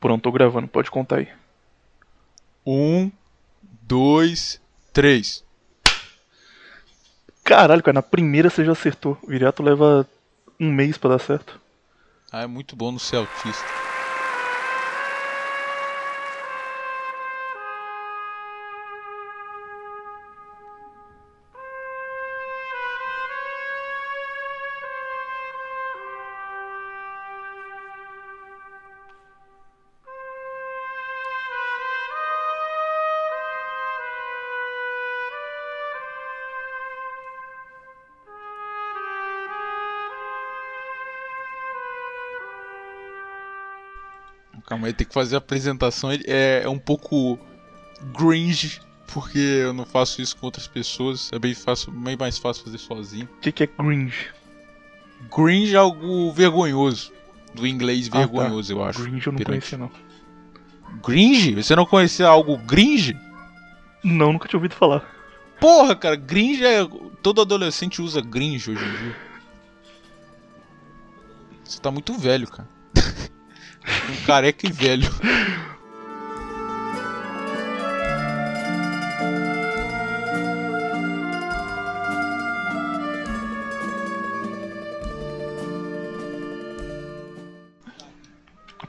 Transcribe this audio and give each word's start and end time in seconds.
Pronto, 0.00 0.22
tô 0.22 0.32
gravando, 0.32 0.66
pode 0.66 0.90
contar 0.90 1.16
aí. 1.18 1.28
Um, 2.66 3.12
dois, 3.82 4.60
três. 4.92 5.44
Caralho, 7.44 7.82
cara, 7.82 7.94
na 7.96 8.02
primeira 8.02 8.48
você 8.48 8.64
já 8.64 8.72
acertou. 8.72 9.18
O 9.22 9.26
Viriato 9.28 9.62
leva 9.62 10.08
um 10.58 10.72
mês 10.72 10.96
pra 10.96 11.10
dar 11.10 11.18
certo. 11.18 11.60
Ah, 12.32 12.42
é 12.42 12.46
muito 12.46 12.74
bom 12.74 12.90
no 12.90 12.98
ser 12.98 13.16
autista. 13.16 13.79
Tem 44.92 45.06
que 45.06 45.14
fazer 45.14 45.34
a 45.36 45.38
apresentação. 45.38 46.12
Ele 46.12 46.24
é, 46.26 46.62
é 46.64 46.68
um 46.68 46.78
pouco 46.78 47.38
cringe, 48.16 48.80
porque 49.06 49.38
eu 49.38 49.72
não 49.72 49.84
faço 49.84 50.20
isso 50.22 50.36
com 50.36 50.46
outras 50.46 50.66
pessoas. 50.68 51.30
É 51.32 51.38
bem, 51.38 51.54
fácil, 51.54 51.92
bem 51.92 52.16
mais 52.16 52.38
fácil 52.38 52.64
fazer 52.64 52.78
sozinho. 52.78 53.28
O 53.36 53.40
que, 53.40 53.52
que 53.52 53.62
é 53.64 53.66
cringe? 53.66 54.28
Cringe 55.34 55.74
é 55.74 55.78
algo 55.78 56.32
vergonhoso. 56.32 57.12
Do 57.54 57.66
inglês 57.66 58.06
Ah, 58.08 58.12
tá. 58.12 58.18
vergonhoso, 58.18 58.72
eu 58.72 58.82
acho. 58.84 59.02
Cringe 59.02 59.26
eu 59.26 59.32
não 59.32 59.38
Perante- 59.38 59.76
conhecia, 59.76 59.78
não. 59.78 59.90
Gringe? 61.04 61.54
Você 61.54 61.74
não 61.76 61.84
conhecia 61.86 62.26
algo 62.26 62.56
gringe? 62.58 63.16
Não, 64.02 64.32
nunca 64.32 64.48
tinha 64.48 64.58
ouvido 64.58 64.74
falar. 64.74 65.04
Porra, 65.60 65.94
cara, 65.94 66.16
gringe 66.16 66.64
é. 66.64 66.80
Todo 67.22 67.40
adolescente 67.42 68.00
usa 68.00 68.20
gringe 68.20 68.70
hoje 68.70 68.82
em 68.84 68.96
dia. 68.96 69.16
Você 71.64 71.80
tá 71.80 71.90
muito 71.90 72.14
velho, 72.14 72.48
cara. 72.48 72.68
um 73.84 74.26
careca 74.26 74.66
e 74.66 74.72
velho. 74.72 75.10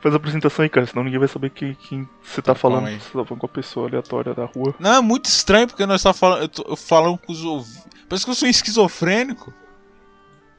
Faz 0.02 0.16
a 0.16 0.18
apresentação 0.18 0.64
aí, 0.64 0.70
cara, 0.70 0.88
senão 0.88 1.04
ninguém 1.04 1.20
vai 1.20 1.28
saber 1.28 1.52
que, 1.52 1.76
quem 1.76 2.10
você 2.24 2.42
tá 2.42 2.56
falando. 2.56 2.88
aí. 2.88 3.00
Você 3.00 3.10
tá 3.10 3.24
falando 3.24 3.38
com 3.38 3.46
a 3.46 3.50
pessoa 3.50 3.88
aleatória 3.88 4.34
da 4.34 4.46
rua. 4.46 4.74
Não, 4.80 4.96
é 4.96 5.02
muito 5.02 5.26
estranho 5.26 5.68
porque 5.68 5.86
nós 5.86 6.02
tá 6.02 6.12
falando. 6.12 6.42
Eu 6.42 6.50
tô 6.50 6.64
eu 6.68 6.76
falando 6.76 7.20
com 7.20 7.32
os 7.32 7.44
ouvidos. 7.44 7.86
Parece 8.10 8.26
que 8.26 8.32
eu 8.32 8.36
sou 8.36 8.50
esquizofrênico. 8.50 9.54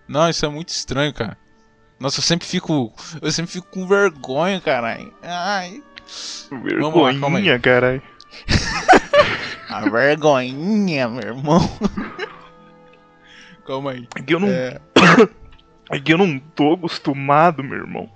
Não, 0.06 0.30
isso 0.30 0.46
é 0.46 0.48
muito 0.48 0.68
estranho, 0.68 1.12
cara. 1.12 1.36
Nossa, 2.02 2.18
eu 2.18 2.24
sempre 2.24 2.48
fico. 2.48 2.92
Eu 3.22 3.30
sempre 3.30 3.52
fico 3.52 3.68
com 3.68 3.86
vergonha, 3.86 4.60
caralho. 4.60 5.14
Ai. 5.22 5.80
Vergonhinha, 6.50 7.60
caralho. 7.60 8.02
A 9.70 9.88
vergonhinha, 9.88 11.08
meu 11.08 11.22
irmão. 11.22 11.60
Calma 13.64 13.92
aí. 13.92 14.08
É 14.16 14.20
que 14.20 14.34
eu 14.34 14.40
não. 14.40 14.48
É, 14.48 14.80
É 15.92 16.00
que 16.00 16.12
eu 16.12 16.18
não 16.18 16.40
tô 16.40 16.72
acostumado, 16.72 17.62
meu 17.62 17.78
irmão. 17.78 18.10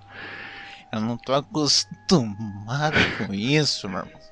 eu 0.92 1.00
não 1.00 1.16
tô 1.16 1.32
acostumado 1.32 2.96
com 3.18 3.32
isso, 3.32 3.88
meu 3.88 4.00
irmão. 4.00 4.25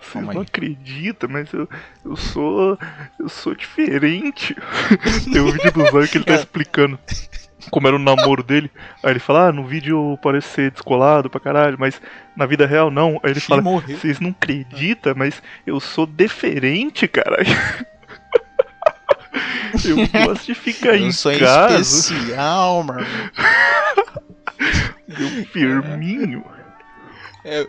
Você 0.00 0.12
Calma 0.14 0.32
não 0.34 0.40
aí. 0.40 0.46
acredita, 0.46 1.28
mas 1.28 1.52
eu, 1.52 1.68
eu 2.04 2.16
sou. 2.16 2.78
Eu 3.18 3.28
sou 3.28 3.54
diferente. 3.54 4.56
Tem 5.32 5.40
um 5.40 5.50
vídeo 5.52 5.72
do 5.72 5.86
Zóio 5.90 6.08
que 6.08 6.18
ele 6.18 6.24
tá 6.24 6.34
explicando 6.34 6.98
como 7.70 7.86
era 7.86 7.96
o 7.96 7.98
namoro 7.98 8.42
dele. 8.42 8.70
Aí 9.02 9.12
ele 9.12 9.18
fala, 9.20 9.48
ah, 9.48 9.52
no 9.52 9.64
vídeo 9.66 10.18
parece 10.22 10.48
ser 10.48 10.70
descolado 10.70 11.28
pra 11.28 11.40
caralho, 11.40 11.76
mas 11.78 12.00
na 12.36 12.46
vida 12.46 12.66
real 12.66 12.90
não. 12.90 13.20
Aí 13.22 13.30
ele 13.32 13.40
fala, 13.40 13.62
vocês 13.62 14.18
não 14.18 14.30
acreditam, 14.30 15.14
mas 15.16 15.42
eu 15.66 15.78
sou 15.78 16.06
diferente, 16.06 17.06
caralho. 17.06 17.46
Eu 19.84 19.96
gosto 20.26 20.46
de 20.46 20.54
ficar 20.54 20.96
em 20.96 21.06
Eu 21.06 21.12
sou 21.12 21.38
casa, 21.38 21.80
especial, 21.80 22.80
irmão. 22.80 22.96
meu 25.06 25.46
firminho. 25.52 26.44
É 27.44 27.66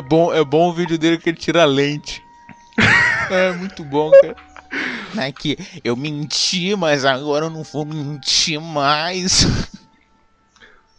bom, 0.00 0.32
é 0.32 0.44
bom 0.44 0.68
o 0.68 0.72
vídeo 0.72 0.98
dele 0.98 1.18
que 1.18 1.28
ele 1.28 1.36
tira 1.36 1.62
a 1.62 1.66
lente. 1.66 2.22
É 3.30 3.52
muito 3.52 3.84
bom, 3.84 4.10
cara. 4.10 4.34
É 5.16 5.30
que 5.30 5.56
eu 5.84 5.96
menti, 5.96 6.74
mas 6.74 7.04
agora 7.04 7.46
eu 7.46 7.50
não 7.50 7.62
vou 7.62 7.84
mentir 7.84 8.60
mais. 8.60 9.46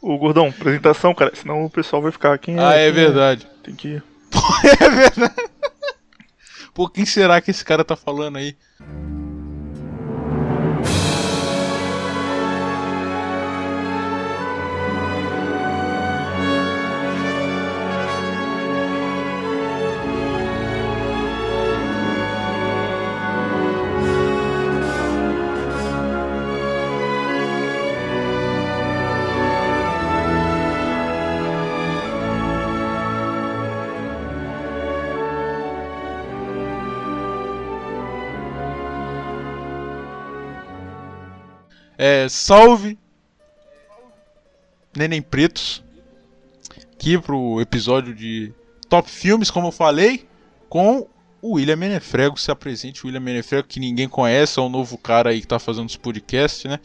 Ô, 0.02 0.18
Gordão, 0.18 0.48
apresentação, 0.48 1.14
cara, 1.14 1.32
senão 1.36 1.66
o 1.66 1.70
pessoal 1.70 2.02
vai 2.02 2.12
ficar. 2.12 2.38
Quem 2.38 2.56
é? 2.56 2.60
Ah, 2.64 2.74
é 2.74 2.86
quem 2.86 2.94
verdade. 2.94 3.48
Tem 3.64 3.76
que. 3.76 4.02
É 4.82 4.90
verdade. 4.90 5.50
Pô, 6.74 6.88
quem 6.88 7.06
será 7.06 7.42
que 7.42 7.52
esse 7.52 7.66
cara 7.66 7.84
tá 7.84 7.98
falando 7.98 8.38
aí? 8.38 8.56
É, 42.04 42.28
salve 42.28 42.98
Neném 44.98 45.22
Pretos 45.22 45.84
aqui 46.96 47.16
pro 47.20 47.62
episódio 47.62 48.12
de 48.16 48.52
Top 48.90 49.08
Filmes, 49.08 49.52
como 49.52 49.68
eu 49.68 49.72
falei, 49.72 50.28
com 50.68 51.08
o 51.44 51.54
William 51.58 51.76
Menefrego. 51.76 52.40
Se 52.40 52.50
apresente 52.50 53.04
o 53.04 53.08
William 53.08 53.20
Menefrego, 53.20 53.68
que 53.68 53.80
ninguém 53.80 54.10
conhece, 54.10 54.58
é 54.60 54.64
o 54.64 54.68
novo 54.68 54.98
cara 54.98 55.30
aí 55.30 55.42
que 55.42 55.48
tá 55.48 55.60
fazendo 55.60 55.88
os 55.88 55.96
podcasts, 55.96 56.66
né? 56.66 56.80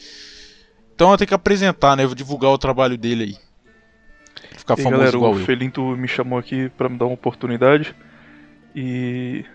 Então 0.94 1.10
eu 1.10 1.16
tenho 1.16 1.28
que 1.28 1.34
apresentar, 1.34 1.97
né? 1.97 2.04
Eu 2.04 2.09
vou 2.09 2.15
divulgar 2.15 2.50
o 2.50 2.59
trabalho 2.59 2.98
dele 2.98 3.25
aí. 3.25 3.37
Ficar 4.59 4.75
E 4.75 4.83
famoso 4.83 4.98
galera, 4.98 5.16
igual 5.16 5.33
o 5.33 5.38
eu. 5.41 5.44
Felinto 5.47 5.83
me 5.97 6.09
chamou 6.09 6.38
aqui 6.38 6.69
pra 6.77 6.91
me 6.91 6.98
dar 6.98 7.06
uma 7.06 7.15
oportunidade. 7.15 7.94
E 8.75 9.47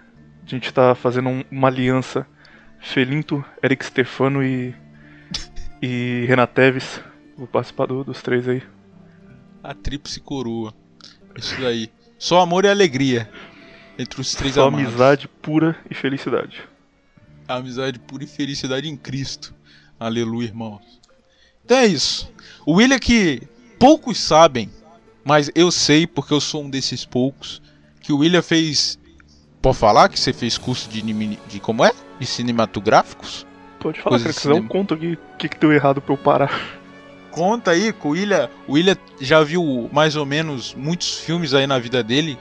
a 0.43 0.49
gente 0.49 0.73
tá 0.73 0.95
fazendo 0.95 1.29
um- 1.29 1.43
uma 1.51 1.67
aliança. 1.67 2.25
Felinto, 2.79 3.45
Eric 3.63 3.85
Stefano 3.85 4.43
e. 4.43 4.73
e 5.81 6.25
Renan 6.27 6.45
Teves. 6.47 7.01
Vou 7.37 7.47
participar 7.47 7.87
do- 7.87 8.03
dos 8.03 8.21
três 8.21 8.47
aí. 8.47 8.61
A 9.63 9.73
tríplice 9.73 10.19
coroa. 10.19 10.73
Isso 11.35 11.59
daí. 11.59 11.89
Só 12.17 12.41
amor 12.41 12.65
e 12.65 12.69
alegria. 12.69 13.29
Entre 13.97 14.19
os 14.21 14.33
três 14.33 14.55
Só 14.55 14.67
amados. 14.67 14.87
amizade 14.87 15.27
pura 15.27 15.75
e 15.89 15.93
felicidade. 15.95 16.61
A 17.47 17.55
amizade 17.55 17.99
pura 17.99 18.23
e 18.23 18.27
felicidade 18.27 18.87
em 18.87 18.95
Cristo. 18.97 19.53
Aleluia, 19.99 20.47
irmãos. 20.47 20.81
Então 21.63 21.77
é 21.77 21.85
isso. 21.85 22.31
O 22.65 22.73
William 22.73 22.99
que 22.99 23.41
poucos 23.79 24.19
sabem, 24.19 24.69
mas 25.23 25.51
eu 25.53 25.71
sei 25.71 26.07
porque 26.07 26.33
eu 26.33 26.41
sou 26.41 26.63
um 26.63 26.69
desses 26.69 27.05
poucos, 27.05 27.61
que 27.99 28.11
o 28.13 28.17
William 28.17 28.41
fez. 28.41 28.99
Pode 29.61 29.77
falar 29.77 30.09
que 30.09 30.19
você 30.19 30.33
fez 30.33 30.57
curso 30.57 30.89
de, 30.89 31.01
de 31.03 31.59
como 31.59 31.85
é? 31.85 31.91
De 32.19 32.25
cinematográficos? 32.25 33.45
Pode 33.81 33.99
falar, 34.01 34.17
cara, 34.19 34.29
de 34.29 34.35
que 34.35 34.41
senão 34.41 34.67
conto 34.67 34.93
aqui 34.93 35.13
o 35.13 35.37
que, 35.37 35.49
que 35.49 35.57
deu 35.57 35.73
errado 35.73 35.99
pra 36.01 36.13
eu 36.13 36.17
parar. 36.17 36.59
Conta 37.31 37.71
aí, 37.71 37.91
que 37.91 38.07
o 38.07 38.11
William, 38.11 38.49
o 38.67 38.73
William 38.73 38.95
já 39.19 39.41
viu 39.43 39.89
mais 39.91 40.15
ou 40.15 40.25
menos 40.25 40.75
muitos 40.75 41.19
filmes 41.19 41.53
aí 41.53 41.65
na 41.65 41.79
vida 41.79 42.03
dele. 42.03 42.37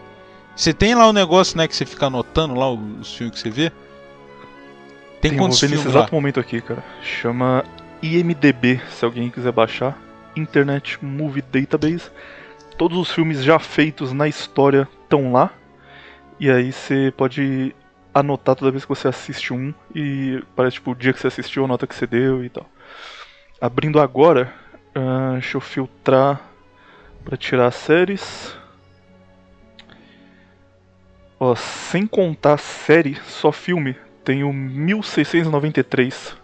Você 0.54 0.72
tem 0.74 0.94
lá 0.94 1.06
o 1.08 1.12
negócio, 1.12 1.56
né, 1.56 1.66
que 1.66 1.74
você 1.74 1.86
fica 1.86 2.06
anotando 2.06 2.54
lá 2.54 2.70
os 2.70 3.14
filmes 3.14 3.34
que 3.36 3.40
você 3.40 3.50
vê? 3.50 3.70
Tem, 5.20 5.30
Tem 5.30 5.32
um 5.32 5.42
quantos 5.42 5.60
ver 5.60 5.68
nesse 5.68 5.82
filmes 5.82 5.94
lá? 5.94 6.00
exato 6.00 6.14
momento 6.14 6.40
aqui, 6.40 6.60
cara. 6.60 6.84
Chama 7.02 7.64
IMDB, 8.02 8.80
se 8.90 9.04
alguém 9.04 9.30
quiser 9.30 9.52
baixar. 9.52 9.96
Internet 10.36 10.98
Movie 11.02 11.42
Database. 11.42 12.10
Todos 12.76 12.98
os 12.98 13.10
filmes 13.10 13.42
já 13.42 13.58
feitos 13.58 14.12
na 14.12 14.26
história 14.28 14.88
estão 15.02 15.32
lá. 15.32 15.50
E 16.38 16.50
aí 16.50 16.72
você 16.72 17.12
pode 17.16 17.74
anotar 18.12 18.54
toda 18.56 18.70
vez 18.70 18.84
que 18.84 18.88
você 18.88 19.08
assiste 19.08 19.52
um. 19.52 19.72
E 19.94 20.42
parece 20.56 20.74
tipo 20.74 20.92
o 20.92 20.94
dia 20.94 21.12
que 21.12 21.20
você 21.20 21.28
assistiu, 21.28 21.64
a 21.64 21.68
nota 21.68 21.86
que 21.86 21.94
você 21.94 22.06
deu 22.06 22.44
e 22.44 22.48
tal. 22.48 22.66
Abrindo 23.60 24.00
agora, 24.00 24.52
ah, 24.94 25.32
deixa 25.34 25.56
eu 25.56 25.60
filtrar 25.60 26.50
Pra 27.24 27.36
tirar 27.36 27.70
séries. 27.70 28.56
Ó, 31.38 31.54
sem 31.54 32.06
contar 32.06 32.58
série, 32.58 33.16
só 33.26 33.50
filme, 33.50 33.96
tenho 34.24 34.52
1693 34.52 36.36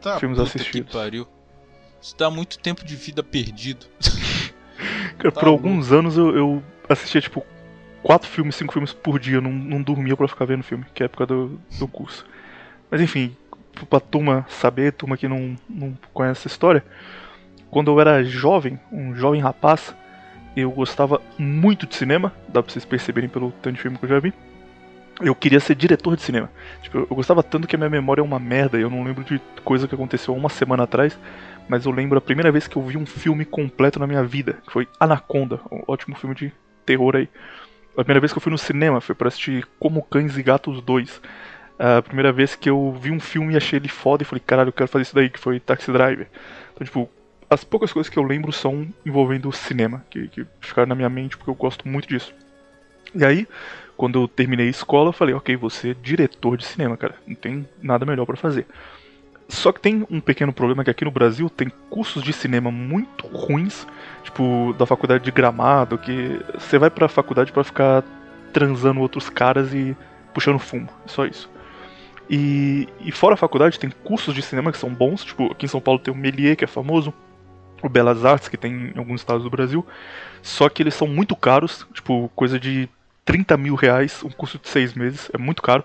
Tá, 0.00 0.18
filmes 0.18 0.38
assistidos. 0.38 0.90
Que 0.90 0.98
pariu. 0.98 1.26
Isso 2.00 2.16
dá 2.16 2.30
muito 2.30 2.58
tempo 2.58 2.84
de 2.84 2.96
vida 2.96 3.22
perdido. 3.22 3.86
Cara, 5.18 5.32
Tá 5.32 5.40
por 5.40 5.48
alguns 5.48 5.92
anos 5.92 6.16
eu, 6.16 6.36
eu 6.36 6.62
assistia 6.88 7.20
tipo 7.20 7.44
quatro 8.04 8.28
filmes, 8.28 8.54
cinco 8.54 8.74
filmes 8.74 8.92
por 8.92 9.18
dia, 9.18 9.40
não, 9.40 9.50
não 9.50 9.82
dormia 9.82 10.14
pra 10.14 10.28
ficar 10.28 10.44
vendo 10.44 10.62
filme, 10.62 10.84
que 10.92 11.02
é 11.02 11.04
a 11.04 11.06
época 11.06 11.24
do, 11.24 11.58
do 11.78 11.88
curso. 11.88 12.24
Mas 12.90 13.00
enfim, 13.00 13.34
pra 13.88 13.98
turma 13.98 14.46
saber, 14.48 14.92
turma 14.92 15.16
que 15.16 15.26
não, 15.26 15.56
não 15.68 15.96
conhece 16.12 16.40
essa 16.40 16.48
história, 16.48 16.84
quando 17.70 17.90
eu 17.90 17.98
era 17.98 18.22
jovem, 18.22 18.78
um 18.92 19.14
jovem 19.14 19.40
rapaz, 19.40 19.96
eu 20.54 20.70
gostava 20.70 21.20
muito 21.38 21.86
de 21.86 21.96
cinema, 21.96 22.32
dá 22.46 22.62
pra 22.62 22.70
vocês 22.70 22.84
perceberem 22.84 23.28
pelo 23.28 23.50
tanto 23.62 23.76
de 23.76 23.80
filme 23.80 23.96
que 23.96 24.04
eu 24.04 24.08
já 24.10 24.20
vi. 24.20 24.34
Eu 25.20 25.34
queria 25.34 25.58
ser 25.58 25.74
diretor 25.74 26.14
de 26.14 26.22
cinema. 26.22 26.50
Tipo, 26.82 26.98
eu 26.98 27.16
gostava 27.16 27.42
tanto 27.42 27.66
que 27.66 27.74
a 27.74 27.78
minha 27.78 27.90
memória 27.90 28.20
é 28.20 28.24
uma 28.24 28.38
merda, 28.38 28.76
eu 28.76 28.90
não 28.90 29.02
lembro 29.02 29.24
de 29.24 29.40
coisa 29.64 29.88
que 29.88 29.94
aconteceu 29.94 30.34
uma 30.34 30.50
semana 30.50 30.82
atrás, 30.82 31.18
mas 31.68 31.86
eu 31.86 31.90
lembro 31.90 32.18
a 32.18 32.20
primeira 32.20 32.52
vez 32.52 32.68
que 32.68 32.76
eu 32.76 32.82
vi 32.82 32.98
um 32.98 33.06
filme 33.06 33.44
completo 33.44 33.98
na 33.98 34.06
minha 34.06 34.22
vida, 34.22 34.58
que 34.66 34.72
foi 34.72 34.86
Anaconda, 35.00 35.58
um 35.72 35.82
ótimo 35.86 36.14
filme 36.16 36.34
de 36.34 36.52
terror 36.84 37.16
aí. 37.16 37.28
A 37.96 38.02
primeira 38.02 38.20
vez 38.20 38.32
que 38.32 38.38
eu 38.38 38.42
fui 38.42 38.50
no 38.50 38.58
cinema 38.58 39.00
foi 39.00 39.14
para 39.14 39.28
assistir 39.28 39.66
Como 39.78 40.02
Cães 40.02 40.36
e 40.36 40.42
Gatos 40.42 40.82
2. 40.82 41.22
A 41.78 42.02
primeira 42.02 42.32
vez 42.32 42.54
que 42.54 42.68
eu 42.68 42.92
vi 43.00 43.10
um 43.10 43.20
filme 43.20 43.54
e 43.54 43.56
achei 43.56 43.78
ele 43.78 43.88
foda 43.88 44.22
e 44.22 44.26
falei, 44.26 44.42
caralho, 44.44 44.68
eu 44.68 44.72
quero 44.72 44.88
fazer 44.88 45.02
isso 45.02 45.14
daí, 45.14 45.30
que 45.30 45.38
foi 45.38 45.60
Taxi 45.60 45.92
Driver. 45.92 46.28
Então, 46.72 46.84
tipo, 46.84 47.10
as 47.48 47.62
poucas 47.62 47.92
coisas 47.92 48.10
que 48.10 48.18
eu 48.18 48.22
lembro 48.22 48.52
são 48.52 48.86
envolvendo 49.06 49.48
o 49.48 49.52
cinema, 49.52 50.04
que, 50.10 50.28
que 50.28 50.46
ficaram 50.60 50.88
na 50.88 50.94
minha 50.94 51.08
mente 51.08 51.36
porque 51.36 51.50
eu 51.50 51.54
gosto 51.54 51.86
muito 51.86 52.08
disso. 52.08 52.34
E 53.14 53.24
aí, 53.24 53.46
quando 53.96 54.20
eu 54.20 54.26
terminei 54.26 54.66
a 54.66 54.70
escola, 54.70 55.10
eu 55.10 55.12
falei, 55.12 55.34
ok, 55.34 55.56
você 55.56 55.90
é 55.90 55.94
diretor 55.94 56.56
de 56.56 56.64
cinema, 56.64 56.96
cara, 56.96 57.14
não 57.26 57.36
tem 57.36 57.68
nada 57.80 58.04
melhor 58.04 58.26
pra 58.26 58.36
fazer. 58.36 58.66
Só 59.48 59.72
que 59.72 59.80
tem 59.80 60.06
um 60.10 60.20
pequeno 60.20 60.52
problema 60.52 60.82
que 60.82 60.90
aqui 60.90 61.04
no 61.04 61.10
Brasil 61.10 61.50
tem 61.50 61.70
cursos 61.90 62.22
de 62.22 62.32
cinema 62.32 62.70
muito 62.70 63.26
ruins, 63.26 63.86
tipo 64.22 64.74
da 64.78 64.86
faculdade 64.86 65.24
de 65.24 65.30
Gramado, 65.30 65.98
que 65.98 66.40
você 66.58 66.78
vai 66.78 66.90
pra 66.90 67.08
faculdade 67.08 67.52
pra 67.52 67.62
ficar 67.62 68.02
transando 68.52 69.00
outros 69.00 69.28
caras 69.28 69.74
e 69.74 69.96
puxando 70.32 70.58
fumo, 70.58 70.88
só 71.06 71.26
isso. 71.26 71.50
E, 72.28 72.88
e 73.00 73.12
fora 73.12 73.34
a 73.34 73.36
faculdade 73.36 73.78
tem 73.78 73.90
cursos 74.02 74.34
de 74.34 74.40
cinema 74.40 74.72
que 74.72 74.78
são 74.78 74.88
bons, 74.88 75.24
tipo 75.24 75.52
aqui 75.52 75.66
em 75.66 75.68
São 75.68 75.80
Paulo 75.80 76.00
tem 76.00 76.12
o 76.12 76.16
Melier, 76.16 76.56
que 76.56 76.64
é 76.64 76.68
famoso, 76.68 77.12
o 77.82 77.88
Belas 77.88 78.24
Artes, 78.24 78.48
que 78.48 78.56
tem 78.56 78.92
em 78.94 78.98
alguns 78.98 79.20
estados 79.20 79.42
do 79.42 79.50
Brasil, 79.50 79.86
só 80.42 80.70
que 80.70 80.82
eles 80.82 80.94
são 80.94 81.06
muito 81.06 81.36
caros, 81.36 81.86
tipo 81.92 82.30
coisa 82.34 82.58
de 82.58 82.88
30 83.26 83.56
mil 83.58 83.74
reais, 83.74 84.22
um 84.22 84.30
curso 84.30 84.58
de 84.58 84.68
seis 84.68 84.94
meses, 84.94 85.30
é 85.34 85.38
muito 85.38 85.60
caro. 85.62 85.84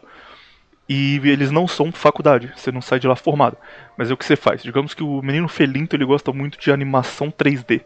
E 0.89 1.21
eles 1.23 1.51
não 1.51 1.67
são 1.67 1.91
faculdade, 1.91 2.51
você 2.55 2.71
não 2.71 2.81
sai 2.81 2.99
de 2.99 3.07
lá 3.07 3.15
formado. 3.15 3.55
Mas 3.95 4.09
é 4.09 4.13
o 4.13 4.17
que 4.17 4.25
você 4.25 4.35
faz. 4.35 4.63
Digamos 4.63 4.95
que 4.95 5.03
o 5.03 5.21
menino 5.21 5.47
Felinto 5.47 5.95
ele 5.95 6.03
gosta 6.03 6.33
muito 6.33 6.59
de 6.59 6.71
animação 6.71 7.29
3D. 7.29 7.81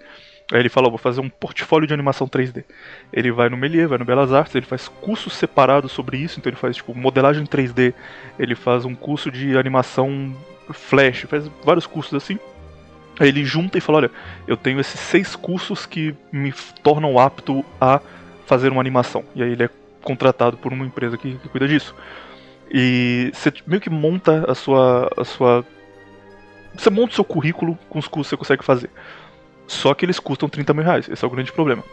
Aí 0.52 0.60
ele 0.60 0.70
fala, 0.70 0.88
ó, 0.88 0.90
vou 0.90 0.98
fazer 0.98 1.20
um 1.20 1.30
portfólio 1.30 1.86
de 1.86 1.94
animação 1.94 2.28
3D. 2.28 2.64
Ele 3.12 3.30
vai 3.30 3.50
no 3.50 3.58
Melier, 3.58 3.90
vai 3.90 3.98
no 3.98 4.06
Belas 4.06 4.32
Artes, 4.32 4.56
ele 4.56 4.66
faz 4.66 4.88
cursos 4.88 5.34
separados 5.34 5.92
sobre 5.92 6.18
isso, 6.18 6.40
então 6.40 6.50
ele 6.50 6.58
faz 6.58 6.78
tipo 6.78 6.96
modelagem 6.96 7.46
3D, 7.46 7.94
ele 8.40 8.56
faz 8.56 8.86
um 8.86 8.96
curso 8.96 9.30
de 9.30 9.58
animação 9.58 10.34
Flash, 10.72 11.26
faz 11.28 11.50
vários 11.64 11.86
cursos 11.86 12.14
assim. 12.14 12.40
Aí 13.20 13.28
ele 13.28 13.44
junta 13.44 13.78
e 13.78 13.82
fala, 13.82 13.98
olha, 14.00 14.12
eu 14.48 14.56
tenho 14.56 14.80
esses 14.80 15.00
seis 15.00 15.36
cursos 15.36 15.86
que 15.86 16.16
me 16.32 16.54
tornam 16.82 17.20
apto 17.20 17.66
a 17.80 18.00
fazer 18.46 18.72
uma 18.72 18.82
animação. 18.82 19.26
E 19.36 19.44
aí 19.44 19.52
ele 19.52 19.64
é 19.64 19.70
contratado 20.02 20.58
por 20.58 20.72
uma 20.72 20.86
empresa 20.86 21.18
que, 21.18 21.36
que 21.36 21.50
cuida 21.50 21.68
disso. 21.68 21.94
E 22.74 23.32
você 23.32 23.54
meio 23.68 23.80
que 23.80 23.90
monta 23.90 24.50
a 24.50 24.56
sua, 24.56 25.08
a 25.16 25.24
sua. 25.24 25.64
Você 26.76 26.90
monta 26.90 27.12
o 27.12 27.16
seu 27.16 27.24
currículo 27.24 27.78
com 27.88 28.00
os 28.00 28.08
cursos 28.08 28.30
que 28.30 28.36
você 28.36 28.38
consegue 28.38 28.66
fazer. 28.66 28.90
Só 29.68 29.94
que 29.94 30.04
eles 30.04 30.20
custam 30.20 30.50
30 30.50 30.74
mil 30.74 30.84
reais, 30.84 31.08
esse 31.08 31.24
é 31.24 31.28
o 31.28 31.32
grande 31.32 31.52
problema. 31.52 31.84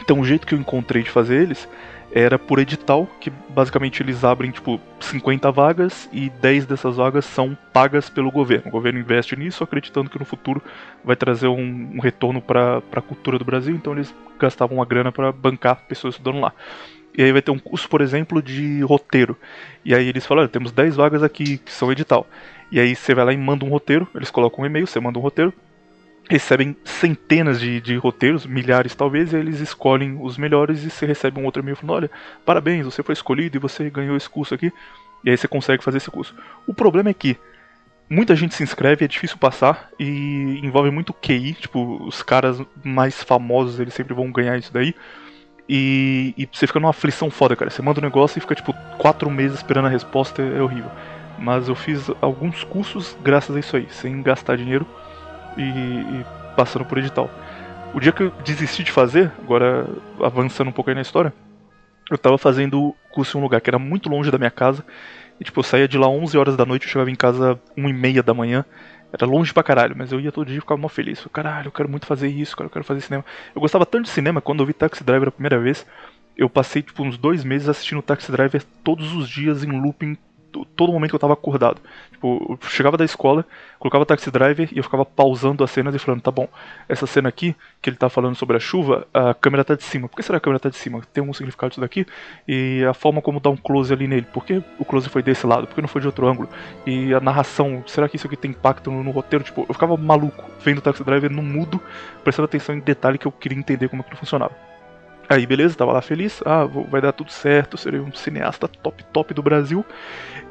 Então 0.00 0.18
o 0.20 0.24
jeito 0.24 0.46
que 0.46 0.54
eu 0.54 0.58
encontrei 0.58 1.02
de 1.02 1.10
fazer 1.10 1.42
eles 1.42 1.68
era 2.10 2.38
por 2.38 2.58
edital, 2.58 3.06
que 3.20 3.30
basicamente 3.50 4.02
eles 4.02 4.24
abrem 4.24 4.50
tipo 4.50 4.80
50 4.98 5.52
vagas 5.52 6.08
e 6.12 6.30
10 6.30 6.66
dessas 6.66 6.96
vagas 6.96 7.24
são 7.24 7.56
pagas 7.72 8.08
pelo 8.08 8.30
governo. 8.30 8.68
O 8.68 8.70
governo 8.70 8.98
investe 8.98 9.36
nisso 9.36 9.62
acreditando 9.62 10.08
que 10.08 10.18
no 10.18 10.24
futuro 10.24 10.62
vai 11.04 11.16
trazer 11.16 11.48
um, 11.48 11.90
um 11.94 12.00
retorno 12.00 12.40
para 12.40 12.82
a 12.92 13.00
cultura 13.02 13.38
do 13.38 13.44
Brasil, 13.44 13.74
então 13.74 13.92
eles 13.92 14.14
gastavam 14.38 14.78
uma 14.78 14.86
grana 14.86 15.12
para 15.12 15.30
bancar 15.30 15.84
pessoas 15.86 16.14
estudando 16.14 16.40
lá. 16.40 16.52
E 17.18 17.22
aí 17.24 17.32
vai 17.32 17.42
ter 17.42 17.50
um 17.50 17.58
curso, 17.58 17.88
por 17.88 18.00
exemplo, 18.00 18.40
de 18.40 18.80
roteiro. 18.82 19.36
E 19.84 19.92
aí 19.92 20.08
eles 20.08 20.24
falam, 20.24 20.42
olha, 20.42 20.48
temos 20.48 20.70
10 20.70 20.94
vagas 20.94 21.20
aqui 21.20 21.58
que 21.58 21.72
são 21.72 21.90
edital. 21.90 22.24
E 22.70 22.78
aí 22.78 22.94
você 22.94 23.12
vai 23.12 23.24
lá 23.24 23.32
e 23.32 23.36
manda 23.36 23.64
um 23.64 23.68
roteiro, 23.68 24.06
eles 24.14 24.30
colocam 24.30 24.62
um 24.62 24.66
e-mail, 24.66 24.86
você 24.86 25.00
manda 25.00 25.18
um 25.18 25.22
roteiro, 25.22 25.52
recebem 26.30 26.76
centenas 26.84 27.58
de, 27.58 27.80
de 27.80 27.96
roteiros, 27.96 28.46
milhares 28.46 28.94
talvez, 28.94 29.32
e 29.32 29.36
eles 29.36 29.58
escolhem 29.58 30.16
os 30.22 30.38
melhores 30.38 30.84
e 30.84 30.90
você 30.90 31.06
recebe 31.06 31.40
um 31.40 31.44
outro 31.44 31.60
e-mail 31.60 31.74
falando, 31.74 31.96
olha, 31.96 32.10
parabéns, 32.46 32.84
você 32.84 33.02
foi 33.02 33.14
escolhido 33.14 33.56
e 33.56 33.58
você 33.58 33.90
ganhou 33.90 34.16
esse 34.16 34.30
curso 34.30 34.54
aqui. 34.54 34.72
E 35.24 35.30
aí 35.30 35.36
você 35.36 35.48
consegue 35.48 35.82
fazer 35.82 35.96
esse 35.96 36.12
curso. 36.12 36.36
O 36.68 36.72
problema 36.74 37.10
é 37.10 37.14
que 37.14 37.36
muita 38.08 38.36
gente 38.36 38.54
se 38.54 38.62
inscreve, 38.62 39.04
é 39.04 39.08
difícil 39.08 39.38
passar 39.38 39.90
e 39.98 40.60
envolve 40.62 40.92
muito 40.92 41.12
QI, 41.12 41.54
tipo, 41.54 42.00
os 42.06 42.22
caras 42.22 42.62
mais 42.84 43.20
famosos, 43.24 43.80
eles 43.80 43.92
sempre 43.92 44.14
vão 44.14 44.30
ganhar 44.30 44.56
isso 44.56 44.72
daí. 44.72 44.94
E, 45.68 46.34
e 46.36 46.48
você 46.50 46.66
fica 46.66 46.80
numa 46.80 46.90
aflição 46.90 47.30
foda, 47.30 47.54
cara. 47.54 47.70
Você 47.70 47.82
manda 47.82 48.00
um 48.00 48.02
negócio 48.02 48.38
e 48.38 48.40
fica 48.40 48.54
tipo 48.54 48.72
quatro 48.96 49.30
meses 49.30 49.58
esperando 49.58 49.86
a 49.86 49.90
resposta, 49.90 50.40
é 50.40 50.62
horrível. 50.62 50.90
Mas 51.38 51.68
eu 51.68 51.74
fiz 51.74 52.10
alguns 52.20 52.64
cursos 52.64 53.16
graças 53.22 53.54
a 53.54 53.60
isso 53.60 53.76
aí, 53.76 53.86
sem 53.90 54.22
gastar 54.22 54.56
dinheiro 54.56 54.86
e, 55.56 55.62
e 55.62 56.26
passando 56.56 56.84
por 56.84 56.98
edital. 56.98 57.30
O 57.94 58.00
dia 58.00 58.12
que 58.12 58.22
eu 58.24 58.32
desisti 58.44 58.82
de 58.82 58.90
fazer, 58.90 59.30
agora 59.38 59.86
avançando 60.20 60.68
um 60.68 60.72
pouco 60.72 60.90
aí 60.90 60.94
na 60.94 61.02
história, 61.02 61.32
eu 62.10 62.16
tava 62.16 62.38
fazendo 62.38 62.94
curso 63.10 63.36
em 63.36 63.40
um 63.40 63.44
lugar 63.44 63.60
que 63.60 63.68
era 63.68 63.78
muito 63.78 64.08
longe 64.08 64.30
da 64.30 64.38
minha 64.38 64.50
casa. 64.50 64.84
E 65.38 65.44
tipo, 65.44 65.60
eu 65.60 65.64
saía 65.64 65.86
de 65.86 65.96
lá 65.96 66.08
11 66.08 66.36
horas 66.36 66.56
da 66.56 66.64
noite, 66.66 66.86
eu 66.86 66.92
chegava 66.92 67.10
em 67.10 67.14
casa 67.14 67.60
1 67.76 67.88
e 67.88 67.92
meia 67.92 68.22
da 68.22 68.34
manhã. 68.34 68.64
Era 69.12 69.26
longe 69.26 69.52
pra 69.54 69.62
caralho, 69.62 69.94
mas 69.96 70.12
eu 70.12 70.20
ia 70.20 70.30
todo 70.30 70.48
dia 70.48 70.58
e 70.58 70.60
ficava 70.60 70.80
mó 70.80 70.88
feliz. 70.88 71.26
Caralho, 71.32 71.68
eu 71.68 71.72
quero 71.72 71.88
muito 71.88 72.06
fazer 72.06 72.28
isso, 72.28 72.56
cara, 72.56 72.66
eu 72.66 72.70
quero 72.70 72.84
fazer 72.84 73.00
cinema. 73.00 73.24
Eu 73.54 73.60
gostava 73.60 73.86
tanto 73.86 74.04
de 74.04 74.10
cinema, 74.10 74.40
quando 74.40 74.60
eu 74.60 74.66
vi 74.66 74.72
Taxi 74.72 75.02
Driver 75.02 75.28
a 75.28 75.32
primeira 75.32 75.58
vez, 75.58 75.86
eu 76.36 76.48
passei 76.48 76.82
tipo 76.82 77.02
uns 77.02 77.16
dois 77.16 77.42
meses 77.42 77.68
assistindo 77.68 78.02
Taxi 78.02 78.30
Driver 78.30 78.62
todos 78.84 79.12
os 79.14 79.28
dias 79.28 79.64
em 79.64 79.80
looping, 79.80 80.16
todo 80.64 80.92
momento 80.92 81.10
que 81.10 81.16
eu 81.16 81.20
tava 81.20 81.32
acordado. 81.32 81.80
Tipo, 82.10 82.58
eu 82.62 82.68
chegava 82.68 82.96
da 82.96 83.04
escola, 83.04 83.44
colocava 83.78 84.04
Taxi 84.04 84.30
Driver 84.30 84.68
e 84.72 84.78
eu 84.78 84.82
ficava 84.82 85.04
pausando 85.04 85.62
as 85.62 85.70
cenas 85.70 85.94
e 85.94 85.98
falando, 85.98 86.20
tá 86.20 86.30
bom, 86.30 86.48
essa 86.88 87.06
cena 87.06 87.28
aqui, 87.28 87.54
que 87.80 87.90
ele 87.90 87.96
tá 87.96 88.08
falando 88.08 88.34
sobre 88.34 88.56
a 88.56 88.60
chuva, 88.60 89.06
a 89.14 89.34
câmera 89.34 89.64
tá 89.64 89.74
de 89.74 89.84
cima. 89.84 90.08
Por 90.08 90.16
que 90.16 90.22
será 90.22 90.38
que 90.38 90.42
a 90.42 90.44
câmera 90.44 90.60
tá 90.60 90.68
de 90.68 90.76
cima? 90.76 91.00
Tem 91.12 91.20
algum 91.20 91.32
significado 91.32 91.72
isso 91.72 91.80
daqui? 91.80 92.06
E 92.46 92.84
a 92.84 92.94
forma 92.94 93.22
como 93.22 93.40
dá 93.40 93.50
um 93.50 93.56
close 93.56 93.92
ali 93.92 94.08
nele. 94.08 94.26
Por 94.32 94.44
que 94.44 94.62
o 94.78 94.84
close 94.84 95.08
foi 95.08 95.22
desse 95.22 95.46
lado? 95.46 95.66
Por 95.66 95.74
que 95.74 95.80
não 95.80 95.88
foi 95.88 96.00
de 96.00 96.06
outro 96.06 96.26
ângulo? 96.26 96.48
E 96.86 97.14
a 97.14 97.20
narração, 97.20 97.82
será 97.86 98.08
que 98.08 98.16
isso 98.16 98.26
aqui 98.26 98.36
tem 98.36 98.50
impacto 98.50 98.90
no, 98.90 99.04
no 99.04 99.10
roteiro? 99.10 99.44
Tipo, 99.44 99.64
eu 99.68 99.74
ficava 99.74 99.96
maluco 99.96 100.44
vendo 100.60 100.80
Taxi 100.80 101.04
Driver 101.04 101.30
no 101.30 101.42
mudo, 101.42 101.80
prestando 102.24 102.46
atenção 102.46 102.74
em 102.74 102.80
detalhe 102.80 103.18
que 103.18 103.26
eu 103.26 103.32
queria 103.32 103.58
entender 103.58 103.88
como 103.88 104.02
aquilo 104.02 104.16
funcionava. 104.16 104.77
Aí, 105.28 105.46
beleza, 105.46 105.74
tava 105.74 105.92
lá 105.92 106.00
feliz. 106.00 106.40
Ah, 106.44 106.64
vou, 106.64 106.84
vai 106.84 107.00
dar 107.00 107.12
tudo 107.12 107.30
certo, 107.30 107.76
serei 107.76 108.00
um 108.00 108.12
cineasta 108.12 108.66
top, 108.66 109.04
top 109.12 109.34
do 109.34 109.42
Brasil. 109.42 109.84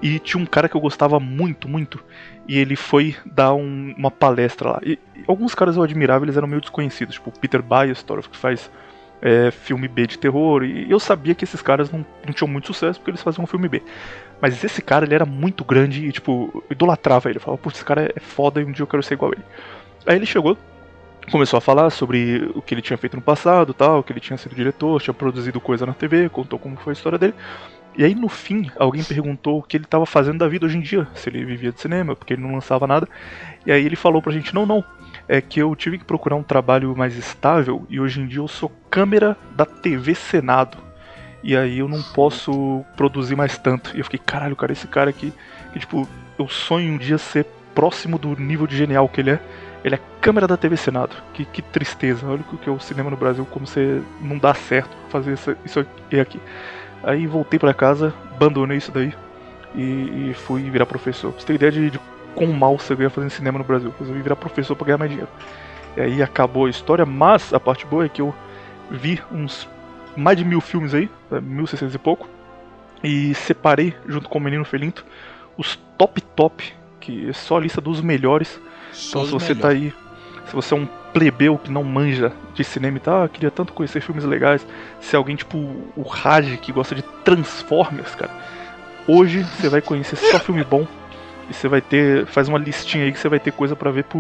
E 0.02 0.20
tinha 0.20 0.42
um 0.42 0.46
cara 0.46 0.70
que 0.70 0.76
eu 0.76 0.82
gostava 0.82 1.20
muito, 1.20 1.68
muito. 1.68 2.04
E 2.48 2.58
ele 2.58 2.76
foi 2.76 3.16
dar 3.26 3.54
um, 3.54 3.94
uma 3.98 4.12
palestra 4.12 4.72
lá. 4.72 4.80
E, 4.84 5.00
e, 5.16 5.24
alguns 5.28 5.56
caras 5.56 5.76
eu 5.76 5.84
admirava, 5.84 6.24
eles 6.24 6.38
eram 6.38 6.48
meio 6.48 6.62
desconhecidos. 6.62 7.16
Tipo, 7.16 7.32
Peter 7.32 7.64
Biostorff, 7.64 8.30
que 8.30 8.38
faz 8.38 8.70
é, 9.20 9.50
filme 9.50 9.88
B 9.88 10.06
de 10.06 10.20
terror. 10.20 10.64
E 10.64 10.90
eu 10.90 11.00
sabia 11.00 11.34
que 11.34 11.44
esses 11.44 11.62
caras 11.62 11.92
não, 11.92 12.06
não 12.26 12.32
tinham 12.32 12.48
muito 12.48 12.68
sucesso 12.68 13.00
porque 13.00 13.12
eles 13.12 13.24
faziam 13.24 13.44
um 13.44 13.48
filme 13.48 13.68
B. 13.68 13.82
Mas 14.40 14.64
esse 14.64 14.82
cara, 14.84 15.06
ele 15.06 15.16
era 15.16 15.26
muito 15.26 15.66
grande 15.66 16.06
e, 16.06 16.12
tipo, 16.12 16.64
idolatrava 16.70 17.30
ele. 17.30 17.38
Eu 17.38 17.42
falava, 17.42 17.62
putz, 17.62 17.78
esse 17.78 17.86
cara 17.86 18.14
é 18.16 18.20
foda 18.20 18.62
e 18.62 18.66
um 18.66 18.72
dia 18.72 18.84
eu 18.84 18.88
quero 18.88 19.02
ser 19.02 19.16
igual 19.16 19.32
a 19.32 19.36
ele. 19.36 19.46
Aí 20.06 20.16
ele 20.16 20.28
chegou, 20.28 20.56
começou 21.32 21.58
a 21.58 21.62
falar 21.62 21.90
sobre 21.90 22.50
o 22.56 22.62
que 22.62 22.74
ele 22.74 22.82
tinha 22.82 22.98
feito 22.98 23.16
no 23.16 23.22
passado, 23.22 23.74
tal, 23.74 24.04
que 24.04 24.12
ele 24.14 24.20
tinha 24.20 24.38
sido 24.38 24.56
diretor, 24.56 25.02
tinha 25.02 25.14
produzido 25.14 25.60
coisa 25.60 25.86
na 25.86 25.94
TV, 25.94 26.30
contou 26.30 26.58
como 26.58 26.78
foi 26.78 26.92
a 26.92 26.96
história 26.96 27.18
dele. 27.18 27.34
E 27.98 28.04
aí 28.04 28.14
no 28.14 28.30
fim, 28.30 28.70
alguém 28.78 29.04
perguntou 29.04 29.58
o 29.58 29.64
que 29.64 29.76
ele 29.76 29.84
estava 29.84 30.06
fazendo 30.06 30.38
da 30.38 30.48
vida 30.48 30.66
hoje 30.66 30.78
em 30.78 30.82
dia, 30.82 31.08
se 31.16 31.30
ele 31.30 31.44
vivia 31.44 31.72
de 31.72 31.82
cinema, 31.82 32.16
porque 32.16 32.34
ele 32.34 32.44
não 32.44 32.54
lançava 32.54 32.86
nada. 32.86 33.08
E 33.66 33.72
aí 33.72 33.84
ele 33.84 33.96
falou 33.96 34.22
pra 34.22 34.32
gente: 34.32 34.54
"Não, 34.54 34.66
não, 34.66 34.84
é 35.28 35.42
que 35.42 35.60
eu 35.60 35.76
tive 35.76 35.98
que 35.98 36.06
procurar 36.06 36.36
um 36.36 36.44
trabalho 36.44 36.96
mais 36.96 37.16
estável 37.16 37.86
e 37.90 38.00
hoje 38.00 38.22
em 38.22 38.28
dia 38.28 38.40
eu 38.40 38.48
sou 38.48 38.72
câmera 38.90 39.36
da 39.56 39.66
TV 39.66 40.14
Senado. 40.14 40.78
E 41.44 41.56
aí 41.56 41.80
eu 41.80 41.88
não 41.88 42.04
posso 42.14 42.86
produzir 42.96 43.36
mais 43.36 43.58
tanto". 43.58 43.96
E 43.96 44.00
eu 44.00 44.04
fiquei: 44.04 44.20
"Caralho, 44.24 44.56
cara, 44.56 44.72
esse 44.72 44.88
cara 44.88 45.10
aqui, 45.10 45.34
que 45.74 45.80
tipo, 45.80 46.08
eu 46.38 46.48
sonho 46.48 46.94
um 46.94 46.98
dia 47.00 47.18
ser 47.18 47.48
próximo 47.74 48.20
do 48.20 48.36
nível 48.40 48.68
de 48.68 48.78
genial 48.78 49.10
que 49.10 49.22
ele 49.22 49.32
é". 49.32 49.40
Ele 49.88 49.96
é 49.96 50.00
câmera 50.20 50.46
da 50.46 50.58
TV 50.58 50.76
Senado. 50.76 51.16
Que, 51.34 51.46
que 51.46 51.62
tristeza. 51.62 52.28
Olha 52.28 52.42
o 52.52 52.58
que 52.58 52.70
é 52.70 52.72
o 52.72 52.78
cinema 52.78 53.10
no 53.10 53.16
Brasil, 53.16 53.48
como 53.50 53.66
você 53.66 54.02
não 54.20 54.38
dá 54.38 54.54
certo 54.54 54.96
fazer 55.08 55.34
isso, 55.34 55.56
isso 55.64 55.80
aqui. 55.80 56.42
Aí 57.02 57.26
voltei 57.26 57.58
para 57.58 57.74
casa, 57.74 58.14
abandonei 58.34 58.78
isso 58.78 58.92
daí 58.92 59.14
e, 59.74 60.32
e, 60.32 60.34
fui 60.34 60.70
virar 60.70 60.86
professor. 60.86 61.32
Pra 61.32 61.40
você 61.40 61.48
ter 61.48 61.54
ideia 61.54 61.72
de, 61.72 61.90
de 61.92 62.00
quão 62.36 62.52
mal 62.52 62.78
você 62.78 62.94
ganha 62.96 63.10
fazendo 63.10 63.30
cinema 63.30 63.60
no 63.60 63.64
Brasil. 63.64 63.94
Resolvi 63.98 64.22
virar 64.22 64.36
professor 64.36 64.76
para 64.76 64.88
ganhar 64.88 64.98
mais 64.98 65.10
dinheiro. 65.10 65.32
E 65.96 66.02
aí 66.02 66.22
acabou 66.22 66.66
a 66.66 66.70
história, 66.70 67.06
mas 67.06 67.54
a 67.54 67.60
parte 67.60 67.86
boa 67.86 68.04
é 68.04 68.10
que 68.10 68.22
eu 68.22 68.36
vi 68.92 69.22
uns 69.32 69.70
mais 70.18 70.38
de 70.38 70.44
mil 70.44 70.60
filmes 70.60 70.94
aí, 70.94 71.10
1600 71.32 71.96
e 71.96 71.98
pouco, 71.98 72.28
e 73.02 73.34
separei, 73.36 73.96
junto 74.06 74.28
com 74.28 74.38
o 74.38 74.42
Menino 74.42 74.66
Felinto, 74.66 75.06
os 75.58 75.80
top 75.98 76.20
top, 76.20 76.74
que 77.00 77.30
é 77.30 77.34
só 77.34 77.58
a 77.58 77.62
lista 77.62 77.80
dos 77.80 78.02
melhores. 78.02 78.60
Só 78.98 79.20
então, 79.20 79.40
se 79.40 79.46
você 79.46 79.56
tá 79.56 79.70
aí, 79.70 79.94
se 80.48 80.54
você 80.54 80.74
é 80.74 80.78
um 80.78 80.88
plebeu 81.14 81.58
que 81.58 81.72
não 81.72 81.84
manja 81.84 82.34
de 82.54 82.64
cinema 82.64 82.98
e 82.98 83.00
tal, 83.00 83.24
ah, 83.24 83.30
queria 83.30 83.52
tanto 83.52 83.74
conhecer 83.74 84.02
filmes 84.02 84.24
legais, 84.24 84.66
se 85.00 85.16
alguém 85.16 85.36
tipo 85.36 85.58
o 85.96 86.02
Raj 86.02 86.58
que 86.58 86.72
gosta 86.72 86.96
de 86.96 87.04
Transformers, 87.24 88.16
cara, 88.16 88.32
hoje 89.08 89.44
você 89.44 89.70
vai 89.70 89.82
conhecer 89.82 90.16
só 90.16 90.40
filme 90.40 90.64
bom. 90.64 90.88
E 91.50 91.54
você 91.54 91.70
vai 91.70 91.80
ter. 91.80 92.26
Faz 92.26 92.50
uma 92.50 92.58
listinha 92.58 93.06
aí 93.06 93.12
que 93.14 93.18
você 93.18 93.30
vai 93.30 93.40
ter 93.40 93.54
coisa 93.54 93.74
para 93.74 93.90
ver 93.90 94.04
por 94.04 94.20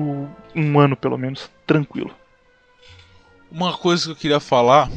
um 0.55 0.79
ano, 0.79 0.95
pelo 0.95 1.17
menos, 1.17 1.51
tranquilo. 1.65 2.11
Uma 3.51 3.77
coisa 3.77 4.05
que 4.05 4.11
eu 4.11 4.15
queria 4.15 4.39
falar, 4.39 4.89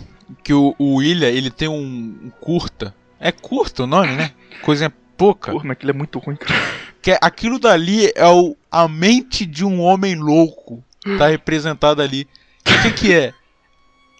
que 0.44 0.54
o, 0.54 0.72
o 0.78 0.96
William, 0.96 1.28
ele 1.28 1.50
tem 1.50 1.66
um, 1.66 1.74
um 2.22 2.30
curta. 2.40 2.94
É 3.18 3.32
curto 3.32 3.82
o 3.82 3.86
nome, 3.86 4.14
né? 4.14 4.30
Coisa 4.62 4.92
pouca. 5.16 5.50
Porra, 5.50 5.64
mas 5.64 5.72
aquilo 5.72 5.90
é 5.90 5.94
muito 5.94 6.20
ruim, 6.20 6.36
cara. 6.36 6.54
Que 7.02 7.12
é, 7.12 7.18
aquilo 7.20 7.58
dali 7.58 8.12
é 8.14 8.26
o, 8.26 8.56
a 8.70 8.86
mente 8.86 9.46
de 9.46 9.64
um 9.64 9.80
homem 9.80 10.14
louco. 10.14 10.84
Tá 11.18 11.28
representado 11.28 12.02
ali. 12.02 12.28
O 12.60 12.82
que, 12.82 12.92
que 12.92 13.12
é? 13.14 13.32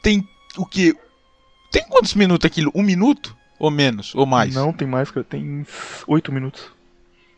Tem 0.03 0.27
o 0.57 0.65
que? 0.65 0.97
Tem 1.71 1.85
quantos 1.89 2.15
minutos 2.15 2.47
aquilo? 2.47 2.73
Um 2.75 2.83
minuto? 2.83 3.37
Ou 3.59 3.71
menos? 3.71 4.15
Ou 4.15 4.25
mais? 4.25 4.55
Não, 4.55 4.73
tem 4.73 4.89
mais, 4.89 5.11
cara. 5.11 5.25
Tem 5.25 5.67
oito 6.07 6.33
minutos. 6.33 6.63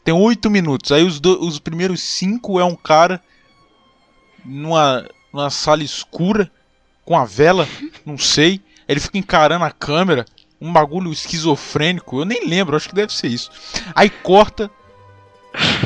Tem 0.04 0.14
oito 0.14 0.49
minutos. 0.49 0.92
Aí 0.92 1.04
os, 1.04 1.20
do, 1.20 1.44
os 1.44 1.58
primeiros 1.58 2.00
cinco 2.00 2.61
é 2.61 2.64
um 2.64 2.76
cara 2.76 3.20
numa, 4.44 5.08
numa 5.32 5.50
sala 5.50 5.82
escura 5.82 6.50
com 7.04 7.16
a 7.16 7.25
vela, 7.25 7.68
não 8.06 8.16
sei. 8.16 8.61
Ele 8.88 9.00
fica 9.00 9.18
encarando 9.18 9.64
a 9.64 9.70
câmera, 9.70 10.25
um 10.61 10.72
bagulho 10.72 11.12
esquizofrênico, 11.12 12.20
eu 12.20 12.25
nem 12.25 12.46
lembro, 12.46 12.76
acho 12.76 12.88
que 12.88 12.94
deve 12.94 13.12
ser 13.12 13.28
isso. 13.28 13.50
Aí 13.94 14.08
corta 14.08 14.70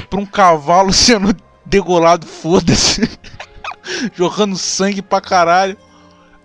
pra 0.08 0.20
um 0.20 0.26
cavalo 0.26 0.92
sendo 0.92 1.35
degolado, 1.64 2.26
foda-se. 2.26 3.08
Jogando 4.14 4.56
sangue 4.56 5.02
pra 5.02 5.20
caralho. 5.20 5.76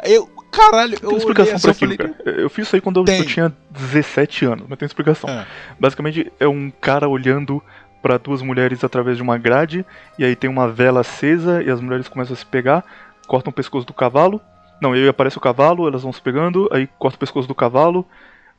Eu, 0.03 0.27
caralho, 0.51 0.99
tem 0.99 1.15
explicação 1.15 1.55
assim, 1.55 1.61
pra 1.61 1.71
aquilo, 1.71 1.97
falei, 1.97 2.15
cara. 2.15 2.41
Eu 2.41 2.49
fiz 2.49 2.67
isso 2.67 2.75
aí 2.75 2.81
quando 2.81 3.05
eu, 3.05 3.15
eu, 3.15 3.25
tinha 3.25 3.53
17 3.69 4.45
anos, 4.45 4.65
mas 4.67 4.77
tem 4.77 4.85
explicação. 4.85 5.29
É. 5.29 5.45
Basicamente 5.79 6.31
é 6.39 6.47
um 6.47 6.71
cara 6.71 7.07
olhando 7.07 7.61
para 8.01 8.17
duas 8.17 8.41
mulheres 8.41 8.83
através 8.83 9.17
de 9.17 9.23
uma 9.23 9.37
grade, 9.37 9.85
e 10.17 10.25
aí 10.25 10.35
tem 10.35 10.49
uma 10.49 10.67
vela 10.67 11.01
acesa 11.01 11.61
e 11.61 11.69
as 11.69 11.79
mulheres 11.79 12.07
começam 12.07 12.33
a 12.33 12.37
se 12.37 12.45
pegar, 12.45 12.83
cortam 13.27 13.51
o 13.51 13.53
pescoço 13.53 13.85
do 13.85 13.93
cavalo, 13.93 14.41
não, 14.81 14.95
e 14.95 15.03
aí 15.03 15.07
aparece 15.07 15.37
o 15.37 15.41
cavalo, 15.41 15.87
elas 15.87 16.01
vão 16.01 16.11
se 16.11 16.19
pegando, 16.19 16.67
aí 16.71 16.89
corta 16.97 17.15
o 17.15 17.19
pescoço 17.19 17.47
do 17.47 17.53
cavalo, 17.53 18.05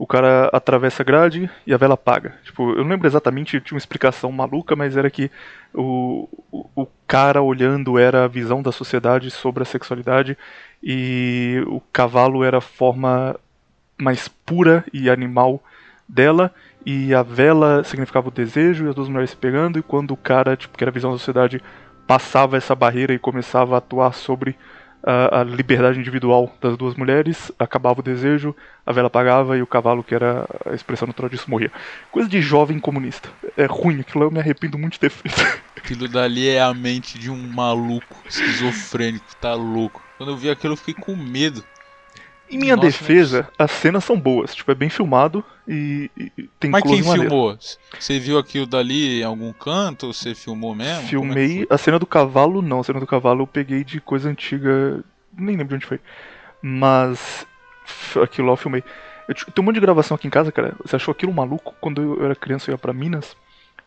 o 0.02 0.06
cara 0.06 0.50
atravessa 0.52 1.00
a 1.00 1.04
grade 1.04 1.48
e 1.64 1.72
a 1.72 1.76
vela 1.76 1.94
apaga. 1.94 2.34
Tipo, 2.42 2.72
eu 2.72 2.82
não 2.82 2.90
lembro 2.90 3.06
exatamente, 3.06 3.60
tinha 3.60 3.76
uma 3.76 3.78
explicação 3.78 4.32
maluca, 4.32 4.74
mas 4.74 4.96
era 4.96 5.08
que 5.08 5.30
o, 5.72 6.28
o, 6.50 6.66
o 6.74 6.86
cara 7.06 7.40
olhando 7.40 7.96
era 7.96 8.24
a 8.24 8.26
visão 8.26 8.60
da 8.60 8.72
sociedade 8.72 9.30
sobre 9.30 9.62
a 9.62 9.64
sexualidade 9.64 10.36
e 10.82 11.62
o 11.68 11.80
cavalo 11.92 12.42
era 12.42 12.58
a 12.58 12.60
forma 12.60 13.38
mais 13.96 14.26
pura 14.26 14.84
e 14.92 15.08
animal 15.08 15.62
dela 16.08 16.52
e 16.84 17.14
a 17.14 17.22
vela 17.22 17.84
significava 17.84 18.26
o 18.26 18.32
desejo 18.32 18.86
e 18.86 18.88
as 18.88 18.96
duas 18.96 19.08
mulheres 19.08 19.30
se 19.30 19.36
pegando 19.36 19.78
e 19.78 19.84
quando 19.84 20.10
o 20.10 20.16
cara, 20.16 20.56
tipo, 20.56 20.76
que 20.76 20.82
era 20.82 20.90
a 20.90 20.92
visão 20.92 21.12
da 21.12 21.18
sociedade, 21.18 21.62
passava 22.08 22.56
essa 22.56 22.74
barreira 22.74 23.14
e 23.14 23.20
começava 23.20 23.76
a 23.76 23.78
atuar 23.78 24.14
sobre 24.14 24.58
a, 25.02 25.40
a, 25.40 25.44
liberdade 25.44 25.98
individual 25.98 26.54
das 26.60 26.76
duas 26.76 26.94
mulheres, 26.94 27.50
acabava 27.58 28.00
o 28.00 28.02
desejo, 28.02 28.54
a 28.86 28.92
vela 28.92 29.08
apagava 29.08 29.56
e 29.56 29.62
o 29.62 29.66
cavalo, 29.66 30.04
que 30.04 30.14
era 30.14 30.46
a 30.64 30.74
expressão 30.74 31.06
natural 31.06 31.28
disso, 31.28 31.50
morria. 31.50 31.72
Coisa 32.10 32.28
de 32.28 32.40
jovem 32.40 32.78
comunista. 32.78 33.28
É 33.56 33.66
ruim, 33.66 34.00
aquilo 34.00 34.24
eu 34.24 34.30
me 34.30 34.38
arrependo 34.38 34.78
muito 34.78 34.94
de 34.94 35.00
ter 35.00 35.10
feito. 35.10 35.36
Aquilo 35.76 36.06
dali 36.06 36.48
é 36.48 36.62
a 36.62 36.72
mente 36.72 37.18
de 37.18 37.28
um 37.28 37.48
maluco 37.48 38.16
esquizofrênico, 38.24 39.26
tá 39.40 39.52
louco. 39.52 40.00
Quando 40.16 40.30
eu 40.30 40.36
vi 40.36 40.48
aquilo 40.48 40.74
eu 40.74 40.76
fiquei 40.76 40.94
com 40.94 41.16
medo. 41.16 41.64
Em 42.52 42.58
minha 42.58 42.76
Nossa, 42.76 42.86
defesa, 42.86 43.48
mas... 43.58 43.70
as 43.70 43.76
cenas 43.78 44.04
são 44.04 44.20
boas, 44.20 44.54
tipo, 44.54 44.70
é 44.70 44.74
bem 44.74 44.90
filmado 44.90 45.42
e, 45.66 46.10
e 46.14 46.30
tem 46.60 46.70
Mas 46.70 46.82
quem 46.82 47.02
maneiro. 47.02 47.30
filmou? 47.30 47.58
Você 47.98 48.18
viu 48.18 48.36
aquilo 48.36 48.66
dali 48.66 49.20
em 49.20 49.24
algum 49.24 49.50
canto? 49.54 50.12
Você 50.12 50.34
filmou 50.34 50.74
mesmo? 50.74 51.00
É 51.00 51.06
Filmei 51.06 51.62
é 51.62 51.74
a 51.74 51.78
cena 51.78 51.98
do 51.98 52.04
cavalo, 52.04 52.60
não. 52.60 52.80
A 52.80 52.84
cena 52.84 53.00
do 53.00 53.06
cavalo 53.06 53.42
eu 53.42 53.46
peguei 53.46 53.82
de 53.82 54.02
coisa 54.02 54.28
antiga, 54.28 55.02
nem 55.34 55.56
lembro 55.56 55.68
de 55.68 55.74
onde 55.76 55.86
foi. 55.86 55.98
Mas 56.60 57.46
aquilo 58.22 58.48
lá 58.48 58.52
eu 58.52 58.58
filmei. 58.58 58.84
Eu, 59.26 59.34
tem 59.34 59.62
um 59.62 59.62
monte 59.62 59.76
de 59.76 59.80
gravação 59.80 60.14
aqui 60.14 60.26
em 60.26 60.30
casa, 60.30 60.52
cara. 60.52 60.74
Você 60.84 60.96
achou 60.96 61.12
aquilo 61.12 61.32
maluco? 61.32 61.74
Quando 61.80 62.02
eu 62.02 62.24
era 62.24 62.34
criança 62.34 62.70
eu 62.70 62.74
ia 62.74 62.78
pra 62.78 62.92
Minas, 62.92 63.34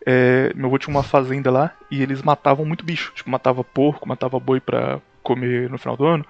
é, 0.08 0.52
meu 0.56 0.66
avô 0.68 0.80
tinha 0.80 0.96
uma 0.96 1.04
fazenda 1.04 1.52
lá 1.52 1.72
e 1.92 2.02
eles 2.02 2.24
matavam 2.24 2.66
muito 2.66 2.84
bicho. 2.84 3.12
Tipo, 3.14 3.30
matava 3.30 3.64
porco, 3.64 4.08
matava 4.10 4.40
boi 4.40 4.60
pra 4.60 5.00
comer 5.22 5.70
no 5.70 5.78
final 5.78 5.96
do 5.96 6.06
ano 6.06 6.26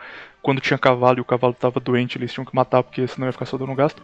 quando 0.46 0.62
tinha 0.62 0.78
cavalo 0.78 1.18
e 1.18 1.22
o 1.22 1.26
cavalo 1.26 1.54
estava 1.54 1.80
doente, 1.80 2.20
eles 2.20 2.32
tinham 2.32 2.46
que 2.46 2.56
matar 2.56 2.84
porque 2.84 3.08
senão 3.08 3.28
ia 3.28 3.32
ficar 3.32 3.48
só 3.48 3.58
dando 3.58 3.74
gasto. 3.74 4.00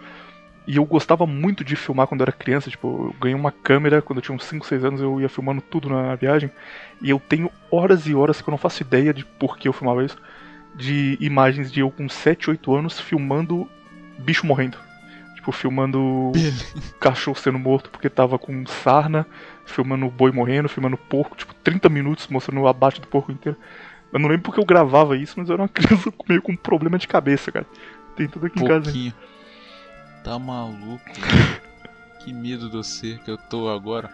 E 0.66 0.78
eu 0.78 0.86
gostava 0.86 1.28
muito 1.28 1.64
de 1.64 1.76
filmar 1.76 2.08
quando 2.08 2.22
eu 2.22 2.24
era 2.24 2.32
criança, 2.32 2.68
tipo, 2.68 2.88
eu 2.88 3.16
ganhei 3.22 3.36
uma 3.36 3.52
câmera 3.52 4.02
quando 4.02 4.18
eu 4.18 4.24
tinha 4.24 4.36
uns 4.36 4.46
5, 4.46 4.66
6 4.66 4.84
anos, 4.84 5.02
eu 5.02 5.22
ia 5.22 5.30
filmando 5.30 5.62
tudo 5.62 5.88
na 5.88 6.16
viagem. 6.16 6.50
E 7.00 7.12
eu 7.12 7.20
tenho 7.20 7.52
horas 7.70 8.08
e 8.08 8.16
horas 8.16 8.42
que 8.42 8.50
eu 8.50 8.52
não 8.52 8.58
faço 8.58 8.82
ideia 8.82 9.14
de 9.14 9.24
por 9.24 9.56
que 9.56 9.68
eu 9.68 9.74
filmava 9.74 10.04
isso, 10.04 10.18
de 10.74 11.16
imagens 11.22 11.72
de 11.72 11.82
eu 11.82 11.92
com 11.92 12.10
7, 12.10 12.50
8 12.50 12.76
anos 12.76 13.00
filmando 13.00 13.70
bicho 14.18 14.48
morrendo. 14.48 14.80
Tipo, 15.36 15.52
filmando 15.52 16.32
cachorro 17.00 17.38
sendo 17.38 17.60
morto 17.60 17.92
porque 17.92 18.10
tava 18.10 18.40
com 18.40 18.66
sarna, 18.66 19.28
filmando 19.64 20.10
boi 20.10 20.32
morrendo, 20.32 20.68
filmando 20.68 20.98
porco, 20.98 21.36
tipo, 21.36 21.54
30 21.54 21.88
minutos 21.88 22.28
mostrando 22.28 22.62
o 22.62 22.68
abate 22.68 23.00
do 23.00 23.06
porco 23.06 23.32
inteiro. 23.32 23.60
Eu 24.12 24.20
não 24.20 24.28
lembro 24.28 24.44
porque 24.44 24.60
eu 24.60 24.66
gravava 24.66 25.16
isso, 25.18 25.36
mas 25.38 25.48
eu 25.50 25.54
era 25.54 25.64
uma 25.64 25.70
criança 25.70 26.12
meio 26.28 26.42
com 26.42 26.56
problema 26.56 26.98
de 26.98 27.08
cabeça, 27.08 27.52
cara. 27.52 27.66
Tem 28.16 28.28
tudo 28.28 28.48
aqui 28.48 28.60
Pouquinho. 28.60 29.08
em 29.08 29.12
casa. 29.12 29.16
Tá 30.24 30.38
maluco? 30.38 31.04
que 32.20 32.32
medo 32.32 32.70
de 32.70 32.78
você 32.78 33.20
que 33.24 33.32
eu 33.32 33.38
tô 33.38 33.70
agora. 33.70 34.10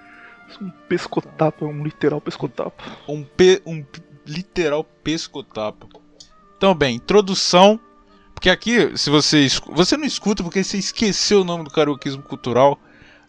Um 0.62 0.70
pescotapa, 0.88 1.66
um 1.66 1.84
literal 1.84 2.22
pescotapa. 2.22 2.82
Um, 3.08 3.24
pe 3.24 3.62
um 3.66 3.84
literal 4.26 4.84
pescotapa. 5.04 5.88
Então, 6.58 6.74
bem, 6.74 6.96
introdução. 6.96 7.80
Porque 8.34 8.50
aqui, 8.50 8.98
se 8.98 9.10
você 9.10 9.48
você 9.72 9.98
não 9.98 10.06
escuta 10.06 10.44
porque 10.44 10.64
você 10.64 10.78
esqueceu 10.78 11.42
o 11.42 11.44
nome 11.44 11.64
do 11.64 11.72
karaokismo 11.72 12.22
cultural. 12.24 12.80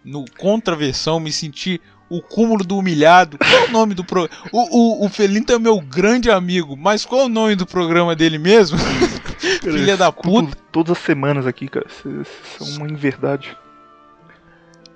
No 0.05 0.25
contraversão, 0.39 1.19
me 1.19 1.33
senti 1.33 1.81
o 2.09 2.23
cúmulo 2.23 2.65
do 2.65 2.79
humilhado. 2.79 3.38
Qual 3.38 3.50
é 3.50 3.65
o 3.67 3.71
nome 3.71 3.95
do 3.95 4.05
programa? 4.05 4.43
O, 4.53 5.03
o, 5.03 5.07
o 5.07 5.09
Felinto 5.09 5.53
é 5.53 5.59
meu 5.59 5.81
grande 5.81 6.31
amigo, 6.31 6.77
mas 6.77 7.05
qual 7.05 7.23
é 7.23 7.25
o 7.25 7.29
nome 7.29 7.55
do 7.55 7.67
programa 7.67 8.15
dele 8.15 8.38
mesmo? 8.38 8.79
Filha 9.62 9.97
da 9.97 10.11
puta. 10.11 10.57
Todas 10.73 10.97
as 10.97 11.03
semanas 11.03 11.47
aqui, 11.47 11.69
cara. 11.69 11.87
São 11.88 12.67
uma 12.77 12.88
inverdade. 12.88 13.57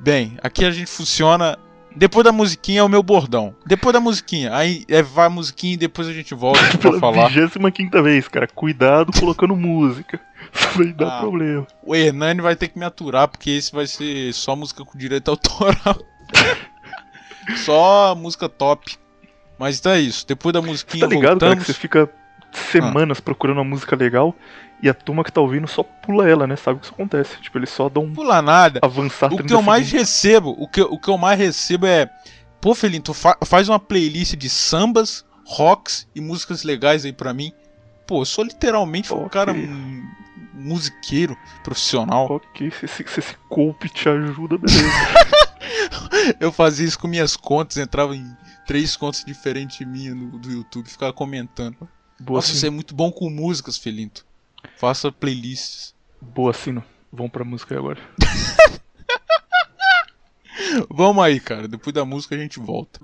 Bem, 0.00 0.36
aqui 0.42 0.64
a 0.64 0.70
gente 0.70 0.90
funciona. 0.90 1.56
Depois 1.94 2.24
da 2.24 2.32
musiquinha 2.32 2.80
é 2.80 2.82
o 2.82 2.88
meu 2.88 3.02
bordão. 3.02 3.54
Depois 3.66 3.92
da 3.92 4.00
musiquinha. 4.00 4.54
Aí 4.54 4.84
é, 4.88 5.02
vai 5.02 5.26
a 5.26 5.30
musiquinha 5.30 5.74
e 5.74 5.76
depois 5.76 6.08
a 6.08 6.12
gente 6.12 6.34
volta 6.34 6.60
pra 6.78 6.98
falar. 6.98 7.28
25 7.28 8.02
vez, 8.02 8.26
cara. 8.28 8.48
Cuidado 8.48 9.12
colocando 9.12 9.54
música. 9.54 10.18
Isso 10.52 10.78
vai 10.78 10.92
dar 10.92 11.18
ah, 11.18 11.20
problema. 11.20 11.66
O 11.84 11.94
Hernani 11.94 12.40
vai 12.40 12.56
ter 12.56 12.68
que 12.68 12.78
me 12.78 12.84
aturar, 12.84 13.28
porque 13.28 13.50
esse 13.50 13.72
vai 13.72 13.86
ser 13.86 14.32
só 14.32 14.56
música 14.56 14.84
com 14.84 14.98
direito 14.98 15.30
autoral. 15.30 15.96
Só 17.56 18.14
música 18.14 18.48
top. 18.48 18.96
Mas 19.58 19.78
então 19.78 19.92
é 19.92 20.00
isso. 20.00 20.26
Depois 20.26 20.52
da 20.52 20.62
musiquinha. 20.62 21.04
Você 21.04 21.08
tá 21.08 21.14
ligado, 21.14 21.30
voltamos... 21.32 21.54
cara, 21.54 21.60
que 21.60 21.72
você 21.72 21.78
fica 21.78 22.10
semanas 22.52 23.18
ah. 23.18 23.22
procurando 23.22 23.58
uma 23.58 23.64
música 23.64 23.96
legal 23.96 24.34
e 24.82 24.88
a 24.88 24.94
turma 24.94 25.22
que 25.22 25.32
tá 25.32 25.40
ouvindo 25.40 25.68
só 25.68 25.82
pula 25.82 26.28
ela, 26.28 26.46
né? 26.46 26.56
Sabe 26.56 26.76
o 26.76 26.80
que 26.80 26.86
isso 26.86 26.94
acontece? 26.94 27.40
Tipo, 27.40 27.58
eles 27.58 27.70
só 27.70 27.88
dão. 27.88 28.12
Pula 28.12 28.42
nada. 28.42 28.80
Avançar 28.82 29.32
O 29.32 29.42
que 29.42 29.54
eu 29.54 29.62
mais 29.62 29.90
recebo, 29.92 30.56
o 30.58 30.66
que, 30.66 30.82
o 30.82 30.98
que 30.98 31.08
eu 31.08 31.16
mais 31.16 31.38
recebo 31.38 31.86
é. 31.86 32.10
Pô, 32.60 32.74
Felinho, 32.74 33.02
tu 33.02 33.14
fa 33.14 33.36
faz 33.44 33.68
uma 33.68 33.78
playlist 33.78 34.34
de 34.34 34.48
sambas, 34.48 35.24
rocks 35.44 36.08
e 36.14 36.20
músicas 36.20 36.64
legais 36.64 37.04
aí 37.04 37.12
pra 37.12 37.32
mim. 37.32 37.52
Pô, 38.06 38.22
eu 38.22 38.24
sou 38.24 38.44
literalmente 38.44 39.12
okay. 39.12 39.24
um 39.24 39.28
cara 39.28 39.54
musiqueiro 40.52 41.36
profissional. 41.62 42.26
Ok, 42.30 42.70
se, 42.72 42.88
se, 42.88 43.04
se 43.06 43.20
esse 43.20 43.36
golpe 43.48 43.88
te 43.88 44.08
ajuda, 44.08 44.58
beleza. 44.58 44.82
eu 46.40 46.52
fazia 46.52 46.86
isso 46.86 46.98
com 46.98 47.08
minhas 47.08 47.36
contas, 47.36 47.76
entrava 47.76 48.16
em 48.16 48.36
três 48.66 48.96
contas 48.96 49.24
diferentes 49.24 49.86
minhas 49.86 50.16
no, 50.16 50.38
do 50.38 50.50
YouTube 50.50 50.88
ficar 50.88 51.12
comentando. 51.12 51.88
Boa 52.20 52.38
Nossa, 52.38 52.54
você 52.54 52.68
é 52.68 52.70
muito 52.70 52.94
bom 52.94 53.10
com 53.10 53.28
músicas, 53.28 53.76
Felinto. 53.76 54.24
Faça 54.76 55.10
playlists. 55.10 55.94
Boa, 56.20 56.52
Sino. 56.52 56.84
Vamos 57.12 57.32
pra 57.32 57.44
música 57.44 57.74
aí 57.74 57.78
agora. 57.78 58.00
Vamos 60.88 61.22
aí, 61.22 61.40
cara. 61.40 61.68
Depois 61.68 61.92
da 61.92 62.04
música 62.04 62.34
a 62.34 62.38
gente 62.38 62.58
volta. 62.58 63.00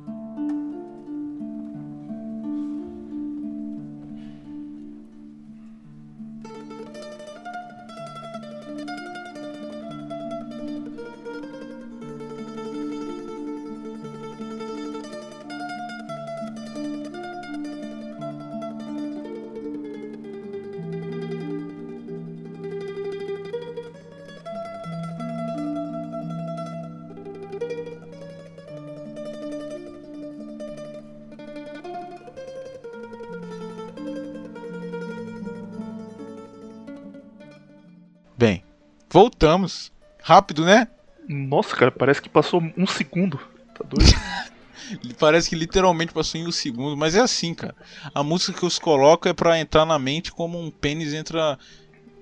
Voltamos. 39.18 39.90
Rápido, 40.22 40.64
né? 40.64 40.86
Nossa, 41.28 41.74
cara, 41.74 41.90
parece 41.90 42.22
que 42.22 42.28
passou 42.28 42.62
um 42.76 42.86
segundo. 42.86 43.36
Tá 43.74 43.84
doido? 43.84 44.12
Parece 45.18 45.50
que 45.50 45.56
literalmente 45.56 46.14
passou 46.14 46.40
em 46.40 46.46
um 46.46 46.52
segundo, 46.52 46.96
mas 46.96 47.14
é 47.14 47.20
assim, 47.20 47.52
cara. 47.52 47.74
A 48.14 48.22
música 48.22 48.58
que 48.58 48.64
os 48.64 48.78
coloco 48.78 49.28
é 49.28 49.34
pra 49.34 49.58
entrar 49.58 49.84
na 49.84 49.98
mente 49.98 50.32
como 50.32 50.58
um 50.58 50.70
pênis 50.70 51.12
entra 51.12 51.58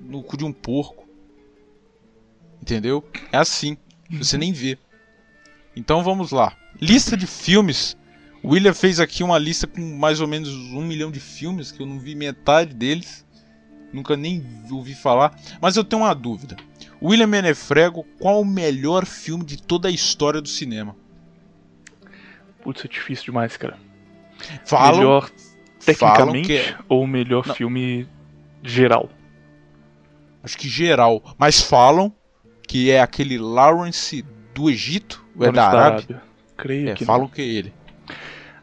no 0.00 0.20
cu 0.20 0.36
de 0.36 0.44
um 0.44 0.52
porco. 0.52 1.06
Entendeu? 2.60 3.04
É 3.30 3.36
assim. 3.36 3.76
Você 4.10 4.36
nem 4.36 4.52
vê. 4.52 4.76
Então 5.76 6.02
vamos 6.02 6.32
lá. 6.32 6.56
Lista 6.80 7.16
de 7.16 7.26
filmes. 7.26 7.96
O 8.42 8.48
William 8.48 8.74
fez 8.74 8.98
aqui 8.98 9.22
uma 9.22 9.38
lista 9.38 9.68
com 9.68 9.80
mais 9.96 10.20
ou 10.20 10.26
menos 10.26 10.48
um 10.48 10.82
milhão 10.82 11.12
de 11.12 11.20
filmes, 11.20 11.70
que 11.70 11.80
eu 11.80 11.86
não 11.86 12.00
vi 12.00 12.16
metade 12.16 12.74
deles. 12.74 13.24
Nunca 13.92 14.16
nem 14.16 14.44
ouvi 14.70 14.94
falar. 14.94 15.38
Mas 15.60 15.76
eu 15.76 15.84
tenho 15.84 16.02
uma 16.02 16.14
dúvida. 16.14 16.56
William 17.02 17.26
Menefrego, 17.26 18.04
qual 18.18 18.40
o 18.40 18.44
melhor 18.44 19.04
filme 19.04 19.44
de 19.44 19.60
toda 19.62 19.88
a 19.88 19.90
história 19.90 20.40
do 20.40 20.48
cinema? 20.48 20.96
Putz, 22.62 22.84
é 22.84 22.88
difícil 22.88 23.26
demais, 23.26 23.56
cara. 23.56 23.76
Falam, 24.64 24.98
melhor 24.98 25.30
tecnicamente 25.84 26.56
é- 26.56 26.76
ou 26.88 27.02
o 27.04 27.06
melhor 27.06 27.46
Não. 27.46 27.54
filme 27.54 28.06
geral? 28.62 29.10
acho 30.42 30.56
que 30.58 30.68
geral, 30.68 31.34
mas 31.36 31.60
falam 31.60 32.12
que 32.68 32.88
é 32.88 33.00
aquele 33.00 33.36
Lawrence 33.36 34.24
do 34.54 34.70
Egito, 34.70 35.24
ou 35.36 35.44
é 35.44 35.50
Lawrence 35.50 35.76
da 35.76 35.84
Arábia? 35.84 36.22
Creio 36.56 36.88
É, 36.90 36.94
que 36.94 37.04
falam 37.04 37.26
que 37.26 37.42
é 37.42 37.44
ele. 37.44 37.72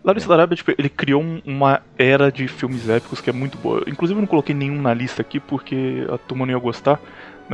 Lawrence 0.02 0.26
da 0.26 0.34
Arábia, 0.34 0.56
tipo, 0.56 0.72
ele 0.78 0.88
criou 0.88 1.22
um- 1.22 1.42
uma 1.46 1.82
era 1.98 2.32
de 2.32 2.48
filmes 2.48 2.88
épicos 2.88 3.20
que 3.20 3.30
é 3.30 3.34
muito 3.34 3.58
boa. 3.58 3.84
Inclusive 3.86 4.18
eu 4.18 4.22
não 4.22 4.28
coloquei 4.28 4.56
nenhum 4.56 4.82
na 4.82 4.94
lista 4.94 5.22
aqui 5.22 5.42
porque 5.42 6.06
a 6.10 6.18
turma 6.18 6.46
não 6.46 6.54
ia 6.54 6.60
gostar, 6.60 7.02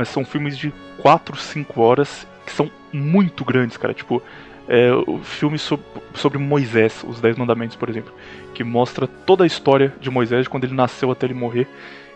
mas 0.00 0.08
são 0.08 0.24
filmes 0.24 0.56
de 0.56 0.72
4, 1.02 1.36
5 1.36 1.78
horas 1.82 2.26
que 2.46 2.52
são 2.52 2.70
muito 2.90 3.44
grandes, 3.44 3.76
cara. 3.76 3.92
Tipo, 3.92 4.22
é, 4.66 4.90
o 5.06 5.18
filme 5.18 5.58
sob- 5.58 5.82
sobre 6.14 6.38
Moisés, 6.38 7.04
os 7.06 7.20
Dez 7.20 7.36
Mandamentos, 7.36 7.76
por 7.76 7.90
exemplo, 7.90 8.10
que 8.54 8.64
mostra 8.64 9.06
toda 9.06 9.44
a 9.44 9.46
história 9.46 9.92
de 10.00 10.08
Moisés, 10.08 10.44
de 10.44 10.48
quando 10.48 10.64
ele 10.64 10.72
nasceu 10.72 11.10
até 11.10 11.26
ele 11.26 11.34
morrer. 11.34 11.68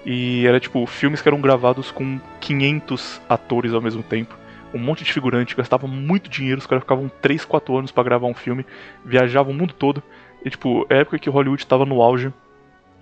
E 0.07 0.47
era 0.47 0.59
tipo 0.59 0.87
filmes 0.87 1.21
que 1.21 1.29
eram 1.29 1.43
gravados 1.43 1.91
com 1.91 2.19
500 2.41 3.21
atores 3.29 3.75
ao 3.75 3.83
mesmo 3.83 4.03
tempo. 4.03 4.35
Um 4.73 4.79
monte 4.79 5.05
de 5.05 5.13
figurante, 5.13 5.55
gastavam 5.55 5.87
muito 5.89 6.31
dinheiro, 6.31 6.59
os 6.59 6.67
caras 6.67 6.85
ficavam 6.85 7.11
3, 7.21 7.45
4 7.45 7.77
anos 7.77 7.93
pra 7.93 8.03
gravar 8.03 8.27
um 8.27 8.35
filme, 8.35 8.65
viajavam 9.05 9.53
o 9.53 9.55
mundo 9.57 9.75
todo. 9.75 10.03
E 10.43 10.49
tipo, 10.49 10.87
é 10.89 11.01
época 11.01 11.19
que 11.19 11.29
Hollywood 11.29 11.67
tava 11.67 11.85
no 11.85 12.01
auge. 12.01 12.33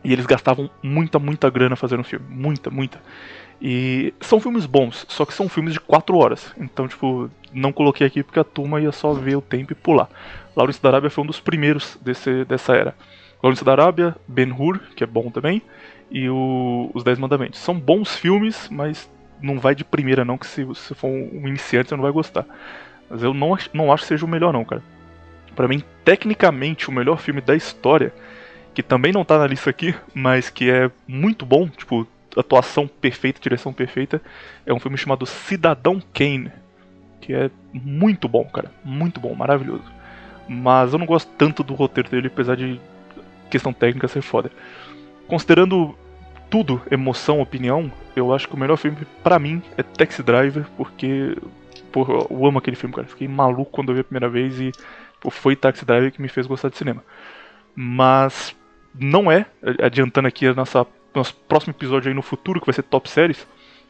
E 0.04 0.12
eles 0.12 0.26
gastavam 0.26 0.68
muita, 0.82 1.20
muita 1.20 1.48
grana 1.48 1.76
fazendo 1.76 2.02
filme. 2.02 2.26
Muita, 2.28 2.68
muita. 2.70 3.00
E 3.64 4.12
são 4.20 4.40
filmes 4.40 4.66
bons, 4.66 5.06
só 5.08 5.24
que 5.24 5.32
são 5.32 5.48
filmes 5.48 5.74
de 5.74 5.78
4 5.78 6.16
horas. 6.18 6.52
Então, 6.58 6.88
tipo, 6.88 7.30
não 7.52 7.72
coloquei 7.72 8.04
aqui 8.04 8.20
porque 8.20 8.40
a 8.40 8.44
turma 8.44 8.80
ia 8.80 8.90
só 8.90 9.12
ver 9.12 9.36
o 9.36 9.40
tempo 9.40 9.70
e 9.70 9.76
pular. 9.76 10.08
Lawrence 10.56 10.82
da 10.82 10.88
Arábia 10.88 11.08
foi 11.08 11.22
um 11.22 11.26
dos 11.28 11.38
primeiros 11.38 11.96
desse, 12.02 12.44
dessa 12.44 12.74
era. 12.74 12.92
Lawrence 13.40 13.64
da 13.64 13.70
Arábia, 13.70 14.16
Ben-Hur, 14.26 14.80
que 14.96 15.04
é 15.04 15.06
bom 15.06 15.30
também, 15.30 15.62
e 16.10 16.28
o, 16.28 16.90
Os 16.92 17.04
Dez 17.04 17.20
Mandamentos. 17.20 17.60
São 17.60 17.78
bons 17.78 18.16
filmes, 18.16 18.68
mas 18.68 19.08
não 19.40 19.60
vai 19.60 19.76
de 19.76 19.84
primeira 19.84 20.24
não, 20.24 20.36
que 20.36 20.46
se 20.46 20.64
você 20.64 20.92
for 20.92 21.08
um 21.08 21.46
iniciante 21.46 21.90
você 21.90 21.94
não 21.94 22.02
vai 22.02 22.12
gostar. 22.12 22.44
Mas 23.08 23.22
eu 23.22 23.32
não, 23.32 23.56
não 23.72 23.92
acho 23.92 24.02
que 24.02 24.08
seja 24.08 24.26
o 24.26 24.28
melhor 24.28 24.52
não, 24.52 24.64
cara. 24.64 24.82
Pra 25.54 25.68
mim, 25.68 25.84
tecnicamente, 26.04 26.88
o 26.88 26.92
melhor 26.92 27.20
filme 27.20 27.40
da 27.40 27.54
história, 27.54 28.12
que 28.74 28.82
também 28.82 29.12
não 29.12 29.24
tá 29.24 29.38
na 29.38 29.46
lista 29.46 29.70
aqui, 29.70 29.94
mas 30.12 30.50
que 30.50 30.68
é 30.68 30.90
muito 31.06 31.46
bom, 31.46 31.68
tipo, 31.68 32.08
atuação 32.36 32.86
perfeita, 32.86 33.40
direção 33.40 33.72
perfeita, 33.72 34.20
é 34.64 34.72
um 34.72 34.80
filme 34.80 34.96
chamado 34.96 35.26
Cidadão 35.26 36.00
Kane, 36.12 36.50
que 37.20 37.32
é 37.32 37.50
muito 37.72 38.28
bom, 38.28 38.44
cara, 38.44 38.70
muito 38.84 39.20
bom, 39.20 39.34
maravilhoso. 39.34 39.84
Mas 40.48 40.92
eu 40.92 40.98
não 40.98 41.06
gosto 41.06 41.30
tanto 41.38 41.62
do 41.62 41.74
roteiro 41.74 42.08
dele, 42.08 42.28
apesar 42.28 42.56
de 42.56 42.80
questão 43.50 43.72
técnica 43.72 44.08
ser 44.08 44.22
foda. 44.22 44.50
Considerando 45.28 45.96
tudo, 46.50 46.82
emoção, 46.90 47.40
opinião, 47.40 47.90
eu 48.14 48.34
acho 48.34 48.48
que 48.48 48.54
o 48.54 48.58
melhor 48.58 48.76
filme 48.76 48.98
pra 49.22 49.38
mim 49.38 49.62
é 49.76 49.82
Taxi 49.82 50.22
Driver, 50.22 50.66
porque 50.76 51.36
porra, 51.92 52.26
eu 52.30 52.46
amo 52.46 52.58
aquele 52.58 52.76
filme, 52.76 52.94
cara. 52.94 53.06
Fiquei 53.06 53.28
maluco 53.28 53.70
quando 53.70 53.90
eu 53.90 53.94
vi 53.94 54.00
a 54.00 54.04
primeira 54.04 54.28
vez 54.28 54.58
e 54.58 54.72
foi 55.30 55.54
Taxi 55.54 55.84
Driver 55.84 56.10
que 56.10 56.20
me 56.20 56.28
fez 56.28 56.46
gostar 56.46 56.70
de 56.70 56.76
cinema. 56.76 57.04
Mas 57.74 58.56
não 58.94 59.30
é, 59.30 59.46
adiantando 59.80 60.28
aqui 60.28 60.46
a 60.46 60.54
nossa 60.54 60.86
nosso 61.14 61.34
próximo 61.48 61.72
episódio 61.72 62.08
aí 62.08 62.14
no 62.14 62.22
futuro, 62.22 62.60
que 62.60 62.66
vai 62.66 62.74
ser 62.74 62.82
top 62.82 63.08
séries, 63.08 63.46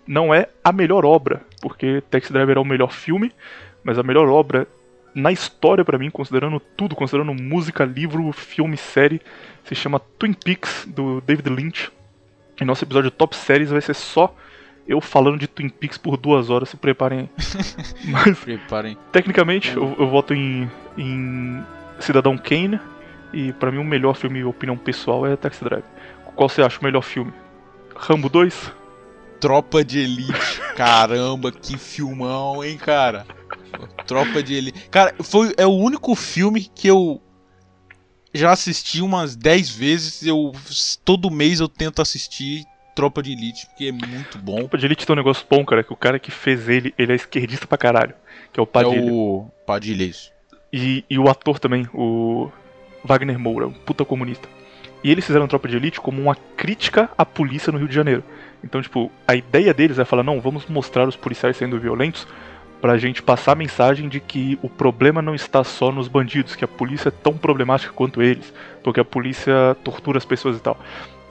não 0.06 0.34
é 0.34 0.48
a 0.62 0.72
melhor 0.72 1.04
obra, 1.04 1.42
porque 1.60 2.02
Taxi 2.10 2.32
Driver 2.32 2.56
é 2.56 2.60
o 2.60 2.64
melhor 2.64 2.92
filme, 2.92 3.32
mas 3.84 3.98
a 3.98 4.02
melhor 4.02 4.28
obra 4.28 4.66
na 5.14 5.30
história 5.30 5.84
pra 5.84 5.98
mim, 5.98 6.10
considerando 6.10 6.58
tudo, 6.76 6.94
considerando 6.96 7.34
música, 7.34 7.84
livro, 7.84 8.32
filme, 8.32 8.76
série, 8.76 9.20
se 9.64 9.74
chama 9.74 10.00
Twin 10.18 10.32
Peaks 10.32 10.86
do 10.86 11.20
David 11.20 11.48
Lynch. 11.50 11.92
E 12.60 12.64
nosso 12.64 12.84
episódio 12.84 13.10
top 13.10 13.36
séries 13.36 13.70
vai 13.70 13.80
ser 13.80 13.94
só 13.94 14.34
eu 14.86 15.00
falando 15.00 15.38
de 15.38 15.46
Twin 15.46 15.68
Peaks 15.68 15.98
por 15.98 16.16
duas 16.16 16.50
horas, 16.50 16.68
se 16.68 16.76
preparem 16.76 17.20
aí. 17.20 17.28
Mas 18.10 18.38
Preparem. 18.38 18.96
Tecnicamente, 19.12 19.76
eu, 19.76 19.94
eu 19.98 20.08
voto 20.08 20.34
em, 20.34 20.70
em 20.96 21.62
Cidadão 22.00 22.36
Kane. 22.36 22.80
E 23.32 23.52
pra 23.54 23.70
mim, 23.70 23.78
o 23.78 23.84
melhor 23.84 24.14
filme, 24.14 24.44
opinião 24.44 24.76
pessoal, 24.76 25.26
é 25.26 25.36
Taxi 25.36 25.64
Drive. 25.64 25.84
Qual 26.34 26.48
você 26.48 26.62
acha 26.62 26.80
o 26.80 26.84
melhor 26.84 27.02
filme? 27.02 27.32
Rambo 27.96 28.28
2? 28.28 28.72
Tropa 29.40 29.84
de 29.84 29.98
Elite. 29.98 30.60
Caramba, 30.76 31.50
que 31.52 31.76
filmão, 31.76 32.62
hein, 32.64 32.76
cara? 32.78 33.26
Tropa 34.06 34.42
de 34.42 34.54
Elite. 34.54 34.88
Cara, 34.88 35.14
foi, 35.22 35.52
é 35.56 35.66
o 35.66 35.70
único 35.74 36.14
filme 36.14 36.64
que 36.74 36.88
eu 36.88 37.20
já 38.32 38.52
assisti 38.52 39.00
umas 39.02 39.34
10 39.36 39.70
vezes. 39.70 40.26
Eu 40.26 40.52
todo 41.04 41.30
mês 41.30 41.60
eu 41.60 41.68
tento 41.68 42.00
assistir 42.00 42.64
Tropa 42.94 43.22
de 43.22 43.32
Elite, 43.32 43.66
porque 43.66 43.86
é 43.86 43.92
muito 43.92 44.38
bom. 44.38 44.56
Tropa 44.60 44.78
de 44.78 44.86
Elite 44.86 45.06
tem 45.06 45.14
um 45.14 45.16
negócio 45.16 45.44
bom, 45.50 45.64
cara, 45.64 45.82
que 45.82 45.92
o 45.92 45.96
cara 45.96 46.18
que 46.18 46.30
fez 46.30 46.68
ele, 46.68 46.94
ele 46.96 47.12
é 47.12 47.16
esquerdista 47.16 47.66
pra 47.66 47.78
caralho. 47.78 48.14
Que 48.52 48.60
é 48.60 48.62
o 48.62 48.64
É 48.64 48.66
Padilha. 48.66 49.12
o 49.12 49.50
Padilha, 49.66 50.04
isso. 50.04 50.30
E, 50.72 51.04
e 51.10 51.18
o 51.18 51.28
ator 51.28 51.58
também, 51.58 51.88
o 51.92 52.50
Wagner 53.04 53.38
Moura, 53.38 53.66
um 53.66 53.72
puta 53.72 54.04
comunista. 54.04 54.48
E 55.02 55.10
eles 55.10 55.26
fizeram 55.26 55.48
Tropa 55.48 55.68
de 55.68 55.76
Elite 55.76 56.00
como 56.00 56.22
uma 56.22 56.36
crítica 56.56 57.10
à 57.16 57.24
polícia 57.24 57.72
no 57.72 57.78
Rio 57.78 57.88
de 57.88 57.94
Janeiro. 57.94 58.22
Então, 58.62 58.80
tipo, 58.80 59.10
a 59.26 59.34
ideia 59.34 59.74
deles 59.74 59.98
é 59.98 60.04
falar, 60.04 60.22
não, 60.22 60.40
vamos 60.40 60.66
mostrar 60.66 61.08
os 61.08 61.16
policiais 61.16 61.56
sendo 61.56 61.78
violentos 61.78 62.26
pra 62.80 62.98
gente 62.98 63.22
passar 63.22 63.52
a 63.52 63.56
mensagem 63.56 64.08
de 64.08 64.18
que 64.18 64.58
o 64.60 64.68
problema 64.68 65.22
não 65.22 65.34
está 65.34 65.62
só 65.62 65.92
nos 65.92 66.08
bandidos, 66.08 66.56
que 66.56 66.64
a 66.64 66.68
polícia 66.68 67.08
é 67.08 67.12
tão 67.12 67.36
problemática 67.36 67.92
quanto 67.92 68.20
eles, 68.20 68.52
porque 68.82 69.00
a 69.00 69.04
polícia 69.04 69.76
tortura 69.84 70.18
as 70.18 70.24
pessoas 70.24 70.56
e 70.56 70.60
tal. 70.60 70.76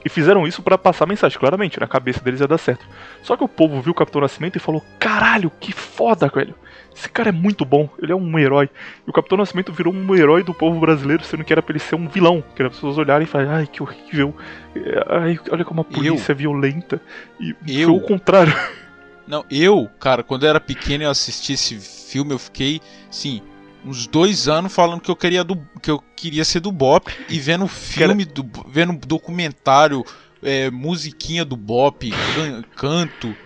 E 0.04 0.08
fizeram 0.08 0.46
isso 0.46 0.62
pra 0.62 0.76
passar 0.76 1.04
a 1.04 1.06
mensagem, 1.06 1.38
claramente, 1.38 1.78
na 1.78 1.86
cabeça 1.86 2.24
deles 2.24 2.40
ia 2.40 2.48
dar 2.48 2.58
certo. 2.58 2.84
Só 3.22 3.36
que 3.36 3.44
o 3.44 3.48
povo 3.48 3.80
viu 3.80 3.92
o 3.92 3.94
Capitão 3.94 4.20
Nascimento 4.20 4.56
e 4.56 4.60
falou: 4.60 4.82
caralho, 4.98 5.52
que 5.60 5.72
foda, 5.72 6.28
velho. 6.28 6.54
Esse 6.94 7.08
cara 7.08 7.30
é 7.30 7.32
muito 7.32 7.64
bom, 7.64 7.88
ele 8.00 8.12
é 8.12 8.14
um 8.14 8.38
herói. 8.38 8.68
E 9.06 9.10
o 9.10 9.12
Capitão 9.12 9.38
Nascimento 9.38 9.72
virou 9.72 9.92
um 9.92 10.14
herói 10.14 10.42
do 10.42 10.52
povo 10.52 10.78
brasileiro, 10.78 11.24
sendo 11.24 11.44
que 11.44 11.52
era 11.52 11.62
pra 11.62 11.72
ele 11.72 11.78
ser 11.78 11.94
um 11.94 12.08
vilão. 12.08 12.42
Que 12.54 12.62
era 12.62 12.68
as 12.68 12.74
pessoas 12.74 12.98
olharem 12.98 13.24
e 13.24 13.28
falarem, 13.28 13.52
ai, 13.52 13.66
que 13.66 13.82
horrível. 13.82 14.34
É, 14.74 15.04
Ai, 15.08 15.38
olha 15.50 15.64
como 15.64 15.80
a 15.80 15.84
polícia 15.84 16.32
é 16.32 16.34
violenta. 16.34 17.00
E 17.40 17.54
Eu? 17.66 17.88
foi 17.88 17.96
o 17.96 18.00
contrário. 18.00 18.52
Não, 19.26 19.44
eu, 19.50 19.88
cara, 20.00 20.22
quando 20.22 20.42
eu 20.42 20.50
era 20.50 20.60
pequeno 20.60 21.04
eu 21.04 21.10
assisti 21.10 21.52
esse 21.52 21.78
filme, 21.78 22.32
eu 22.32 22.38
fiquei, 22.38 22.80
sim, 23.08 23.40
uns 23.84 24.06
dois 24.06 24.48
anos 24.48 24.74
falando 24.74 25.00
que 25.00 25.10
eu 25.10 25.16
queria, 25.16 25.44
do, 25.44 25.56
que 25.80 25.90
eu 25.90 26.02
queria 26.16 26.44
ser 26.44 26.58
do 26.58 26.72
Bop 26.72 27.10
e 27.28 27.38
vendo 27.38 27.66
filme, 27.68 28.24
do, 28.24 28.44
vendo 28.66 28.94
documentário, 29.06 30.04
é, 30.42 30.70
musiquinha 30.70 31.44
do 31.44 31.56
Bop, 31.56 32.10
can, 32.10 32.62
canto. 32.76 33.36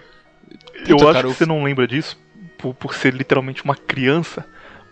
Puta, 0.79 0.91
eu 0.91 0.97
acho 0.97 1.07
cara, 1.07 1.21
que 1.21 1.27
eu... 1.27 1.35
você 1.35 1.47
não 1.47 1.63
lembra 1.63 1.87
disso 1.87 2.19
por, 2.59 2.75
por 2.75 2.95
ser 2.95 3.15
literalmente 3.15 3.65
uma 3.65 3.77
criança. 3.77 4.45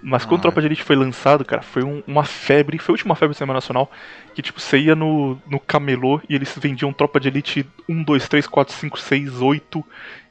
Mas 0.06 0.26
quando 0.26 0.40
ah. 0.40 0.42
Tropa 0.42 0.60
de 0.60 0.66
Elite 0.66 0.82
foi 0.82 0.96
lançado, 0.96 1.46
cara, 1.46 1.62
foi 1.62 1.82
um, 1.82 2.02
uma 2.06 2.24
febre, 2.24 2.76
foi 2.76 2.92
a 2.92 2.96
última 2.96 3.14
febre 3.14 3.34
do 3.34 3.38
cinema 3.38 3.54
nacional, 3.54 3.90
que 4.34 4.42
tipo, 4.42 4.60
você 4.60 4.78
ia 4.78 4.94
no, 4.94 5.38
no 5.46 5.58
camelô 5.58 6.20
e 6.28 6.34
eles 6.34 6.54
vendiam 6.58 6.92
Tropa 6.92 7.18
de 7.18 7.28
Elite 7.28 7.66
1, 7.88 8.02
2, 8.02 8.28
3, 8.28 8.46
4, 8.46 8.74
5, 8.74 9.00
6, 9.00 9.40
8, 9.40 9.84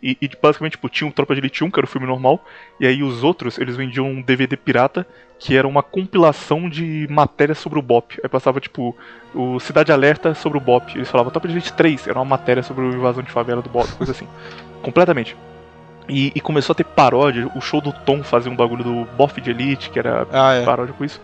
e, 0.03 0.15
e 0.21 0.29
basicamente, 0.39 0.73
tipo, 0.73 0.87
tinha 0.89 1.07
um 1.07 1.11
Tropa 1.11 1.33
de 1.33 1.41
Elite 1.41 1.63
1, 1.63 1.71
que 1.71 1.79
era 1.79 1.85
o 1.85 1.89
filme 1.89 2.05
normal, 2.05 2.45
e 2.79 2.85
aí 2.85 3.01
os 3.01 3.23
outros, 3.23 3.57
eles 3.57 3.75
vendiam 3.75 4.05
um 4.05 4.21
DVD 4.21 4.55
pirata, 4.55 5.07
que 5.39 5.57
era 5.57 5.67
uma 5.67 5.81
compilação 5.81 6.69
de 6.69 7.07
matérias 7.09 7.57
sobre 7.57 7.79
o 7.79 7.81
Bop. 7.81 8.15
Aí 8.23 8.29
passava, 8.29 8.59
tipo, 8.59 8.95
o 9.33 9.59
Cidade 9.59 9.91
Alerta 9.91 10.35
sobre 10.35 10.59
o 10.59 10.61
Bop, 10.61 10.95
eles 10.95 11.09
falavam 11.09 11.31
Tropa 11.31 11.47
de 11.47 11.55
Elite 11.55 11.73
3, 11.73 12.09
era 12.09 12.19
uma 12.19 12.25
matéria 12.25 12.61
sobre 12.61 12.85
a 12.85 12.89
invasão 12.89 13.23
de 13.23 13.31
favela 13.31 13.63
do 13.63 13.71
Bop, 13.71 13.91
coisa 13.93 14.11
assim. 14.11 14.27
Completamente. 14.83 15.35
E, 16.07 16.31
e, 16.35 16.41
começou 16.41 16.73
a 16.73 16.75
ter 16.75 16.83
paródia. 16.83 17.49
O 17.55 17.61
show 17.61 17.79
do 17.79 17.91
Tom 17.91 18.23
fazia 18.23 18.51
um 18.51 18.55
bagulho 18.55 18.83
do 18.83 19.05
Boff 19.15 19.39
de 19.39 19.49
Elite, 19.49 19.89
que 19.89 19.99
era 19.99 20.27
ah, 20.31 20.53
é. 20.53 20.65
paródia 20.65 20.93
com 20.93 21.05
isso. 21.05 21.21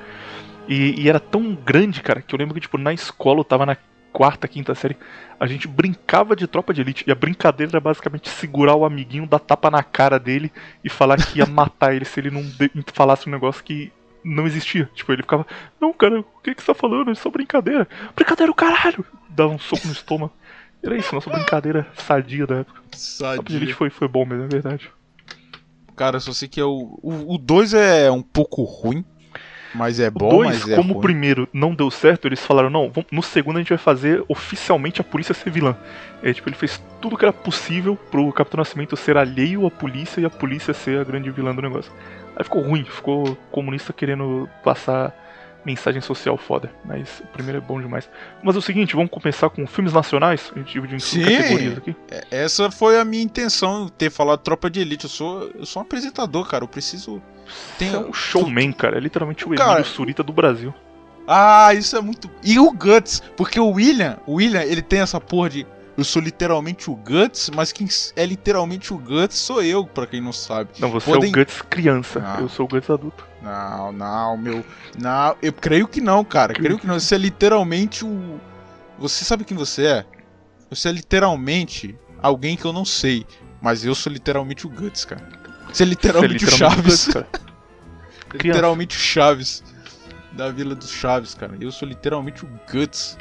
E, 0.68 1.02
e, 1.02 1.10
era 1.10 1.20
tão 1.20 1.54
grande, 1.54 2.02
cara, 2.02 2.22
que 2.22 2.34
eu 2.34 2.40
lembro 2.40 2.54
que, 2.54 2.62
tipo, 2.62 2.78
na 2.78 2.94
escola 2.94 3.40
eu 3.40 3.44
tava 3.44 3.66
na 3.66 3.76
quarta, 4.12 4.48
quinta 4.48 4.74
série, 4.74 4.98
a 5.40 5.46
gente 5.46 5.68
brincava 5.68 6.36
de 6.36 6.48
tropa 6.48 6.74
de 6.74 6.82
elite. 6.82 7.04
E 7.08 7.12
a 7.12 7.16
brincadeira 7.16 7.72
era 7.74 7.80
basicamente 7.80 8.30
segurar 8.30 8.76
o 8.76 8.86
amiguinho, 8.86 9.28
dar 9.28 9.40
tapa 9.40 9.70
na 9.70 9.84
cara 9.84 10.20
dele 10.20 10.52
e 10.84 10.90
falar 10.90 11.18
que 11.18 11.40
ia 11.40 11.46
matar 11.46 11.94
ele 11.94 12.06
se 12.06 12.20
ele 12.20 12.32
não 12.32 12.44
falasse 12.94 13.28
um 13.28 13.32
negócio 13.32 13.64
que 13.64 13.92
não 14.24 14.46
existia. 14.46 14.90
Tipo, 14.94 15.12
ele 15.14 15.22
ficava, 15.22 15.46
não, 15.80 15.94
cara, 15.94 16.20
o 16.20 16.42
que, 16.44 16.54
que 16.56 16.62
você 16.62 16.68
tá 16.68 16.74
falando? 16.74 17.12
Isso 17.12 17.22
é 17.22 17.24
só 17.24 17.30
brincadeira. 17.30 17.88
Brincadeira, 18.16 18.52
o 18.52 18.56
caralho! 18.56 19.06
Dava 19.30 19.52
um 19.52 19.60
soco 19.60 19.86
no 19.88 19.94
estômago. 19.94 20.34
Era 20.84 20.98
isso, 20.98 21.14
nossa 21.14 21.30
brincadeira 21.30 21.88
sadia 21.94 22.48
da 22.48 22.58
época. 22.58 22.82
Sadia. 22.92 23.58
Elite 23.58 23.74
foi, 23.74 23.90
foi 23.90 24.08
bom 24.08 24.26
mesmo, 24.26 24.46
é 24.46 24.48
verdade. 24.48 24.90
Cara, 25.96 26.20
só 26.20 26.32
sei 26.32 26.48
que 26.48 26.60
é 26.60 26.64
o. 26.64 26.98
O 27.04 27.38
2 27.38 27.74
é 27.74 28.10
um 28.10 28.22
pouco 28.22 28.64
ruim. 28.64 29.04
Mas 29.74 30.00
é 30.00 30.10
bom, 30.10 30.28
o 30.28 30.30
dois, 30.30 30.64
mas 30.64 30.70
é 30.70 30.76
como 30.76 30.94
ruim. 30.94 31.00
o 31.00 31.02
primeiro 31.02 31.48
não 31.54 31.76
deu 31.76 31.92
certo, 31.92 32.28
eles 32.28 32.40
falaram, 32.40 32.70
não, 32.70 32.92
no 33.12 33.22
segundo 33.22 33.58
a 33.58 33.60
gente 33.60 33.70
vai 33.70 33.78
fazer 33.78 34.24
oficialmente 34.28 35.00
a 35.00 35.04
polícia 35.04 35.34
ser 35.34 35.52
vilã. 35.52 35.78
É, 36.24 36.34
tipo, 36.34 36.50
ele 36.50 36.56
fez 36.56 36.82
tudo 37.00 37.16
que 37.16 37.24
era 37.24 37.32
possível 37.32 37.96
pro 37.96 38.34
Capitão 38.34 38.58
Nascimento 38.58 38.98
ser 38.98 39.16
alheio 39.16 39.68
à 39.68 39.72
polícia 39.72 40.20
e 40.20 40.26
a 40.26 40.30
polícia 40.30 40.74
ser 40.74 41.00
a 41.00 41.04
grande 41.04 41.30
vilã 41.30 41.54
do 41.54 41.62
negócio. 41.62 41.92
Aí 42.36 42.44
ficou 42.44 42.62
ruim, 42.62 42.84
ficou 42.84 43.38
comunista 43.52 43.94
querendo 43.94 44.50
passar 44.64 45.14
mensagem 45.70 46.02
social 46.02 46.38
foda. 46.38 46.72
Mas 46.84 47.20
o 47.20 47.28
primeiro 47.28 47.60
é 47.60 47.62
bom 47.62 47.80
demais. 47.80 48.10
Mas 48.44 48.56
é 48.56 48.60
o 48.60 48.62
seguinte, 48.62 48.96
vamos 48.96 49.12
começar 49.12 49.50
com 49.50 49.66
filmes 49.68 49.94
nacionais. 49.94 50.52
A 50.56 50.60
gente 50.60 50.74
divide 50.74 50.96
em 50.96 51.00
Sim, 51.00 51.24
categorias 51.24 51.78
aqui. 51.78 51.96
Essa 52.32 52.72
foi 52.72 53.00
a 53.00 53.06
minha 53.06 53.24
intenção, 53.24 53.88
ter 53.88 54.10
falado 54.10 54.40
Tropa 54.40 54.70
de 54.70 54.80
Elite. 54.80 55.06
Eu 55.06 55.10
sou, 55.10 55.52
eu 55.56 55.66
sou 55.66 55.82
um 55.82 55.86
apresentador, 55.86 56.48
cara. 56.48 56.64
Eu 56.64 56.68
preciso. 56.68 57.22
Tem 57.78 57.94
é 57.94 57.98
um 57.98 58.14
showman, 58.14 58.72
cara. 58.72 58.98
É 58.98 59.00
literalmente 59.00 59.46
o 59.46 59.56
cara, 59.56 59.74
Emílio 59.74 59.86
Surita 59.86 60.24
do 60.24 60.34
Brasil. 60.34 60.74
Ah, 61.28 61.74
isso 61.76 61.96
é 61.96 62.02
muito. 62.02 62.30
E 62.44 62.58
o 62.60 62.72
Guts, 62.72 63.22
porque 63.38 63.60
o 63.60 63.70
William, 63.70 64.18
o 64.26 64.36
William, 64.36 64.64
ele 64.64 64.82
tem 64.82 65.02
essa 65.02 65.22
porra 65.22 65.50
de 65.50 65.68
eu 66.00 66.04
sou 66.06 66.22
literalmente 66.22 66.90
o 66.90 66.96
Guts, 66.96 67.52
mas 67.54 67.74
quem 67.74 67.86
é 68.16 68.26
literalmente 68.26 68.94
o 68.94 68.98
Guts 68.98 69.38
sou 69.38 69.62
eu, 69.62 69.86
para 69.86 70.08
quem 70.08 70.22
não 70.22 70.32
sabe. 70.32 70.70
Não, 70.80 70.90
você 70.90 71.12
Podem... 71.12 71.30
é 71.30 71.34
o 71.34 71.36
Guts 71.36 71.62
criança, 71.64 72.38
eu 72.40 72.48
sou 72.48 72.66
o 72.66 72.70
Guts 72.70 72.90
adulto. 72.90 73.28
Não, 73.42 73.92
não, 73.92 74.38
meu. 74.38 74.66
Não, 74.98 75.36
eu 75.42 75.52
creio 75.52 75.90
que 75.90 76.00
não, 76.00 76.24
cara. 76.24 76.54
Creio 76.54 76.80
que 76.80 76.88
não. 76.88 76.98
Você 76.98 77.16
é 77.16 77.18
literalmente 77.18 78.06
o. 78.06 78.40
Você 78.98 79.26
sabe 79.26 79.44
quem 79.44 79.58
você 79.58 79.86
é? 79.86 80.06
Você 80.70 80.88
é 80.88 80.92
literalmente 80.94 81.98
alguém 82.22 82.56
que 82.56 82.64
eu 82.64 82.72
não 82.72 82.86
sei. 82.86 83.26
Mas 83.62 83.84
eu 83.84 83.94
sou 83.94 84.12
literalmente 84.12 84.66
o 84.66 84.70
Guts, 84.70 85.04
cara. 85.04 85.28
Você 85.68 85.84
é 85.84 85.86
literalmente, 85.86 86.46
você 86.46 86.64
é 86.64 86.70
literalmente 86.70 86.96
o 86.96 87.02
Chaves. 87.02 87.08
Guts, 87.08 87.42
literalmente 88.42 88.96
o 88.96 89.00
Chaves. 89.00 89.64
Da 90.32 90.50
Vila 90.50 90.76
dos 90.76 90.92
Chaves, 90.92 91.34
cara. 91.34 91.58
Eu 91.60 91.74
sou 91.74 91.86
literalmente 91.86 92.46
o 92.46 92.50
Guts. 92.72 93.18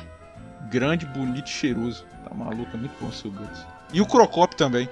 Grande, 0.70 1.06
bonito 1.06 1.48
e 1.48 1.50
cheiroso. 1.50 2.04
Tá 2.28 2.34
maluco, 2.34 2.68
é 2.74 2.76
muito 2.76 2.92
bom 3.00 3.10
ser 3.10 3.28
o 3.28 3.30
Guts. 3.30 3.66
E 3.92 4.00
o 4.00 4.06
Crocop 4.06 4.54
também. 4.54 4.88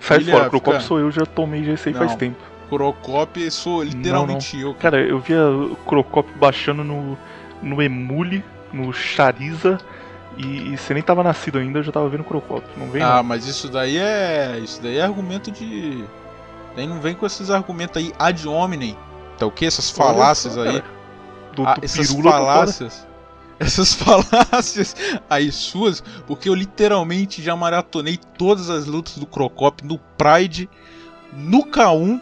Sai 0.00 0.18
Ele 0.18 0.32
fora, 0.32 0.46
o 0.46 0.50
Crocop 0.50 0.76
fica... 0.76 0.86
sou 0.88 0.98
eu, 0.98 1.10
já 1.10 1.24
tomei 1.24 1.64
já 1.64 1.76
sei 1.76 1.92
faz 1.92 2.16
tempo. 2.16 2.42
Crocop 2.68 3.50
sou 3.50 3.82
literalmente 3.82 4.56
não, 4.56 4.62
não. 4.62 4.70
eu. 4.70 4.74
Cara. 4.74 4.96
cara, 4.96 5.08
eu 5.08 5.18
via 5.18 5.46
o 5.46 5.76
Crocop 5.86 6.28
baixando 6.38 6.82
no, 6.82 7.18
no 7.62 7.82
Emule, 7.82 8.42
no 8.72 8.92
Chariza, 8.92 9.78
e, 10.36 10.72
e, 10.72 10.78
você 10.78 10.94
nem 10.94 11.02
tava 11.02 11.22
nascido 11.22 11.58
ainda, 11.58 11.80
eu 11.80 11.82
já 11.82 11.92
tava 11.92 12.08
vendo 12.08 12.22
o 12.22 12.24
Crocop. 12.24 12.64
Não 12.76 12.88
vem 12.88 13.02
Ah, 13.02 13.16
não. 13.16 13.24
mas 13.24 13.46
isso 13.46 13.68
daí 13.68 13.98
é. 13.98 14.58
Isso 14.58 14.82
daí 14.82 14.96
é 14.96 15.02
argumento 15.02 15.50
de. 15.50 16.04
Daí 16.74 16.86
não 16.86 17.00
vem 17.00 17.14
com 17.14 17.26
esses 17.26 17.50
argumentos 17.50 17.98
aí 17.98 18.12
ad 18.18 18.48
hominem. 18.48 18.96
Tá 19.36 19.44
o 19.44 19.50
que? 19.50 19.66
Essas 19.66 19.90
falácias 19.90 20.56
aí. 20.56 20.82
Do, 21.54 21.66
ah, 21.66 21.74
do 21.74 21.84
essas 21.84 22.10
falácias. 22.10 23.06
Essas 23.62 23.94
falácias 23.94 24.96
aí 25.30 25.52
suas, 25.52 26.02
porque 26.26 26.48
eu 26.48 26.54
literalmente 26.54 27.40
já 27.40 27.54
maratonei 27.54 28.18
todas 28.36 28.68
as 28.68 28.86
lutas 28.86 29.16
do 29.16 29.26
Crocop 29.26 29.84
no 29.86 29.98
Pride, 29.98 30.68
no 31.32 31.64
K1 31.66 32.20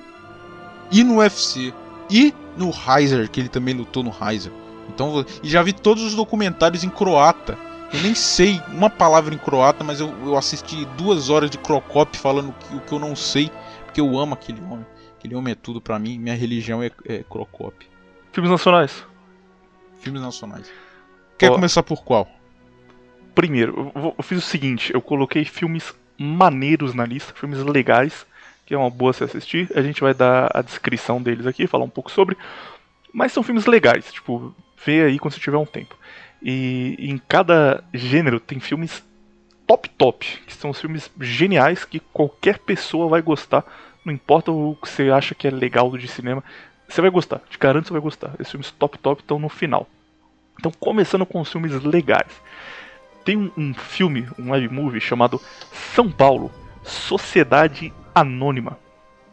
e 0.92 1.02
no 1.02 1.16
UFC. 1.16 1.72
E 2.10 2.34
no 2.56 2.70
Heiser, 2.70 3.30
que 3.30 3.40
ele 3.40 3.48
também 3.48 3.74
lutou 3.74 4.02
no 4.02 4.12
Heiser. 4.20 4.52
Então, 4.88 5.24
e 5.42 5.48
já 5.48 5.62
vi 5.62 5.72
todos 5.72 6.02
os 6.02 6.14
documentários 6.14 6.84
em 6.84 6.90
croata. 6.90 7.56
Eu 7.92 8.02
nem 8.02 8.14
sei 8.14 8.60
uma 8.68 8.90
palavra 8.90 9.34
em 9.34 9.38
croata, 9.38 9.82
mas 9.82 10.00
eu, 10.00 10.12
eu 10.24 10.36
assisti 10.36 10.84
duas 10.96 11.30
horas 11.30 11.48
de 11.48 11.58
Crocop 11.58 12.16
falando 12.18 12.54
o 12.72 12.80
que 12.80 12.92
eu 12.92 12.98
não 12.98 13.16
sei, 13.16 13.50
porque 13.84 14.00
eu 14.00 14.18
amo 14.18 14.34
aquele 14.34 14.60
homem. 14.60 14.86
Aquele 15.18 15.34
homem 15.34 15.52
é 15.52 15.54
tudo 15.54 15.80
para 15.80 15.98
mim, 15.98 16.18
minha 16.18 16.34
religião 16.34 16.82
é, 16.82 16.90
é 17.04 17.22
Crocop. 17.22 17.74
Filmes 18.32 18.50
nacionais. 18.50 19.04
Filmes 20.00 20.22
nacionais. 20.22 20.70
Quer 21.40 21.50
Ó, 21.50 21.54
começar 21.54 21.82
por 21.82 22.04
qual? 22.04 22.28
Primeiro, 23.34 23.90
eu, 23.94 24.14
eu 24.16 24.22
fiz 24.22 24.38
o 24.38 24.46
seguinte, 24.46 24.92
eu 24.92 25.00
coloquei 25.00 25.44
filmes 25.44 25.92
maneiros 26.18 26.94
na 26.94 27.04
lista, 27.04 27.32
filmes 27.34 27.58
legais 27.64 28.26
que 28.70 28.74
é 28.74 28.78
uma 28.78 28.88
boa 28.88 29.12
se 29.12 29.24
assistir. 29.24 29.68
A 29.74 29.82
gente 29.82 30.00
vai 30.00 30.14
dar 30.14 30.48
a 30.54 30.62
descrição 30.62 31.20
deles 31.20 31.44
aqui, 31.44 31.66
falar 31.66 31.84
um 31.84 31.90
pouco 31.90 32.08
sobre. 32.08 32.38
Mas 33.12 33.32
são 33.32 33.42
filmes 33.42 33.66
legais, 33.66 34.12
tipo, 34.12 34.54
vê 34.86 35.02
aí 35.02 35.18
quando 35.18 35.34
você 35.34 35.40
tiver 35.40 35.56
um 35.56 35.66
tempo. 35.66 35.96
E, 36.40 36.94
e 36.96 37.10
em 37.10 37.18
cada 37.18 37.82
gênero 37.92 38.38
tem 38.38 38.60
filmes 38.60 39.02
top 39.66 39.88
top, 39.90 40.24
que 40.46 40.54
são 40.54 40.70
os 40.70 40.80
filmes 40.80 41.10
geniais 41.20 41.84
que 41.84 41.98
qualquer 41.98 42.60
pessoa 42.60 43.08
vai 43.08 43.20
gostar, 43.20 43.64
não 44.04 44.12
importa 44.12 44.52
o 44.52 44.76
que 44.80 44.88
você 44.88 45.10
acha 45.10 45.34
que 45.34 45.48
é 45.48 45.50
legal 45.50 45.90
de 45.98 46.06
cinema, 46.06 46.44
você 46.88 47.00
vai 47.00 47.10
gostar, 47.10 47.40
te 47.50 47.58
garanto 47.58 47.84
que 47.84 47.88
você 47.88 47.94
vai 47.94 48.02
gostar. 48.02 48.34
Esses 48.38 48.52
filmes 48.52 48.70
top 48.70 48.98
top 48.98 49.20
estão 49.20 49.40
no 49.40 49.48
final. 49.48 49.88
Então, 50.60 50.70
começando 50.78 51.24
com 51.24 51.40
os 51.40 51.50
filmes 51.50 51.72
legais. 51.82 52.30
Tem 53.24 53.34
um, 53.34 53.50
um 53.56 53.72
filme, 53.72 54.28
um 54.38 54.50
web 54.50 54.68
movie 54.68 55.00
chamado 55.00 55.40
São 55.94 56.10
Paulo, 56.10 56.50
Sociedade 56.82 57.90
Anônima, 58.14 58.78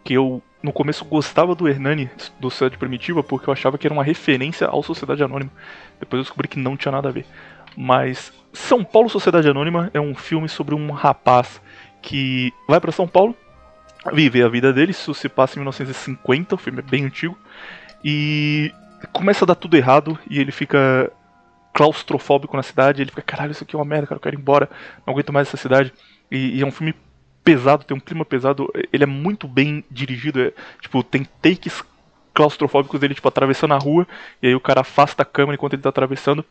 que 0.06 0.14
eu 0.14 0.42
no 0.64 0.72
começo 0.72 1.04
gostava 1.04 1.54
do 1.54 1.68
Hernani 1.68 2.10
do 2.40 2.50
Sociedade 2.50 2.78
Primitiva 2.78 3.22
porque 3.22 3.50
eu 3.50 3.54
achava 3.54 3.78
que 3.78 3.86
era 3.86 3.94
uma 3.94 4.06
referência 4.06 4.68
ao 4.68 4.82
Sociedade 4.82 5.22
Anônima. 5.22 5.52
Depois 6.00 6.20
eu 6.20 6.24
descobri 6.24 6.48
que 6.48 6.60
não 6.60 6.78
tinha 6.78 6.94
nada 6.94 7.10
a 7.10 7.12
ver. 7.12 7.26
Mas 7.76 8.32
São 8.54 8.82
Paulo 8.82 9.10
Sociedade 9.10 9.50
Anônima 9.50 9.92
é 9.94 10.00
um 10.00 10.16
filme 10.16 10.48
sobre 10.48 10.74
um 10.76 10.92
rapaz 10.92 11.62
que 12.02 12.54
vai 12.70 12.80
para 12.80 12.94
São 12.94 13.08
Paulo 13.08 13.36
viver 14.14 14.44
a 14.44 14.50
vida 14.50 14.72
dele. 14.72 14.92
Isso 14.92 15.14
se 15.14 15.28
passa 15.28 15.56
em 15.56 15.60
1950, 15.60 16.56
o 16.56 16.58
filme 16.58 16.80
é 16.80 16.90
bem 16.90 17.04
antigo. 17.04 17.38
E 18.04 18.72
começa 19.14 19.46
a 19.46 19.48
dar 19.48 19.56
tudo 19.56 19.78
errado 19.78 20.18
e 20.30 20.40
ele 20.40 20.52
fica 20.52 21.12
claustrofóbico 21.78 22.58
na 22.58 22.64
cidade. 22.64 23.04
Ele 23.04 23.12
fica, 23.12 23.22
caralho, 23.22 23.52
isso 23.52 23.64
aqui 23.64 23.76
é 23.76 23.80
uma 23.80 23.86
merda, 23.86 24.08
cara, 24.08 24.18
eu 24.18 24.22
quero 24.22 24.36
ir 24.36 24.40
embora, 24.40 24.68
não 25.06 25.14
aguento 25.14 25.32
mais 25.32 25.48
essa 25.48 25.58
cidade. 25.58 25.94
E, 26.32 26.58
e 26.58 26.62
é 26.64 26.66
um 26.66 26.72
filme 26.72 26.96
pesado, 27.44 27.84
tem 27.84 27.96
um 27.96 28.00
clima 28.00 28.26
pesado. 28.26 28.68
Ele 28.92 29.04
é 29.04 29.08
muito 29.08 29.48
bem 29.48 29.84
dirigido. 29.90 30.42
É, 30.42 30.52
tipo, 30.82 31.04
tem 31.04 31.24
takes 31.40 31.84
claustrofóbicos 32.34 33.00
dele, 33.00 33.14
tipo, 33.14 33.28
atravessando 33.28 33.76
a 33.76 33.78
rua, 33.78 34.08
e 34.42 34.48
aí 34.48 34.56
o 34.56 34.60
cara 34.60 34.82
afasta 34.82 35.22
a 35.22 35.26
câmera 35.26 35.54
enquanto 35.54 35.74
ele 35.74 35.84
tá 35.84 35.90
atravessando. 35.90 36.44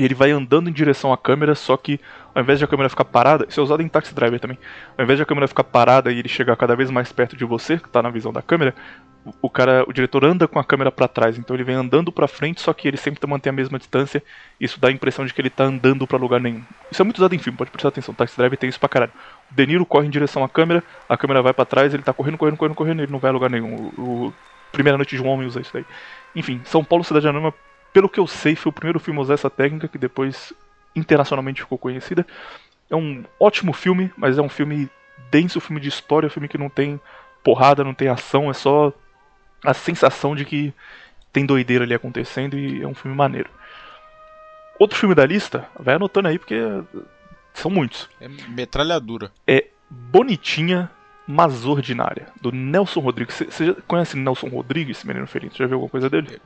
E 0.00 0.04
ele 0.06 0.14
vai 0.14 0.30
andando 0.30 0.70
em 0.70 0.72
direção 0.72 1.12
à 1.12 1.18
câmera, 1.18 1.54
só 1.54 1.76
que 1.76 2.00
ao 2.34 2.40
invés 2.40 2.58
de 2.58 2.64
a 2.64 2.68
câmera 2.68 2.88
ficar 2.88 3.04
parada, 3.04 3.44
isso 3.46 3.60
é 3.60 3.62
usado 3.62 3.82
em 3.82 3.88
Taxi 3.88 4.14
Driver 4.14 4.40
também. 4.40 4.58
Ao 4.96 5.04
invés 5.04 5.18
de 5.18 5.22
a 5.22 5.26
câmera 5.26 5.46
ficar 5.46 5.62
parada 5.62 6.10
e 6.10 6.18
ele 6.18 6.28
chegar 6.28 6.56
cada 6.56 6.74
vez 6.74 6.90
mais 6.90 7.12
perto 7.12 7.36
de 7.36 7.44
você, 7.44 7.76
que 7.76 7.86
tá 7.86 8.02
na 8.02 8.08
visão 8.08 8.32
da 8.32 8.40
câmera, 8.40 8.74
o 9.42 9.50
cara, 9.50 9.84
o 9.86 9.92
diretor 9.92 10.24
anda 10.24 10.48
com 10.48 10.58
a 10.58 10.64
câmera 10.64 10.90
para 10.90 11.06
trás, 11.06 11.36
então 11.36 11.54
ele 11.54 11.64
vem 11.64 11.74
andando 11.74 12.10
para 12.10 12.26
frente, 12.26 12.62
só 12.62 12.72
que 12.72 12.88
ele 12.88 12.96
sempre 12.96 13.28
mantém 13.28 13.50
a 13.50 13.52
mesma 13.52 13.76
distância. 13.76 14.22
Isso 14.58 14.80
dá 14.80 14.88
a 14.88 14.90
impressão 14.90 15.26
de 15.26 15.34
que 15.34 15.40
ele 15.42 15.50
tá 15.50 15.64
andando 15.64 16.06
para 16.06 16.16
lugar 16.16 16.40
nenhum. 16.40 16.62
Isso 16.90 17.02
é 17.02 17.04
muito 17.04 17.18
usado 17.18 17.34
em 17.34 17.38
filme, 17.38 17.58
pode 17.58 17.70
prestar 17.70 17.90
atenção. 17.90 18.14
Taxi 18.14 18.38
Driver 18.38 18.58
tem 18.58 18.70
isso 18.70 18.80
pra 18.80 18.88
caralho. 18.88 19.12
O 19.52 19.54
De 19.54 19.66
Niro 19.66 19.84
corre 19.84 20.06
em 20.06 20.10
direção 20.10 20.42
à 20.42 20.48
câmera, 20.48 20.82
a 21.10 21.16
câmera 21.18 21.42
vai 21.42 21.52
para 21.52 21.66
trás, 21.66 21.92
ele 21.92 22.02
tá 22.02 22.14
correndo, 22.14 22.38
correndo, 22.38 22.56
correndo, 22.56 22.74
correndo, 22.74 23.02
ele 23.02 23.12
não 23.12 23.18
vai 23.18 23.28
a 23.28 23.34
lugar 23.34 23.50
nenhum. 23.50 23.92
O, 23.98 24.32
Primeira 24.72 24.96
Noite 24.96 25.14
de 25.14 25.22
um 25.22 25.28
Homem 25.28 25.46
usa 25.46 25.60
isso 25.60 25.74
daí. 25.74 25.84
Enfim, 26.34 26.60
São 26.64 26.82
Paulo 26.82 27.04
Cidade 27.04 27.28
Anônima, 27.28 27.52
pelo 27.92 28.08
que 28.08 28.20
eu 28.20 28.26
sei, 28.26 28.56
foi 28.56 28.70
o 28.70 28.74
primeiro 28.74 29.00
filme 29.00 29.18
a 29.18 29.22
usar 29.22 29.34
essa 29.34 29.50
técnica 29.50 29.88
que 29.88 29.98
depois 29.98 30.52
internacionalmente 30.94 31.62
ficou 31.62 31.78
conhecida. 31.78 32.26
É 32.88 32.96
um 32.96 33.24
ótimo 33.38 33.72
filme, 33.72 34.12
mas 34.16 34.38
é 34.38 34.42
um 34.42 34.48
filme 34.48 34.90
denso, 35.30 35.60
filme 35.60 35.80
de 35.80 35.88
história, 35.88 36.26
um 36.26 36.30
filme 36.30 36.48
que 36.48 36.58
não 36.58 36.68
tem 36.68 37.00
porrada, 37.42 37.84
não 37.84 37.94
tem 37.94 38.08
ação, 38.08 38.50
é 38.50 38.52
só 38.52 38.92
a 39.64 39.74
sensação 39.74 40.34
de 40.34 40.44
que 40.44 40.74
tem 41.32 41.46
doideira 41.46 41.84
ali 41.84 41.94
acontecendo 41.94 42.58
e 42.58 42.82
é 42.82 42.86
um 42.86 42.94
filme 42.94 43.16
maneiro. 43.16 43.50
Outro 44.78 44.98
filme 44.98 45.14
da 45.14 45.26
lista, 45.26 45.68
vai 45.78 45.94
anotando 45.94 46.28
aí 46.28 46.38
porque 46.38 46.58
são 47.52 47.70
muitos. 47.70 48.08
É 48.20 48.28
metralhadora. 48.28 49.30
É 49.46 49.66
Bonitinha, 49.88 50.90
mas 51.26 51.64
Ordinária, 51.64 52.28
do 52.40 52.50
Nelson 52.50 53.00
Rodrigues. 53.00 53.42
Você 53.48 53.74
conhece 53.86 54.16
Nelson 54.16 54.48
Rodrigues, 54.48 55.04
menino 55.04 55.26
feliz? 55.26 55.54
Já 55.54 55.66
viu 55.66 55.76
alguma 55.76 55.90
coisa 55.90 56.08
dele? 56.08 56.40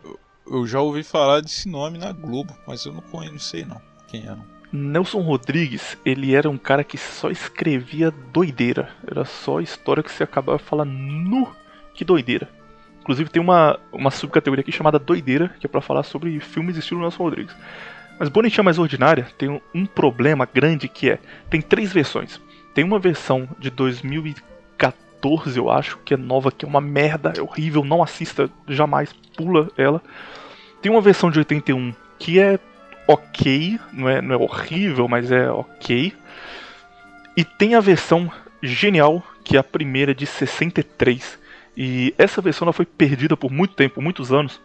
Eu, 0.46 0.66
já 0.66 0.80
ouvi 0.80 1.02
falar 1.02 1.40
desse 1.40 1.68
nome 1.68 1.98
na 1.98 2.12
Globo, 2.12 2.54
mas 2.66 2.84
eu 2.84 2.92
não 2.92 3.00
conheço, 3.00 3.32
não 3.32 3.40
sei 3.40 3.64
não 3.64 3.80
quem 4.06 4.22
é. 4.22 4.30
Não. 4.30 4.54
Nelson 4.72 5.20
Rodrigues, 5.20 5.96
ele 6.04 6.34
era 6.34 6.50
um 6.50 6.58
cara 6.58 6.82
que 6.82 6.98
só 6.98 7.30
escrevia 7.30 8.10
doideira. 8.10 8.90
Era 9.06 9.24
só 9.24 9.60
história 9.60 10.02
que 10.02 10.10
você 10.10 10.24
acabava 10.24 10.58
falando, 10.58 10.90
nu, 10.90 11.54
que 11.94 12.04
doideira. 12.04 12.48
Inclusive 13.00 13.30
tem 13.30 13.40
uma, 13.40 13.78
uma 13.92 14.10
subcategoria 14.10 14.62
aqui 14.62 14.72
chamada 14.72 14.98
Doideira, 14.98 15.54
que 15.60 15.66
é 15.66 15.68
para 15.68 15.82
falar 15.82 16.02
sobre 16.02 16.40
filmes 16.40 16.76
estilo 16.76 17.02
Nelson 17.02 17.22
Rodrigues. 17.22 17.54
Mas 18.18 18.30
Bonitinha 18.30 18.64
Mais 18.64 18.78
Ordinária 18.78 19.28
tem 19.36 19.48
um, 19.50 19.60
um 19.74 19.84
problema 19.84 20.48
grande 20.52 20.88
que 20.88 21.10
é, 21.10 21.18
tem 21.50 21.60
três 21.60 21.92
versões. 21.92 22.40
Tem 22.72 22.82
uma 22.82 22.98
versão 22.98 23.46
de 23.58 23.70
2014, 23.70 25.03
eu 25.56 25.70
acho, 25.70 25.98
que 26.04 26.14
é 26.14 26.16
nova, 26.16 26.52
que 26.52 26.64
é 26.64 26.68
uma 26.68 26.80
merda, 26.80 27.32
é 27.36 27.42
horrível, 27.42 27.84
não 27.84 28.02
assista 28.02 28.50
jamais, 28.68 29.12
pula 29.36 29.68
ela. 29.76 30.02
Tem 30.82 30.90
uma 30.90 31.00
versão 31.00 31.30
de 31.30 31.38
81 31.38 31.94
que 32.18 32.38
é 32.38 32.58
ok, 33.06 33.78
não 33.92 34.08
é, 34.08 34.20
não 34.20 34.34
é 34.34 34.38
horrível, 34.38 35.08
mas 35.08 35.30
é 35.30 35.50
ok. 35.50 36.12
E 37.36 37.44
tem 37.44 37.74
a 37.74 37.80
versão 37.80 38.30
genial, 38.62 39.22
que 39.42 39.56
é 39.56 39.60
a 39.60 39.64
primeira 39.64 40.14
de 40.14 40.26
63. 40.26 41.38
E 41.76 42.14
essa 42.16 42.40
versão 42.40 42.66
ela 42.66 42.72
foi 42.72 42.86
perdida 42.86 43.36
por 43.36 43.50
muito 43.50 43.74
tempo, 43.74 44.00
muitos 44.00 44.32
anos. 44.32 44.60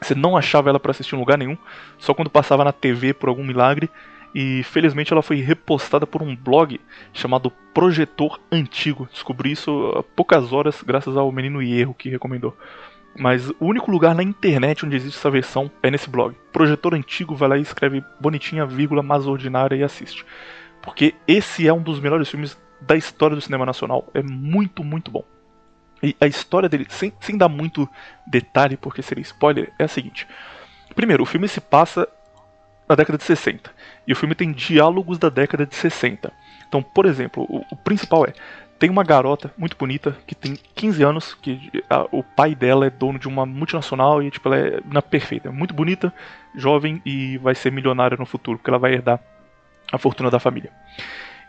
Você 0.00 0.14
não 0.14 0.36
achava 0.36 0.70
ela 0.70 0.80
para 0.80 0.92
assistir 0.92 1.14
em 1.14 1.18
lugar 1.18 1.36
nenhum, 1.36 1.56
só 1.98 2.14
quando 2.14 2.30
passava 2.30 2.64
na 2.64 2.72
TV 2.72 3.12
por 3.12 3.28
algum 3.28 3.44
milagre. 3.44 3.90
E 4.34 4.62
felizmente 4.62 5.12
ela 5.12 5.22
foi 5.22 5.40
repostada 5.40 6.06
por 6.06 6.22
um 6.22 6.36
blog 6.36 6.80
chamado 7.12 7.50
Projetor 7.74 8.40
Antigo. 8.50 9.08
Descobri 9.10 9.52
isso 9.52 9.92
há 9.96 10.02
poucas 10.02 10.52
horas, 10.52 10.82
graças 10.82 11.16
ao 11.16 11.30
menino 11.32 11.62
Hierro 11.62 11.94
que 11.94 12.08
recomendou. 12.08 12.56
Mas 13.18 13.50
o 13.50 13.66
único 13.66 13.90
lugar 13.90 14.14
na 14.14 14.22
internet 14.22 14.86
onde 14.86 14.96
existe 14.96 15.18
essa 15.18 15.30
versão 15.30 15.70
é 15.82 15.90
nesse 15.90 16.08
blog. 16.08 16.36
Projetor 16.52 16.94
Antigo 16.94 17.34
vai 17.34 17.48
lá 17.48 17.58
e 17.58 17.62
escreve 17.62 18.04
bonitinha, 18.20 18.64
vírgula, 18.64 19.02
mas 19.02 19.26
ordinária 19.26 19.74
e 19.74 19.82
assiste. 19.82 20.24
Porque 20.80 21.14
esse 21.26 21.66
é 21.66 21.72
um 21.72 21.82
dos 21.82 21.98
melhores 21.98 22.28
filmes 22.28 22.58
da 22.80 22.96
história 22.96 23.34
do 23.34 23.42
cinema 23.42 23.66
nacional. 23.66 24.08
É 24.14 24.22
muito, 24.22 24.84
muito 24.84 25.10
bom. 25.10 25.24
E 26.02 26.16
a 26.20 26.26
história 26.26 26.68
dele, 26.68 26.86
sem, 26.88 27.12
sem 27.20 27.36
dar 27.36 27.48
muito 27.48 27.88
detalhe, 28.26 28.76
porque 28.76 29.02
seria 29.02 29.22
spoiler, 29.22 29.72
é 29.78 29.84
a 29.84 29.88
seguinte. 29.88 30.26
Primeiro, 30.94 31.22
o 31.22 31.26
filme 31.26 31.46
se 31.46 31.60
passa 31.60 32.08
na 32.90 32.96
década 32.96 33.16
de 33.16 33.22
60. 33.22 33.70
E 34.04 34.12
o 34.12 34.16
filme 34.16 34.34
tem 34.34 34.50
diálogos 34.50 35.16
da 35.16 35.28
década 35.28 35.64
de 35.64 35.76
60. 35.76 36.32
Então, 36.68 36.82
por 36.82 37.06
exemplo, 37.06 37.46
o, 37.48 37.64
o 37.70 37.76
principal 37.76 38.26
é: 38.26 38.32
tem 38.80 38.90
uma 38.90 39.04
garota 39.04 39.54
muito 39.56 39.76
bonita 39.76 40.16
que 40.26 40.34
tem 40.34 40.58
15 40.74 41.02
anos, 41.04 41.34
que 41.34 41.70
a, 41.88 42.08
o 42.10 42.24
pai 42.24 42.52
dela 42.52 42.84
é 42.84 42.90
dono 42.90 43.16
de 43.16 43.28
uma 43.28 43.46
multinacional 43.46 44.20
e 44.20 44.28
tipo, 44.28 44.48
ela 44.48 44.58
é 44.58 44.80
na 44.90 45.00
perfeita, 45.00 45.48
é 45.48 45.52
muito 45.52 45.72
bonita, 45.72 46.12
jovem 46.52 47.00
e 47.06 47.38
vai 47.38 47.54
ser 47.54 47.70
milionária 47.70 48.16
no 48.18 48.26
futuro, 48.26 48.58
porque 48.58 48.70
ela 48.70 48.78
vai 48.78 48.92
herdar 48.92 49.20
a 49.92 49.96
fortuna 49.96 50.28
da 50.28 50.40
família. 50.40 50.72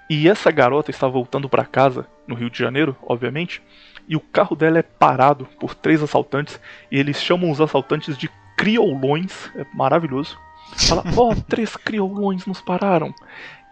E 0.07 0.29
essa 0.29 0.51
garota 0.51 0.91
está 0.91 1.07
voltando 1.07 1.49
para 1.49 1.65
casa, 1.65 2.05
no 2.27 2.35
Rio 2.35 2.51
de 2.51 2.59
Janeiro, 2.59 2.95
obviamente, 3.01 3.63
e 4.07 4.15
o 4.15 4.19
carro 4.19 4.55
dela 4.55 4.77
é 4.77 4.83
parado 4.83 5.45
por 5.59 5.73
três 5.73 6.03
assaltantes, 6.03 6.59
e 6.91 6.99
eles 6.99 7.19
chamam 7.19 7.49
os 7.49 7.61
assaltantes 7.61 8.15
de 8.15 8.29
criolões, 8.57 9.49
é 9.55 9.65
maravilhoso. 9.73 10.37
Fala, 10.77 11.03
ó, 11.15 11.31
oh, 11.31 11.35
três 11.35 11.75
criolões 11.75 12.45
nos 12.45 12.61
pararam. 12.61 13.13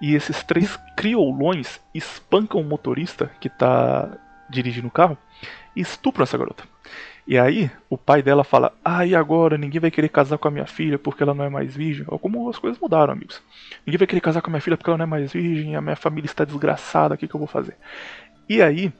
E 0.01 0.15
esses 0.15 0.43
três 0.43 0.77
criolões 0.95 1.79
espancam 1.93 2.61
o 2.61 2.63
motorista 2.63 3.31
que 3.39 3.47
está 3.47 4.17
dirigindo 4.49 4.87
o 4.87 4.91
carro 4.91 5.17
e 5.75 5.81
estupram 5.81 6.23
essa 6.23 6.37
garota. 6.37 6.63
E 7.27 7.37
aí 7.37 7.69
o 7.89 7.97
pai 7.97 8.23
dela 8.23 8.43
fala: 8.43 8.73
Ah, 8.83 9.05
e 9.05 9.13
agora? 9.13 9.57
Ninguém 9.57 9.79
vai 9.79 9.91
querer 9.91 10.09
casar 10.09 10.37
com 10.37 10.47
a 10.47 10.51
minha 10.51 10.65
filha 10.65 10.97
porque 10.97 11.21
ela 11.21 11.33
não 11.33 11.45
é 11.45 11.49
mais 11.49 11.75
virgem. 11.75 12.05
Olha 12.07 12.17
como 12.17 12.49
as 12.49 12.57
coisas 12.57 12.79
mudaram, 12.79 13.13
amigos. 13.13 13.41
Ninguém 13.85 13.99
vai 13.99 14.07
querer 14.07 14.21
casar 14.21 14.41
com 14.41 14.49
a 14.49 14.51
minha 14.51 14.61
filha 14.61 14.75
porque 14.75 14.89
ela 14.89 14.97
não 14.97 15.03
é 15.03 15.07
mais 15.07 15.31
virgem, 15.31 15.75
a 15.75 15.81
minha 15.81 15.95
família 15.95 16.25
está 16.25 16.43
desgraçada, 16.43 17.13
o 17.13 17.17
que, 17.17 17.27
que 17.27 17.35
eu 17.35 17.39
vou 17.39 17.47
fazer? 17.47 17.75
E 18.47 18.61
aí 18.61 18.91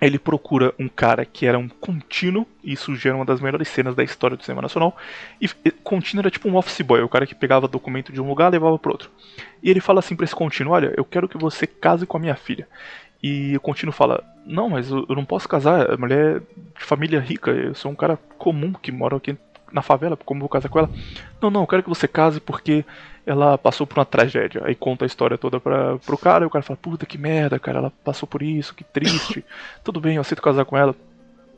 ele 0.00 0.18
procura 0.18 0.74
um 0.78 0.88
cara 0.88 1.24
que 1.24 1.46
era 1.46 1.58
um 1.58 1.68
contínuo, 1.68 2.46
e 2.62 2.72
isso 2.72 2.94
gera 2.96 3.16
uma 3.16 3.24
das 3.24 3.40
melhores 3.40 3.68
cenas 3.68 3.94
da 3.94 4.02
história 4.02 4.36
do 4.36 4.42
cinema 4.42 4.62
nacional. 4.62 4.96
E 5.40 5.48
contínuo 5.70 6.22
era 6.22 6.30
tipo 6.30 6.48
um 6.48 6.56
office 6.56 6.80
boy, 6.80 7.00
o 7.02 7.08
cara 7.08 7.26
que 7.26 7.34
pegava 7.34 7.68
documento 7.68 8.12
de 8.12 8.20
um 8.20 8.28
lugar 8.28 8.48
e 8.48 8.52
levava 8.52 8.78
para 8.78 8.90
outro. 8.90 9.10
E 9.62 9.70
ele 9.70 9.80
fala 9.80 10.00
assim 10.00 10.16
para 10.16 10.24
esse 10.24 10.34
contínuo: 10.34 10.72
Olha, 10.72 10.92
eu 10.96 11.04
quero 11.04 11.28
que 11.28 11.38
você 11.38 11.66
case 11.66 12.06
com 12.06 12.16
a 12.16 12.20
minha 12.20 12.34
filha. 12.34 12.68
E 13.22 13.56
o 13.56 13.60
contínuo 13.60 13.94
fala: 13.94 14.22
Não, 14.44 14.68
mas 14.68 14.90
eu 14.90 15.06
não 15.08 15.24
posso 15.24 15.48
casar, 15.48 15.90
a 15.92 15.96
mulher 15.96 16.40
de 16.40 16.84
família 16.84 17.20
rica, 17.20 17.50
eu 17.50 17.74
sou 17.74 17.90
um 17.90 17.94
cara 17.94 18.18
comum 18.36 18.72
que 18.72 18.90
mora 18.90 19.16
aqui 19.16 19.36
na 19.72 19.82
favela, 19.82 20.16
como 20.16 20.40
vou 20.40 20.48
casar 20.48 20.68
com 20.68 20.78
ela? 20.78 20.90
Não, 21.40 21.50
não, 21.50 21.62
eu 21.62 21.66
quero 21.66 21.82
que 21.82 21.88
você 21.88 22.06
case 22.06 22.40
porque 22.40 22.84
ela 23.26 23.56
passou 23.56 23.86
por 23.86 23.98
uma 23.98 24.04
tragédia. 24.04 24.62
Aí 24.64 24.74
conta 24.74 25.04
a 25.04 25.06
história 25.06 25.38
toda 25.38 25.58
pra, 25.58 25.98
pro 25.98 26.18
cara, 26.18 26.44
e 26.44 26.46
o 26.46 26.50
cara 26.50 26.62
fala, 26.62 26.76
puta 26.76 27.06
que 27.06 27.18
merda, 27.18 27.58
cara, 27.58 27.78
ela 27.78 27.92
passou 28.04 28.28
por 28.28 28.42
isso, 28.42 28.74
que 28.74 28.84
triste. 28.84 29.44
Tudo 29.82 30.00
bem, 30.00 30.16
eu 30.16 30.20
aceito 30.20 30.42
casar 30.42 30.64
com 30.64 30.76
ela. 30.76 30.94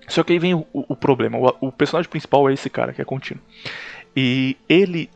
Só 0.08 0.22
que 0.22 0.32
aí 0.32 0.38
vem 0.38 0.54
o, 0.54 0.66
o, 0.72 0.84
o 0.90 0.96
problema, 0.96 1.36
o, 1.36 1.68
o, 1.68 1.72
personagem 1.72 2.08
principal 2.08 2.48
é 2.48 2.52
esse 2.52 2.70
cara, 2.70 2.92
que 2.92 3.02
é 3.02 3.04
contínuo. 3.04 3.42
E 4.14 4.56
ele, 4.68 5.10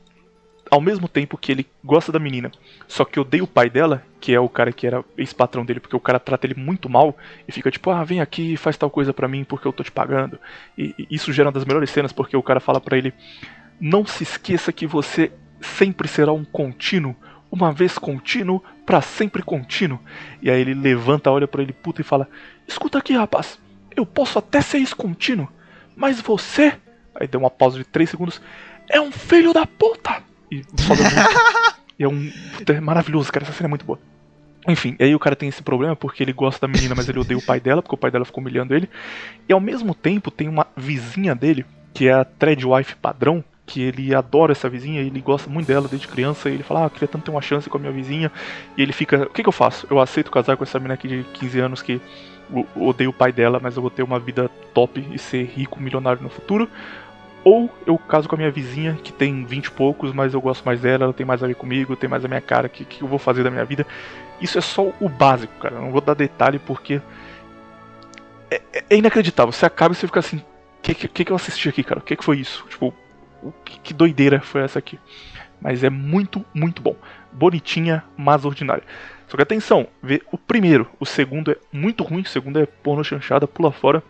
ao 0.71 0.81
mesmo 0.81 1.09
tempo 1.09 1.37
que 1.37 1.51
ele 1.51 1.67
gosta 1.85 2.13
da 2.13 2.19
menina, 2.19 2.53
só 2.87 3.05
que 3.05 3.19
odeia 3.19 3.43
o 3.43 3.49
pai 3.49 3.69
dela, 3.69 4.05
que 4.21 4.33
é 4.33 4.39
o 4.39 4.49
cara 4.49 4.73
que 4.73 4.87
era 4.87 5.05
ex-patrão 5.19 5.65
dele, 5.65 5.81
porque 5.81 5.97
o 5.97 6.01
cara 6.01 6.21
trata 6.21 6.47
ele 6.47 6.55
muito 6.55 6.89
mal, 6.89 7.17
e 7.49 7.51
fica 7.51 7.71
tipo, 7.71 7.91
ah, 7.91 8.05
vem 8.05 8.21
aqui 8.21 8.53
e 8.53 8.57
faz 8.57 8.77
tal 8.77 8.89
coisa 8.89 9.13
pra 9.13 9.27
mim 9.27 9.43
porque 9.43 9.67
eu 9.67 9.73
tô 9.73 9.83
te 9.83 9.91
pagando. 9.91 10.39
E, 10.79 10.95
e 10.97 11.09
isso 11.11 11.33
gera 11.33 11.49
uma 11.49 11.53
das 11.53 11.65
melhores 11.65 11.91
cenas, 11.91 12.13
porque 12.13 12.37
o 12.37 12.43
cara 12.43 12.61
fala 12.61 12.81
pra 12.81 12.97
ele, 12.97 13.13
não 13.81 14.07
se 14.07 14.23
esqueça 14.23 14.73
que 14.73 14.87
você 14.87 15.33
sempre 15.61 16.07
será 16.07 16.33
um 16.33 16.45
contínuo, 16.45 17.17
uma 17.51 17.73
vez 17.73 17.99
contínuo, 17.99 18.63
para 18.87 19.01
sempre 19.01 19.43
contínuo. 19.43 19.99
E 20.41 20.51
aí 20.51 20.61
ele 20.61 20.75
levanta, 20.75 21.31
olha 21.31 21.49
para 21.49 21.63
ele 21.63 21.73
puta 21.73 22.01
e 22.01 22.05
fala: 22.05 22.29
Escuta 22.67 22.99
aqui, 22.99 23.15
rapaz, 23.15 23.59
eu 23.97 24.07
posso 24.07 24.39
até 24.39 24.61
ser 24.61 24.79
ex-contínuo, 24.79 25.49
mas 25.97 26.21
você. 26.21 26.75
Aí 27.15 27.27
deu 27.27 27.41
uma 27.41 27.51
pausa 27.51 27.77
de 27.77 27.85
3 27.85 28.09
segundos. 28.09 28.41
É 28.89 29.01
um 29.01 29.11
filho 29.11 29.53
da 29.53 29.67
puta! 29.67 30.30
E 30.51 32.05
é 32.05 32.09
um. 32.09 32.33
É 32.67 32.81
maravilhoso, 32.81 33.31
cara. 33.31 33.45
Essa 33.45 33.53
cena 33.53 33.69
é 33.69 33.71
muito 33.71 33.85
boa. 33.85 33.99
Enfim, 34.69 34.97
aí 35.01 35.15
o 35.15 35.19
cara 35.19 35.35
tem 35.35 35.49
esse 35.49 35.63
problema 35.63 35.97
porque 35.97 36.23
ele 36.23 36.33
gosta 36.33 36.67
da 36.67 36.73
menina, 36.73 36.95
mas 36.95 37.09
ele 37.09 37.19
odeia 37.19 37.39
o 37.39 37.43
pai 37.43 37.61
dela, 37.61 37.83
porque 37.83 37.95
o 37.95 37.99
pai 37.99 38.11
dela 38.11 38.25
ficou 38.25 38.43
humilhando 38.43 38.75
ele. 38.75 38.89
E 39.49 39.53
ao 39.53 39.61
mesmo 39.61 39.95
tempo 39.95 40.31
tem 40.31 40.49
uma 40.49 40.67
vizinha 40.77 41.35
dele, 41.35 41.65
que 41.95 42.09
é 42.09 42.13
a 42.13 42.25
Threadwife 42.25 42.97
padrão, 42.97 43.43
que 43.65 43.81
ele 43.81 44.15
adora 44.15 44.53
essa 44.53 44.69
vizinha, 44.69 45.01
ele 45.01 45.21
gosta 45.21 45.49
muito 45.49 45.67
dela 45.67 45.89
desde 45.89 46.09
criança, 46.09 46.51
e 46.51 46.55
ele 46.55 46.63
fala, 46.63 46.87
ah, 46.87 46.91
queria 46.91 47.07
tanto 47.07 47.25
ter 47.25 47.31
uma 47.31 47.41
chance 47.41 47.71
com 47.71 47.79
a 47.79 47.81
minha 47.81 47.93
vizinha, 47.93 48.31
e 48.77 48.83
ele 48.83 48.93
fica, 48.93 49.23
o 49.23 49.31
que, 49.31 49.43
que 49.43 49.49
eu 49.49 49.53
faço? 49.53 49.87
Eu 49.89 50.01
aceito 50.01 50.31
casar 50.31 50.57
com 50.57 50.65
essa 50.65 50.79
menina 50.79 50.95
aqui 50.95 51.07
de 51.07 51.25
15 51.35 51.61
anos 51.61 51.83
que 51.83 52.01
odeio 52.75 53.11
o 53.11 53.13
pai 53.13 53.33
dela, 53.33 53.61
mas 53.63 53.77
eu 53.77 53.83
vou 53.83 53.91
ter 53.91 54.03
uma 54.03 54.19
vida 54.19 54.51
top 54.75 55.07
e 55.13 55.19
ser 55.19 55.45
rico, 55.45 55.81
milionário 55.81 56.21
no 56.21 56.29
futuro, 56.29 56.69
ou 57.45 57.71
eu 57.87 57.97
caso 57.99 58.29
com 58.29 58.35
a 58.35 58.39
minha 58.39 58.51
vizinha, 58.51 58.99
que 59.03 59.13
tem 59.13 59.45
20 59.45 59.67
e 59.67 59.71
poucos, 59.71 60.13
mas 60.13 60.35
eu 60.35 60.41
gosto 60.41 60.65
mais 60.65 60.81
dela, 60.81 61.05
ela 61.05 61.13
tem 61.13 61.27
mais 61.27 61.43
a 61.43 61.47
ver 61.47 61.55
comigo, 61.55 61.97
tem 61.97 62.09
mais 62.09 62.25
a 62.25 62.29
minha 62.29 62.41
cara, 62.41 62.67
o 62.67 62.71
que, 62.71 62.85
que 62.85 63.03
eu 63.03 63.09
vou 63.09 63.19
fazer 63.19 63.43
da 63.43 63.51
minha 63.51 63.65
vida? 63.65 63.87
Isso 64.41 64.59
é 64.59 64.61
só 64.61 64.93
o 65.01 65.09
básico, 65.09 65.53
cara, 65.61 65.81
não 65.81 65.91
vou 65.91 66.01
dar 66.01 66.15
detalhe 66.15 66.59
porque 66.59 67.01
é, 68.51 68.63
é 68.91 68.97
inacreditável, 68.97 69.53
você 69.53 69.67
acaba 69.67 69.93
e 69.93 69.97
você 69.97 70.07
fica 70.07 70.21
assim, 70.21 70.39
o 70.39 70.83
que, 70.83 70.95
que, 70.95 71.25
que 71.25 71.33
eu 71.33 71.37
assisti 71.37 71.69
aqui, 71.69 71.83
cara? 71.83 72.01
O 72.01 72.03
que, 72.03 72.17
que 72.17 72.25
foi 72.25 72.39
isso? 72.39 72.65
Tipo, 72.69 72.95
que 73.65 73.93
doideira 73.93 74.41
foi 74.41 74.63
essa 74.63 74.79
aqui. 74.79 74.99
Mas 75.61 75.85
é 75.85 75.91
muito, 75.91 76.45
muito 76.55 76.81
bom. 76.81 76.97
Bonitinha, 77.31 78.03
mas 78.17 78.45
ordinária. 78.45 78.83
Só 79.29 79.37
que 79.37 79.43
atenção, 79.43 79.87
vê 80.03 80.23
o 80.33 80.39
primeiro. 80.39 80.89
O 80.99 81.07
segundo 81.07 81.51
é 81.51 81.57
muito 81.73 82.03
ruim. 82.03 82.23
O 82.23 82.29
segundo 82.29 82.59
é 82.59 82.67
porno 82.67 83.05
chanchada, 83.05 83.47
pula 83.47 83.71
fora. 83.71 84.03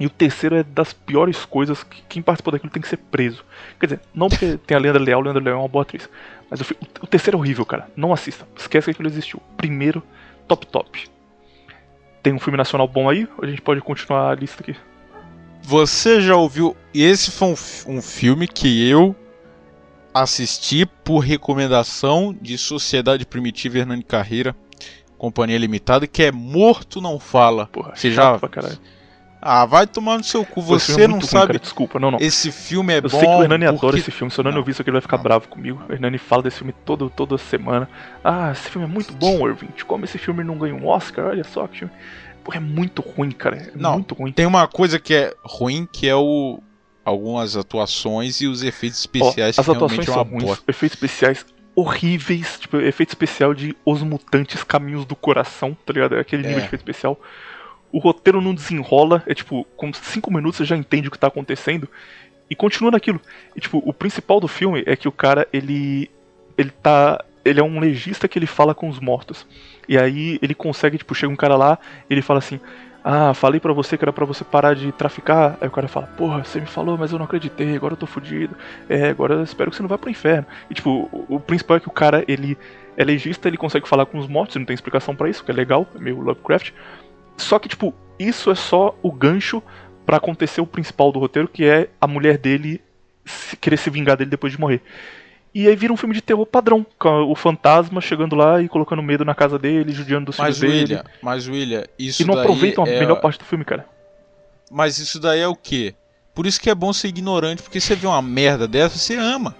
E 0.00 0.06
o 0.06 0.10
terceiro 0.10 0.56
é 0.56 0.62
das 0.62 0.92
piores 0.92 1.44
coisas. 1.44 1.82
Que 1.82 2.02
quem 2.08 2.22
participou 2.22 2.52
daquilo 2.52 2.70
tem 2.72 2.80
que 2.80 2.88
ser 2.88 2.98
preso. 2.98 3.44
Quer 3.80 3.86
dizer, 3.86 4.00
não 4.14 4.28
porque 4.28 4.56
tem 4.66 4.76
a 4.76 4.80
Leandra 4.80 5.02
Leal. 5.02 5.20
A 5.20 5.24
Leandra 5.24 5.42
Leal 5.42 5.56
é 5.56 5.60
uma 5.60 5.68
boa 5.68 5.82
atriz. 5.82 6.08
Mas 6.50 6.60
o, 6.60 6.64
o 7.02 7.06
terceiro 7.06 7.36
é 7.36 7.40
horrível, 7.40 7.66
cara. 7.66 7.90
Não 7.96 8.12
assista. 8.12 8.46
Esquece 8.56 8.86
que 8.86 8.90
aquilo 8.92 9.08
existiu. 9.08 9.40
Primeiro, 9.56 10.02
top 10.46 10.66
top. 10.66 11.08
Tem 12.22 12.32
um 12.32 12.38
filme 12.38 12.56
nacional 12.56 12.86
bom 12.88 13.08
aí? 13.08 13.26
Ou 13.36 13.44
a 13.44 13.46
gente 13.48 13.60
pode 13.60 13.80
continuar 13.80 14.30
a 14.30 14.34
lista 14.34 14.62
aqui? 14.62 14.76
Você 15.62 16.20
já 16.20 16.36
ouviu? 16.36 16.76
Esse 16.94 17.30
foi 17.30 17.48
um, 17.48 17.96
um 17.98 18.02
filme 18.02 18.46
que 18.48 18.88
eu 18.88 19.14
assisti 20.14 20.86
por 20.86 21.18
recomendação 21.20 22.34
de 22.40 22.56
Sociedade 22.56 23.26
Primitiva 23.26 23.78
Hernani 23.78 24.02
Carreira, 24.02 24.56
Companhia 25.16 25.58
Limitada, 25.58 26.06
que 26.06 26.22
é 26.22 26.32
Morto 26.32 27.00
Não 27.00 27.18
Fala. 27.18 27.66
Porra, 27.66 27.94
Você 27.94 28.10
já- 28.10 28.38
pra 28.38 28.48
caralho. 28.48 28.78
Ah, 29.40 29.64
vai 29.66 29.86
tomar 29.86 30.18
no 30.18 30.24
seu 30.24 30.44
cu. 30.44 30.60
Esse 30.74 30.92
Você 30.92 31.02
é 31.02 31.06
não 31.08 31.18
ruim, 31.18 31.26
sabe. 31.26 31.46
cara, 31.48 31.58
desculpa, 31.60 31.98
não, 32.00 32.10
não. 32.10 32.18
Esse 32.20 32.50
filme 32.50 32.92
é 32.92 32.98
Eu 32.98 33.02
bom. 33.02 33.08
sei 33.10 33.20
que 33.20 33.26
o 33.26 33.42
Hernani 33.42 33.66
adora 33.66 33.80
porque- 33.80 33.98
esse 34.00 34.10
filme, 34.10 34.30
se 34.32 34.38
o 34.38 34.40
Hernani 34.40 34.54
Não. 34.54 34.60
ouvir 34.60 34.72
isso 34.72 34.82
aqui 34.82 34.90
ele 34.90 34.94
vai 34.96 35.00
ficar 35.00 35.16
Não. 35.16 35.22
bravo 35.22 35.46
comigo. 35.48 35.80
O 35.88 35.92
Hernani 35.92 36.18
fala 36.18 36.42
desse 36.42 36.58
filme 36.58 36.74
todo, 36.84 37.08
toda 37.08 37.38
semana. 37.38 37.88
Ah, 38.24 38.50
esse 38.50 38.68
filme 38.68 38.86
é 38.86 38.90
muito 38.90 39.12
bom, 39.12 39.48
Irving. 39.48 39.68
Como 39.86 40.04
esse 40.04 40.18
filme 40.18 40.42
não 40.42 40.58
ganha 40.58 40.74
um 40.74 40.86
Oscar, 40.86 41.26
olha 41.26 41.44
só 41.44 41.66
que 41.68 41.78
filme. 41.78 41.92
Porra, 42.42 42.56
é 42.56 42.60
muito 42.60 43.00
ruim, 43.02 43.30
cara. 43.30 43.56
É 43.56 43.70
Não. 43.74 43.92
muito 43.94 44.14
ruim. 44.14 44.32
Tem 44.32 44.44
uma 44.46 44.66
coisa 44.66 44.98
que 44.98 45.14
é 45.14 45.32
ruim, 45.44 45.86
que 45.90 46.08
é 46.08 46.16
o 46.16 46.60
algumas 47.04 47.56
atuações 47.56 48.40
e 48.42 48.46
os 48.46 48.62
efeitos 48.62 48.98
Ó, 48.98 49.02
especiais 49.02 49.58
as 49.58 49.64
que 49.64 49.70
atuações 49.70 50.06
realmente 50.06 50.10
é 50.10 50.12
são 50.12 50.22
uma 50.22 50.46
ruins, 50.52 50.62
efeitos 50.68 50.96
especiais 50.96 51.46
horríveis, 51.74 52.58
tipo, 52.60 52.76
efeito 52.78 53.10
especial 53.10 53.54
de 53.54 53.74
Os 53.84 54.02
Mutantes 54.02 54.62
Caminhos 54.64 55.06
do 55.06 55.14
Coração, 55.16 55.76
tá 55.86 55.92
ligado? 55.92 56.16
É 56.16 56.20
aquele 56.20 56.42
nível 56.42 56.58
É. 56.58 56.60
de 56.60 56.66
efeito 56.66 56.80
especial. 56.82 57.18
O 57.92 57.98
roteiro 57.98 58.40
não 58.40 58.54
desenrola, 58.54 59.22
é 59.26 59.34
tipo, 59.34 59.66
com 59.76 59.92
cinco 59.92 60.32
minutos 60.32 60.58
você 60.58 60.64
já 60.64 60.76
entende 60.76 61.08
o 61.08 61.10
que 61.10 61.18
tá 61.18 61.26
acontecendo 61.26 61.88
e 62.50 62.54
continua 62.54 62.90
naquilo. 62.90 63.20
E 63.54 63.60
tipo, 63.60 63.82
o 63.84 63.92
principal 63.92 64.40
do 64.40 64.48
filme 64.48 64.82
é 64.86 64.96
que 64.96 65.08
o 65.08 65.12
cara, 65.12 65.46
ele 65.52 66.10
ele 66.56 66.70
tá, 66.70 67.24
ele 67.44 67.60
é 67.60 67.62
um 67.62 67.78
legista 67.78 68.26
que 68.26 68.38
ele 68.38 68.46
fala 68.46 68.74
com 68.74 68.88
os 68.88 68.98
mortos. 68.98 69.46
E 69.88 69.96
aí 69.96 70.38
ele 70.42 70.54
consegue, 70.54 70.98
tipo, 70.98 71.14
chega 71.14 71.32
um 71.32 71.36
cara 71.36 71.56
lá, 71.56 71.78
ele 72.10 72.20
fala 72.20 72.40
assim: 72.40 72.60
"Ah, 73.04 73.32
falei 73.32 73.60
pra 73.60 73.72
você 73.72 73.96
que 73.96 74.04
era 74.04 74.12
pra 74.12 74.24
você 74.24 74.44
parar 74.44 74.74
de 74.74 74.90
traficar". 74.92 75.56
Aí 75.60 75.68
o 75.68 75.70
cara 75.70 75.88
fala: 75.88 76.06
"Porra, 76.08 76.44
você 76.44 76.60
me 76.60 76.66
falou, 76.66 76.98
mas 76.98 77.12
eu 77.12 77.18
não 77.18 77.26
acreditei, 77.26 77.76
agora 77.76 77.94
eu 77.94 77.98
tô 77.98 78.06
fudido". 78.06 78.56
É, 78.88 79.08
agora 79.08 79.34
eu 79.34 79.44
espero 79.44 79.70
que 79.70 79.76
você 79.76 79.82
não 79.82 79.88
vá 79.88 79.96
pro 79.96 80.10
inferno. 80.10 80.46
E 80.68 80.74
tipo, 80.74 81.08
o, 81.12 81.36
o 81.36 81.40
principal 81.40 81.76
é 81.76 81.80
que 81.80 81.88
o 81.88 81.92
cara, 81.92 82.24
ele 82.26 82.58
é 82.96 83.04
legista, 83.04 83.46
ele 83.48 83.56
consegue 83.56 83.88
falar 83.88 84.06
com 84.06 84.18
os 84.18 84.26
mortos, 84.26 84.56
não 84.56 84.64
tem 84.64 84.74
explicação 84.74 85.14
pra 85.14 85.28
isso, 85.30 85.44
que 85.44 85.50
é 85.50 85.54
legal, 85.54 85.86
é 85.94 85.98
meio 85.98 86.20
Lovecraft. 86.20 86.72
Só 87.38 87.58
que, 87.58 87.68
tipo, 87.68 87.94
isso 88.18 88.50
é 88.50 88.54
só 88.54 88.94
o 89.02 89.10
gancho 89.10 89.62
pra 90.04 90.16
acontecer 90.18 90.60
o 90.60 90.66
principal 90.66 91.10
do 91.12 91.18
roteiro, 91.18 91.48
que 91.48 91.64
é 91.64 91.88
a 92.00 92.06
mulher 92.06 92.36
dele 92.36 92.80
se- 93.24 93.56
querer 93.56 93.76
se 93.78 93.88
vingar 93.90 94.16
dele 94.16 94.30
depois 94.30 94.52
de 94.52 94.60
morrer. 94.60 94.82
E 95.54 95.66
aí 95.66 95.74
vira 95.74 95.92
um 95.92 95.96
filme 95.96 96.14
de 96.14 96.20
terror 96.20 96.44
padrão, 96.44 96.84
com 96.98 97.22
o 97.30 97.34
fantasma 97.34 98.00
chegando 98.00 98.36
lá 98.36 98.60
e 98.60 98.68
colocando 98.68 99.02
medo 99.02 99.24
na 99.24 99.34
casa 99.34 99.58
dele, 99.58 99.92
judiando 99.92 100.26
dos 100.26 100.36
Mas 100.38 100.58
filhos 100.58 100.60
dele. 100.72 100.82
William, 100.94 101.04
mas 101.22 101.48
William, 101.48 101.84
isso 101.98 102.22
E 102.22 102.26
não 102.26 102.34
daí 102.34 102.44
aproveitam 102.44 102.84
a 102.84 102.88
é... 102.88 103.00
melhor 103.00 103.20
parte 103.20 103.38
do 103.38 103.44
filme, 103.44 103.64
cara. 103.64 103.86
Mas 104.70 104.98
isso 104.98 105.18
daí 105.18 105.40
é 105.40 105.48
o 105.48 105.56
quê? 105.56 105.94
Por 106.34 106.46
isso 106.46 106.60
que 106.60 106.68
é 106.70 106.74
bom 106.74 106.92
ser 106.92 107.08
ignorante, 107.08 107.62
porque 107.62 107.80
você 107.80 107.96
vê 107.96 108.06
uma 108.06 108.20
merda 108.22 108.68
dessa, 108.68 108.98
você 108.98 109.16
ama. 109.16 109.56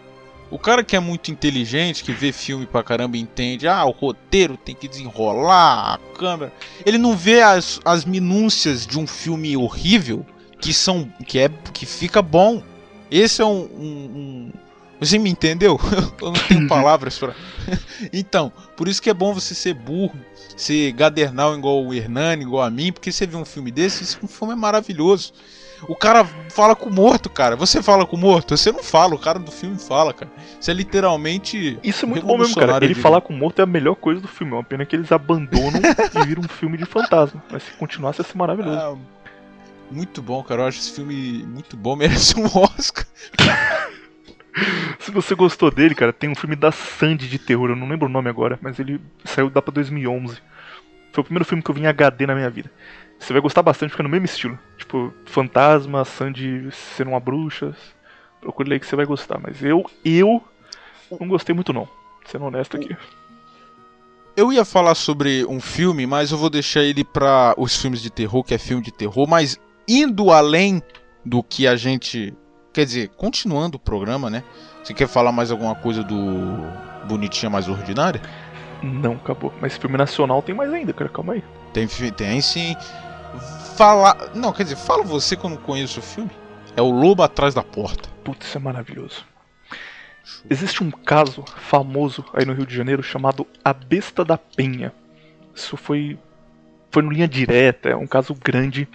O 0.51 0.59
cara 0.59 0.83
que 0.83 0.97
é 0.97 1.01
muito 1.01 1.31
inteligente, 1.31 2.03
que 2.03 2.13
vê 2.13 2.33
filme 2.33 2.65
pra 2.67 2.83
caramba 2.83 3.17
e 3.17 3.21
entende, 3.21 3.69
ah, 3.69 3.85
o 3.85 3.91
roteiro 3.91 4.57
tem 4.57 4.75
que 4.75 4.89
desenrolar, 4.89 5.95
a 5.95 6.19
câmera. 6.19 6.53
Ele 6.87 6.97
não 6.97 7.17
vê 7.17 7.43
as, 7.43 7.81
as 7.85 8.05
minúcias 8.05 8.87
de 8.87 8.99
um 8.99 9.07
filme 9.07 9.57
horrível 9.57 10.25
que 10.61 10.73
são. 10.73 11.11
que 11.27 11.39
é. 11.39 11.51
que 11.73 11.85
fica 11.85 12.23
bom. 12.23 12.63
Esse 13.11 13.43
é 13.43 13.45
um. 13.45 13.61
um- 13.65 14.11
um- 14.15 14.53
Você 15.01 15.19
me 15.19 15.31
entendeu? 15.31 15.79
Eu 16.21 16.33
não 16.33 16.41
tenho 16.49 16.67
palavras 16.67 17.19
pra. 17.19 17.35
então, 18.13 18.51
por 18.77 18.89
isso 18.89 19.01
que 19.03 19.11
é 19.11 19.15
bom 19.15 19.33
você 19.35 19.55
ser 19.55 19.75
burro, 19.75 20.19
ser 20.57 20.93
gadernal 20.93 21.57
igual 21.57 21.85
o 21.85 21.95
Hernani, 21.95 22.43
igual 22.43 22.65
a 22.65 22.71
mim, 22.71 22.91
porque 22.91 23.13
você 23.13 23.27
vê 23.27 23.37
um 23.37 23.45
filme 23.45 23.71
desse, 23.71 24.03
esse 24.03 24.17
filme 24.27 24.55
é 24.55 24.57
maravilhoso. 24.57 25.33
O 25.83 25.95
cara 25.95 26.25
fala 26.51 26.75
com 26.75 26.89
o 26.89 26.93
morto, 26.93 27.31
cara. 27.31 27.55
Você 27.57 27.83
fala 27.83 28.07
com 28.07 28.17
o 28.17 28.19
morto? 28.19 28.57
Você 28.57 28.73
não 28.73 28.83
fala, 28.83 29.15
o 29.15 29.19
cara 29.19 29.39
do 29.39 29.51
filme 29.51 29.79
fala, 29.79 30.13
cara. 30.13 30.31
Isso 30.61 30.71
é 30.71 30.75
literalmente. 30.75 31.79
Isso 31.83 32.05
é 32.05 32.09
muito 32.09 32.27
bom 32.27 32.39
mesmo, 32.39 32.55
cara. 32.57 32.85
Ele 32.85 32.95
falar 32.95 33.21
com 33.21 33.33
o 33.33 33.37
morto 33.37 33.61
é 33.61 33.63
a 33.63 33.67
melhor 33.67 33.95
coisa 33.95 34.21
do 34.21 34.29
filme. 34.29 34.53
É 34.53 34.57
uma 34.57 34.65
pena 34.65 34.85
que 34.85 34.97
eles 34.97 35.13
abandonam 35.13 35.81
e 36.15 36.27
viram 36.27 36.43
um 36.43 36.49
filme 36.49 36.77
de 36.77 36.85
fantasma. 36.85 37.43
Mas 37.51 37.63
se 37.63 37.73
continuasse, 37.73 38.21
ia 38.21 38.25
ser 38.25 38.37
maravilhoso. 38.37 38.77
Ah, 38.77 38.97
muito 39.91 40.21
bom, 40.21 40.43
cara. 40.43 40.63
Eu 40.63 40.67
acho 40.67 40.81
esse 40.81 40.93
filme 40.93 41.45
muito 41.45 41.77
bom, 41.77 41.95
merece 41.97 42.39
um 42.39 42.47
Oscar. 42.47 43.07
Se 44.99 45.11
você 45.13 45.35
gostou 45.35 45.71
dele, 45.71 45.95
cara, 45.95 46.13
tem 46.13 46.29
um 46.29 46.35
filme 46.35 46.57
da 46.57 46.73
Sandy 46.73 47.29
de 47.29 47.39
terror, 47.39 47.71
eu 47.71 47.77
não 47.77 47.89
lembro 47.89 48.07
o 48.07 48.11
nome 48.11 48.29
agora, 48.29 48.59
mas 48.61 48.79
ele 48.79 49.01
saiu 49.25 49.53
lá 49.55 49.63
pra 49.63 49.73
2011. 49.73 50.39
Foi 51.13 51.23
o 51.23 51.25
primeiro 51.25 51.45
filme 51.45 51.63
que 51.63 51.71
eu 51.71 51.75
vi 51.75 51.83
em 51.83 51.87
HD 51.87 52.27
na 52.27 52.35
minha 52.35 52.51
vida. 52.51 52.71
Você 53.19 53.33
vai 53.33 53.43
gostar 53.43 53.63
bastante, 53.63 53.91
fica 53.91 54.03
no 54.03 54.09
mesmo 54.09 54.25
estilo. 54.27 54.59
Tipo, 54.77 55.13
fantasma, 55.27 56.05
Sandy 56.05 56.69
sendo 56.71 57.11
uma 57.11 57.21
bruxa. 57.21 57.75
Procure 58.41 58.73
aí 58.73 58.81
que 58.81 58.87
você 58.87 58.97
vai 58.97 59.05
gostar. 59.05 59.39
Mas 59.39 59.63
eu, 59.63 59.85
eu 60.05 60.43
não 61.21 61.29
gostei 61.29 61.55
muito 61.55 61.73
não. 61.73 61.89
Sendo 62.25 62.45
honesto 62.45 62.77
aqui. 62.77 62.97
Eu 64.37 64.53
ia 64.53 64.65
falar 64.65 64.95
sobre 64.95 65.45
um 65.47 65.61
filme, 65.61 66.07
mas 66.07 66.31
eu 66.31 66.39
vou 66.39 66.49
deixar 66.49 66.83
ele 66.83 67.03
pra 67.03 67.55
os 67.59 67.77
filmes 67.77 68.01
de 68.01 68.09
terror, 68.09 68.45
que 68.45 68.55
é 68.55 68.59
filme 68.59 68.83
de 68.83 68.93
terror, 68.93 69.27
mas 69.29 69.59
indo 69.89 70.31
além 70.31 70.81
do 71.25 71.43
que 71.43 71.67
a 71.67 71.75
gente. 71.75 72.33
Quer 72.73 72.85
dizer, 72.85 73.09
continuando 73.17 73.79
o 73.79 73.81
programa, 73.81 74.31
né? 74.31 74.45
Você 74.83 74.95
quer 74.95 75.09
falar 75.09 75.33
mais 75.33 75.51
alguma 75.51 75.75
coisa 75.75 76.05
do 76.05 76.17
Bonitinha 77.09 77.51
Mais 77.51 77.69
Ordinária? 77.69 78.23
Não, 78.83 79.15
acabou. 79.15 79.53
Mas 79.61 79.77
filme 79.77 79.97
nacional 79.97 80.41
tem 80.41 80.55
mais 80.55 80.73
ainda, 80.73 80.93
cara. 80.93 81.11
Calma 81.11 81.33
aí. 81.33 81.43
Tem, 81.73 81.87
tem 81.87 82.41
sim. 82.41 82.77
Falar. 83.79 84.35
Não, 84.35 84.53
quer 84.53 84.65
dizer, 84.65 84.75
fala 84.75 85.05
você 85.05 85.37
que 85.37 85.45
eu 85.45 85.51
não 85.51 85.57
conheço 85.57 86.01
o 86.01 86.03
filme. 86.03 86.33
É 86.77 86.83
o 86.83 86.91
Lobo 86.91 87.23
Atrás 87.23 87.55
da 87.55 87.63
Porta. 87.63 88.09
Putz, 88.25 88.45
isso 88.45 88.59
é 88.59 88.61
maravilhoso. 88.61 89.25
Existe 90.51 90.83
um 90.83 90.91
caso 90.91 91.45
famoso 91.45 92.25
aí 92.35 92.45
no 92.45 92.55
Rio 92.55 92.67
de 92.67 92.75
Janeiro 92.75 93.05
chamado 93.05 93.47
A 93.65 93.73
Besta 93.73 94.25
da 94.25 94.37
Penha. 94.37 94.93
Isso 95.55 95.77
foi 95.77 96.19
foi 96.91 97.05
no 97.05 97.13
linha 97.13 97.29
direta, 97.29 97.89
é 97.89 97.95
um 97.95 98.07
caso 98.07 98.35
grande 98.35 98.89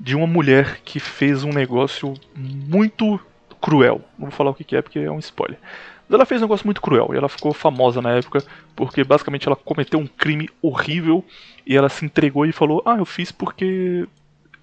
de 0.00 0.16
uma 0.16 0.26
mulher 0.26 0.80
que 0.84 0.98
fez 0.98 1.44
um 1.44 1.52
negócio 1.52 2.12
muito 2.34 3.20
cruel. 3.60 4.00
Não 4.18 4.26
vou 4.26 4.36
falar 4.36 4.50
o 4.50 4.54
que 4.54 4.74
é 4.74 4.82
porque 4.82 4.98
é 4.98 5.12
um 5.12 5.20
spoiler. 5.20 5.60
Mas 6.08 6.16
ela 6.16 6.26
fez 6.26 6.40
um 6.40 6.46
negócio 6.46 6.66
muito 6.66 6.82
cruel 6.82 7.10
e 7.12 7.16
ela 7.16 7.28
ficou 7.28 7.54
famosa 7.54 8.02
na 8.02 8.10
época 8.10 8.42
porque 8.74 9.04
basicamente 9.04 9.46
ela 9.46 9.54
cometeu 9.54 10.00
um 10.00 10.08
crime 10.08 10.50
horrível 10.60 11.24
e 11.64 11.76
ela 11.76 11.88
se 11.88 12.04
entregou 12.04 12.44
e 12.44 12.50
falou: 12.50 12.82
"Ah, 12.84 12.96
eu 12.96 13.04
fiz 13.04 13.30
porque 13.30 14.08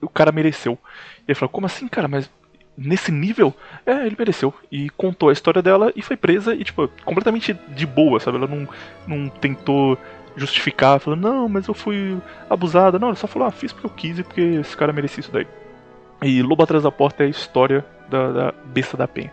o 0.02 0.10
cara 0.10 0.32
mereceu". 0.32 0.78
E 1.20 1.24
ele 1.32 1.36
falou: 1.36 1.50
"Como 1.50 1.66
assim, 1.66 1.88
cara? 1.88 2.08
Mas 2.08 2.30
nesse 2.78 3.12
nível?" 3.12 3.54
É, 3.86 4.06
ele 4.06 4.16
mereceu. 4.18 4.54
E 4.72 4.90
contou 4.92 5.30
a 5.30 5.34
história 5.34 5.62
dela 5.62 5.92
e 5.96 6.02
foi 6.02 6.16
presa 6.18 6.54
e, 6.56 6.64
tipo, 6.64 6.88
completamente 7.06 7.54
de 7.70 7.86
boa, 7.86 8.20
sabe? 8.20 8.38
Ela 8.38 8.48
não, 8.48 8.68
não 9.08 9.30
tentou 9.30 9.98
justificar, 10.36 11.00
falando, 11.00 11.22
não, 11.22 11.50
mas 11.50 11.68
eu 11.68 11.74
fui 11.74 12.18
abusada. 12.50 12.98
Não, 12.98 13.10
ela 13.10 13.16
só 13.18 13.28
falou, 13.28 13.48
ah, 13.48 13.52
fiz 13.52 13.74
porque 13.74 13.86
eu 13.88 13.92
quis 13.92 14.20
e 14.20 14.24
porque 14.24 14.42
esse 14.42 14.78
cara 14.78 14.94
merecia 14.94 15.20
isso 15.20 15.32
daí. 15.32 15.46
E 16.22 16.42
Lobo 16.42 16.64
Atrás 16.64 16.84
da 16.84 16.92
Porta 16.92 17.24
é 17.24 17.28
a 17.28 17.30
história 17.30 17.86
da, 18.10 18.32
da 18.32 18.54
Besta 18.66 18.96
da 18.96 19.08
Penha. 19.08 19.32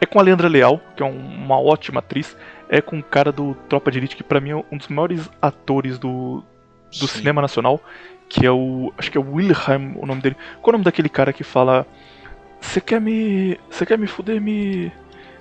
É 0.00 0.06
com 0.06 0.18
a 0.20 0.22
Leandra 0.22 0.48
Leal, 0.48 0.80
que 0.94 1.02
é 1.02 1.06
um- 1.06 1.16
uma 1.44 1.58
ótima 1.58 2.00
atriz. 2.00 2.36
É 2.68 2.80
com 2.80 2.98
o 2.98 3.02
cara 3.02 3.32
do 3.32 3.54
Tropa 3.68 3.90
de 3.90 3.98
Elite, 3.98 4.16
que 4.16 4.22
pra 4.22 4.40
mim 4.40 4.50
é 4.50 4.56
um 4.70 4.76
dos 4.76 4.88
maiores 4.88 5.30
atores 5.40 5.98
do, 5.98 6.42
do 6.90 7.08
Sim. 7.08 7.18
cinema 7.18 7.40
nacional, 7.40 7.80
que 8.28 8.44
é 8.44 8.50
o. 8.50 8.92
Acho 8.96 9.10
que 9.10 9.18
é 9.18 9.20
o 9.20 9.34
Wilhelm, 9.34 9.94
o 9.96 10.06
nome 10.06 10.20
dele. 10.20 10.36
Qual 10.60 10.66
é 10.66 10.70
o 10.70 10.72
nome 10.72 10.84
daquele 10.84 11.08
cara 11.08 11.32
que 11.32 11.44
fala. 11.44 11.86
Você 12.60 12.80
quer 12.80 13.00
me. 13.00 13.58
Você 13.70 13.84
quer 13.86 13.98
me 13.98 14.06
fuder? 14.06 14.40
Me. 14.40 14.92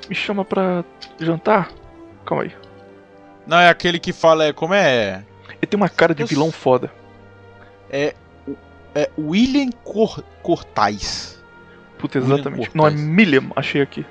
Me 0.10 0.16
chama 0.16 0.46
pra 0.46 0.84
jantar? 1.20 1.72
Calma 2.26 2.44
aí. 2.44 2.52
Não, 3.48 3.58
é 3.58 3.70
aquele 3.70 4.00
que 4.00 4.12
fala, 4.12 4.46
é, 4.46 4.54
como 4.54 4.74
é? 4.74 5.24
Ele 5.50 5.68
tem 5.68 5.78
uma 5.78 5.90
cara 5.90 6.14
de 6.14 6.24
Eu 6.24 6.28
vilão 6.28 6.52
foda. 6.52 6.92
É, 7.90 8.16
é 8.94 9.10
William 9.18 9.70
Cor 9.84 10.24
Cortais. 10.42 11.44
Puta, 11.98 12.18
exatamente. 12.18 12.70
Não, 12.74 12.88
é. 12.88 12.92
Miliam, 12.92 13.52
achei 13.56 13.82
aqui. 13.82 14.06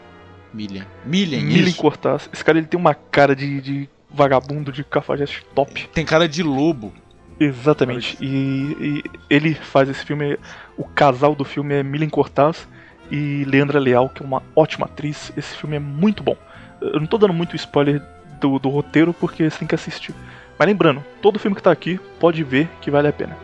Millen. 0.52 0.84
Millen, 1.04 1.44
Miliam 1.44 1.68
isso. 1.68 1.76
Cortaz. 1.76 2.30
Esse 2.32 2.44
cara 2.44 2.58
ele 2.58 2.66
tem 2.66 2.78
uma 2.78 2.94
cara 2.94 3.34
de, 3.34 3.60
de 3.60 3.88
vagabundo 4.08 4.70
de 4.70 4.84
cafajeste 4.84 5.44
top. 5.54 5.88
Tem 5.88 6.04
cara 6.04 6.28
de 6.28 6.42
lobo. 6.42 6.92
Exatamente. 7.38 8.16
E, 8.20 8.76
e 8.80 9.04
ele 9.28 9.54
faz 9.54 9.88
esse 9.88 10.04
filme. 10.04 10.38
O 10.76 10.84
casal 10.84 11.34
do 11.34 11.44
filme 11.44 11.74
é 11.74 11.82
Milen 11.82 12.08
Cortaz 12.08 12.68
e 13.10 13.44
Leandra 13.44 13.78
Leal, 13.78 14.08
que 14.08 14.22
é 14.22 14.26
uma 14.26 14.42
ótima 14.54 14.86
atriz. 14.86 15.32
Esse 15.36 15.56
filme 15.56 15.76
é 15.76 15.80
muito 15.80 16.22
bom. 16.22 16.36
Eu 16.80 17.00
não 17.00 17.06
tô 17.06 17.18
dando 17.18 17.32
muito 17.32 17.56
spoiler 17.56 18.02
do, 18.40 18.58
do 18.58 18.68
roteiro 18.68 19.12
porque 19.12 19.48
você 19.48 19.58
tem 19.58 19.68
que 19.68 19.74
assistir. 19.74 20.14
Mas 20.58 20.68
lembrando, 20.68 21.04
todo 21.20 21.38
filme 21.38 21.56
que 21.56 21.62
tá 21.62 21.72
aqui 21.72 21.98
pode 22.20 22.42
ver 22.44 22.68
que 22.80 22.90
vale 22.90 23.08
a 23.08 23.12
pena. 23.12 23.36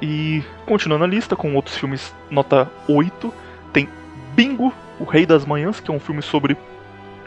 E 0.00 0.42
continuando 0.66 1.04
a 1.04 1.08
lista 1.08 1.34
com 1.34 1.54
outros 1.54 1.76
filmes 1.76 2.14
nota 2.30 2.70
8, 2.88 3.32
tem 3.72 3.88
Bingo, 4.34 4.72
O 5.00 5.04
Rei 5.04 5.24
das 5.26 5.44
Manhãs, 5.44 5.80
que 5.80 5.90
é 5.90 5.94
um 5.94 6.00
filme 6.00 6.22
sobre 6.22 6.56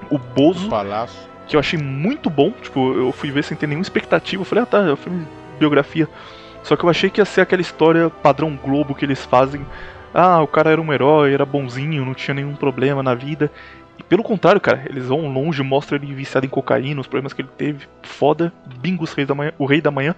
o 0.10 0.18
Bozo 0.18 0.70
Palácio. 0.70 1.20
que 1.47 1.56
eu 1.56 1.60
achei 1.60 1.80
muito 1.80 2.30
bom. 2.30 2.52
Tipo, 2.52 2.93
eu 2.93 3.12
fui 3.12 3.32
ver 3.32 3.43
sem 3.43 3.58
ter 3.58 3.68
nenhuma 3.68 3.84
expectativa. 3.84 4.41
Eu 4.41 4.45
falei, 4.45 4.64
ah 4.64 4.68
tá, 4.68 4.80
é 4.80 4.93
um 4.93 4.95
filme 4.95 5.28
biografia. 5.60 6.07
Só 6.64 6.76
que 6.76 6.84
eu 6.84 6.89
achei 6.89 7.10
que 7.10 7.22
ia 7.22 7.26
ser 7.26 7.41
aquela 7.41 7.62
história 7.62 8.10
padrão 8.10 8.57
Globo 8.62 8.95
que 8.95 9.05
eles 9.05 9.26
fazem 9.26 9.66
ah, 10.14 10.41
o 10.41 10.47
cara 10.47 10.72
era 10.72 10.82
um 10.82 10.91
herói, 10.91 11.34
era 11.34 11.45
bonzinho, 11.45 12.05
não 12.05 12.14
tinha 12.14 12.34
nenhum 12.34 12.55
problema 12.55 13.03
na 13.03 13.14
vida. 13.14 13.51
E 13.97 14.03
pelo 14.03 14.24
contrário, 14.24 14.60
cara, 14.60 14.84
eles 14.89 15.07
vão 15.07 15.32
longe, 15.32 15.62
mostram 15.62 15.97
ele 15.97 16.14
viciado 16.14 16.45
em 16.45 16.49
cocaína, 16.49 17.01
os 17.01 17.07
problemas 17.07 17.34
que 17.34 17.41
ele 17.41 17.49
teve. 17.57 17.86
Foda, 18.01 18.51
Bingos 18.80 19.14
Reis 19.14 19.28
da 19.28 19.36
Manhã, 19.36 19.53
o 19.57 19.66
Rei 19.66 19.82
da 19.82 19.91
Manhã. 19.91 20.16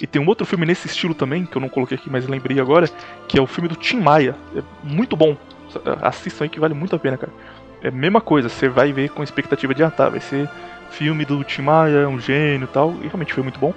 E 0.00 0.06
tem 0.06 0.20
um 0.20 0.26
outro 0.26 0.46
filme 0.46 0.66
nesse 0.66 0.86
estilo 0.86 1.14
também, 1.14 1.44
que 1.44 1.56
eu 1.56 1.60
não 1.60 1.68
coloquei 1.68 1.96
aqui, 1.96 2.10
mas 2.10 2.26
lembrei 2.26 2.60
agora, 2.60 2.88
que 3.28 3.38
é 3.38 3.42
o 3.42 3.46
filme 3.46 3.68
do 3.68 3.76
Tim 3.76 4.00
Maia. 4.00 4.36
É 4.56 4.62
muito 4.82 5.16
bom. 5.16 5.36
Assistam 6.02 6.44
aí 6.44 6.48
que 6.48 6.60
vale 6.60 6.74
muito 6.74 6.94
a 6.94 6.98
pena, 6.98 7.16
cara. 7.16 7.32
É 7.82 7.88
a 7.88 7.92
mesma 7.92 8.20
coisa, 8.20 8.48
você 8.48 8.68
vai 8.68 8.92
ver 8.92 9.10
com 9.10 9.22
expectativa 9.22 9.74
de, 9.74 9.82
ah 9.82 9.90
tá, 9.90 10.08
vai 10.08 10.20
ser 10.20 10.48
filme 10.90 11.24
do 11.24 11.42
Tim 11.42 11.62
Maia, 11.62 12.08
um 12.08 12.20
gênio 12.20 12.64
e 12.64 12.68
tal. 12.68 12.94
E 13.02 13.06
realmente 13.06 13.34
foi 13.34 13.42
muito 13.42 13.58
bom. 13.58 13.74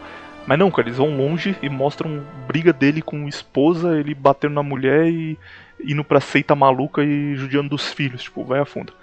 Mas 0.47 0.59
não, 0.59 0.69
cara, 0.69 0.87
eles 0.87 0.97
vão 0.97 1.17
longe 1.17 1.55
e 1.61 1.69
mostram 1.69 2.23
briga 2.47 2.71
dele 2.71 3.01
com 3.01 3.27
esposa, 3.27 3.99
ele 3.99 4.13
batendo 4.13 4.53
na 4.53 4.63
mulher 4.63 5.07
e 5.07 5.37
indo 5.83 6.03
pra 6.03 6.21
seita 6.21 6.55
maluca 6.55 7.03
e 7.03 7.35
judiando 7.35 7.69
dos 7.69 7.91
filhos, 7.91 8.23
tipo, 8.23 8.43
vai 8.43 8.59
a 8.59 8.65
fundo. 8.65 8.93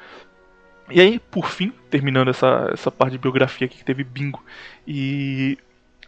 E 0.90 1.00
aí, 1.00 1.18
por 1.18 1.48
fim, 1.48 1.72
terminando 1.90 2.28
essa, 2.28 2.70
essa 2.72 2.90
parte 2.90 3.12
de 3.12 3.18
biografia 3.18 3.66
aqui 3.66 3.78
que 3.78 3.84
teve 3.84 4.04
bingo 4.04 4.42
e, 4.86 5.58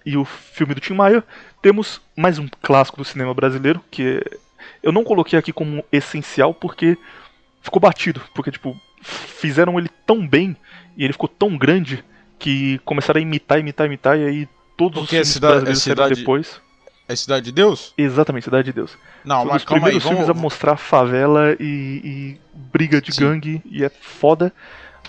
e 0.05 0.16
o 0.16 0.24
filme 0.24 0.74
do 0.74 0.80
Tim 0.80 0.95
Maia, 0.95 1.24
temos 1.62 2.01
mais 2.16 2.39
um 2.39 2.49
clássico 2.62 2.99
do 2.99 3.05
cinema 3.05 3.32
brasileiro, 3.35 3.80
que 3.91 4.22
eu 4.82 4.93
não 4.93 5.05
coloquei 5.05 5.39
aqui 5.39 5.53
como 5.53 5.85
essencial 5.91 6.55
porque 6.55 6.97
ficou 7.62 7.80
batido, 7.80 8.20
porque 8.35 8.51
tipo, 8.51 8.78
fizeram 9.03 9.78
ele 9.78 9.89
tão 10.07 10.26
bem 10.26 10.57
e 10.97 11.05
ele 11.05 11.12
ficou 11.12 11.28
tão 11.28 11.57
grande 11.57 12.05
que 12.39 12.78
começaram 12.85 13.18
a 13.18 13.22
imitar, 13.22 13.59
imitar, 13.59 13.87
imitar, 13.87 14.18
e 14.18 14.26
aí 14.26 14.49
todos 14.77 15.01
Porque 15.01 15.18
os 15.18 15.29
filmes 15.29 15.29
é 15.29 15.33
cidade- 15.33 15.53
brasileiros 15.64 15.81
é 15.81 15.91
cidade- 15.91 16.14
depois. 16.16 16.64
É 17.07 17.14
Cidade 17.14 17.45
de 17.45 17.53
Deus? 17.53 17.93
Exatamente, 17.99 18.45
Cidade 18.45 18.64
de 18.64 18.72
Deus. 18.72 18.97
Não, 19.22 19.43
um 19.43 19.45
mas 19.45 19.57
dos 19.57 19.64
calma 19.64 19.89
aí, 19.89 19.93
primeiros 19.93 20.05
filmes 20.09 20.27
vamos... 20.27 20.41
a 20.41 20.43
mostrar 20.43 20.77
favela 20.79 21.55
e, 21.61 22.01
e 22.03 22.41
briga 22.72 22.99
de 22.99 23.12
Sim. 23.12 23.20
gangue, 23.20 23.62
e 23.66 23.85
é 23.85 23.91
foda. 23.91 24.51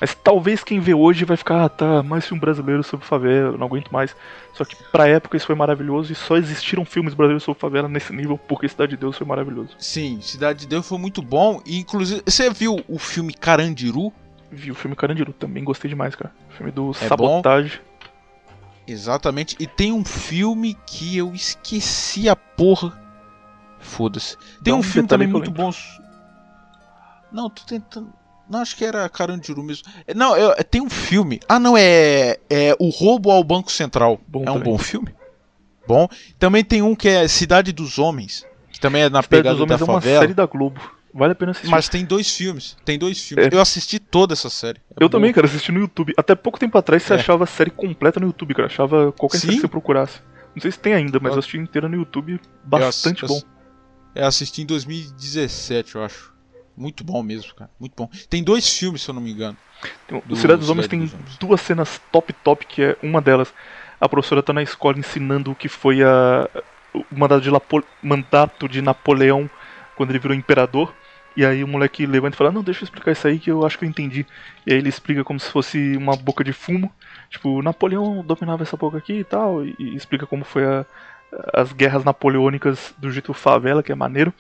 Mas 0.02 0.14
talvez 0.14 0.62
quem 0.62 0.78
vê 0.82 0.94
hoje 0.94 1.24
vai 1.24 1.38
ficar, 1.38 1.64
ah, 1.64 1.70
tá, 1.70 2.04
mais 2.04 2.26
filme 2.28 2.42
brasileiro 2.42 2.84
sobre 2.84 3.06
favela, 3.06 3.58
não 3.58 3.66
aguento 3.66 3.92
mais. 3.94 4.14
Só 4.54 4.66
que 4.66 4.76
pra 4.92 5.08
época 5.08 5.38
isso 5.38 5.46
foi 5.46 5.56
maravilhoso 5.56 6.12
e 6.12 6.16
só 6.16 6.36
existiram 6.36 6.84
filmes 6.84 7.14
brasileiros 7.14 7.44
sobre 7.44 7.62
favela 7.62 7.88
nesse 7.88 8.12
nível 8.12 8.38
porque 8.38 8.68
Cidade 8.68 8.90
de 8.92 8.98
Deus 8.98 9.18
foi 9.18 9.26
maravilhoso. 9.26 9.70
Sim, 9.80 10.20
Cidade 10.22 10.60
de 10.60 10.68
Deus 10.68 10.86
foi 10.86 10.98
muito 10.98 11.22
bom. 11.22 11.62
E, 11.66 11.80
inclusive, 11.80 12.22
você 12.26 12.50
viu 12.50 12.84
o 12.90 13.00
filme 13.00 13.34
Carandiru? 13.34 14.12
Vi 14.52 14.70
o 14.70 14.76
filme 14.76 14.98
Carandiru, 14.98 15.32
também 15.32 15.64
gostei 15.64 15.88
demais, 15.88 16.14
cara. 16.14 16.34
O 16.52 16.54
filme 16.58 16.74
do 16.74 16.92
É 16.92 17.08
Sabotage. 17.08 17.80
Exatamente. 18.88 19.56
E 19.60 19.66
tem 19.68 19.92
um 19.92 20.06
filme 20.06 20.78
que 20.86 21.18
eu 21.18 21.34
esqueci 21.34 22.30
a 22.30 22.36
porra. 22.36 23.00
Foda-se. 23.80 24.38
Tem 24.64 24.74
um 24.74 24.78
um 24.80 24.84
filme 24.84 25.08
também 25.08 25.28
muito 25.28 25.52
bom. 25.52 25.72
Não, 27.32 27.50
tô 27.50 27.64
tentando. 27.64 28.12
Não, 28.50 28.62
acho 28.62 28.76
que 28.76 28.86
era 28.86 29.08
Carandiru 29.10 29.64
mesmo. 29.64 29.88
É, 30.06 30.14
Não, 30.14 30.38
eu- 30.38 30.54
tem 30.64 30.82
um 30.82 30.90
filme. 30.90 31.40
Ah, 31.50 31.60
não, 31.60 31.76
é. 31.76 32.38
É 32.50 32.76
O 32.80 32.90
Roubo 32.90 33.32
ao 33.32 33.44
Banco 33.44 33.72
Central. 33.72 34.20
Bom 34.28 34.44
é 34.46 34.52
um 34.52 34.54
também. 34.54 34.64
bom 34.72 34.78
filme. 34.78 35.16
Bom. 35.88 36.08
Também 36.40 36.64
tem 36.64 36.82
um 36.82 36.96
que 36.96 37.08
é 37.08 37.28
Cidade 37.28 37.72
dos 37.72 37.98
Homens. 38.00 38.46
Que 38.72 38.80
também 38.80 39.04
é 39.04 39.10
na 39.10 39.22
Cidade 39.24 39.28
pegada 39.30 39.56
dos 39.56 39.62
Homens 39.64 39.80
da 39.80 39.86
é 39.86 39.88
uma 39.90 39.94
favela. 40.02 40.22
série 40.22 40.34
da 40.34 40.46
Globo. 40.46 40.80
Vale 41.18 41.32
a 41.32 41.36
pena 41.36 41.52
assistir. 41.52 41.70
Mas 41.72 41.88
tem 41.88 42.04
dois 42.04 42.36
filmes. 42.36 42.76
Tem 42.84 43.00
dois 43.00 43.22
filmes. 43.26 43.48
É. 43.48 43.56
Eu 43.56 43.62
assisti 43.62 44.00
toda 44.00 44.34
essa 44.34 44.50
série. 44.50 44.80
É 44.92 44.96
Eu 44.96 45.08
boa. 45.08 45.10
também, 45.12 45.32
cara, 45.32 45.48
assisti 45.48 45.72
no 45.72 45.80
YouTube. 45.80 46.14
Até 46.18 46.36
pouco 46.36 46.60
tempo 46.60 46.78
atrás 46.78 47.04
você 47.04 47.14
É. 47.14 47.16
achava 47.16 47.46
a 47.46 47.48
série 47.48 47.72
completa 47.72 48.20
no 48.20 48.26
YouTube, 48.28 48.54
cara. 48.54 48.68
Achava 48.68 49.14
qualquer 49.14 49.38
Sim? 49.38 49.48
série 49.48 49.56
que 49.56 49.62
você 49.62 49.68
procurasse. 49.70 50.20
Não 50.54 50.62
sei 50.62 50.72
se 50.72 50.80
tem 50.80 50.94
ainda, 50.94 51.18
mas 51.20 51.30
Eu- 51.32 51.36
eu 51.36 51.40
assisti 51.40 51.58
inteira 51.58 51.88
no 51.88 51.96
YouTube. 51.96 52.34
Eu 52.34 52.40
Bastante 52.66 53.24
ass- 53.24 53.32
bom. 53.32 53.42
É, 54.14 54.26
assisti 54.26 54.62
em 54.62 54.66
2017, 54.66 55.96
eu 55.96 56.04
acho. 56.04 56.34
Muito 56.78 57.04
bom 57.04 57.24
mesmo, 57.24 57.54
cara. 57.56 57.70
Muito 57.80 57.94
bom. 57.96 58.10
Tem 58.30 58.44
dois 58.44 58.78
filmes, 58.78 59.02
se 59.02 59.10
eu 59.10 59.14
não 59.16 59.22
me 59.22 59.32
engano. 59.32 59.58
Tem- 60.08 60.22
do 60.26 60.34
o 60.34 60.36
Cidade 60.38 60.60
dos 60.60 60.70
Homens 60.70 60.86
Cidade 60.86 61.10
tem 61.10 61.22
dos 61.24 61.38
duas 61.38 61.62
cenas 61.62 62.02
top 62.12 62.34
top, 62.34 62.66
que 62.66 62.82
é 62.84 62.98
uma 63.02 63.22
delas. 63.22 63.54
A 64.02 64.10
professora 64.10 64.44
tá 64.44 64.52
na 64.52 64.62
escola 64.62 65.00
ensinando 65.00 65.52
o 65.52 65.56
que 65.56 65.70
foi 65.70 66.04
a, 66.04 66.50
o 66.94 67.06
mandato 67.12 67.42
de, 67.42 67.50
Lapo- 67.50 67.84
mandato 68.04 68.68
de 68.68 68.82
Napoleão 68.82 69.50
quando 69.96 70.10
ele 70.10 70.20
virou 70.20 70.36
imperador. 70.36 70.94
E 71.36 71.46
aí 71.46 71.64
o 71.64 71.68
moleque 71.68 72.06
levanta 72.06 72.36
e 72.36 72.38
fala, 72.38 72.52
não, 72.52 72.64
deixa 72.64 72.82
eu 72.82 72.86
explicar 72.86 73.12
isso 73.12 73.28
aí 73.28 73.40
que 73.40 73.52
eu 73.52 73.66
acho 73.66 73.78
que 73.78 73.86
eu 73.86 73.90
entendi. 73.90 74.26
E 74.66 74.72
aí 74.72 74.78
ele 74.80 74.90
explica 74.90 75.24
como 75.24 75.40
se 75.40 75.50
fosse 75.52 75.98
uma 75.98 76.16
boca 76.16 76.44
de 76.44 76.54
fumo. 76.54 76.92
Tipo, 77.30 77.62
Napoleão 77.62 78.24
dominava 78.26 78.64
essa 78.64 78.78
boca 78.78 78.98
aqui 78.98 79.14
e 79.20 79.24
tal. 79.24 79.66
E, 79.66 79.76
e 79.78 79.96
explica 79.96 80.26
como 80.26 80.46
foi 80.46 80.66
a- 80.66 80.86
as 81.54 81.74
guerras 81.74 82.04
napoleônicas 82.04 82.94
do 82.98 83.12
jeito 83.12 83.34
favela, 83.34 83.84
que 83.84 83.92
é 83.92 83.96
maneiro. 83.96 84.34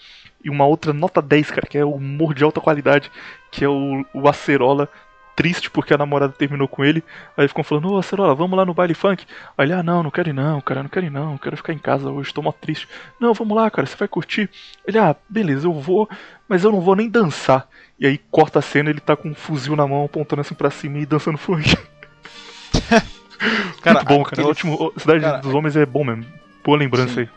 E 0.43 0.49
uma 0.49 0.65
outra 0.65 0.93
nota 0.93 1.21
10, 1.21 1.49
cara, 1.51 1.67
que 1.67 1.77
é 1.77 1.83
o 1.85 1.91
humor 1.95 2.33
de 2.33 2.43
alta 2.43 2.61
qualidade, 2.61 3.11
que 3.51 3.65
é 3.65 3.69
o, 3.69 4.05
o 4.13 4.27
Acerola 4.29 4.89
triste 5.35 5.69
porque 5.69 5.93
a 5.93 5.97
namorada 5.97 6.33
terminou 6.33 6.67
com 6.67 6.83
ele. 6.85 7.03
Aí 7.35 7.47
ficam 7.47 7.63
falando, 7.63 7.91
ô 7.91 7.97
Acerola, 7.97 8.33
vamos 8.33 8.57
lá 8.57 8.65
no 8.65 8.73
baile 8.73 8.93
funk. 8.93 9.25
Aí 9.57 9.65
ele, 9.65 9.73
ah 9.73 9.83
não, 9.83 10.01
não 10.03 10.09
quero 10.11 10.29
ir 10.29 10.33
não, 10.33 10.61
cara, 10.61 10.81
não 10.83 10.89
quero 10.89 11.05
ir 11.05 11.09
não, 11.11 11.37
quero 11.37 11.57
ficar 11.57 11.73
em 11.73 11.77
casa 11.77 12.09
hoje, 12.09 12.33
tô 12.33 12.41
mó 12.41 12.51
triste. 12.51 12.87
Não, 13.19 13.33
vamos 13.33 13.55
lá, 13.55 13.69
cara, 13.69 13.85
você 13.85 13.95
vai 13.97 14.07
curtir. 14.07 14.49
Ele, 14.87 14.97
ah, 14.97 15.15
beleza, 15.29 15.67
eu 15.67 15.73
vou, 15.73 16.09
mas 16.47 16.63
eu 16.63 16.71
não 16.71 16.79
vou 16.81 16.95
nem 16.95 17.09
dançar. 17.09 17.67
E 17.99 18.05
aí 18.07 18.17
corta 18.31 18.59
a 18.59 18.61
cena, 18.61 18.89
ele 18.89 18.99
tá 18.99 19.15
com 19.15 19.29
um 19.29 19.35
fuzil 19.35 19.75
na 19.75 19.87
mão, 19.87 20.05
apontando 20.05 20.41
assim 20.41 20.55
pra 20.55 20.69
cima 20.69 20.97
e 20.99 21.05
dançando 21.05 21.37
funk. 21.37 21.75
Cara, 23.81 23.99
Muito 23.99 24.07
bom, 24.07 24.23
cara, 24.23 24.27
aquele- 24.33 24.47
ótimo. 24.47 24.93
Cidade 24.97 25.21
cara, 25.21 25.37
dos 25.39 25.53
Homens 25.53 25.75
é 25.75 25.85
bom 25.85 26.03
mesmo. 26.03 26.25
Boa 26.63 26.77
lembrança 26.77 27.13
Sim. 27.13 27.19
aí. 27.21 27.29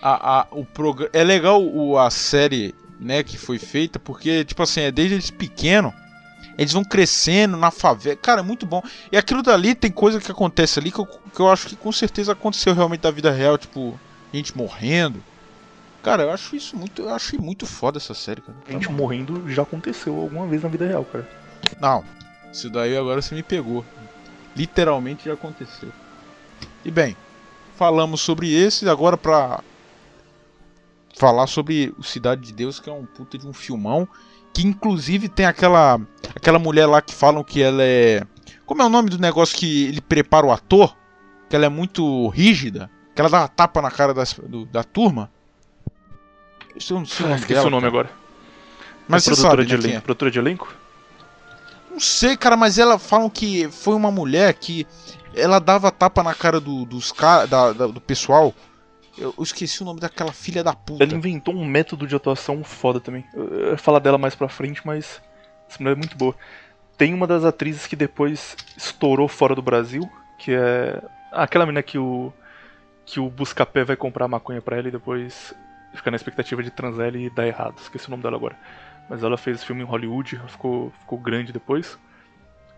a, 0.00 0.40
a- 0.40 0.46
o 0.52 0.64
programa 0.64 1.10
é 1.12 1.24
legal 1.24 1.62
o, 1.62 1.98
a 1.98 2.08
série 2.10 2.74
né 3.00 3.22
que 3.22 3.36
foi 3.36 3.58
feita 3.58 3.98
porque 3.98 4.44
tipo 4.44 4.62
assim 4.62 4.80
é 4.82 4.90
desde 4.90 5.14
eles 5.16 5.30
pequeno 5.30 5.92
eles 6.58 6.72
vão 6.72 6.84
crescendo 6.84 7.56
na 7.56 7.70
favela. 7.70 8.16
Cara 8.16 8.40
é 8.40 8.42
muito 8.42 8.66
bom. 8.66 8.82
E 9.12 9.16
aquilo 9.16 9.42
dali 9.42 9.74
tem 9.74 9.90
coisa 9.90 10.20
que 10.20 10.30
acontece 10.30 10.80
ali 10.80 10.90
que 10.90 10.98
eu, 10.98 11.06
que 11.06 11.40
eu 11.40 11.48
acho 11.48 11.68
que 11.68 11.76
com 11.76 11.92
certeza 11.92 12.32
aconteceu 12.32 12.74
realmente 12.74 13.02
da 13.02 13.10
vida 13.12 13.30
real 13.30 13.56
tipo 13.56 13.98
gente 14.34 14.56
morrendo. 14.56 15.22
Cara 16.02 16.24
eu 16.24 16.32
acho 16.32 16.56
isso 16.56 16.76
muito 16.76 17.02
eu 17.02 17.14
achei 17.14 17.38
muito 17.38 17.64
foda 17.64 17.98
essa 17.98 18.12
série 18.12 18.40
cara. 18.40 18.58
Gente 18.68 18.90
morrendo 18.90 19.48
já 19.48 19.62
aconteceu 19.62 20.18
alguma 20.18 20.46
vez 20.46 20.62
na 20.62 20.68
vida 20.68 20.86
real, 20.86 21.04
cara. 21.04 21.28
não 21.80 22.04
isso 22.52 22.68
daí 22.68 22.96
agora 22.96 23.22
você 23.22 23.34
me 23.34 23.42
pegou. 23.42 23.84
Literalmente 24.56 25.26
já 25.26 25.34
aconteceu. 25.34 25.92
E 26.84 26.90
bem 26.90 27.16
falamos 27.76 28.20
sobre 28.20 28.52
esse 28.52 28.88
agora 28.88 29.16
pra 29.16 29.62
falar 31.16 31.46
sobre 31.46 31.94
o 31.96 32.02
Cidade 32.02 32.42
de 32.42 32.52
Deus, 32.52 32.80
que 32.80 32.90
é 32.90 32.92
um 32.92 33.06
puta 33.06 33.38
de 33.38 33.46
um 33.46 33.52
filmão. 33.52 34.08
Que 34.58 34.66
inclusive 34.66 35.28
tem 35.28 35.46
aquela 35.46 36.00
aquela 36.34 36.58
mulher 36.58 36.84
lá 36.86 37.00
que 37.00 37.14
falam 37.14 37.44
que 37.44 37.62
ela 37.62 37.80
é. 37.80 38.24
Como 38.66 38.82
é 38.82 38.84
o 38.84 38.88
nome 38.88 39.08
do 39.08 39.16
negócio 39.16 39.56
que 39.56 39.84
ele 39.86 40.00
prepara 40.00 40.44
o 40.44 40.50
ator? 40.50 40.96
Que 41.48 41.54
ela 41.54 41.66
é 41.66 41.68
muito 41.68 42.26
rígida. 42.30 42.90
Que 43.14 43.20
ela 43.20 43.30
dá 43.30 43.38
uma 43.42 43.48
tapa 43.48 43.80
na 43.80 43.88
cara 43.88 44.12
das- 44.12 44.32
do- 44.34 44.66
da 44.66 44.82
turma. 44.82 45.30
Isso 46.74 46.92
eu 46.92 46.98
não 46.98 47.06
sei 47.06 47.24
o 47.24 47.26
Ah, 47.26 47.28
nome 47.30 47.40
esqueci 47.40 47.54
dela, 47.54 47.66
o 47.68 47.70
nome 47.70 47.86
agora. 47.86 48.10
Mas 49.06 49.22
É 49.22 49.24
você 49.26 49.30
produtora 49.42 49.62
sabe, 49.62 49.80
de 49.82 49.88
né, 49.88 49.94
é. 49.94 50.00
Produtora 50.00 50.30
de 50.32 50.38
elenco? 50.40 50.74
Não 51.92 52.00
sei, 52.00 52.36
cara, 52.36 52.56
mas 52.56 52.78
ela 52.80 52.98
falam 52.98 53.30
que 53.30 53.68
foi 53.70 53.94
uma 53.94 54.10
mulher 54.10 54.54
que 54.54 54.84
ela 55.36 55.60
dava 55.60 55.92
tapa 55.92 56.20
na 56.24 56.34
cara 56.34 56.58
do, 56.58 56.84
dos 56.84 57.12
da- 57.48 57.72
da- 57.72 57.86
do 57.86 58.00
pessoal. 58.00 58.52
Eu, 59.20 59.34
esqueci 59.40 59.82
o 59.82 59.84
nome 59.84 60.00
daquela 60.00 60.32
filha 60.32 60.62
da 60.62 60.74
puta. 60.74 61.02
Ela 61.02 61.14
inventou 61.14 61.54
um 61.54 61.64
método 61.64 62.06
de 62.06 62.14
atuação 62.14 62.62
foda 62.62 63.00
também. 63.00 63.24
Eu 63.34 63.70
ia 63.72 63.78
falar 63.78 63.98
dela 63.98 64.18
mais 64.18 64.34
pra 64.34 64.48
frente, 64.48 64.80
mas 64.84 65.20
essa 65.68 65.82
mulher 65.82 65.92
é 65.92 65.98
muito 65.98 66.16
boa. 66.16 66.34
Tem 66.96 67.12
uma 67.12 67.26
das 67.26 67.44
atrizes 67.44 67.86
que 67.86 67.96
depois 67.96 68.56
estourou 68.76 69.28
fora 69.28 69.54
do 69.54 69.62
Brasil, 69.62 70.08
que 70.38 70.52
é 70.52 71.02
aquela 71.32 71.66
menina 71.66 71.82
que 71.82 71.98
o 71.98 72.32
que 73.04 73.18
o 73.18 73.30
Buscapé 73.30 73.84
vai 73.84 73.96
comprar 73.96 74.28
maconha 74.28 74.60
pra 74.60 74.76
ela 74.76 74.88
e 74.88 74.90
depois 74.90 75.54
fica 75.94 76.10
na 76.10 76.16
expectativa 76.16 76.62
de 76.62 76.70
transar 76.70 77.06
ele 77.06 77.26
e 77.26 77.30
dar 77.30 77.46
errado. 77.46 77.78
Esqueci 77.78 78.06
o 78.06 78.10
nome 78.10 78.22
dela 78.22 78.36
agora. 78.36 78.54
Mas 79.08 79.22
ela 79.22 79.38
fez 79.38 79.64
filme 79.64 79.82
em 79.82 79.86
Hollywood, 79.86 80.36
ela 80.36 80.48
ficou, 80.48 80.92
ficou 81.00 81.18
grande 81.18 81.50
depois. 81.50 81.98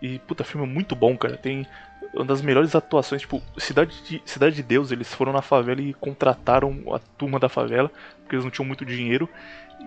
E, 0.01 0.20
puta, 0.20 0.45
filme 0.45 0.66
muito 0.66 0.95
bom, 0.95 1.16
cara. 1.16 1.36
Tem 1.36 1.66
uma 2.14 2.24
das 2.24 2.42
melhores 2.42 2.74
atuações, 2.74 3.22
tipo, 3.22 3.42
Cidade 3.56 3.94
de, 4.02 4.22
Cidade 4.24 4.56
de 4.56 4.62
Deus, 4.62 4.90
eles 4.90 5.12
foram 5.12 5.32
na 5.32 5.42
favela 5.42 5.80
e 5.80 5.94
contrataram 5.94 6.82
a 6.94 6.98
turma 6.98 7.38
da 7.38 7.48
favela, 7.48 7.90
porque 8.20 8.34
eles 8.34 8.44
não 8.44 8.50
tinham 8.50 8.66
muito 8.66 8.84
dinheiro. 8.84 9.28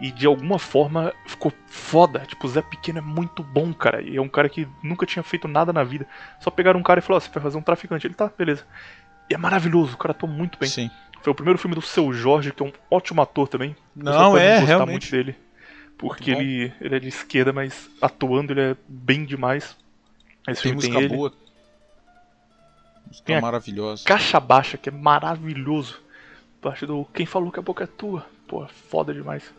E 0.01 0.11
de 0.11 0.25
alguma 0.25 0.57
forma 0.57 1.13
ficou 1.27 1.53
foda. 1.67 2.21
Tipo, 2.21 2.47
o 2.47 2.49
Zé 2.49 2.63
Pequeno 2.63 2.97
é 2.97 3.01
muito 3.01 3.43
bom, 3.43 3.71
cara. 3.71 4.01
E 4.01 4.17
é 4.17 4.21
um 4.21 4.27
cara 4.27 4.49
que 4.49 4.67
nunca 4.81 5.05
tinha 5.05 5.21
feito 5.21 5.47
nada 5.47 5.71
na 5.71 5.83
vida. 5.83 6.07
Só 6.39 6.49
pegaram 6.49 6.79
um 6.79 6.83
cara 6.83 6.99
e 6.99 7.03
falaram: 7.03 7.17
"Ó, 7.17 7.19
você 7.19 7.29
vai 7.31 7.43
fazer 7.43 7.57
um 7.59 7.61
traficante. 7.61 8.07
Ele 8.07 8.15
tá, 8.15 8.31
beleza. 8.35 8.65
E 9.29 9.35
é 9.35 9.37
maravilhoso, 9.37 9.93
o 9.93 9.97
cara 9.97 10.11
atua 10.11 10.27
muito 10.27 10.57
bem. 10.57 10.67
Sim. 10.67 10.89
Foi 11.21 11.31
o 11.31 11.35
primeiro 11.35 11.59
filme 11.59 11.75
do 11.75 11.81
Seu 11.81 12.11
Jorge, 12.11 12.51
que 12.51 12.63
é 12.63 12.65
um 12.65 12.73
ótimo 12.89 13.21
ator 13.21 13.47
também. 13.47 13.75
Não, 13.95 14.35
é, 14.35 14.59
gostar 14.59 14.65
realmente. 14.65 14.91
muito 14.91 15.11
dele. 15.11 15.35
Porque 15.97 16.33
Muito 16.33 16.43
ele, 16.43 16.73
ele 16.81 16.95
é 16.95 16.99
de 16.99 17.07
esquerda, 17.07 17.53
mas 17.53 17.89
atuando 18.01 18.51
ele 18.51 18.61
é 18.61 18.75
bem 18.87 19.23
demais. 19.23 19.77
Esse 20.47 20.63
Tem 20.63 20.71
filme 20.71 20.75
música 20.75 20.99
tem 20.99 21.07
boa. 21.07 21.33
Música 23.13 23.25
Tem 23.27 23.39
maravilhosa. 23.39 24.03
Caixa 24.05 24.39
Baixa, 24.39 24.75
que 24.75 24.89
é 24.89 24.91
maravilhoso. 24.91 26.01
Parte 26.59 26.85
do 26.85 27.05
Quem 27.13 27.27
Falou 27.27 27.51
que 27.51 27.59
a 27.59 27.61
Boca 27.61 27.83
é 27.83 27.87
Tua. 27.87 28.25
Pô, 28.47 28.65
foda 28.89 29.13
demais. 29.13 29.53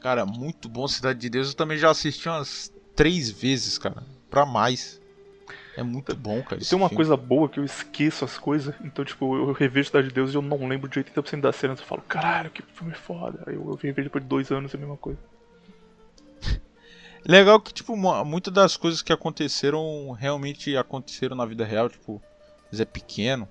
Cara, 0.00 0.24
muito 0.24 0.70
bom 0.70 0.88
Cidade 0.88 1.18
de 1.18 1.28
Deus. 1.28 1.48
Eu 1.48 1.54
também 1.54 1.76
já 1.76 1.90
assisti 1.90 2.26
umas 2.26 2.72
três 2.96 3.30
vezes, 3.30 3.76
cara. 3.76 4.02
Pra 4.30 4.46
mais. 4.46 4.98
É 5.76 5.82
muito 5.82 6.16
bom, 6.16 6.42
cara. 6.42 6.62
Tem 6.62 6.78
uma 6.78 6.88
filme. 6.88 6.96
coisa 6.96 7.16
boa 7.18 7.50
que 7.50 7.60
eu 7.60 7.64
esqueço 7.64 8.24
as 8.24 8.38
coisas. 8.38 8.74
Então, 8.82 9.04
tipo, 9.04 9.36
eu 9.36 9.52
revejo 9.52 9.88
Cidade 9.88 10.08
de 10.08 10.14
Deus 10.14 10.32
e 10.32 10.36
eu 10.36 10.42
não 10.42 10.66
lembro 10.66 10.88
de 10.88 10.98
80% 10.98 11.40
das 11.42 11.56
cenas. 11.56 11.80
Eu 11.80 11.86
falo, 11.86 12.02
caralho, 12.08 12.50
que 12.50 12.62
filme 12.62 12.94
foda. 12.94 13.44
Aí 13.46 13.54
eu, 13.54 13.60
eu 13.60 13.74
revejo 13.74 14.08
depois 14.08 14.24
de 14.24 14.28
dois 14.28 14.50
anos 14.50 14.72
é 14.72 14.76
a 14.78 14.80
mesma 14.80 14.96
coisa. 14.96 15.18
Legal 17.24 17.60
que, 17.60 17.72
tipo, 17.72 17.96
muitas 17.96 18.52
das 18.52 18.76
coisas 18.76 19.02
que 19.02 19.12
aconteceram 19.12 20.10
realmente 20.12 20.76
aconteceram 20.76 21.36
na 21.36 21.46
vida 21.46 21.64
real. 21.64 21.88
Tipo, 21.88 22.20
Zé 22.74 22.84
Pequeno. 22.84 23.48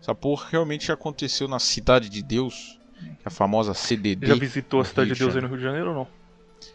Essa 0.00 0.14
porra 0.14 0.48
realmente 0.50 0.90
aconteceu 0.90 1.46
na 1.46 1.58
Cidade 1.58 2.08
de 2.08 2.22
Deus. 2.22 2.78
É 3.02 3.26
a 3.26 3.30
famosa 3.30 3.74
CDD. 3.74 4.26
Já 4.26 4.34
visitou 4.34 4.80
a 4.80 4.84
Cidade 4.84 5.12
de 5.12 5.18
Deus 5.18 5.34
aí 5.34 5.42
no 5.42 5.48
Rio 5.48 5.58
de 5.58 5.62
Janeiro 5.62 5.90
ou 5.90 5.94
não? 5.94 6.08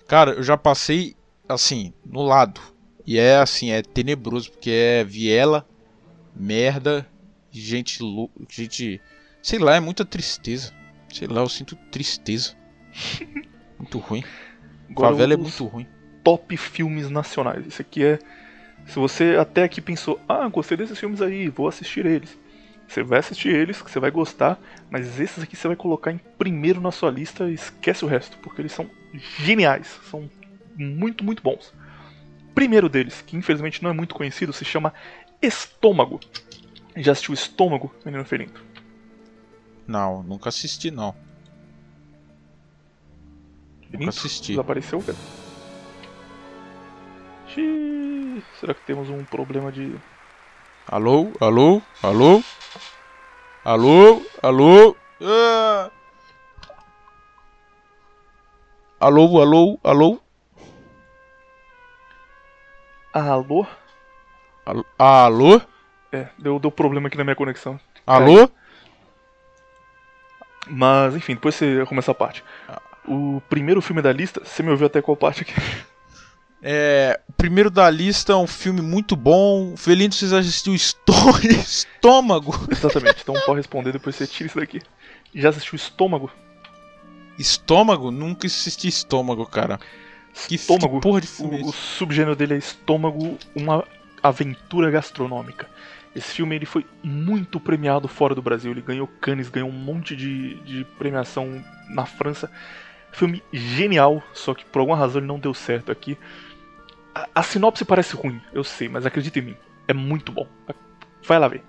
Cara, 0.08 0.32
eu 0.34 0.43
já 0.43 0.58
passei, 0.58 1.16
assim, 1.48 1.93
no 2.06 2.22
lado. 2.22 2.62
E 3.06 3.18
é 3.18 3.38
assim, 3.38 3.72
é 3.72 3.82
tenebroso, 3.82 4.52
porque 4.52 4.72
é 4.72 5.04
viela, 5.04 5.68
merda, 6.36 7.08
gente 7.52 8.00
gente, 8.50 9.02
sei 9.41 9.60
lá, 9.60 9.76
é 9.76 9.80
muita 9.80 10.04
tristeza. 10.04 10.74
Sei 11.14 11.28
lá, 11.28 11.41
eu 11.41 11.50
sinto 11.50 11.76
tristeza. 11.91 12.56
muito 13.78 14.00
ruim. 14.00 14.24
Agora, 14.89 15.12
Favela 15.12 15.34
é 15.34 15.38
muito 15.38 15.66
ruim. 15.66 15.88
Top 16.26 16.58
filmes 16.58 17.10
nacionais. 17.10 17.66
Isso 17.66 17.82
aqui 17.82 18.04
é 18.04 18.20
se 18.86 19.00
você 19.00 19.36
até 19.40 19.64
aqui 19.64 19.82
pensou, 19.82 20.20
ah, 20.28 20.48
gostei 20.48 20.78
desses 20.78 21.00
filmes 21.00 21.22
aí, 21.22 21.50
vou 21.50 21.68
assistir 21.68 22.06
eles. 22.06 22.38
Você 22.88 23.02
vai 23.02 23.20
assistir 23.20 23.50
eles, 23.50 23.82
que 23.82 23.90
você 23.90 24.00
vai 24.00 24.12
gostar, 24.12 24.60
mas 24.92 25.20
esses 25.20 25.42
aqui 25.42 25.56
você 25.56 25.68
vai 25.68 25.76
colocar 25.76 26.12
em 26.12 26.20
primeiro 26.38 26.80
na 26.80 26.92
sua 26.92 27.10
lista 27.10 27.50
e 27.50 27.54
esquece 27.56 28.06
o 28.06 28.08
resto, 28.08 28.38
porque 28.38 28.62
eles 28.62 28.72
são 28.72 28.88
geniais, 29.40 30.00
são 30.10 30.30
muito, 30.76 31.24
muito 31.24 31.42
bons. 31.42 31.74
Primeiro 32.54 32.88
deles, 32.88 33.24
que 33.26 33.36
infelizmente 33.36 33.82
não 33.82 33.90
é 33.90 33.94
muito 33.94 34.14
conhecido, 34.14 34.54
se 34.54 34.64
chama 34.64 34.94
Estômago. 35.42 36.20
Já 36.96 37.12
assistiu 37.14 37.34
Estômago, 37.34 37.94
menino 38.06 38.24
Ferinto? 38.24 38.64
Não, 39.88 40.22
nunca 40.22 40.50
assisti 40.50 40.92
não. 40.92 41.16
Nunca 43.92 44.10
assisti. 44.10 44.52
Desapareceu, 44.52 45.02
cara? 45.02 45.18
Xiii, 47.56 48.43
será 48.60 48.74
que 48.74 48.82
temos 48.82 49.10
um 49.10 49.24
problema 49.24 49.72
de. 49.72 49.95
Alô? 50.86 51.32
Alô? 51.39 51.82
Alô? 52.03 52.43
Alô? 53.64 54.22
Alô? 54.43 54.97
Ah! 55.22 55.89
Alô, 58.99 59.41
alô, 59.41 59.80
alô? 59.86 60.22
Alô? 63.14 63.68
Alô? 64.66 64.86
alô? 64.99 65.62
É, 66.12 66.28
deu, 66.38 66.60
deu 66.60 66.70
problema 66.70 67.08
aqui 67.08 67.18
na 67.18 67.24
minha 67.24 67.36
conexão. 67.38 67.80
Alô? 68.06 68.49
Mas, 70.68 71.16
enfim, 71.16 71.36
depois 71.36 71.56
você 71.56 71.86
começa 71.86 72.12
a 72.12 72.16
parte. 72.16 72.43
O 73.08 73.41
primeiro 73.49 73.82
filme 73.82 74.01
da 74.01 74.12
lista, 74.12 74.41
você 74.43 74.62
me 74.62 74.72
ouviu 74.72 74.88
até 74.88 75.01
qual 75.01 75.16
parte 75.16 75.43
aqui? 75.43 75.53
É, 76.68 77.20
o 77.30 77.34
primeiro 77.34 77.70
da 77.70 77.88
lista 77.91 78.34
é 78.34 78.36
um 78.36 78.47
filme 78.47 78.82
muito 78.82 79.16
bom. 79.16 79.78
Felino, 79.78 80.11
vocês 80.11 80.34
assistiu 80.34 80.74
Estômago? 80.74 82.53
Exatamente, 82.72 83.22
então 83.22 83.36
pode 83.45 83.57
responder, 83.57 83.91
depois 83.91 84.16
você 84.16 84.26
tira 84.26 84.47
isso 84.47 84.59
daqui. 84.59 84.82
Já 85.36 85.49
assistiu 85.49 85.76
Estômago? 85.76 86.32
Estômago? 87.38 88.09
Nunca 88.09 88.47
assisti 88.47 88.88
Estômago, 88.88 89.45
cara. 89.45 89.80
Que, 90.47 90.55
estômago, 90.55 90.95
que 90.95 91.01
porra 91.03 91.22
de 91.22 91.28
filme 91.28 91.57
o, 91.57 91.59
é 91.59 91.70
o 91.70 91.72
subgênero 91.72 92.36
dele 92.36 92.55
é 92.55 92.57
Estômago, 92.57 93.38
uma 93.55 93.86
aventura 94.24 94.89
gastronômica. 94.89 95.70
Esse 96.16 96.34
filme 96.34 96.55
ele 96.55 96.66
foi 96.66 96.84
muito 97.03 97.59
premiado 97.59 98.07
fora 98.07 98.34
do 98.34 98.41
Brasil. 98.41 98.72
Ele 98.72 98.82
ganhou 98.82 99.05
Cannes, 99.05 99.49
ganhou 99.49 99.70
um 99.70 99.72
monte 99.72 100.16
de, 100.16 100.55
de 100.61 100.84
premiação 100.97 101.63
na 101.89 102.07
França. 102.07 102.49
Filme 103.11 103.43
genial, 103.53 104.24
só 104.34 104.55
que 104.55 104.66
por 104.66 104.80
alguma 104.80 104.97
razão 104.97 105.20
ele 105.20 105.28
não 105.28 105.38
deu 105.38 105.53
certo 105.53 105.91
aqui. 105.91 106.18
A, 107.16 107.30
a 107.36 107.41
sinopse 107.41 107.86
parece 107.86 108.13
ruim, 108.13 108.41
eu 108.53 108.63
sei, 108.63 108.89
mas 108.89 109.05
acredita 109.05 109.39
em 109.39 109.43
mim. 109.43 109.57
É 109.88 109.93
muito 109.93 110.34
bom. 110.34 110.45
Vai 111.24 111.39
lá 111.39 111.47
ver. 111.47 111.63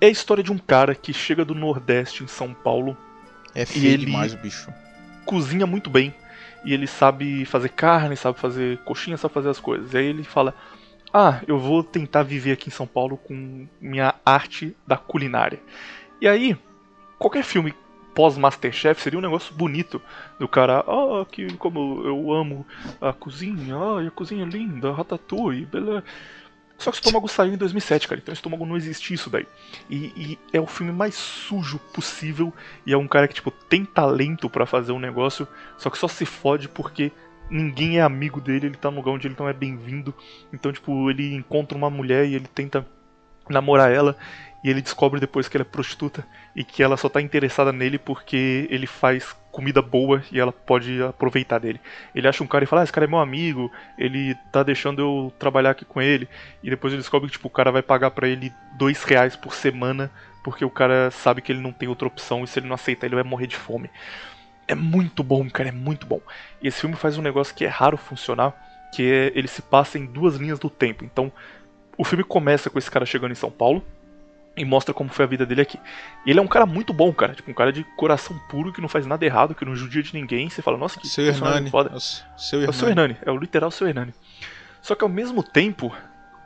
É 0.00 0.06
a 0.06 0.10
história 0.10 0.44
de 0.44 0.52
um 0.52 0.58
cara 0.58 0.94
que 0.94 1.12
chega 1.12 1.44
do 1.44 1.54
Nordeste 1.54 2.22
em 2.22 2.28
São 2.28 2.54
Paulo. 2.54 2.96
É 3.52 3.66
feio 3.66 3.84
e 3.84 3.88
ele 3.88 4.06
demais 4.06 4.34
bicho. 4.34 4.72
Cozinha 5.24 5.66
muito 5.66 5.90
bem. 5.90 6.14
E 6.64 6.72
ele 6.72 6.86
sabe 6.86 7.44
fazer 7.44 7.70
carne, 7.70 8.16
sabe 8.16 8.38
fazer 8.38 8.78
coxinha, 8.78 9.16
sabe 9.16 9.34
fazer 9.34 9.48
as 9.48 9.58
coisas. 9.58 9.92
E 9.92 9.98
aí 9.98 10.06
ele 10.06 10.22
fala: 10.22 10.54
Ah, 11.12 11.40
eu 11.46 11.58
vou 11.58 11.82
tentar 11.82 12.22
viver 12.22 12.52
aqui 12.52 12.68
em 12.68 12.72
São 12.72 12.86
Paulo 12.86 13.16
com 13.16 13.66
minha 13.80 14.14
arte 14.24 14.76
da 14.86 14.96
culinária. 14.96 15.60
E 16.20 16.28
aí, 16.28 16.56
qualquer 17.18 17.42
filme 17.42 17.74
pós-Masterchef 18.16 19.02
seria 19.02 19.18
um 19.18 19.22
negócio 19.22 19.54
bonito. 19.54 20.00
Do 20.40 20.48
cara, 20.48 20.80
ah, 20.80 21.26
que 21.30 21.52
como 21.58 22.02
eu 22.02 22.32
amo 22.32 22.66
a 22.98 23.12
cozinha, 23.12 23.76
ah, 23.76 24.00
a 24.00 24.10
cozinha 24.10 24.42
é 24.42 24.48
linda, 24.48 24.90
ratatouille, 24.90 25.66
beleza. 25.66 26.02
Só 26.78 26.90
que 26.90 26.96
o 26.96 27.00
estômago 27.00 27.28
saiu 27.28 27.52
em 27.52 27.58
2007, 27.58 28.08
cara. 28.08 28.20
Então 28.20 28.32
o 28.32 28.34
estômago 28.34 28.64
não 28.64 28.76
existe 28.76 29.12
isso 29.12 29.28
daí. 29.28 29.46
E, 29.88 29.96
e, 30.16 30.38
é 30.52 30.60
o 30.60 30.66
filme 30.66 30.92
mais 30.92 31.14
sujo 31.14 31.78
possível. 31.92 32.52
E 32.86 32.92
é 32.92 32.96
um 32.96 33.06
cara 33.06 33.28
que, 33.28 33.34
tipo, 33.34 33.50
tem 33.50 33.84
talento 33.84 34.48
para 34.48 34.66
fazer 34.66 34.92
um 34.92 34.98
negócio. 34.98 35.46
Só 35.78 35.88
que 35.88 35.98
só 35.98 36.08
se 36.08 36.26
fode 36.26 36.68
porque 36.68 37.12
ninguém 37.50 37.98
é 37.98 38.02
amigo 38.02 38.42
dele. 38.42 38.66
Ele 38.66 38.76
tá 38.76 38.90
num 38.90 38.98
lugar 38.98 39.12
onde 39.12 39.26
ele 39.26 39.36
não 39.38 39.48
é 39.48 39.54
bem-vindo. 39.54 40.14
Então, 40.52 40.70
tipo, 40.70 41.10
ele 41.10 41.34
encontra 41.34 41.76
uma 41.76 41.88
mulher 41.88 42.26
e 42.26 42.34
ele 42.34 42.48
tenta 42.54 42.86
namorar 43.48 43.90
ela 43.90 44.16
e 44.62 44.70
ele 44.70 44.82
descobre 44.82 45.20
depois 45.20 45.48
que 45.48 45.56
ela 45.56 45.62
é 45.62 45.70
prostituta 45.70 46.26
e 46.54 46.64
que 46.64 46.82
ela 46.82 46.96
só 46.96 47.08
tá 47.08 47.20
interessada 47.20 47.72
nele 47.72 47.98
porque 47.98 48.66
ele 48.70 48.86
faz 48.86 49.34
comida 49.52 49.80
boa 49.80 50.22
e 50.30 50.38
ela 50.38 50.52
pode 50.52 51.02
aproveitar 51.02 51.58
dele. 51.58 51.80
Ele 52.14 52.28
acha 52.28 52.42
um 52.42 52.46
cara 52.46 52.64
e 52.64 52.66
fala: 52.66 52.82
ah, 52.82 52.84
esse 52.84 52.92
cara 52.92 53.06
é 53.06 53.08
meu 53.08 53.18
amigo, 53.18 53.70
ele 53.96 54.34
tá 54.52 54.62
deixando 54.62 55.00
eu 55.00 55.32
trabalhar 55.38 55.70
aqui 55.70 55.84
com 55.84 56.02
ele. 56.02 56.28
E 56.62 56.70
depois 56.70 56.92
ele 56.92 57.02
descobre 57.02 57.28
que 57.28 57.34
tipo, 57.34 57.48
o 57.48 57.50
cara 57.50 57.70
vai 57.70 57.82
pagar 57.82 58.10
para 58.10 58.28
ele 58.28 58.52
dois 58.76 59.02
reais 59.04 59.36
por 59.36 59.54
semana 59.54 60.10
porque 60.46 60.64
o 60.64 60.70
cara 60.70 61.10
sabe 61.10 61.42
que 61.42 61.50
ele 61.50 61.60
não 61.60 61.72
tem 61.72 61.88
outra 61.88 62.06
opção 62.06 62.44
e 62.44 62.46
se 62.46 62.60
ele 62.60 62.68
não 62.68 62.76
aceitar 62.76 63.04
ele 63.08 63.16
vai 63.16 63.24
morrer 63.24 63.48
de 63.48 63.56
fome. 63.56 63.90
É 64.68 64.76
muito 64.76 65.24
bom, 65.24 65.50
cara, 65.50 65.70
é 65.70 65.72
muito 65.72 66.06
bom. 66.06 66.20
E 66.62 66.68
esse 66.68 66.82
filme 66.82 66.94
faz 66.94 67.18
um 67.18 67.22
negócio 67.22 67.52
que 67.52 67.64
é 67.64 67.68
raro 67.68 67.96
funcionar, 67.96 68.54
que 68.94 69.02
é 69.02 69.32
ele 69.34 69.48
se 69.48 69.60
passa 69.60 69.98
em 69.98 70.06
duas 70.06 70.36
linhas 70.36 70.60
do 70.60 70.70
tempo. 70.70 71.04
Então, 71.04 71.32
o 71.98 72.04
filme 72.04 72.22
começa 72.22 72.70
com 72.70 72.78
esse 72.78 72.88
cara 72.88 73.04
chegando 73.04 73.32
em 73.32 73.34
São 73.34 73.50
Paulo, 73.50 73.84
e 74.56 74.64
mostra 74.64 74.94
como 74.94 75.10
foi 75.10 75.24
a 75.24 75.28
vida 75.28 75.44
dele 75.44 75.60
aqui. 75.60 75.78
Ele 76.26 76.38
é 76.38 76.42
um 76.42 76.46
cara 76.46 76.64
muito 76.64 76.92
bom, 76.92 77.12
cara. 77.12 77.34
Tipo, 77.34 77.50
um 77.50 77.54
cara 77.54 77.72
de 77.72 77.84
coração 77.96 78.38
puro 78.48 78.72
que 78.72 78.80
não 78.80 78.88
faz 78.88 79.06
nada 79.06 79.24
errado, 79.24 79.54
que 79.54 79.64
não 79.64 79.76
judia 79.76 80.02
de 80.02 80.14
ninguém. 80.14 80.48
Você 80.48 80.62
fala, 80.62 80.78
nossa, 80.78 80.98
que 80.98 81.06
seu 81.06 81.26
Hernani. 81.26 81.70
foda. 81.70 81.90
É 81.92 81.96
o 81.96 82.00
seu 82.00 82.60
Hernani. 82.60 82.66
É 82.66 82.70
o 82.70 82.72
seu 82.72 82.88
Hernani, 82.88 83.16
é 83.26 83.30
o 83.30 83.36
literal 83.36 83.70
seu 83.70 83.86
Hernani. 83.86 84.14
Só 84.80 84.94
que 84.94 85.04
ao 85.04 85.10
mesmo 85.10 85.42
tempo, 85.42 85.94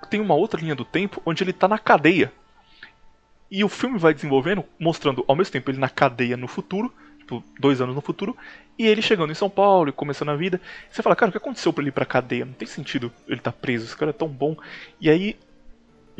tem 0.08 0.20
uma 0.20 0.34
outra 0.34 0.60
linha 0.60 0.74
do 0.74 0.84
tempo 0.84 1.22
onde 1.24 1.44
ele 1.44 1.52
tá 1.52 1.68
na 1.68 1.78
cadeia. 1.78 2.32
E 3.50 3.62
o 3.62 3.68
filme 3.68 3.98
vai 3.98 4.12
desenvolvendo, 4.12 4.64
mostrando 4.78 5.24
ao 5.28 5.36
mesmo 5.36 5.52
tempo 5.52 5.70
ele 5.70 5.78
na 5.78 5.88
cadeia 5.88 6.36
no 6.36 6.48
futuro, 6.48 6.92
tipo, 7.18 7.44
dois 7.58 7.80
anos 7.80 7.94
no 7.94 8.00
futuro, 8.00 8.36
e 8.78 8.86
ele 8.86 9.02
chegando 9.02 9.30
em 9.30 9.34
São 9.34 9.50
Paulo 9.50 9.88
e 9.90 9.92
começando 9.92 10.30
a 10.30 10.36
vida. 10.36 10.60
Você 10.90 11.02
fala, 11.02 11.14
cara, 11.14 11.28
o 11.28 11.32
que 11.32 11.38
aconteceu 11.38 11.72
pra 11.72 11.82
ele 11.82 11.90
ir 11.90 11.92
pra 11.92 12.04
cadeia? 12.04 12.44
Não 12.44 12.52
tem 12.52 12.66
sentido 12.66 13.12
ele 13.28 13.40
tá 13.40 13.52
preso, 13.52 13.84
esse 13.84 13.96
cara 13.96 14.10
é 14.10 14.14
tão 14.14 14.28
bom. 14.28 14.56
E 15.00 15.10
aí 15.10 15.36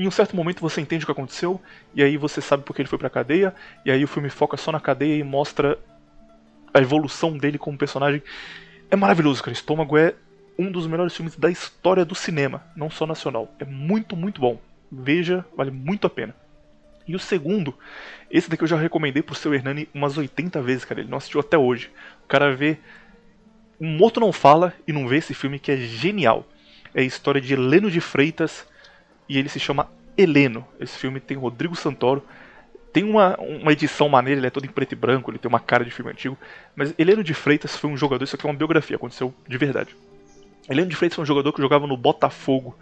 em 0.01 0.09
um 0.09 0.11
certo 0.11 0.35
momento 0.35 0.61
você 0.61 0.81
entende 0.81 1.05
o 1.05 1.07
que 1.07 1.13
aconteceu, 1.13 1.61
e 1.95 2.03
aí 2.03 2.17
você 2.17 2.41
sabe 2.41 2.63
porque 2.63 2.81
ele 2.81 2.89
foi 2.89 2.99
pra 2.99 3.11
cadeia, 3.11 3.55
e 3.85 3.91
aí 3.91 4.03
o 4.03 4.09
filme 4.09 4.31
foca 4.31 4.57
só 4.57 4.73
na 4.73 4.81
cadeia 4.81 5.17
e 5.17 5.23
mostra 5.23 5.79
a 6.73 6.81
evolução 6.81 7.37
dele 7.37 7.59
como 7.59 7.77
personagem. 7.77 8.23
É 8.91 8.97
maravilhoso, 8.97 9.43
cara. 9.43 9.53
Estômago 9.53 9.99
é 9.99 10.15
um 10.59 10.73
dos 10.73 10.87
melhores 10.87 11.15
filmes 11.15 11.37
da 11.37 11.51
história 11.51 12.03
do 12.03 12.15
cinema, 12.15 12.65
não 12.75 12.89
só 12.89 13.07
nacional. 13.07 13.55
É 13.59 13.65
muito, 13.67 14.17
muito 14.17 14.41
bom. 14.41 14.59
Veja, 14.91 15.45
vale 15.55 15.71
muito 15.71 16.07
a 16.07 16.11
pena. 16.11 16.35
E 17.07 17.15
o 17.15 17.19
segundo, 17.19 17.75
esse 18.31 18.49
daqui 18.49 18.65
eu 18.65 18.69
já 18.69 18.79
recomendei 18.79 19.23
pro 19.23 19.35
seu 19.35 19.53
Hernani 19.53 19.87
umas 19.93 20.17
80 20.17 20.63
vezes, 20.63 20.85
cara. 20.85 21.01
Ele 21.01 21.11
não 21.11 21.19
assistiu 21.19 21.41
até 21.41 21.59
hoje. 21.59 21.91
O 22.25 22.27
cara 22.27 22.55
vê. 22.57 22.79
Um 23.79 23.97
morto 23.97 24.21
não 24.21 24.33
fala 24.33 24.73
e 24.87 24.93
não 24.93 25.09
vê 25.09 25.17
esse 25.17 25.35
filme 25.35 25.59
que 25.59 25.73
é 25.73 25.77
genial. 25.77 26.47
É 26.95 27.01
a 27.01 27.05
história 27.05 27.41
de 27.41 27.53
Heleno 27.53 27.91
de 27.91 28.01
Freitas 28.01 28.67
e 29.31 29.39
ele 29.39 29.49
se 29.49 29.61
chama 29.61 29.89
Heleno. 30.19 30.67
Esse 30.81 30.99
filme 30.99 31.21
tem 31.21 31.37
Rodrigo 31.37 31.77
Santoro. 31.77 32.27
Tem 32.93 33.05
uma, 33.05 33.37
uma 33.39 33.73
edição 33.73 34.09
maneira, 34.09 34.41
ele 34.41 34.49
é 34.49 34.51
todo 34.51 34.67
em 34.67 34.69
preto 34.69 34.91
e 34.93 34.97
branco, 34.97 35.31
ele 35.31 35.39
tem 35.39 35.49
uma 35.49 35.61
cara 35.61 35.85
de 35.85 35.93
filme 35.93 36.11
antigo. 36.11 36.37
Mas 36.75 36.93
Heleno 36.99 37.23
de 37.23 37.33
Freitas 37.33 37.77
foi 37.77 37.89
um 37.89 37.97
jogador, 37.97 38.25
isso 38.25 38.35
aqui 38.35 38.45
é 38.45 38.51
uma 38.51 38.57
biografia, 38.57 38.97
aconteceu 38.97 39.33
de 39.49 39.57
verdade. 39.57 39.95
Heleno 40.69 40.89
de 40.89 40.97
Freitas 40.97 41.15
foi 41.15 41.23
um 41.23 41.27
jogador 41.27 41.53
que 41.53 41.63
jogava 41.63 41.87
no 41.87 41.97
Botafogo. 41.97 42.77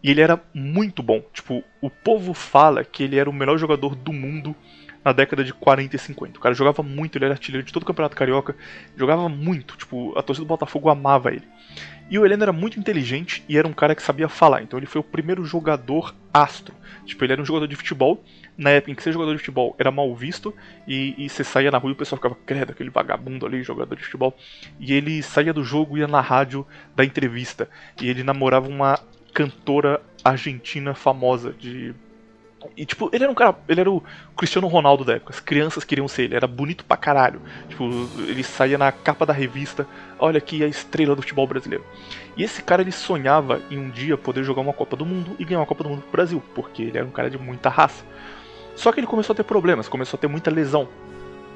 E 0.00 0.08
ele 0.12 0.20
era 0.20 0.40
muito 0.54 1.02
bom. 1.02 1.20
Tipo, 1.32 1.64
o 1.80 1.90
povo 1.90 2.32
fala 2.32 2.84
que 2.84 3.02
ele 3.02 3.16
era 3.18 3.28
o 3.28 3.32
melhor 3.32 3.58
jogador 3.58 3.96
do 3.96 4.12
mundo 4.12 4.54
na 5.04 5.10
década 5.10 5.42
de 5.42 5.52
40 5.52 5.96
e 5.96 5.98
50. 5.98 6.38
O 6.38 6.40
cara 6.40 6.54
jogava 6.54 6.80
muito, 6.80 7.18
ele 7.18 7.24
era 7.24 7.34
artilheiro 7.34 7.66
de 7.66 7.72
todo 7.72 7.82
o 7.82 7.86
Campeonato 7.86 8.14
Carioca, 8.14 8.54
jogava 8.96 9.28
muito, 9.28 9.76
tipo, 9.76 10.16
a 10.16 10.22
torcida 10.22 10.44
do 10.44 10.48
Botafogo 10.48 10.88
amava 10.88 11.32
ele. 11.32 11.48
E 12.10 12.18
o 12.18 12.24
Heleno 12.24 12.42
era 12.42 12.52
muito 12.52 12.78
inteligente 12.78 13.44
e 13.48 13.58
era 13.58 13.68
um 13.68 13.72
cara 13.72 13.94
que 13.94 14.02
sabia 14.02 14.28
falar, 14.28 14.62
então 14.62 14.78
ele 14.78 14.86
foi 14.86 15.00
o 15.00 15.04
primeiro 15.04 15.44
jogador 15.44 16.14
astro. 16.32 16.74
Tipo, 17.04 17.24
ele 17.24 17.34
era 17.34 17.42
um 17.42 17.44
jogador 17.44 17.66
de 17.66 17.76
futebol, 17.76 18.24
na 18.56 18.70
época 18.70 18.92
em 18.92 18.94
que 18.94 19.02
ser 19.02 19.12
jogador 19.12 19.32
de 19.32 19.38
futebol 19.38 19.76
era 19.78 19.90
mal 19.90 20.14
visto, 20.14 20.54
e, 20.86 21.14
e 21.18 21.28
você 21.28 21.44
saía 21.44 21.70
na 21.70 21.78
rua 21.78 21.90
e 21.90 21.92
o 21.92 21.96
pessoal 21.96 22.18
ficava, 22.18 22.36
credo, 22.46 22.70
aquele 22.72 22.90
vagabundo 22.90 23.44
ali, 23.44 23.62
jogador 23.62 23.94
de 23.94 24.04
futebol. 24.04 24.34
E 24.80 24.92
ele 24.92 25.22
saía 25.22 25.52
do 25.52 25.62
jogo 25.62 25.98
ia 25.98 26.06
na 26.06 26.20
rádio 26.20 26.66
da 26.96 27.04
entrevista. 27.04 27.68
E 28.00 28.08
ele 28.08 28.22
namorava 28.22 28.68
uma 28.68 28.98
cantora 29.32 30.00
argentina 30.24 30.94
famosa 30.94 31.52
de 31.52 31.94
e, 32.76 32.84
tipo, 32.84 33.08
ele 33.12 33.24
era 33.24 33.30
um 33.30 33.34
cara. 33.34 33.56
Ele 33.68 33.80
era 33.80 33.90
o 33.90 34.02
Cristiano 34.36 34.66
Ronaldo 34.66 35.04
da 35.04 35.14
época. 35.14 35.32
As 35.32 35.40
crianças 35.40 35.84
queriam 35.84 36.08
ser 36.08 36.24
ele. 36.24 36.36
Era 36.36 36.46
bonito 36.46 36.84
pra 36.84 36.96
caralho. 36.96 37.40
Tipo, 37.68 37.84
ele 38.26 38.42
saía 38.42 38.76
na 38.76 38.90
capa 38.90 39.24
da 39.24 39.32
revista. 39.32 39.86
Olha 40.18 40.38
aqui 40.38 40.62
a 40.64 40.66
estrela 40.66 41.14
do 41.14 41.22
futebol 41.22 41.46
brasileiro. 41.46 41.84
E 42.36 42.42
esse 42.42 42.62
cara, 42.62 42.82
ele 42.82 42.92
sonhava 42.92 43.60
em 43.70 43.78
um 43.78 43.90
dia 43.90 44.16
poder 44.16 44.42
jogar 44.42 44.62
uma 44.62 44.72
Copa 44.72 44.96
do 44.96 45.06
Mundo 45.06 45.36
e 45.38 45.44
ganhar 45.44 45.60
uma 45.60 45.66
Copa 45.66 45.84
do 45.84 45.90
Mundo 45.90 46.02
pro 46.02 46.12
Brasil. 46.12 46.42
Porque 46.54 46.82
ele 46.82 46.98
era 46.98 47.06
um 47.06 47.10
cara 47.10 47.30
de 47.30 47.38
muita 47.38 47.68
raça. 47.68 48.04
Só 48.74 48.92
que 48.92 49.00
ele 49.00 49.06
começou 49.06 49.34
a 49.34 49.36
ter 49.36 49.44
problemas. 49.44 49.88
Começou 49.88 50.16
a 50.16 50.20
ter 50.20 50.28
muita 50.28 50.50
lesão. 50.50 50.88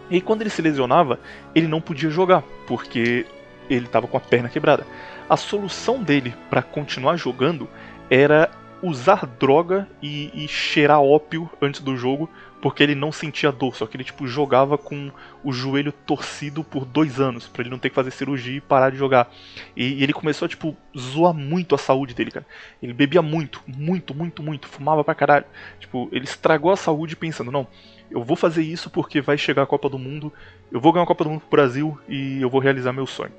E 0.08 0.16
aí, 0.16 0.20
quando 0.20 0.42
ele 0.42 0.50
se 0.50 0.62
lesionava, 0.62 1.18
ele 1.54 1.66
não 1.66 1.80
podia 1.80 2.10
jogar. 2.10 2.42
Porque 2.66 3.26
ele 3.68 3.88
tava 3.88 4.06
com 4.06 4.16
a 4.16 4.20
perna 4.20 4.48
quebrada. 4.48 4.86
A 5.28 5.36
solução 5.36 6.02
dele 6.02 6.34
para 6.48 6.62
continuar 6.62 7.16
jogando 7.16 7.68
era 8.10 8.50
usar 8.82 9.26
droga 9.26 9.88
e, 10.02 10.30
e, 10.34 10.48
cheirar 10.48 11.00
ópio 11.00 11.48
antes 11.60 11.80
do 11.80 11.96
jogo, 11.96 12.28
porque 12.60 12.82
ele 12.82 12.94
não 12.94 13.12
sentia 13.12 13.52
dor, 13.52 13.76
só 13.76 13.86
que 13.86 13.96
ele 13.96 14.04
tipo 14.04 14.26
jogava 14.26 14.76
com 14.76 15.10
o 15.42 15.52
joelho 15.52 15.92
torcido 15.92 16.64
por 16.64 16.84
dois 16.84 17.20
anos, 17.20 17.46
para 17.46 17.62
ele 17.62 17.70
não 17.70 17.78
ter 17.78 17.90
que 17.90 17.94
fazer 17.94 18.10
cirurgia 18.10 18.56
e 18.56 18.60
parar 18.60 18.90
de 18.90 18.96
jogar. 18.96 19.30
E, 19.76 20.00
e, 20.00 20.02
ele 20.02 20.12
começou 20.12 20.46
a 20.46 20.48
tipo 20.48 20.76
zoar 20.96 21.32
muito 21.32 21.74
a 21.74 21.78
saúde 21.78 22.14
dele, 22.14 22.32
cara. 22.32 22.46
Ele 22.82 22.92
bebia 22.92 23.22
muito, 23.22 23.62
muito, 23.66 24.14
muito, 24.14 24.42
muito, 24.42 24.68
fumava 24.68 25.04
pra 25.04 25.14
caralho. 25.14 25.46
Tipo, 25.78 26.08
ele 26.10 26.24
estragou 26.24 26.72
a 26.72 26.76
saúde 26.76 27.14
pensando, 27.14 27.52
não, 27.52 27.66
eu 28.10 28.22
vou 28.22 28.36
fazer 28.36 28.62
isso 28.62 28.90
porque 28.90 29.20
vai 29.20 29.38
chegar 29.38 29.62
a 29.62 29.66
Copa 29.66 29.88
do 29.88 29.98
Mundo, 29.98 30.32
eu 30.70 30.80
vou 30.80 30.92
ganhar 30.92 31.04
a 31.04 31.06
Copa 31.06 31.24
do 31.24 31.30
Mundo 31.30 31.40
pro 31.40 31.50
Brasil 31.50 31.98
e 32.08 32.42
eu 32.42 32.50
vou 32.50 32.60
realizar 32.60 32.92
meu 32.92 33.06
sonho. 33.06 33.32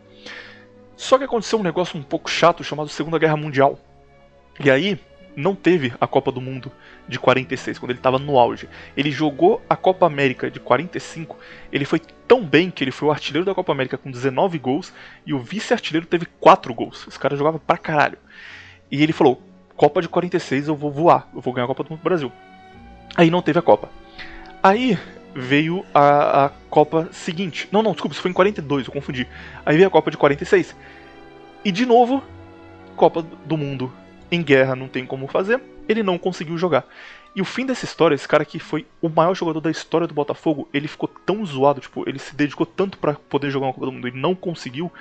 Só 0.96 1.18
que 1.18 1.24
aconteceu 1.24 1.60
um 1.60 1.64
negócio 1.64 2.00
um 2.00 2.04
pouco 2.04 2.30
chato 2.30 2.64
chamado 2.64 2.88
Segunda 2.90 3.20
Guerra 3.20 3.36
Mundial. 3.36 3.78
E 4.64 4.70
aí, 4.70 5.00
não 5.36 5.56
teve 5.56 5.94
a 6.00 6.08
Copa 6.08 6.32
do 6.32 6.40
Mundo 6.40 6.72
de 7.08 7.20
46, 7.20 7.80
quando 7.80 7.92
ele 7.92 8.00
estava 8.00 8.20
no 8.20 8.38
auge. 8.38 8.70
Ele 8.96 9.12
jogou 9.12 9.62
a 9.70 9.76
Copa 9.76 10.06
América 10.06 10.50
de 10.50 10.60
45, 10.60 11.38
ele 11.72 11.86
foi 11.86 12.00
tão 12.28 12.44
bem 12.44 12.70
que 12.70 12.84
ele 12.84 12.92
foi 12.92 13.10
o 13.10 13.12
artilheiro 13.12 13.46
da 13.46 13.54
Copa 13.56 13.72
América 13.72 13.98
com 13.98 14.12
19 14.12 14.58
gols 14.60 14.94
e 15.26 15.34
o 15.34 15.40
vice-artilheiro 15.40 16.06
teve 16.06 16.26
4 16.40 16.74
gols. 16.74 17.06
Esse 17.08 17.20
cara 17.20 17.36
jogava 17.36 17.60
pra 17.60 17.78
caralho. 17.78 18.18
E 18.92 19.02
ele 19.02 19.14
falou: 19.14 19.42
Copa 19.76 20.02
de 20.02 20.08
46 20.08 20.68
eu 20.68 20.76
vou 20.76 20.92
voar, 20.92 21.28
eu 21.34 21.42
vou 21.42 21.54
ganhar 21.54 21.66
a 21.66 21.68
Copa 21.68 21.84
do 21.84 21.90
Mundo 21.90 22.00
do 22.00 22.04
Brasil. 22.04 22.32
Aí 23.16 23.30
não 23.30 23.42
teve 23.42 23.60
a 23.60 23.62
Copa. 23.62 23.90
Aí 24.62 24.98
veio 25.36 25.86
a, 25.94 26.46
a 26.46 26.50
Copa 26.70 27.10
seguinte. 27.12 27.68
Não, 27.72 27.82
não, 27.82 27.92
desculpa, 27.92 28.14
isso 28.14 28.22
foi 28.22 28.32
em 28.32 28.34
42, 28.34 28.88
eu 28.88 28.94
confundi. 28.94 29.28
Aí 29.66 29.76
veio 29.76 29.88
a 29.88 29.92
Copa 29.92 30.12
de 30.12 30.18
46. 30.18 30.76
E 31.66 31.72
de 31.72 31.86
novo, 31.86 32.24
Copa 32.96 33.22
do 33.46 33.58
Mundo 33.58 33.92
em 34.34 34.42
guerra 34.42 34.76
não 34.76 34.88
tem 34.88 35.06
como 35.06 35.28
fazer, 35.28 35.62
ele 35.88 36.02
não 36.02 36.18
conseguiu 36.18 36.58
jogar. 36.58 36.86
E 37.36 37.42
o 37.42 37.46
fim 37.46 37.66
dessa 37.66 37.86
história, 37.86 38.14
esse 38.14 38.28
cara 38.28 38.46
que 38.46 38.60
foi 38.60 38.86
o 39.02 39.10
maior 39.10 39.34
jogador 39.34 39.60
da 39.60 39.72
história 39.72 40.08
do 40.08 40.14
Botafogo, 40.14 40.68
ele 40.72 40.88
ficou 40.88 41.10
tão 41.26 41.44
zoado, 41.44 41.82
tipo, 41.82 42.08
ele 42.08 42.20
se 42.20 42.36
dedicou 42.36 42.66
tanto 42.66 42.98
para 42.98 43.14
poder 43.14 43.50
jogar 43.50 43.68
uma 43.68 43.74
Copa 43.74 43.88
do 43.88 43.92
Mundo 43.92 44.08
e 44.08 44.12
não 44.12 44.36
conseguiu, 44.36 44.92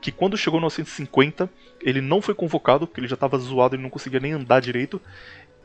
que 0.00 0.10
quando 0.10 0.36
chegou 0.36 0.58
no 0.58 0.66
1950, 0.66 1.50
ele 1.80 2.00
não 2.00 2.22
foi 2.22 2.34
convocado, 2.34 2.86
porque 2.86 3.00
ele 3.00 3.08
já 3.08 3.16
tava 3.16 3.38
zoado, 3.38 3.76
ele 3.76 3.82
não 3.82 3.90
conseguia 3.90 4.20
nem 4.20 4.32
andar 4.32 4.60
direito. 4.60 5.00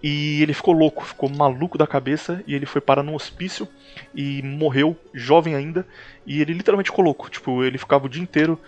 E 0.03 0.43
ele 0.43 0.53
ficou 0.53 0.75
louco, 0.75 1.03
ficou 1.03 1.27
maluco 1.27 1.75
da 1.75 1.87
cabeça 1.87 2.43
e 2.45 2.53
ele 2.53 2.67
foi 2.67 2.79
parar 2.79 3.01
num 3.01 3.15
hospício 3.15 3.67
e 4.13 4.43
morreu, 4.43 4.95
jovem 5.11 5.55
ainda, 5.55 5.87
e 6.23 6.39
ele 6.39 6.53
literalmente 6.53 6.91
ficou 6.91 7.03
louco. 7.03 7.29
Tipo, 7.31 7.63
ele 7.63 7.79
ficava 7.79 8.05
o 8.05 8.09
dia 8.09 8.21
inteiro 8.21 8.59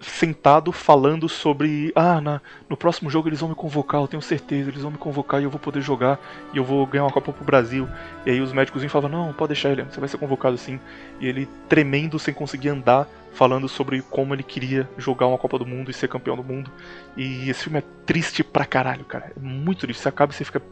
sentado 0.00 0.72
falando 0.72 1.28
sobre 1.28 1.92
ah 1.94 2.20
na, 2.20 2.40
no 2.68 2.76
próximo 2.76 3.08
jogo 3.08 3.28
eles 3.28 3.38
vão 3.38 3.50
me 3.50 3.54
convocar 3.54 4.00
eu 4.00 4.08
tenho 4.08 4.20
certeza 4.20 4.68
eles 4.68 4.82
vão 4.82 4.90
me 4.90 4.98
convocar 4.98 5.40
e 5.40 5.44
eu 5.44 5.50
vou 5.50 5.60
poder 5.60 5.80
jogar 5.80 6.18
e 6.52 6.56
eu 6.56 6.64
vou 6.64 6.84
ganhar 6.86 7.04
uma 7.04 7.12
Copa 7.12 7.32
pro 7.32 7.44
Brasil. 7.44 7.88
E 8.24 8.30
aí 8.30 8.40
os 8.40 8.52
médicos 8.52 8.84
falavam 8.90 9.10
não 9.26 9.32
pode 9.32 9.48
deixar 9.48 9.70
ele 9.70 9.82
você 9.84 10.00
vai 10.00 10.08
ser 10.08 10.18
convocado 10.18 10.56
sim. 10.56 10.78
E 11.20 11.26
ele 11.26 11.48
tremendo 11.68 12.18
sem 12.18 12.32
conseguir 12.32 12.70
andar 12.70 13.08
falando 13.32 13.68
sobre 13.68 14.02
como 14.02 14.34
ele 14.34 14.42
queria 14.42 14.88
jogar 14.98 15.26
uma 15.26 15.38
Copa 15.38 15.58
do 15.58 15.66
Mundo 15.66 15.90
e 15.90 15.94
ser 15.94 16.08
campeão 16.08 16.36
do 16.36 16.44
mundo. 16.44 16.70
E 17.16 17.48
esse 17.48 17.64
filme 17.64 17.78
é 17.78 17.84
triste 18.04 18.42
pra 18.42 18.64
caralho 18.64 19.04
cara. 19.04 19.32
É 19.36 19.40
muito 19.40 19.80
triste. 19.80 20.00
Você 20.00 20.08
acaba 20.08 20.32
e 20.32 20.36
você 20.36 20.44
fica 20.44 20.62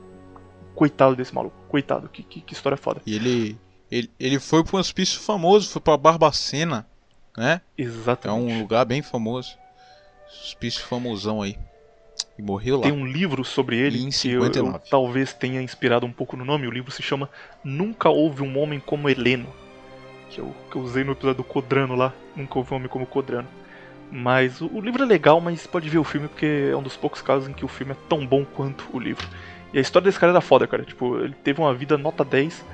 coitado 0.74 1.14
desse 1.16 1.34
maluco. 1.34 1.56
Coitado 1.68 2.08
que, 2.08 2.22
que, 2.22 2.40
que 2.40 2.54
história 2.54 2.76
foda. 2.76 3.00
E 3.06 3.14
ele 3.14 3.58
ele, 3.90 4.10
ele 4.20 4.38
foi 4.38 4.62
pra 4.62 4.76
um 4.76 4.80
hospício 4.80 5.18
famoso 5.18 5.70
foi 5.70 5.80
pra 5.80 5.96
Barbacena 5.96 6.86
né? 7.38 7.60
Exatamente. 7.76 8.50
É 8.50 8.54
um 8.56 8.60
lugar 8.60 8.84
bem 8.84 9.00
famoso. 9.00 9.56
Hospício 10.26 10.84
famosão 10.84 11.40
aí. 11.40 11.56
E 12.36 12.42
morreu 12.42 12.76
lá. 12.76 12.82
Tem 12.82 12.92
um 12.92 13.06
livro 13.06 13.44
sobre 13.44 13.76
ele 13.76 14.02
em 14.02 14.10
59. 14.10 14.50
que 14.50 14.58
eu, 14.58 14.72
eu, 14.72 14.78
talvez 14.90 15.32
tenha 15.32 15.62
inspirado 15.62 16.04
um 16.04 16.12
pouco 16.12 16.36
no 16.36 16.44
nome. 16.44 16.66
O 16.66 16.70
livro 16.70 16.90
se 16.90 17.02
chama 17.02 17.30
Nunca 17.64 18.08
Houve 18.08 18.42
um 18.42 18.58
Homem 18.58 18.80
como 18.80 19.08
Heleno. 19.08 19.46
Que 20.30 20.40
eu, 20.40 20.54
que 20.70 20.76
eu 20.76 20.82
usei 20.82 21.04
no 21.04 21.12
episódio 21.12 21.38
do 21.38 21.44
Codrano 21.44 21.94
lá. 21.94 22.12
Nunca 22.36 22.58
houve 22.58 22.72
um 22.72 22.76
homem 22.76 22.88
como 22.88 23.06
Codrano. 23.06 23.48
Mas 24.10 24.60
o, 24.60 24.66
o, 24.72 24.80
livro 24.80 25.02
é 25.02 25.06
legal, 25.06 25.40
mas 25.40 25.66
pode 25.66 25.88
ver 25.88 25.98
o 25.98 26.04
filme 26.04 26.28
porque 26.28 26.70
é 26.70 26.76
um 26.76 26.82
dos 26.82 26.96
poucos 26.96 27.22
casos 27.22 27.48
em 27.48 27.52
que 27.52 27.64
o 27.64 27.68
filme 27.68 27.92
é 27.92 27.96
tão 28.08 28.26
bom 28.26 28.44
quanto 28.44 28.84
o 28.92 28.98
livro. 28.98 29.26
E 29.72 29.78
a 29.78 29.80
história 29.80 30.06
desse 30.06 30.18
cara 30.18 30.32
era 30.32 30.40
foda, 30.40 30.66
cara. 30.66 30.82
Tipo, 30.82 31.18
ele 31.20 31.34
teve 31.44 31.60
uma 31.60 31.74
vida 31.74 31.98
nota 31.98 32.24
10, 32.24 32.64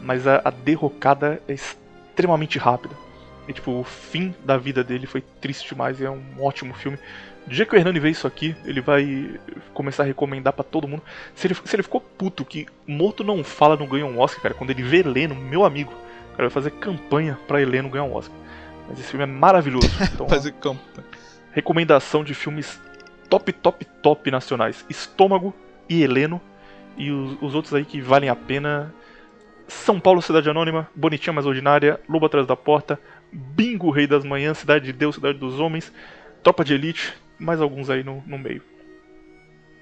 mas 0.00 0.26
a, 0.26 0.40
a 0.44 0.50
derrocada 0.50 1.42
é 1.48 1.54
extremamente 1.54 2.58
rápida. 2.58 2.94
E, 3.46 3.52
tipo, 3.52 3.72
o 3.72 3.84
fim 3.84 4.34
da 4.44 4.56
vida 4.56 4.82
dele 4.82 5.06
foi 5.06 5.22
triste 5.40 5.68
demais 5.68 6.00
e 6.00 6.04
é 6.04 6.10
um 6.10 6.22
ótimo 6.40 6.72
filme. 6.74 6.98
Do 7.46 7.54
dia 7.54 7.66
que 7.66 7.74
o 7.74 7.78
Hernani 7.78 8.00
vê 8.00 8.08
isso 8.08 8.26
aqui, 8.26 8.56
ele 8.64 8.80
vai 8.80 9.38
começar 9.74 10.02
a 10.02 10.06
recomendar 10.06 10.52
para 10.52 10.64
todo 10.64 10.88
mundo. 10.88 11.02
Se 11.34 11.46
ele, 11.46 11.54
se 11.54 11.76
ele 11.76 11.82
ficou 11.82 12.00
puto 12.00 12.44
que 12.44 12.66
Morto 12.86 13.22
Não 13.22 13.44
Fala 13.44 13.76
não 13.76 13.86
ganha 13.86 14.06
um 14.06 14.18
Oscar, 14.18 14.44
cara, 14.44 14.54
quando 14.54 14.70
ele 14.70 14.82
vê 14.82 15.00
Heleno, 15.00 15.34
meu 15.34 15.62
amigo, 15.62 15.92
cara 16.34 16.48
vai 16.48 16.50
fazer 16.50 16.70
campanha 16.72 17.38
pra 17.46 17.62
Heleno 17.62 17.88
ganhar 17.88 18.04
um 18.04 18.14
Oscar. 18.14 18.36
Mas 18.88 18.98
esse 18.98 19.08
filme 19.08 19.24
é 19.24 19.26
maravilhoso. 19.26 19.88
Então, 20.12 20.28
fazer 20.28 20.52
campanha. 20.52 21.06
Recomendação 21.52 22.24
de 22.24 22.34
filmes 22.34 22.80
top, 23.30 23.52
top, 23.52 23.84
top 24.02 24.30
nacionais: 24.30 24.84
Estômago 24.88 25.54
e 25.88 26.02
Heleno. 26.02 26.40
E 26.96 27.10
os, 27.10 27.36
os 27.40 27.54
outros 27.54 27.74
aí 27.74 27.84
que 27.84 28.00
valem 28.00 28.28
a 28.28 28.36
pena. 28.36 28.92
São 29.66 29.98
Paulo, 29.98 30.20
Cidade 30.20 30.50
Anônima, 30.50 30.88
Bonitinha 30.94 31.32
Mais 31.32 31.46
Ordinária, 31.46 31.98
Lobo 32.06 32.26
Atrás 32.26 32.46
da 32.46 32.54
Porta, 32.54 33.00
Bingo, 33.34 33.90
Rei 33.90 34.06
das 34.06 34.24
Manhãs, 34.24 34.58
Cidade 34.58 34.84
de 34.86 34.92
Deus, 34.92 35.16
Cidade 35.16 35.38
dos 35.38 35.58
Homens, 35.58 35.92
Tropa 36.42 36.64
de 36.64 36.74
Elite, 36.74 37.14
mais 37.38 37.60
alguns 37.60 37.90
aí 37.90 38.04
no, 38.04 38.22
no 38.26 38.38
meio. 38.38 38.62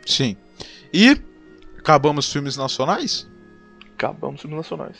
Sim. 0.07 0.37
E 0.93 1.21
acabamos 1.79 2.27
os 2.27 2.33
filmes 2.33 2.57
nacionais? 2.57 3.29
Acabamos 3.95 4.37
os 4.37 4.41
filmes 4.43 4.57
nacionais. 4.57 4.97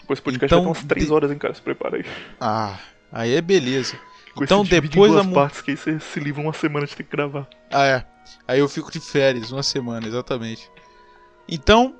Depois 0.00 0.18
o 0.18 0.22
podcast 0.22 0.54
então, 0.54 0.64
vai 0.64 0.72
ter 0.74 0.78
umas 0.78 0.88
3 0.88 1.06
de... 1.06 1.12
horas, 1.12 1.30
hein, 1.30 1.38
cara? 1.38 1.54
Se 1.54 1.62
prepara 1.62 1.96
aí. 1.96 2.04
Ah, 2.40 2.78
aí 3.10 3.34
é 3.34 3.40
beleza. 3.40 3.98
Com 4.34 4.44
então 4.44 4.62
depois 4.64 5.12
duas 5.12 5.26
a 5.26 5.30
partes 5.30 5.62
que 5.62 5.70
aí 5.70 5.76
você 5.76 5.98
se 5.98 6.20
livra 6.20 6.42
uma 6.42 6.52
semana 6.52 6.86
de 6.86 6.94
ter 6.94 7.02
que 7.02 7.10
gravar. 7.10 7.48
Ah, 7.72 7.86
é. 7.86 8.04
Aí 8.46 8.58
eu 8.58 8.68
fico 8.68 8.92
de 8.92 9.00
férias, 9.00 9.50
uma 9.50 9.62
semana, 9.62 10.06
exatamente. 10.06 10.70
Então, 11.48 11.94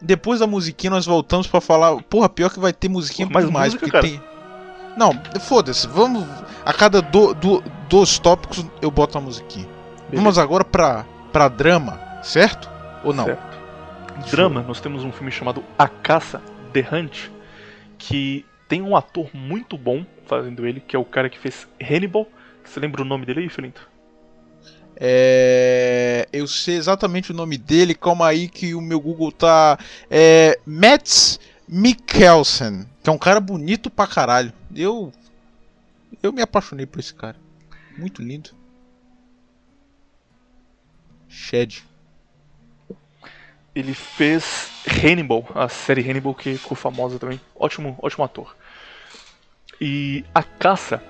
depois 0.00 0.40
da 0.40 0.46
musiquinha 0.46 0.90
nós 0.90 1.06
voltamos 1.06 1.46
para 1.46 1.60
falar. 1.60 2.02
Porra, 2.02 2.28
pior 2.28 2.50
que 2.50 2.58
vai 2.58 2.72
ter 2.72 2.88
musiquinha 2.88 3.28
mais 3.28 3.48
mais, 3.48 3.74
música, 3.74 3.86
porque 3.86 3.92
cara. 3.92 4.02
tem 4.02 4.37
não, 4.98 5.12
foda-se, 5.40 5.86
vamos. 5.86 6.26
A 6.64 6.72
cada 6.72 7.00
do, 7.00 7.32
do, 7.32 7.62
dos 7.88 8.18
tópicos 8.18 8.66
eu 8.82 8.90
boto 8.90 9.16
uma 9.16 9.26
musiquinha. 9.26 9.66
Beleza. 9.66 10.16
Vamos 10.16 10.38
agora 10.38 10.64
pra, 10.64 11.06
pra 11.32 11.46
drama, 11.46 12.00
certo? 12.22 12.68
Ou 13.04 13.14
não? 13.14 13.24
Certo. 13.24 13.58
Drama, 14.28 14.62
nós 14.62 14.80
temos 14.80 15.04
um 15.04 15.12
filme 15.12 15.30
chamado 15.30 15.62
A 15.78 15.86
Caça, 15.86 16.42
The 16.72 16.84
Hunt, 16.92 17.28
que 17.96 18.44
tem 18.68 18.82
um 18.82 18.96
ator 18.96 19.30
muito 19.32 19.78
bom 19.78 20.04
fazendo 20.26 20.66
ele, 20.66 20.80
que 20.80 20.96
é 20.96 20.98
o 20.98 21.04
cara 21.04 21.30
que 21.30 21.38
fez 21.38 21.68
Hannibal. 21.80 22.26
Você 22.64 22.80
lembra 22.80 23.00
o 23.00 23.04
nome 23.04 23.24
dele 23.24 23.40
aí, 23.40 23.48
Filinto? 23.48 23.88
É... 24.96 26.28
Eu 26.32 26.48
sei 26.48 26.74
exatamente 26.74 27.30
o 27.30 27.34
nome 27.34 27.56
dele, 27.56 27.94
calma 27.94 28.26
aí 28.26 28.48
que 28.48 28.74
o 28.74 28.80
meu 28.80 28.98
Google 28.98 29.30
tá. 29.30 29.78
É. 30.10 30.58
Mets 30.66 31.38
Mikkelsen, 31.68 32.86
que 33.08 33.10
é 33.10 33.14
um 33.14 33.18
cara 33.18 33.40
bonito 33.40 33.88
pra 33.88 34.06
caralho. 34.06 34.52
Eu. 34.76 35.10
Eu 36.22 36.30
me 36.30 36.42
apaixonei 36.42 36.84
por 36.84 37.00
esse 37.00 37.14
cara. 37.14 37.36
Muito 37.96 38.20
lindo. 38.20 38.50
Shed. 41.26 41.82
ele 43.74 43.94
fez 43.94 44.70
Hannibal, 44.86 45.46
a 45.54 45.70
série 45.70 46.02
Hannibal 46.02 46.34
que 46.34 46.54
ficou 46.58 46.76
famosa 46.76 47.18
também. 47.18 47.40
Ótimo, 47.56 47.98
ótimo 48.02 48.24
ator. 48.24 48.54
E 49.80 50.22
A 50.34 50.42
Caça 50.42 51.02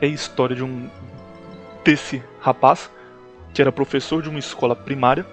é 0.00 0.06
a 0.06 0.08
história 0.08 0.56
de 0.56 0.64
um 0.64 0.88
desse 1.84 2.22
rapaz 2.40 2.90
que 3.52 3.60
era 3.60 3.70
professor 3.70 4.22
de 4.22 4.30
uma 4.30 4.38
escola 4.38 4.74
primária, 4.74 5.26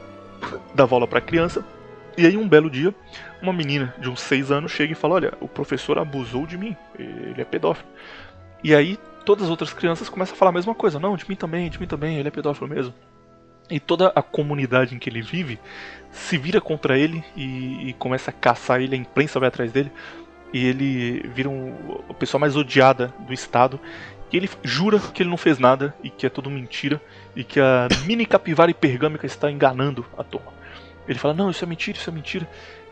dava 0.76 0.96
aula 0.96 1.08
para 1.08 1.22
criança. 1.22 1.64
E 2.18 2.26
aí 2.26 2.36
um 2.36 2.48
belo 2.48 2.70
dia, 2.70 2.94
uma 3.42 3.54
menina 3.54 3.94
de 4.00 4.10
uns 4.10 4.22
6 4.22 4.52
anos 4.52 4.72
chega 4.72 4.94
e 4.94 4.96
fala: 4.96 5.16
"Olha, 5.16 5.34
o 5.40 5.48
professor 5.48 5.98
abusou 5.98 6.46
de 6.46 6.58
mim. 6.58 6.76
Ele 6.98 7.42
é 7.42 7.46
pedófilo". 7.46 7.88
E 8.64 8.76
aí 8.76 8.98
todas 9.26 9.46
as 9.46 9.50
outras 9.50 9.74
crianças 9.74 10.10
começam 10.10 10.36
a 10.36 10.38
falar 10.38 10.50
a 10.50 10.54
mesma 10.54 10.76
coisa: 10.76 11.00
"Não, 11.00 11.16
de 11.16 11.28
mim 11.30 11.36
também, 11.36 11.70
de 11.70 11.80
mim 11.80 11.88
também, 11.88 12.18
ele 12.18 12.28
é 12.28 12.32
pedófilo 12.32 12.70
mesmo". 12.70 12.94
E 13.70 13.80
toda 13.80 14.12
a 14.16 14.22
comunidade 14.22 14.96
em 14.96 15.00
que 15.00 15.10
ele 15.10 15.22
vive 15.22 15.60
se 16.12 16.38
vira 16.38 16.60
contra 16.60 16.98
ele 16.98 17.24
e, 17.36 17.90
e 17.90 17.94
começa 17.94 18.32
a 18.32 18.34
caçar 18.34 18.82
ele, 18.82 18.96
a 18.96 18.98
imprensa 18.98 19.40
vai 19.40 19.48
atrás 19.48 19.72
dele 19.72 19.92
e 20.52 20.66
ele 20.66 21.28
vira 21.30 21.50
um, 21.50 22.02
a 22.10 22.14
pessoa 22.14 22.40
mais 22.40 22.56
odiada 22.56 23.14
do 23.20 23.34
estado. 23.34 23.80
E 24.32 24.38
ele 24.38 24.50
jura 24.64 25.00
que 25.00 25.24
ele 25.24 25.30
não 25.30 25.38
fez 25.38 25.58
nada 25.58 25.94
e 26.04 26.10
que 26.10 26.26
é 26.26 26.30
tudo 26.30 26.50
mentira 26.50 27.02
e 27.36 27.44
que 27.44 27.60
a 27.60 27.88
mini 28.06 28.26
capivara 28.26 28.70
hipergâmica 28.70 29.26
está 29.26 29.52
enganando 29.52 30.06
a 30.18 30.24
turma. 30.24 30.59
Ele 31.10 31.18
fala: 31.18 31.34
Não, 31.34 31.50
isso 31.50 31.64
é 31.64 31.68
mentira, 31.68 31.98
isso 31.98 32.10
é 32.10 32.14
mentira. 32.14 32.48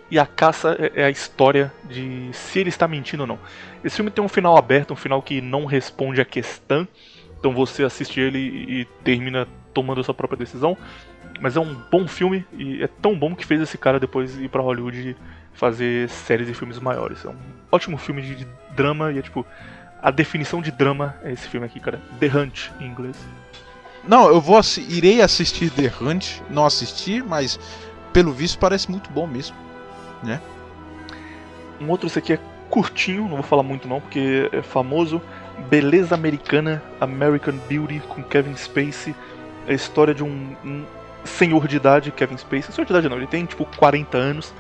E 0.10 0.18
a 0.18 0.26
caça 0.26 0.76
é, 0.80 1.02
é 1.02 1.06
a 1.06 1.10
história 1.10 1.72
de 1.84 2.30
se 2.34 2.60
ele 2.60 2.70
está 2.70 2.88
mentindo 2.88 3.24
ou 3.24 3.28
não. 3.28 3.40
Esse 3.84 3.98
filme 3.98 4.10
tem 4.10 4.24
um 4.24 4.28
final 4.28 4.58
aberto, 4.58 4.92
um 4.92 4.96
final 4.96 5.22
que 5.22 5.40
não 5.40 5.66
responde 5.66 6.20
a 6.20 6.26
questão. 6.26 6.88
Então 7.40 7.54
você 7.54 7.84
assiste 7.84 8.20
ele 8.20 8.40
e 8.40 8.86
termina 9.04 9.48
tomando 9.74 10.02
a 10.02 10.04
sua 10.04 10.14
própria 10.14 10.38
decisão. 10.38 10.76
Mas 11.40 11.56
é 11.56 11.60
um 11.60 11.76
bom 11.92 12.08
filme 12.08 12.44
e 12.54 12.82
é 12.82 12.88
tão 12.88 13.18
bom 13.18 13.36
que 13.36 13.46
fez 13.46 13.62
esse 13.62 13.78
cara 13.78 14.00
depois 14.00 14.36
ir 14.38 14.50
para 14.50 14.62
Hollywood 14.62 15.16
fazer 15.54 16.10
séries 16.10 16.50
e 16.50 16.54
filmes 16.54 16.80
maiores. 16.80 17.24
É 17.24 17.30
um 17.30 17.36
ótimo 17.72 17.98
filme 17.98 18.22
de 18.22 18.48
drama 18.76 19.12
e 19.12 19.20
é 19.20 19.22
tipo. 19.22 19.46
A 20.00 20.12
definição 20.12 20.62
de 20.62 20.72
drama 20.72 21.16
é 21.24 21.34
esse 21.34 21.48
filme 21.48 21.66
aqui, 21.66 21.80
cara. 21.80 22.00
The 22.20 22.28
Hunt 22.28 22.70
em 22.80 22.86
inglês. 22.86 23.18
Não, 24.08 24.30
eu 24.30 24.40
vou 24.40 24.60
irei 24.88 25.22
assistir 25.22 25.70
The 25.72 25.92
Hunt. 26.00 26.40
Não 26.50 26.66
assisti, 26.66 27.22
mas 27.22 27.60
pelo 28.18 28.32
visto 28.32 28.58
parece 28.58 28.90
muito 28.90 29.12
bom 29.12 29.28
mesmo, 29.28 29.56
né? 30.24 30.42
Um 31.80 31.88
outro, 31.88 32.08
esse 32.08 32.18
aqui 32.18 32.34
é 32.34 32.40
curtinho, 32.68 33.22
não 33.22 33.36
vou 33.36 33.44
falar 33.44 33.62
muito 33.62 33.88
não, 33.88 34.02
porque 34.02 34.50
é 34.52 34.64
famoso. 34.64 35.22
Beleza 35.70 36.16
Americana, 36.16 36.82
American 37.00 37.54
Beauty, 37.70 38.02
com 38.10 38.24
Kevin 38.24 38.56
Spacey. 38.56 39.14
É 39.68 39.74
a 39.74 39.76
história 39.76 40.16
de 40.16 40.24
um, 40.24 40.56
um 40.66 40.84
senhor 41.26 41.68
de 41.68 41.76
idade, 41.76 42.10
Kevin 42.10 42.38
Spacey. 42.38 42.74
Senhor 42.74 42.86
de 42.86 42.92
idade 42.92 43.08
não, 43.08 43.18
ele 43.18 43.28
tem 43.28 43.46
tipo 43.46 43.66
40 43.78 44.18
anos. 44.18 44.52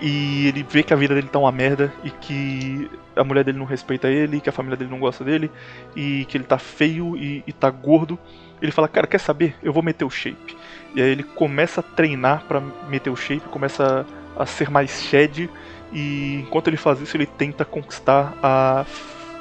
E 0.00 0.46
ele 0.46 0.62
vê 0.62 0.84
que 0.84 0.92
a 0.92 0.96
vida 0.96 1.16
dele 1.16 1.26
tá 1.26 1.40
uma 1.40 1.50
merda 1.50 1.92
e 2.04 2.10
que 2.10 2.88
a 3.16 3.24
mulher 3.24 3.42
dele 3.42 3.58
não 3.58 3.66
respeita 3.66 4.06
ele, 4.06 4.40
que 4.40 4.48
a 4.48 4.52
família 4.52 4.76
dele 4.76 4.90
não 4.90 5.00
gosta 5.00 5.24
dele, 5.24 5.50
e 5.96 6.26
que 6.26 6.36
ele 6.36 6.44
tá 6.44 6.58
feio 6.58 7.16
e, 7.16 7.42
e 7.44 7.52
tá 7.52 7.70
gordo. 7.70 8.16
Ele 8.62 8.70
fala, 8.70 8.86
cara, 8.86 9.08
quer 9.08 9.18
saber? 9.18 9.56
Eu 9.60 9.72
vou 9.72 9.82
meter 9.82 10.04
o 10.04 10.10
shape. 10.10 10.56
E 10.94 11.02
aí 11.02 11.10
ele 11.10 11.22
começa 11.22 11.80
a 11.80 11.82
treinar 11.82 12.44
para 12.46 12.60
meter 12.88 13.10
o 13.10 13.16
shape, 13.16 13.48
começa 13.48 14.06
a, 14.36 14.46
ser 14.46 14.70
mais 14.70 15.02
shed. 15.02 15.50
E 15.92 16.40
enquanto 16.46 16.68
ele 16.68 16.76
faz 16.76 17.00
isso, 17.00 17.16
ele 17.16 17.26
tenta 17.26 17.64
conquistar 17.64 18.34
a, 18.42 18.84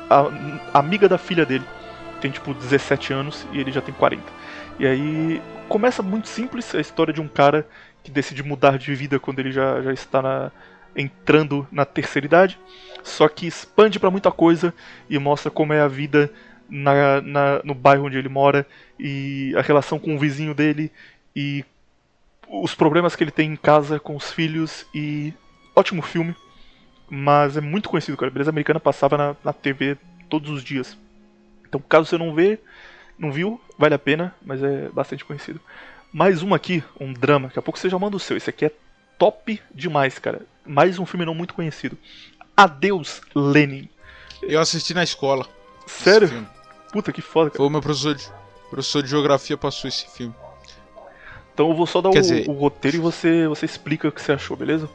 a, 0.10 0.20
a 0.74 0.80
amiga 0.80 1.08
da 1.08 1.18
filha 1.18 1.45
dele. 1.45 1.66
Tem 2.20 2.32
tipo 2.32 2.54
17 2.54 3.14
anos 3.14 3.45
e 3.51 3.60
ele 3.60 3.72
já 3.72 3.82
tem 3.82 3.93
40. 3.93 4.24
E 4.80 4.88
aí 4.88 5.41
começa 5.70 6.01
muito 6.01 6.28
simples 6.28 6.74
a 6.74 6.80
história 6.80 7.14
de 7.14 7.22
um 7.22 7.28
cara 7.28 7.68
que 8.04 8.12
decide 8.12 8.43
mudar 8.43 8.78
de 8.78 8.93
vida 8.95 9.20
quando 9.20 9.39
ele 9.39 9.51
já, 9.51 9.82
já 9.82 9.93
está 9.93 10.22
na, 10.22 10.51
entrando 10.95 11.68
na 11.72 11.86
terceira 11.86 12.26
idade, 12.26 12.60
só 13.04 13.28
que 13.28 13.47
expande 13.47 13.99
para 13.99 14.12
muita 14.12 14.32
coisa 14.32 14.74
e 15.10 15.18
mostra 15.18 15.49
como 15.49 15.74
é 15.74 15.82
a 15.82 15.88
vida 15.88 16.32
na, 16.70 17.22
na, 17.22 17.62
no 17.64 17.74
bairro 17.74 18.06
onde 18.06 18.18
ele 18.18 18.30
mora 18.30 18.66
e 18.99 19.54
a 19.58 19.62
relação 19.62 19.99
com 19.99 20.16
o 20.16 20.20
vizinho 20.20 20.54
dele 20.54 20.91
e 21.36 21.65
os 22.47 22.75
problemas 22.75 23.15
que 23.15 23.23
ele 23.23 23.31
tem 23.31 23.51
em 23.51 23.55
casa 23.55 23.99
com 23.99 24.15
os 24.15 24.31
filhos 24.31 24.86
e 24.93 25.34
ótimo 25.75 26.01
filme, 26.01 26.36
mas 27.09 27.57
é 27.57 27.61
muito 27.61 27.89
conhecido, 27.89 28.17
cara. 28.17 28.29
A 28.29 28.34
Beleza 28.34 28.51
Americana 28.51 28.79
passava 28.79 29.17
na, 29.17 29.36
na 29.43 29.53
TV 29.53 29.97
todos 30.29 30.49
os 30.49 30.63
dias. 30.63 30.97
Então, 31.67 31.81
caso 31.81 32.05
você 32.05 32.17
não 32.17 32.34
vê, 32.34 32.59
não 33.17 33.31
viu, 33.31 33.59
vale 33.77 33.95
a 33.95 33.99
pena, 33.99 34.36
mas 34.43 34.61
é 34.61 34.89
bastante 34.89 35.25
conhecido. 35.25 35.59
Mais 36.11 36.43
um 36.43 36.53
aqui, 36.53 36.84
um 36.99 37.11
drama. 37.11 37.47
Daqui 37.47 37.59
a 37.59 37.61
pouco 37.61 37.79
você 37.79 37.89
já 37.89 37.97
manda 37.97 38.15
o 38.15 38.19
seu. 38.19 38.38
Esse 38.38 38.49
aqui 38.49 38.65
é 38.65 38.71
top 39.17 39.59
demais, 39.73 40.19
cara. 40.19 40.45
Mais 40.65 40.99
um 40.99 41.05
filme 41.05 41.25
não 41.25 41.34
muito 41.34 41.53
conhecido. 41.53 41.97
Adeus, 42.55 43.21
Lenin. 43.34 43.89
Eu 44.43 44.59
assisti 44.59 44.93
na 44.93 45.03
escola. 45.03 45.47
Sério? 45.88 46.47
Puta 46.91 47.11
que 47.11 47.21
foda, 47.21 47.49
cara. 47.49 47.57
Foi 47.57 47.65
o 47.65 47.69
meu 47.69 47.81
professor 47.81 48.13
de, 48.13 48.29
professor 48.69 49.01
de 49.01 49.09
geografia 49.09 49.57
passou 49.57 49.88
esse 49.88 50.07
filme. 50.15 50.36
Então 51.54 51.70
eu 51.70 51.76
vou 51.76 51.86
só 51.86 52.01
dar 52.01 52.10
o, 52.10 52.14
dizer... 52.14 52.49
o, 52.49 52.54
roteiro 52.54 52.97
e 52.97 52.99
você, 52.99 53.47
você 53.47 53.66
explica 53.66 54.08
o 54.08 54.12
que 54.12 54.22
você 54.22 54.32
achou, 54.32 54.58
beleza? 54.58 54.89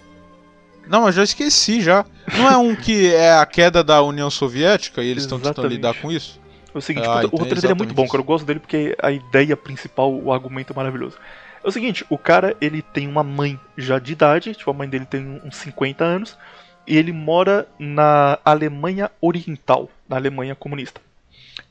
Não, 0.87 1.03
mas 1.03 1.15
já 1.15 1.23
esqueci 1.23 1.81
já. 1.81 2.05
Não 2.37 2.51
é 2.51 2.57
um 2.57 2.75
que 2.75 3.15
é 3.15 3.33
a 3.33 3.47
queda 3.47 3.85
da 3.85 4.03
União 4.03 4.31
Soviética 4.31 5.03
e 5.03 5.09
eles 5.09 5.25
estão 5.25 5.39
tentando 5.39 5.69
lidar 5.69 5.95
com 5.95 6.11
isso? 6.11 6.41
É 6.75 6.79
o 6.79 6.81
seguinte, 6.81 7.07
ah, 7.07 7.17
o 7.17 7.19
então 7.21 7.39
roteiro 7.39 7.61
dele 7.61 7.73
é 7.73 7.77
muito 7.77 7.95
bom, 7.95 8.07
cara. 8.07 8.21
Eu 8.21 8.25
gosto 8.25 8.45
dele 8.45 8.61
porque 8.61 8.97
a 9.01 9.11
ideia 9.11 9.57
principal, 9.57 10.13
o 10.13 10.33
argumento 10.33 10.73
é 10.73 10.77
maravilhoso. 10.77 11.17
É 11.63 11.69
o 11.69 11.73
seguinte, 11.73 12.05
o 12.09 12.17
cara, 12.17 12.57
ele 12.61 12.83
tem 12.83 13.07
uma 13.07 13.23
mãe 13.23 13.59
já 13.77 13.99
de 13.99 14.13
idade, 14.13 14.55
tipo, 14.55 14.71
a 14.71 14.75
mãe 14.75 14.89
dele 14.89 15.05
tem 15.05 15.41
uns 15.45 15.57
50 15.57 16.05
anos, 16.05 16.39
e 16.87 16.97
ele 16.97 17.13
mora 17.13 17.69
na 17.79 18.39
Alemanha 18.45 19.11
Oriental, 19.21 19.91
na 20.09 20.17
Alemanha 20.17 20.55
comunista. 20.55 21.01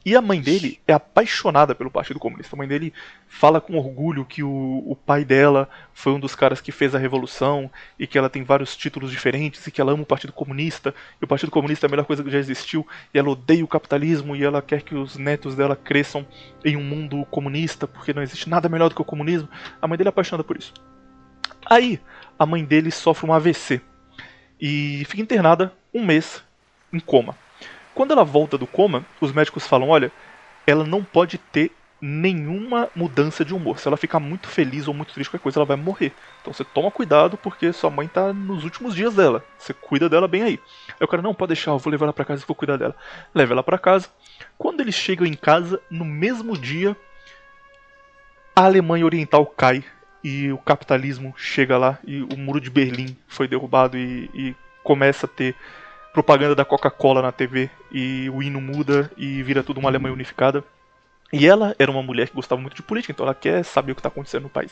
E 0.08 0.16
a 0.16 0.22
mãe 0.22 0.40
dele 0.40 0.80
é 0.88 0.94
apaixonada 0.94 1.76
pelo 1.76 1.92
Partido 1.92 2.18
Comunista. 2.18 2.56
A 2.56 2.58
mãe 2.58 2.66
dele 2.66 2.94
fala 3.28 3.60
com 3.60 3.76
orgulho 3.76 4.24
que 4.24 4.42
o, 4.42 4.82
o 4.88 4.96
pai 4.96 5.26
dela 5.26 5.68
foi 5.94 6.14
um 6.14 6.20
dos 6.22 6.34
caras 6.34 6.62
que 6.62 6.72
fez 6.72 6.96
a 6.96 6.98
revolução 6.98 7.70
e 8.00 8.08
que 8.08 8.18
ela 8.18 8.30
tem 8.30 8.42
vários 8.42 8.78
títulos 8.78 9.12
diferentes 9.12 9.68
e 9.68 9.70
que 9.70 9.82
ela 9.82 9.92
ama 9.92 10.04
o 10.04 10.06
Partido 10.06 10.32
Comunista. 10.32 10.96
E 11.22 11.26
o 11.26 11.28
Partido 11.28 11.52
Comunista 11.52 11.86
é 11.86 11.88
a 11.88 11.92
melhor 11.92 12.06
coisa 12.06 12.24
que 12.24 12.32
já 12.32 12.38
existiu. 12.38 12.88
E 13.14 13.20
ela 13.20 13.32
odeia 13.32 13.66
o 13.66 13.68
capitalismo 13.68 14.34
e 14.34 14.46
ela 14.46 14.62
quer 14.62 14.82
que 14.82 14.96
os 14.96 15.18
netos 15.18 15.56
dela 15.56 15.76
cresçam 15.76 16.26
em 16.64 16.78
um 16.78 16.84
mundo 16.86 17.26
comunista 17.26 17.86
porque 17.86 18.14
não 18.14 18.22
existe 18.22 18.48
nada 18.48 18.70
melhor 18.70 18.88
do 18.88 18.96
que 18.96 19.02
o 19.02 19.04
comunismo. 19.04 19.50
A 19.82 19.90
mãe 19.90 19.98
dele 19.98 20.08
é 20.08 20.12
apaixonada 20.12 20.42
por 20.42 20.56
isso. 20.56 20.74
Aí, 21.66 22.00
a 22.40 22.46
mãe 22.46 22.64
dele 22.64 22.92
sofre 22.92 23.30
um 23.30 23.34
AVC 23.34 23.82
e 24.58 25.04
fica 25.04 25.22
internada 25.22 25.74
um 25.94 26.06
mês 26.06 26.42
em 26.94 27.00
coma. 27.02 27.36
Quando 27.98 28.12
ela 28.12 28.24
volta 28.24 28.60
do 28.60 28.68
coma, 28.68 29.04
os 29.20 29.32
médicos 29.32 29.66
falam: 29.66 29.90
olha, 29.90 30.12
ela 30.68 30.84
não 30.84 31.04
pode 31.04 31.40
ter 31.40 31.72
nenhuma 32.00 32.88
mudança 32.96 33.44
de 33.44 33.56
humor. 33.56 33.80
Se 33.80 33.88
ela 33.88 33.98
ficar 33.98 34.20
muito 34.20 34.48
feliz 34.48 34.88
ou 34.88 34.94
muito 34.94 35.12
triste, 35.16 35.32
qualquer 35.32 35.42
coisa, 35.42 35.58
ela 35.58 35.66
vai 35.66 35.78
morrer. 35.78 36.14
Então 36.40 36.54
você 36.54 36.64
toma 36.64 36.92
cuidado 36.92 37.38
porque 37.38 37.74
sua 37.74 37.90
mãe 37.90 38.08
tá 38.08 38.32
nos 38.32 38.64
últimos 38.64 38.94
dias 38.94 39.16
dela. 39.16 39.44
Você 39.58 39.74
cuida 39.74 40.08
dela 40.08 40.28
bem 40.28 40.44
aí. 40.44 40.60
Aí 40.90 41.04
o 41.04 41.08
cara, 41.08 41.24
não, 41.24 41.34
pode 41.34 41.56
deixar, 41.56 41.72
eu 41.72 41.80
vou 41.80 41.90
levar 41.90 42.06
ela 42.06 42.14
pra 42.14 42.24
casa 42.24 42.44
e 42.44 42.46
vou 42.46 42.54
cuidar 42.54 42.78
dela. 42.78 42.96
Leva 43.34 43.54
ela 43.54 43.64
pra 43.64 43.80
casa. 43.80 44.08
Quando 44.60 44.82
eles 44.82 44.94
chegam 44.94 45.26
em 45.26 45.34
casa, 45.34 45.82
no 45.90 46.06
mesmo 46.06 46.56
dia, 46.56 46.96
a 48.56 48.66
Alemanha 48.66 49.06
Oriental 49.06 49.44
cai 49.44 49.84
e 50.24 50.52
o 50.52 50.60
capitalismo 50.60 51.34
chega 51.36 51.80
lá 51.80 51.98
e 52.06 52.22
o 52.22 52.38
muro 52.38 52.62
de 52.62 52.70
Berlim 52.70 53.18
foi 53.28 53.48
derrubado 53.48 53.98
e, 53.98 54.30
e 54.36 54.56
começa 54.84 55.26
a 55.26 55.30
ter 55.30 55.56
propaganda 56.18 56.56
da 56.56 56.66
Coca-Cola 56.66 57.22
na 57.22 57.32
TV 57.32 57.70
e 57.92 58.28
o 58.34 58.42
hino 58.42 58.60
muda 58.60 59.12
e 59.16 59.44
vira 59.44 59.62
tudo 59.62 59.80
uma 59.80 59.88
Alemanha 59.88 60.16
unificada. 60.16 60.64
E 61.32 61.46
ela 61.46 61.76
era 61.78 61.92
uma 61.92 62.02
mulher 62.02 62.28
que 62.28 62.36
gostava 62.36 62.60
muito 62.60 62.76
de 62.76 62.82
política, 62.82 63.12
então 63.12 63.24
ela 63.24 63.36
quer 63.36 63.64
saber 63.64 63.92
o 63.92 63.96
que 63.96 64.00
está 64.00 64.08
acontecendo 64.08 64.44
no 64.44 64.50
país. 64.50 64.72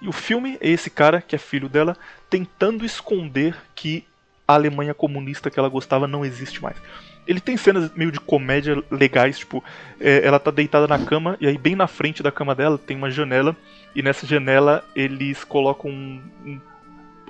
E 0.00 0.08
o 0.08 0.12
filme 0.12 0.56
é 0.58 0.70
esse 0.70 0.88
cara, 0.88 1.20
que 1.20 1.36
é 1.36 1.38
filho 1.38 1.68
dela, 1.68 1.98
tentando 2.30 2.82
esconder 2.82 3.54
que 3.74 4.06
a 4.48 4.54
Alemanha 4.54 4.94
comunista 4.94 5.50
que 5.50 5.58
ela 5.58 5.68
gostava 5.68 6.08
não 6.08 6.24
existe 6.24 6.62
mais. 6.62 6.78
Ele 7.26 7.40
tem 7.40 7.58
cenas 7.58 7.92
meio 7.94 8.10
de 8.10 8.18
comédia 8.20 8.82
legais, 8.90 9.38
tipo, 9.38 9.62
é, 10.00 10.26
ela 10.26 10.38
tá 10.38 10.50
deitada 10.50 10.86
na 10.86 10.98
cama 10.98 11.36
e 11.38 11.46
aí 11.46 11.58
bem 11.58 11.76
na 11.76 11.86
frente 11.86 12.22
da 12.22 12.32
cama 12.32 12.54
dela 12.54 12.78
tem 12.78 12.96
uma 12.96 13.10
janela 13.10 13.54
e 13.94 14.00
nessa 14.00 14.26
janela 14.26 14.82
eles 14.94 15.44
colocam 15.44 15.90
um, 15.90 16.22
um 16.46 16.58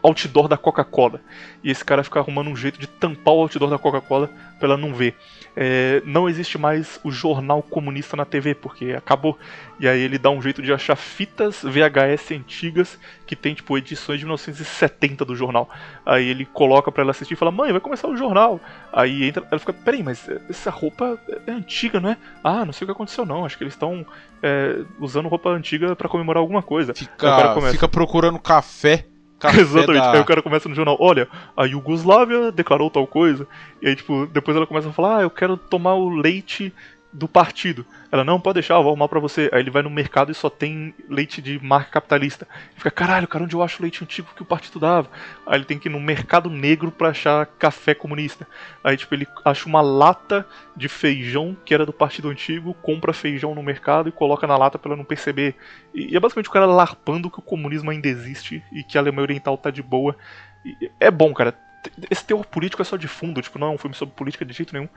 outdoor 0.07 0.49
da 0.49 0.57
Coca-Cola. 0.57 1.21
E 1.63 1.71
esse 1.71 1.85
cara 1.85 2.05
fica 2.05 2.21
arrumando 2.21 2.49
um 2.49 2.57
jeito 2.57 2.79
de 2.79 2.87
tampar 2.87 3.35
o 3.35 3.41
outdoor 3.41 3.71
da 3.71 3.79
Coca-Cola 3.79 4.31
pra 4.59 4.69
ela 4.69 4.77
não 4.77 4.95
ver. 4.95 5.15
É, 5.59 6.03
não 6.05 6.29
existe 6.29 6.59
mais 6.59 7.01
o 7.03 7.11
jornal 7.11 7.63
comunista 7.63 8.17
na 8.17 8.25
TV, 8.25 8.55
porque 8.55 8.93
acabou. 8.93 9.39
E 9.81 9.89
aí 9.89 10.01
ele 10.01 10.19
dá 10.19 10.31
um 10.31 10.41
jeito 10.41 10.63
de 10.63 10.73
achar 10.73 10.97
fitas 10.97 11.63
VHS 11.63 12.33
antigas 12.33 12.99
que 13.27 13.35
tem, 13.35 13.55
tipo, 13.55 13.77
edições 13.77 14.19
de 14.19 14.27
1970 14.27 15.25
do 15.25 15.35
jornal. 15.35 15.69
Aí 16.05 16.29
ele 16.29 16.45
coloca 16.45 16.93
pra 16.93 17.03
ela 17.03 17.11
assistir 17.11 17.35
e 17.35 17.37
fala: 17.37 17.51
Mãe, 17.51 17.73
vai 17.73 17.81
começar 17.81 18.07
o 18.07 18.17
jornal. 18.17 18.61
Aí 18.93 19.25
entra, 19.25 19.47
ela 19.51 19.59
fica: 19.59 19.73
Peraí, 19.73 20.03
mas 20.03 20.29
essa 20.49 20.71
roupa 20.71 21.19
é 21.47 21.51
antiga, 21.51 22.01
não 22.01 22.11
é? 22.11 22.17
Ah, 22.45 22.65
não 22.65 22.73
sei 22.73 22.85
o 22.85 22.89
que 22.89 22.93
aconteceu, 22.93 23.25
não. 23.25 23.45
Acho 23.45 23.57
que 23.57 23.65
eles 23.65 23.75
estão 23.75 24.07
é, 24.43 24.85
usando 25.01 25.29
roupa 25.29 25.51
antiga 25.51 25.97
para 25.97 26.09
comemorar 26.09 26.41
alguma 26.41 26.63
coisa. 26.63 26.95
Fica, 26.95 27.55
fica 27.73 27.89
procurando 27.89 28.39
café 28.39 29.07
café 29.39 29.61
Exatamente. 29.61 30.03
da... 30.03 30.13
Aí 30.13 30.21
o 30.21 30.25
cara 30.25 30.43
começa 30.43 30.69
no 30.69 30.75
jornal, 30.75 30.97
olha, 31.01 31.29
a 31.57 31.65
Iugoslávia 31.65 32.51
declarou 32.53 32.91
tal 32.91 33.07
coisa. 33.07 33.47
E 33.81 33.89
aí, 33.89 33.97
tipo, 33.97 34.27
depois 34.27 34.57
ela 34.57 34.67
começa 34.67 34.89
a 34.89 34.93
falar, 34.93 35.19
ah, 35.19 35.23
eu 35.23 35.31
quero 35.31 35.57
tomar 35.57 35.95
o 35.95 36.09
leite 36.09 36.73
do 37.13 37.27
partido. 37.27 37.85
Ela, 38.17 38.25
não, 38.25 38.41
pode 38.41 38.55
deixar, 38.55 38.75
eu 38.75 38.83
vou 38.83 38.93
arrumar 38.93 39.09
pra 39.09 39.21
você. 39.21 39.51
Aí 39.53 39.61
ele 39.61 39.71
vai 39.71 39.83
no 39.83 39.91
mercado 39.91 40.33
e 40.33 40.35
só 40.35 40.49
tem 40.49 40.95
leite 41.09 41.43
de 41.43 41.63
marca 41.63 41.91
capitalista. 41.91 42.49
E 42.75 42.79
fica, 42.79 42.91
caralho, 42.91 43.29
cara, 43.29 43.45
onde 43.45 43.55
eu 43.55 43.63
acho 43.63 43.83
leite 43.83 44.03
antigo 44.03 44.29
que 44.35 44.41
o 44.41 44.47
partido 44.47 44.81
dava? 44.81 45.11
Aí 45.47 45.59
ele 45.59 45.67
tem 45.67 45.79
que 45.79 45.89
ir 45.89 45.93
no 45.93 46.01
mercado 46.01 46.49
negro 46.49 46.91
pra 46.91 47.11
achar 47.11 47.45
café 47.45 47.95
comunista. 47.95 48.47
Aí, 48.83 48.97
tipo, 48.97 49.15
ele 49.15 49.27
acha 49.45 49.69
uma 49.69 49.83
lata 49.83 50.47
de 50.75 50.89
feijão 50.89 51.55
que 51.63 51.75
era 51.75 51.85
do 51.85 51.93
partido 51.93 52.31
antigo, 52.31 52.73
compra 52.75 53.13
feijão 53.13 53.55
no 53.55 53.63
mercado 53.63 54.09
e 54.09 54.13
coloca 54.13 54.47
na 54.47 54.57
lata 54.57 54.79
pra 54.79 54.91
ela 54.91 54.97
não 54.97 55.05
perceber. 55.05 55.55
E, 55.95 56.15
e 56.15 56.17
é 56.17 56.21
basicamente 56.21 56.49
o 56.49 56.53
cara 56.53 56.65
larpando 56.65 57.31
que 57.31 57.39
o 57.39 57.43
comunismo 57.43 57.91
ainda 57.91 58.09
existe 58.09 58.65
e 58.73 58.83
que 58.83 58.97
a 58.97 59.01
Alemanha 59.03 59.25
Oriental 59.25 59.59
tá 59.59 59.71
de 59.71 59.83
boa. 59.83 60.17
E 60.65 60.91
é 60.99 61.11
bom, 61.11 61.35
cara. 61.35 61.55
Esse 62.11 62.25
teor 62.25 62.45
político 62.47 62.81
é 62.81 62.85
só 62.85 62.97
de 62.97 63.07
fundo, 63.07 63.43
tipo, 63.43 63.59
não 63.59 63.69
é 63.69 63.71
um 63.71 63.79
filme 63.79 63.95
sobre 63.95 64.15
política 64.15 64.45
de 64.45 64.53
jeito 64.53 64.73
nenhum. 64.73 64.89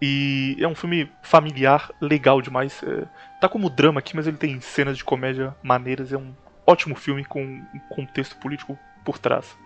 E 0.00 0.56
é 0.58 0.66
um 0.66 0.74
filme 0.74 1.10
familiar, 1.22 1.90
legal 2.00 2.40
demais. 2.40 2.82
É, 2.82 3.06
tá 3.40 3.48
como 3.48 3.68
drama 3.68 4.00
aqui, 4.00 4.16
mas 4.16 4.26
ele 4.26 4.36
tem 4.36 4.60
cenas 4.60 4.96
de 4.96 5.04
comédia 5.04 5.54
maneiras. 5.62 6.12
É 6.12 6.16
um 6.16 6.34
ótimo 6.66 6.94
filme 6.94 7.24
com 7.24 7.42
um 7.42 7.78
contexto 7.90 8.36
político 8.36 8.78
por 9.04 9.18
trás. 9.18 9.56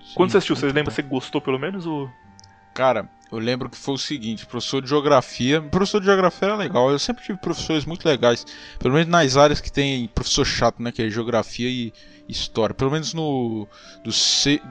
Sim, 0.00 0.14
Quando 0.14 0.30
você 0.30 0.38
assistiu, 0.38 0.56
você 0.56 0.66
lembra? 0.66 0.84
bom. 0.84 0.90
Você 0.90 1.02
gostou 1.02 1.40
pelo 1.40 1.58
menos? 1.58 1.86
Ou... 1.86 2.10
Cara, 2.72 3.08
eu 3.30 3.38
lembro 3.38 3.68
que 3.68 3.76
foi 3.76 3.94
o 3.94 3.98
seguinte, 3.98 4.46
professor 4.46 4.80
de 4.80 4.88
geografia. 4.88 5.60
Professor 5.60 6.00
de 6.00 6.06
geografia 6.06 6.48
era 6.48 6.56
legal. 6.56 6.90
Eu 6.90 6.98
sempre 6.98 7.22
tive 7.22 7.38
professores 7.38 7.84
muito 7.84 8.06
legais. 8.08 8.46
Pelo 8.78 8.94
menos 8.94 9.08
nas 9.08 9.36
áreas 9.36 9.60
que 9.60 9.70
tem 9.70 10.08
professor 10.08 10.46
chato, 10.46 10.82
né? 10.82 10.90
Que 10.90 11.02
é 11.02 11.10
geografia 11.10 11.68
e 11.68 11.92
história. 12.26 12.74
Pelo 12.74 12.90
menos 12.90 13.12
no 13.12 13.68
do, 14.02 14.10
se, 14.10 14.62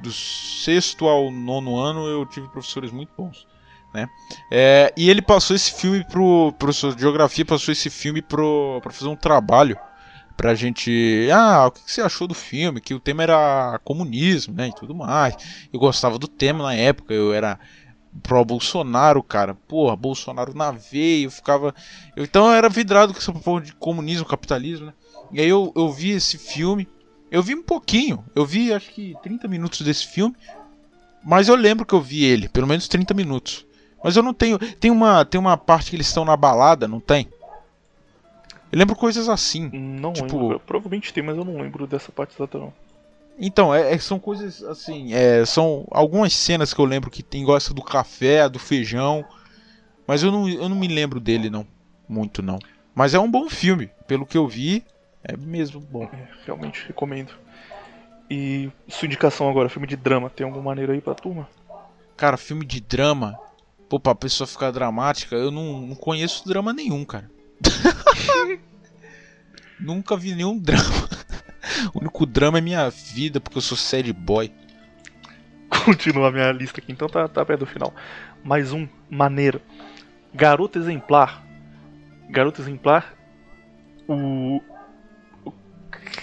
do 0.00 0.12
sexto 0.12 1.08
ao 1.08 1.30
nono 1.30 1.76
ano 1.76 2.06
eu 2.06 2.24
tive 2.26 2.46
professores 2.48 2.92
muito 2.92 3.10
bons. 3.16 3.47
Né? 3.92 4.08
É, 4.50 4.92
e 4.96 5.08
ele 5.08 5.22
passou 5.22 5.56
esse 5.56 5.72
filme 5.72 6.04
pro 6.04 6.52
professor 6.58 6.94
de 6.94 7.00
geografia, 7.00 7.44
passou 7.44 7.72
esse 7.72 7.88
filme 7.88 8.20
pro, 8.20 8.80
pra 8.82 8.92
fazer 8.92 9.08
um 9.08 9.16
trabalho 9.16 9.78
pra 10.36 10.54
gente. 10.54 11.28
Ah, 11.32 11.66
o 11.66 11.70
que 11.72 11.80
você 11.90 12.00
achou 12.00 12.28
do 12.28 12.34
filme? 12.34 12.80
Que 12.80 12.94
o 12.94 13.00
tema 13.00 13.22
era 13.22 13.80
comunismo, 13.84 14.54
né? 14.54 14.68
E 14.68 14.74
tudo 14.74 14.94
mais. 14.94 15.34
Eu 15.72 15.80
gostava 15.80 16.18
do 16.18 16.28
tema 16.28 16.62
na 16.64 16.74
época, 16.74 17.12
eu 17.14 17.32
era 17.32 17.58
pró 18.22 18.44
Bolsonaro, 18.44 19.22
cara. 19.22 19.54
Porra, 19.54 19.96
Bolsonaro 19.96 20.54
na 20.54 20.70
veia, 20.70 21.24
eu 21.24 21.30
ficava. 21.30 21.74
eu- 22.16 22.24
então 22.24 22.46
eu 22.46 22.52
era 22.52 22.68
vidrado 22.68 23.12
com 23.12 23.18
essa 23.18 23.32
porra 23.32 23.62
de 23.62 23.72
comunismo, 23.74 24.24
capitalismo, 24.26 24.86
né? 24.86 24.92
E 25.32 25.40
aí 25.40 25.48
eu, 25.48 25.72
eu 25.74 25.90
vi 25.90 26.10
esse 26.10 26.36
filme. 26.38 26.86
Eu 27.30 27.42
vi 27.42 27.54
um 27.54 27.62
pouquinho, 27.62 28.24
eu 28.34 28.46
vi 28.46 28.72
acho 28.72 28.90
que 28.90 29.14
30 29.22 29.46
minutos 29.48 29.80
desse 29.82 30.06
filme. 30.06 30.34
Mas 31.22 31.48
eu 31.48 31.56
lembro 31.56 31.84
que 31.84 31.94
eu 31.94 32.00
vi 32.00 32.24
ele, 32.24 32.48
pelo 32.48 32.66
menos 32.66 32.88
30 32.88 33.12
minutos. 33.12 33.66
Mas 34.02 34.16
eu 34.16 34.22
não 34.22 34.32
tenho. 34.34 34.58
Tem 34.58 34.90
uma, 34.90 35.24
tem 35.24 35.40
uma 35.40 35.56
parte 35.56 35.90
que 35.90 35.96
eles 35.96 36.06
estão 36.06 36.24
na 36.24 36.36
balada, 36.36 36.86
não 36.86 37.00
tem? 37.00 37.28
Eu 38.70 38.78
lembro 38.78 38.94
coisas 38.94 39.28
assim. 39.28 39.70
Não 39.72 40.12
Tipo- 40.12 40.38
lembro. 40.40 40.60
Provavelmente 40.60 41.12
tem, 41.12 41.22
mas 41.22 41.36
eu 41.36 41.44
não 41.44 41.56
lembro 41.60 41.86
dessa 41.86 42.12
parte 42.12 42.34
exata 42.34 42.58
não. 42.58 42.72
Então, 43.40 43.74
é, 43.74 43.94
é- 43.94 43.98
são 43.98 44.18
coisas 44.18 44.62
assim. 44.62 45.14
é, 45.14 45.44
são 45.46 45.86
algumas 45.90 46.32
cenas 46.34 46.74
que 46.74 46.80
eu 46.80 46.84
lembro 46.84 47.10
que 47.10 47.22
tem 47.22 47.44
gosta 47.44 47.72
do 47.72 47.82
café, 47.82 48.48
do 48.48 48.58
feijão. 48.58 49.24
Mas 50.06 50.22
eu 50.22 50.30
não, 50.32 50.48
eu 50.48 50.68
não 50.68 50.76
me 50.76 50.88
lembro 50.88 51.20
dele, 51.20 51.50
não. 51.50 51.66
Muito, 52.08 52.42
não. 52.42 52.58
Mas 52.94 53.14
é 53.14 53.18
um 53.18 53.30
bom 53.30 53.48
filme. 53.48 53.90
Pelo 54.06 54.24
que 54.26 54.36
eu 54.38 54.46
vi, 54.48 54.84
é 55.22 55.36
mesmo 55.36 55.80
bom. 55.80 56.04
É, 56.04 56.28
realmente 56.46 56.84
recomendo. 56.86 57.32
E 58.30 58.70
sua 58.88 59.06
indicação 59.06 59.48
agora, 59.48 59.68
filme 59.68 59.86
de 59.86 59.96
drama, 59.96 60.28
tem 60.30 60.44
alguma 60.46 60.64
maneira 60.64 60.92
aí 60.92 61.00
pra 61.00 61.14
turma? 61.14 61.48
Cara, 62.16 62.36
filme 62.36 62.64
de 62.64 62.80
drama. 62.80 63.38
Pô, 63.88 63.98
pra 63.98 64.14
pessoa 64.14 64.46
ficar 64.46 64.70
dramática, 64.70 65.34
eu 65.34 65.50
não, 65.50 65.80
não 65.80 65.94
conheço 65.96 66.46
drama 66.46 66.72
nenhum, 66.72 67.04
cara. 67.04 67.30
Nunca 69.80 70.16
vi 70.16 70.34
nenhum 70.34 70.58
drama. 70.58 71.08
O 71.94 72.00
único 72.00 72.26
drama 72.26 72.58
é 72.58 72.60
minha 72.60 72.90
vida, 72.90 73.40
porque 73.40 73.58
eu 73.58 73.62
sou 73.62 73.76
sad 73.76 74.12
boy. 74.12 74.52
Continua 75.84 76.28
a 76.28 76.32
minha 76.32 76.50
lista 76.52 76.80
aqui, 76.80 76.90
então 76.92 77.08
tá, 77.08 77.28
tá 77.28 77.44
perto 77.44 77.60
do 77.60 77.66
final. 77.66 77.94
Mais 78.42 78.72
um, 78.72 78.88
maneiro. 79.08 79.60
Garota 80.34 80.78
Exemplar. 80.78 81.44
Garota 82.30 82.60
Exemplar. 82.60 83.14
O. 84.06 84.60
o- 85.44 85.52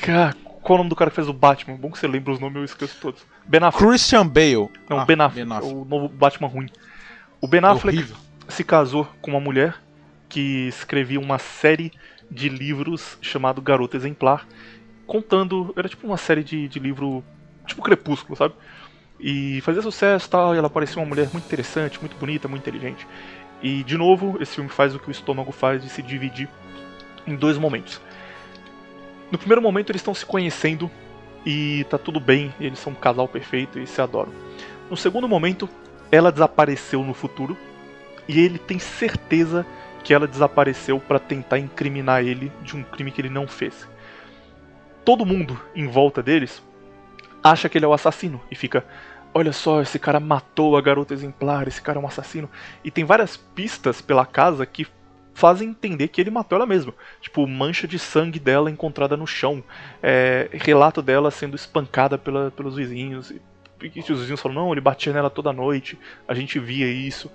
Ca- 0.01 0.33
Qual 0.61 0.71
é 0.71 0.73
o 0.73 0.77
nome 0.79 0.89
do 0.89 0.95
cara 0.95 1.09
que 1.09 1.15
fez 1.15 1.27
o 1.29 1.33
Batman? 1.33 1.77
Bom 1.77 1.91
que 1.91 1.97
você 1.99 2.07
lembra 2.07 2.33
os 2.33 2.39
nomes, 2.39 2.57
eu 2.57 2.65
esqueço 2.65 2.97
todos. 2.99 3.21
Ben 3.45 3.63
Affleck. 3.63 3.87
Christian 3.87 4.27
Bale. 4.27 4.69
Não, 4.89 4.99
Ah, 4.99 5.05
Ben 5.05 5.19
Affleck, 5.21 5.47
o 5.63 5.85
novo 5.85 6.09
Batman 6.09 6.47
ruim. 6.47 6.67
O 7.45 7.47
Ben 7.47 7.63
Affleck 7.63 7.99
Horrível. 7.99 8.17
se 8.49 8.63
casou 8.63 9.07
com 9.21 9.29
uma 9.29 9.39
mulher 9.39 9.79
que 10.27 10.67
escrevia 10.67 11.19
uma 11.19 11.37
série 11.37 11.91
de 12.29 12.49
livros 12.49 13.19
chamado 13.21 13.61
Garota 13.61 13.95
Exemplar, 13.95 14.47
contando. 15.05 15.71
Era 15.77 15.87
tipo 15.87 16.07
uma 16.07 16.17
série 16.17 16.43
de, 16.43 16.67
de 16.67 16.79
livro. 16.79 17.23
Tipo 17.67 17.83
Crepúsculo, 17.83 18.35
sabe? 18.35 18.55
E 19.19 19.61
fazia 19.61 19.83
sucesso 19.83 20.25
e 20.25 20.29
tal, 20.31 20.55
e 20.55 20.57
ela 20.57 20.71
parecia 20.71 20.99
uma 20.99 21.07
mulher 21.07 21.29
muito 21.31 21.45
interessante, 21.45 21.99
muito 21.99 22.15
bonita, 22.17 22.47
muito 22.47 22.63
inteligente. 22.67 23.07
E 23.61 23.83
de 23.83 23.95
novo, 23.95 24.37
esse 24.41 24.55
filme 24.55 24.69
faz 24.71 24.95
o 24.95 24.99
que 24.99 25.09
o 25.09 25.11
estômago 25.11 25.51
faz 25.51 25.83
de 25.83 25.89
se 25.89 26.01
dividir 26.01 26.49
em 27.27 27.35
dois 27.35 27.59
momentos. 27.59 28.01
No 29.31 29.37
primeiro 29.37 29.61
momento 29.61 29.91
eles 29.91 29.99
estão 29.99 30.15
se 30.15 30.25
conhecendo 30.25 30.89
e 31.45 31.85
tá 31.91 31.99
tudo 31.99 32.19
bem, 32.19 32.51
eles 32.59 32.79
são 32.79 32.91
um 32.91 32.95
casal 32.95 33.27
perfeito 33.27 33.77
e 33.77 33.85
se 33.85 34.01
adoram. 34.01 34.33
No 34.89 34.97
segundo 34.97 35.27
momento, 35.27 35.69
ela 36.11 36.31
desapareceu 36.31 37.03
no 37.03 37.13
futuro 37.13 37.57
e 38.27 38.39
ele 38.39 38.57
tem 38.57 38.79
certeza 38.79 39.65
que 40.03 40.13
ela 40.13 40.27
desapareceu 40.27 40.99
para 40.99 41.19
tentar 41.19 41.57
incriminar 41.57 42.23
ele 42.23 42.51
de 42.61 42.75
um 42.75 42.83
crime 42.83 43.11
que 43.11 43.21
ele 43.21 43.29
não 43.29 43.47
fez. 43.47 43.87
Todo 45.03 45.25
mundo 45.25 45.59
em 45.75 45.87
volta 45.87 46.21
deles 46.21 46.61
acha 47.43 47.69
que 47.69 47.77
ele 47.77 47.85
é 47.85 47.87
o 47.87 47.93
assassino 47.93 48.41
e 48.49 48.55
fica, 48.55 48.85
olha 49.33 49.51
só, 49.51 49.81
esse 49.81 49.99
cara 49.99 50.19
matou 50.19 50.77
a 50.77 50.81
garota 50.81 51.13
exemplar, 51.13 51.67
esse 51.67 51.81
cara 51.81 51.99
é 51.99 52.01
um 52.01 52.07
assassino. 52.07 52.49
E 52.83 52.89
tem 52.89 53.03
várias 53.03 53.35
pistas 53.35 54.01
pela 54.01 54.25
casa 54.25 54.65
que 54.65 54.87
fazem 55.35 55.69
entender 55.69 56.07
que 56.07 56.21
ele 56.21 56.31
matou 56.31 56.55
ela 56.55 56.65
mesmo. 56.65 56.93
Tipo, 57.21 57.45
mancha 57.45 57.87
de 57.87 57.99
sangue 57.99 58.39
dela 58.39 58.71
encontrada 58.71 59.15
no 59.17 59.27
chão, 59.27 59.63
é, 60.01 60.49
relato 60.53 61.01
dela 61.01 61.29
sendo 61.29 61.55
espancada 61.55 62.17
pela, 62.17 62.49
pelos 62.49 62.75
vizinhos. 62.75 63.33
E 63.81 63.99
os 63.99 64.19
vizinhos 64.19 64.43
não, 64.45 64.71
ele 64.71 64.81
batia 64.81 65.11
nela 65.11 65.29
toda 65.29 65.51
noite, 65.51 65.97
a 66.27 66.33
gente 66.33 66.59
via 66.59 66.87
isso. 66.87 67.29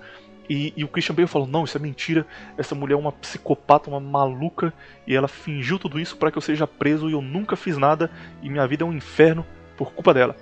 E, 0.49 0.73
e 0.75 0.83
o 0.83 0.87
Christian 0.87 1.15
Bale 1.15 1.27
falou, 1.27 1.47
não, 1.47 1.63
isso 1.63 1.77
é 1.77 1.79
mentira, 1.79 2.25
essa 2.57 2.75
mulher 2.75 2.95
é 2.95 2.97
uma 2.97 3.11
psicopata, 3.11 3.89
uma 3.89 3.99
maluca, 3.99 4.73
e 5.07 5.15
ela 5.15 5.27
fingiu 5.27 5.79
tudo 5.79 5.99
isso 5.99 6.17
para 6.17 6.31
que 6.31 6.37
eu 6.37 6.41
seja 6.41 6.67
preso 6.67 7.09
e 7.09 7.13
eu 7.13 7.21
nunca 7.21 7.55
fiz 7.55 7.77
nada, 7.77 8.11
e 8.41 8.49
minha 8.49 8.67
vida 8.67 8.83
é 8.83 8.85
um 8.85 8.91
inferno 8.91 9.45
por 9.77 9.93
culpa 9.93 10.13
dela. 10.13 10.35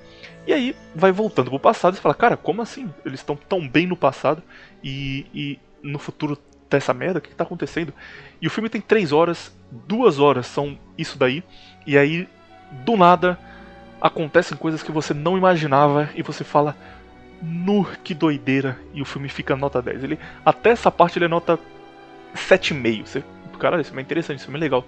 E 0.48 0.54
aí 0.54 0.76
vai 0.96 1.12
voltando 1.12 1.50
pro 1.50 1.60
passado 1.60 1.96
e 1.96 2.00
fala, 2.00 2.16
cara, 2.16 2.36
como 2.36 2.62
assim? 2.62 2.92
Eles 3.06 3.20
estão 3.20 3.36
tão 3.36 3.68
bem 3.68 3.86
no 3.86 3.96
passado 3.96 4.42
e, 4.84 5.28
e 5.34 5.60
no 5.84 6.00
futuro 6.00 6.36
tá 6.68 6.78
essa 6.78 6.94
merda? 6.94 7.20
O 7.20 7.22
que, 7.22 7.30
que 7.30 7.36
tá 7.36 7.44
acontecendo? 7.44 7.94
E 8.42 8.48
o 8.48 8.50
filme 8.50 8.70
tem 8.70 8.82
três 8.82 9.12
horas, 9.12 9.56
duas 9.88 10.20
horas 10.20 10.48
são 10.48 10.78
isso 10.98 11.18
daí, 11.18 11.44
e 11.86 11.98
aí, 11.98 12.28
do 12.84 12.98
nada, 12.98 13.38
acontecem 14.02 14.58
coisas 14.58 14.84
que 14.84 14.92
você 14.92 15.14
não 15.14 15.38
imaginava 15.38 16.10
e 16.16 16.22
você 16.22 16.44
fala, 16.44 16.76
nu, 17.42 17.86
que 18.04 18.14
doideira, 18.14 18.78
e 18.94 19.02
o 19.02 19.06
filme 19.06 19.30
fica 19.30 19.56
nota 19.56 19.82
10. 19.82 20.04
Ele, 20.04 20.20
até 20.46 20.72
essa 20.72 20.92
parte 20.92 21.18
ele 21.18 21.26
é 21.26 21.28
nota 21.28 21.60
7,5. 22.36 23.06
Você, 23.06 23.24
caralho, 23.60 23.84
filme 23.84 24.02
é 24.02 24.04
interessante, 24.04 24.44
filme 24.44 24.58
é 24.58 24.62
legal. 24.62 24.86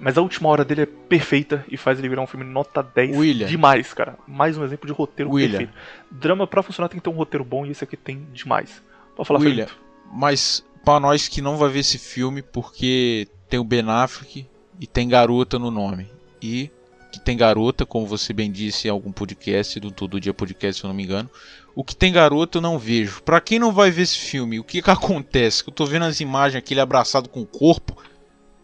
Mas 0.00 0.16
a 0.16 0.22
última 0.22 0.48
hora 0.48 0.64
dele 0.64 0.82
é 0.82 0.86
perfeita 0.86 1.64
e 1.68 1.76
faz 1.76 1.98
ele 1.98 2.08
virar 2.08 2.22
um 2.22 2.26
filme 2.26 2.44
nota 2.44 2.82
10 2.82 3.16
William. 3.16 3.46
demais, 3.48 3.92
cara. 3.92 4.16
Mais 4.28 4.56
um 4.56 4.64
exemplo 4.64 4.86
de 4.86 4.92
roteiro 4.92 5.30
William. 5.30 5.58
perfeito. 5.58 5.72
Drama 6.10 6.46
pra 6.46 6.62
funcionar 6.62 6.88
tem 6.88 7.00
que 7.00 7.04
ter 7.04 7.10
um 7.10 7.16
roteiro 7.16 7.44
bom 7.44 7.66
e 7.66 7.70
esse 7.70 7.82
aqui 7.82 7.96
tem 7.96 8.26
demais. 8.32 8.80
Pode 9.16 9.26
falar, 9.26 9.40
William, 9.40 9.66
Felipe. 9.66 9.82
mas 10.12 10.64
pra 10.84 11.00
nós 11.00 11.26
que 11.26 11.42
não 11.42 11.56
vai 11.56 11.68
ver 11.68 11.80
esse 11.80 11.98
filme 11.98 12.42
porque 12.42 13.26
tem 13.48 13.58
o 13.58 13.64
Ben 13.64 13.88
Affleck 13.88 14.46
e 14.80 14.86
tem 14.86 15.08
garota 15.08 15.58
no 15.58 15.70
nome. 15.70 16.08
E 16.40 16.70
que 17.12 17.18
tem 17.20 17.36
garota, 17.36 17.86
como 17.86 18.06
você 18.06 18.32
bem 18.32 18.50
disse 18.50 18.88
em 18.88 18.90
algum 18.90 19.10
podcast, 19.12 19.78
do 19.80 19.90
Todo 19.90 20.20
Dia 20.20 20.34
Podcast, 20.34 20.80
se 20.80 20.84
eu 20.86 20.88
não 20.88 20.94
me 20.94 21.04
engano. 21.04 21.28
O 21.74 21.82
que 21.84 21.94
tem 21.96 22.12
garota 22.12 22.58
eu 22.58 22.62
não 22.62 22.78
vejo. 22.78 23.22
Pra 23.22 23.40
quem 23.40 23.58
não 23.58 23.72
vai 23.72 23.90
ver 23.90 24.02
esse 24.02 24.18
filme, 24.18 24.58
o 24.58 24.64
que 24.64 24.82
que 24.82 24.90
acontece? 24.90 25.62
Que 25.64 25.70
eu 25.70 25.74
tô 25.74 25.86
vendo 25.86 26.04
as 26.04 26.20
imagens 26.20 26.58
aqui, 26.58 26.74
ele 26.74 26.80
abraçado 26.80 27.28
com 27.28 27.40
o 27.40 27.46
corpo. 27.46 27.96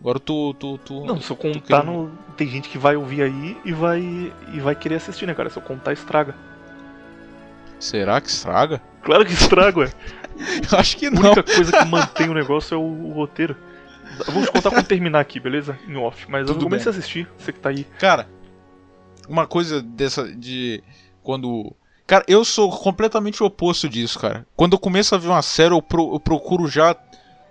Agora 0.01 0.17
eu 0.17 0.21
tô. 0.21 0.55
tô, 0.59 0.77
tô 0.79 1.05
Não, 1.07 1.21
se 1.21 1.31
eu 1.31 1.37
contar, 1.37 1.81
querendo- 1.83 1.93
no... 1.93 2.11
tem 2.37 2.47
gente 2.49 2.69
que 2.69 2.77
vai 2.77 2.95
ouvir 2.97 3.23
aí 3.23 3.57
e 3.65 3.73
vai, 3.73 4.01
e 4.53 4.61
vai 4.61 4.75
querer 4.75 4.97
assistir, 4.97 5.27
né, 5.27 5.33
cara? 5.35 5.49
Se 5.49 5.57
eu 5.57 5.63
contar, 5.63 5.93
estraga. 5.93 6.35
Será 7.79 8.21
que 8.21 8.29
estraga? 8.29 8.81
Claro 9.05 9.27
que 9.27 9.35
estraga, 9.35 9.81
ué. 9.81 9.93
Eu 10.73 10.79
acho 10.79 10.97
que 10.97 11.07
A 11.09 11.11
não. 11.11 11.21
única 11.21 11.43
coisa 11.43 11.71
que 11.71 11.85
mantém 11.85 12.31
o 12.31 12.33
negócio 12.35 12.75
é 12.75 12.79
o, 12.79 12.81
o 12.81 13.13
roteiro. 13.13 13.55
Eu 14.27 14.33
vou 14.33 14.43
te 14.43 14.51
contar 14.51 14.71
quando 14.71 14.87
terminar 14.87 15.21
aqui, 15.21 15.39
beleza? 15.39 15.79
Em 15.87 15.95
off. 15.97 16.25
Mas 16.27 16.41
eu 16.41 16.47
Tudo 16.55 16.61
recomendo 16.61 16.71
bem. 16.71 16.81
você 16.83 16.89
assistir, 16.89 17.29
você 17.37 17.53
que 17.53 17.61
tá 17.61 17.69
aí. 17.69 17.85
Cara, 17.99 18.27
uma 19.29 19.47
coisa 19.47 19.83
dessa 19.83 20.31
de 20.33 20.83
quando 21.23 21.75
Cara, 22.07 22.25
eu 22.29 22.45
sou 22.45 22.71
completamente 22.71 23.43
o 23.43 23.47
oposto 23.47 23.89
disso, 23.89 24.19
cara. 24.19 24.47
Quando 24.55 24.75
eu 24.75 24.79
começo 24.79 25.15
a 25.15 25.19
ver 25.19 25.29
uma 25.29 25.41
série, 25.41 25.73
eu, 25.73 25.81
pro, 25.81 26.15
eu 26.15 26.21
procuro 26.21 26.69
já. 26.69 26.95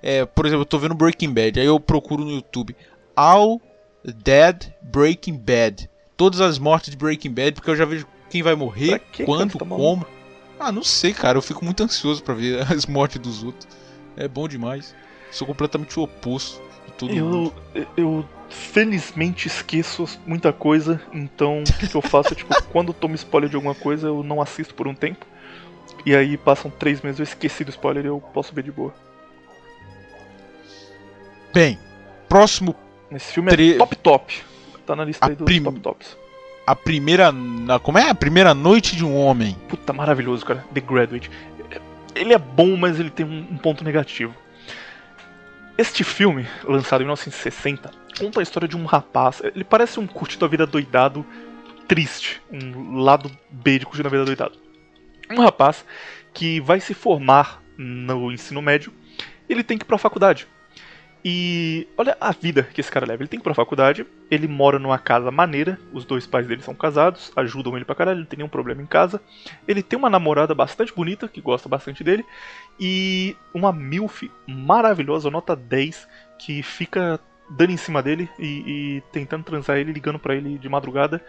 É, 0.02 0.26
por 0.26 0.46
exemplo, 0.46 0.62
eu 0.62 0.66
tô 0.66 0.78
vendo 0.78 0.94
Breaking 0.94 1.34
Bad, 1.34 1.60
aí 1.60 1.66
eu 1.66 1.80
procuro 1.80 2.24
no 2.24 2.32
YouTube 2.32 2.76
All 3.16 3.60
Dead 4.04 4.72
Breaking 4.82 5.38
Bad. 5.38 5.90
Todas 6.16 6.40
as 6.40 6.60
mortes 6.60 6.92
de 6.92 6.98
Breaking 6.98 7.32
Bad, 7.32 7.54
porque 7.54 7.72
eu 7.72 7.76
já 7.76 7.86
vejo 7.86 8.06
quem 8.30 8.44
vai 8.44 8.54
morrer, 8.54 9.00
que, 9.12 9.24
quando, 9.24 9.58
tá 9.58 9.66
como. 9.66 10.06
Ah, 10.60 10.72
não 10.72 10.84
sei, 10.84 11.14
cara. 11.14 11.38
Eu 11.38 11.42
fico 11.42 11.66
muito 11.66 11.82
ansioso 11.82 12.22
para 12.22 12.36
ver 12.36 12.62
as 12.72 12.86
mortes 12.86 13.20
dos 13.20 13.44
outros. 13.44 13.68
É 14.16 14.28
bom 14.28 14.48
demais. 14.48 14.96
Sou 15.32 15.48
completamente 15.48 16.00
o 16.00 16.04
oposto 16.04 16.62
de 16.86 16.94
todo 16.94 17.12
eu, 17.12 17.26
mundo. 17.26 17.54
Eu 17.98 18.24
felizmente 18.54 19.48
esqueço 19.48 20.06
muita 20.26 20.54
coisa, 20.54 21.02
então 21.12 21.64
o 21.64 21.88
que 21.88 21.96
eu 21.96 22.02
faço 22.02 22.34
é 22.34 22.36
tipo, 22.36 22.54
quando 22.72 22.94
tomo 22.94 23.16
spoiler 23.16 23.50
de 23.50 23.56
alguma 23.56 23.76
coisa, 23.76 24.08
eu 24.08 24.24
não 24.24 24.42
assisto 24.42 24.74
por 24.74 24.88
um 24.88 24.94
tempo. 24.94 25.26
E 26.06 26.16
aí 26.16 26.38
passam 26.38 26.70
três 26.72 27.02
meses, 27.02 27.20
eu 27.20 27.24
esqueci 27.24 27.64
do 27.64 27.70
spoiler 27.70 28.06
e 28.06 28.08
eu 28.08 28.22
posso 28.34 28.54
ver 28.54 28.64
de 28.64 28.72
boa. 28.72 28.94
Bem, 31.54 31.80
próximo. 32.30 32.76
Esse 33.12 33.34
filme 33.34 33.50
é 33.50 33.56
tre... 33.56 33.74
top 33.76 33.96
top. 33.98 34.44
Tá 34.86 34.96
na 34.96 35.06
lista 35.06 35.26
a 35.26 35.30
aí 35.30 35.36
dos 35.36 35.46
prim... 35.46 35.64
top 35.64 35.80
tops. 35.80 36.18
A 36.66 36.76
primeira. 36.76 37.32
Na... 37.32 37.80
Como 37.80 37.98
é? 37.98 38.10
A 38.10 38.16
primeira 38.16 38.54
noite 38.54 38.96
de 38.96 39.06
um 39.06 39.16
homem. 39.16 39.56
Puta, 39.68 39.94
maravilhoso, 39.94 40.46
cara. 40.46 40.66
The 40.74 40.82
Graduate. 40.82 41.30
Ele 42.16 42.34
é 42.34 42.38
bom, 42.38 42.76
mas 42.78 43.00
ele 43.00 43.10
tem 43.10 43.26
um 43.26 43.58
ponto 43.58 43.84
negativo. 43.84 44.34
Este 45.78 46.04
filme, 46.04 46.48
lançado 46.64 47.02
em 47.02 47.06
1960, 47.06 48.03
conta 48.18 48.40
a 48.40 48.44
história 48.44 48.68
de 48.68 48.78
um 48.78 48.86
rapaz. 48.86 49.42
Ele 49.44 49.64
parece 49.64 50.00
um 50.00 50.08
curtido 50.08 50.46
a 50.46 50.48
vida 50.48 50.66
doidado 50.66 51.26
triste, 51.88 52.42
um 52.52 52.98
lado 52.98 53.32
B 53.50 53.80
de 53.80 53.86
curtido 53.86 54.08
a 54.08 54.12
vida 54.12 54.26
doidado. 54.26 54.58
Um 55.30 55.42
rapaz 55.42 55.86
que 56.34 56.60
vai 56.60 56.80
se 56.80 56.94
formar 56.94 57.62
no 57.78 58.32
ensino 58.32 58.62
médio, 58.62 58.94
ele 59.50 59.64
tem 59.64 59.78
que 59.78 59.84
ir 59.84 59.88
pra 59.88 59.98
faculdade. 59.98 60.48
E 61.26 61.88
olha 61.98 62.18
a 62.20 62.32
vida 62.34 62.64
que 62.64 62.82
esse 62.82 62.92
cara 62.92 63.06
leva. 63.06 63.24
Ele 63.24 63.30
tem 63.30 63.40
que 63.40 63.44
ir 63.44 63.46
pra 63.46 63.54
faculdade, 63.54 64.06
ele 64.30 64.46
mora 64.46 64.78
numa 64.78 65.00
casa 65.00 65.32
maneira, 65.32 65.80
os 65.94 66.04
dois 66.04 66.28
pais 66.28 66.46
dele 66.46 66.62
são 66.62 66.76
casados, 66.76 67.32
ajudam 67.36 67.78
ele 67.78 67.86
pra 67.86 67.96
caralho, 67.96 68.16
ele 68.16 68.22
não 68.22 68.28
tem 68.28 68.38
nenhum 68.38 68.50
problema 68.50 68.82
em 68.82 68.86
casa. 68.86 69.22
Ele 69.66 69.82
tem 69.82 69.98
uma 69.98 70.10
namorada 70.10 70.54
bastante 70.54 70.94
bonita, 70.94 71.30
que 71.30 71.40
gosta 71.40 71.70
bastante 71.70 72.04
dele, 72.04 72.26
e 72.78 73.38
uma 73.54 73.72
MILF 73.72 74.30
maravilhosa, 74.46 75.32
nota 75.32 75.56
10, 75.56 76.08
que 76.38 76.62
fica 76.62 77.20
dando 77.50 77.72
em 77.72 77.78
cima 77.78 78.02
dele 78.02 78.30
e, 78.40 78.46
e 78.98 79.04
tentando 79.12 79.44
transar 79.44 79.78
ele, 79.78 79.92
ligando 79.92 80.20
para 80.20 80.36
ele 80.36 80.58
de 80.58 80.70
madrugada. 80.70 81.22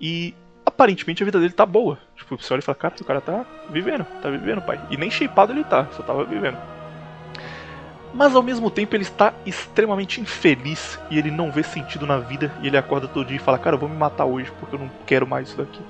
E 0.00 0.34
aparentemente 0.64 1.22
a 1.22 1.26
vida 1.26 1.40
dele 1.40 1.52
tá 1.52 1.66
boa. 1.66 1.98
Tipo, 2.16 2.36
você 2.36 2.52
olha 2.52 2.60
e 2.60 2.62
fala, 2.62 2.76
cara, 2.76 2.94
o 3.00 3.04
cara 3.04 3.20
tá 3.20 3.46
vivendo, 3.70 4.04
tá 4.20 4.30
vivendo, 4.30 4.62
pai. 4.62 4.80
E 4.90 4.96
nem 4.96 5.10
shapeado 5.10 5.52
ele 5.52 5.64
tá, 5.64 5.86
só 5.92 6.02
tava 6.02 6.24
vivendo 6.24 6.58
mas 8.16 8.34
ao 8.34 8.42
mesmo 8.42 8.70
tempo 8.70 8.96
ele 8.96 9.02
está 9.02 9.34
extremamente 9.44 10.22
infeliz 10.22 10.98
e 11.10 11.18
ele 11.18 11.30
não 11.30 11.52
vê 11.52 11.62
sentido 11.62 12.06
na 12.06 12.18
vida 12.18 12.50
e 12.62 12.66
ele 12.66 12.76
acorda 12.78 13.06
todo 13.06 13.26
dia 13.26 13.36
e 13.36 13.40
fala: 13.40 13.58
"Cara, 13.58 13.76
eu 13.76 13.80
vou 13.80 13.90
me 13.90 13.96
matar 13.96 14.24
hoje 14.24 14.50
porque 14.58 14.74
eu 14.74 14.78
não 14.78 14.90
quero 15.06 15.26
mais 15.26 15.48
isso 15.48 15.58
daqui". 15.58 15.80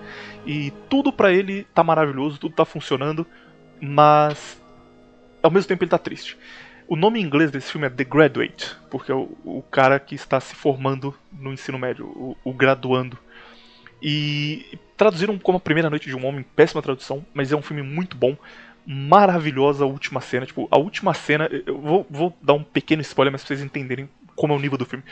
E 0.44 0.72
tudo 0.88 1.12
para 1.12 1.32
ele 1.32 1.64
tá 1.72 1.84
maravilhoso, 1.84 2.38
tudo 2.38 2.54
tá 2.54 2.64
funcionando, 2.64 3.24
mas 3.80 4.60
ao 5.40 5.52
mesmo 5.52 5.68
tempo 5.68 5.84
ele 5.84 5.90
tá 5.90 5.98
triste. 5.98 6.36
O 6.88 6.94
nome 6.94 7.20
em 7.20 7.24
inglês 7.24 7.50
desse 7.50 7.72
filme 7.72 7.86
é 7.86 7.90
The 7.90 8.04
Graduate, 8.04 8.76
porque 8.90 9.10
é 9.10 9.14
o, 9.14 9.28
o 9.44 9.62
cara 9.70 9.98
que 9.98 10.14
está 10.14 10.38
se 10.40 10.54
formando 10.54 11.14
no 11.32 11.52
ensino 11.52 11.78
médio, 11.78 12.06
o, 12.06 12.36
o 12.44 12.52
graduando. 12.52 13.18
E 14.00 14.78
traduziram 14.96 15.38
como 15.38 15.58
A 15.58 15.60
Primeira 15.60 15.90
Noite 15.90 16.08
de 16.08 16.16
um 16.16 16.24
Homem, 16.24 16.44
péssima 16.54 16.82
tradução, 16.82 17.24
mas 17.34 17.50
é 17.50 17.56
um 17.56 17.62
filme 17.62 17.82
muito 17.82 18.16
bom 18.16 18.36
maravilhosa 18.86 19.82
a 19.84 19.86
última 19.86 20.20
cena. 20.20 20.46
Tipo, 20.46 20.68
a 20.70 20.78
última 20.78 21.12
cena. 21.12 21.48
Eu 21.66 21.80
vou, 21.80 22.06
vou 22.08 22.38
dar 22.40 22.54
um 22.54 22.62
pequeno 22.62 23.02
spoiler, 23.02 23.32
mas 23.32 23.42
pra 23.42 23.48
vocês 23.48 23.62
entenderem 23.62 24.08
como 24.36 24.52
é 24.52 24.56
o 24.56 24.60
nível 24.60 24.78
do 24.78 24.86
filme. 24.86 25.04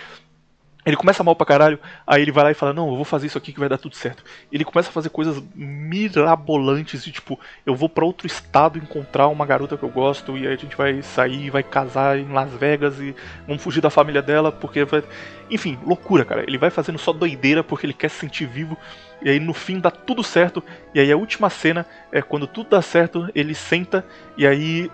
Ele 0.84 0.96
começa 0.96 1.24
mal 1.24 1.34
pra 1.34 1.46
caralho, 1.46 1.78
aí 2.06 2.20
ele 2.20 2.32
vai 2.32 2.44
lá 2.44 2.50
e 2.50 2.54
fala: 2.54 2.72
Não, 2.72 2.88
eu 2.88 2.96
vou 2.96 3.04
fazer 3.04 3.26
isso 3.26 3.38
aqui 3.38 3.52
que 3.52 3.60
vai 3.60 3.68
dar 3.68 3.78
tudo 3.78 3.96
certo. 3.96 4.22
Ele 4.52 4.64
começa 4.64 4.90
a 4.90 4.92
fazer 4.92 5.08
coisas 5.08 5.42
mirabolantes 5.54 7.02
de 7.02 7.10
tipo: 7.10 7.38
Eu 7.64 7.74
vou 7.74 7.88
para 7.88 8.04
outro 8.04 8.26
estado 8.26 8.78
encontrar 8.78 9.28
uma 9.28 9.46
garota 9.46 9.76
que 9.76 9.82
eu 9.82 9.88
gosto, 9.88 10.36
e 10.36 10.46
aí 10.46 10.52
a 10.52 10.56
gente 10.56 10.76
vai 10.76 11.00
sair, 11.02 11.48
vai 11.48 11.62
casar 11.62 12.18
em 12.18 12.30
Las 12.30 12.52
Vegas 12.52 13.00
e 13.00 13.14
vamos 13.46 13.62
fugir 13.62 13.80
da 13.80 13.90
família 13.90 14.20
dela, 14.20 14.52
porque 14.52 14.84
vai. 14.84 15.02
Enfim, 15.50 15.78
loucura, 15.84 16.24
cara. 16.24 16.42
Ele 16.42 16.58
vai 16.58 16.70
fazendo 16.70 16.98
só 16.98 17.12
doideira 17.12 17.64
porque 17.64 17.86
ele 17.86 17.94
quer 17.94 18.10
se 18.10 18.18
sentir 18.18 18.46
vivo 18.46 18.76
e 19.22 19.30
aí 19.30 19.40
no 19.40 19.54
fim 19.54 19.80
dá 19.80 19.90
tudo 19.90 20.22
certo. 20.22 20.62
E 20.94 21.00
aí 21.00 21.10
a 21.10 21.16
última 21.16 21.48
cena 21.48 21.86
é 22.12 22.20
quando 22.20 22.46
tudo 22.46 22.70
dá 22.70 22.82
certo, 22.82 23.28
ele 23.34 23.54
senta 23.54 24.04
e 24.36 24.46
aí 24.46 24.90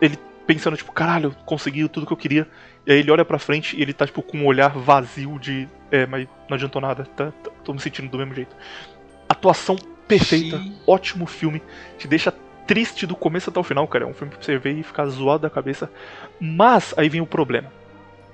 ele 0.00 0.18
pensando, 0.46 0.76
tipo, 0.76 0.92
caralho, 0.92 1.34
consegui 1.44 1.86
tudo 1.88 2.06
que 2.06 2.12
eu 2.12 2.16
queria. 2.16 2.46
E 2.86 2.92
aí 2.92 2.98
ele 3.00 3.10
olha 3.10 3.24
pra 3.24 3.38
frente 3.38 3.76
e 3.76 3.82
ele 3.82 3.92
tá, 3.92 4.06
tipo, 4.06 4.22
com 4.22 4.38
um 4.38 4.46
olhar 4.46 4.70
vazio 4.70 5.38
de. 5.38 5.68
É, 5.90 6.06
mas 6.06 6.28
não 6.48 6.54
adiantou 6.54 6.80
nada, 6.80 7.04
tá, 7.16 7.32
tá 7.32 7.50
tô 7.64 7.72
me 7.72 7.80
sentindo 7.80 8.08
do 8.08 8.18
mesmo 8.18 8.34
jeito. 8.34 8.54
Atuação 9.28 9.76
perfeita, 10.06 10.58
Sim. 10.58 10.76
ótimo 10.86 11.26
filme, 11.26 11.60
te 11.98 12.06
deixa 12.06 12.32
triste 12.66 13.06
do 13.06 13.16
começo 13.16 13.50
até 13.50 13.58
o 13.58 13.64
final, 13.64 13.86
cara. 13.88 14.04
É 14.04 14.06
um 14.06 14.14
filme 14.14 14.32
pra 14.32 14.42
você 14.42 14.56
ver 14.56 14.78
e 14.78 14.82
ficar 14.82 15.06
zoado 15.06 15.42
da 15.42 15.50
cabeça. 15.50 15.90
Mas 16.40 16.94
aí 16.96 17.08
vem 17.08 17.20
o 17.20 17.26
problema. 17.26 17.72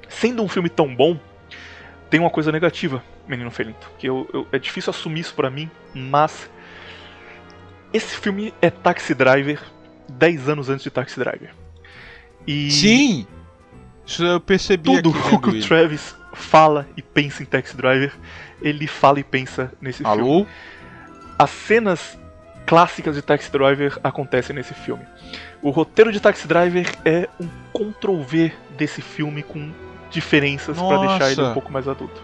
Sendo 0.08 0.42
um 0.42 0.48
filme 0.48 0.68
tão 0.68 0.94
bom, 0.94 1.18
tem 2.10 2.20
uma 2.20 2.30
coisa 2.30 2.52
negativa, 2.52 3.02
Menino 3.26 3.50
Felinto, 3.50 3.90
que 3.98 4.06
eu, 4.06 4.28
eu 4.34 4.46
é 4.52 4.58
difícil 4.58 4.90
assumir 4.90 5.20
isso 5.20 5.34
para 5.34 5.48
mim, 5.48 5.70
mas 5.94 6.50
esse 7.90 8.16
filme 8.16 8.52
é 8.60 8.68
Taxi 8.68 9.14
Driver 9.14 9.62
10 10.10 10.48
anos 10.50 10.68
antes 10.68 10.84
de 10.84 10.90
Taxi 10.90 11.18
Driver. 11.18 11.54
E 12.46 12.70
Sim! 12.70 13.26
Isso 14.06 14.24
eu 14.24 14.40
percebi 14.40 15.02
Tudo 15.02 15.10
o 15.34 15.40
que 15.40 15.50
o 15.50 15.60
Travis 15.62 16.14
fala 16.34 16.86
e 16.96 17.02
pensa 17.02 17.42
em 17.42 17.46
Taxi 17.46 17.76
Driver, 17.76 18.12
ele 18.60 18.86
fala 18.86 19.20
e 19.20 19.24
pensa 19.24 19.72
nesse 19.80 20.04
Alô? 20.04 20.16
filme. 20.16 20.46
As 21.38 21.50
cenas 21.50 22.18
clássicas 22.66 23.14
de 23.14 23.22
Taxi 23.22 23.50
Driver 23.50 23.98
acontecem 24.02 24.54
nesse 24.54 24.74
filme. 24.74 25.04
O 25.60 25.70
roteiro 25.70 26.12
de 26.12 26.20
Taxi 26.20 26.46
Driver 26.46 26.90
é 27.04 27.28
um 27.40 27.48
Ctrl-V 27.72 28.52
desse 28.76 29.02
filme 29.02 29.42
com 29.42 29.70
diferenças 30.10 30.78
para 30.78 30.98
deixar 30.98 31.32
ele 31.32 31.42
um 31.42 31.54
pouco 31.54 31.72
mais 31.72 31.88
adulto. 31.88 32.22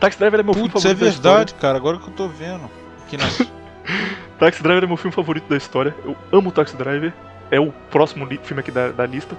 Taxi 0.00 0.18
Driver 0.18 0.40
é 0.40 0.42
meu 0.42 0.52
Putz, 0.52 0.58
filme 0.58 0.82
favorito. 0.82 1.02
é 1.02 1.10
verdade, 1.10 1.54
cara, 1.54 1.76
agora 1.76 1.98
que 1.98 2.08
eu 2.08 2.14
tô 2.14 2.28
vendo. 2.28 2.68
Aqui 3.04 3.16
na... 3.16 3.24
Taxi 4.38 4.62
Driver 4.62 4.82
é 4.82 4.86
meu 4.86 4.96
filme 4.96 5.14
favorito 5.14 5.48
da 5.48 5.56
história. 5.56 5.94
Eu 6.04 6.16
amo 6.32 6.50
Taxi 6.50 6.76
Driver. 6.76 7.12
É 7.50 7.60
o 7.60 7.70
próximo 7.90 8.26
filme 8.42 8.60
aqui 8.60 8.70
da, 8.70 8.90
da 8.90 9.06
lista. 9.06 9.36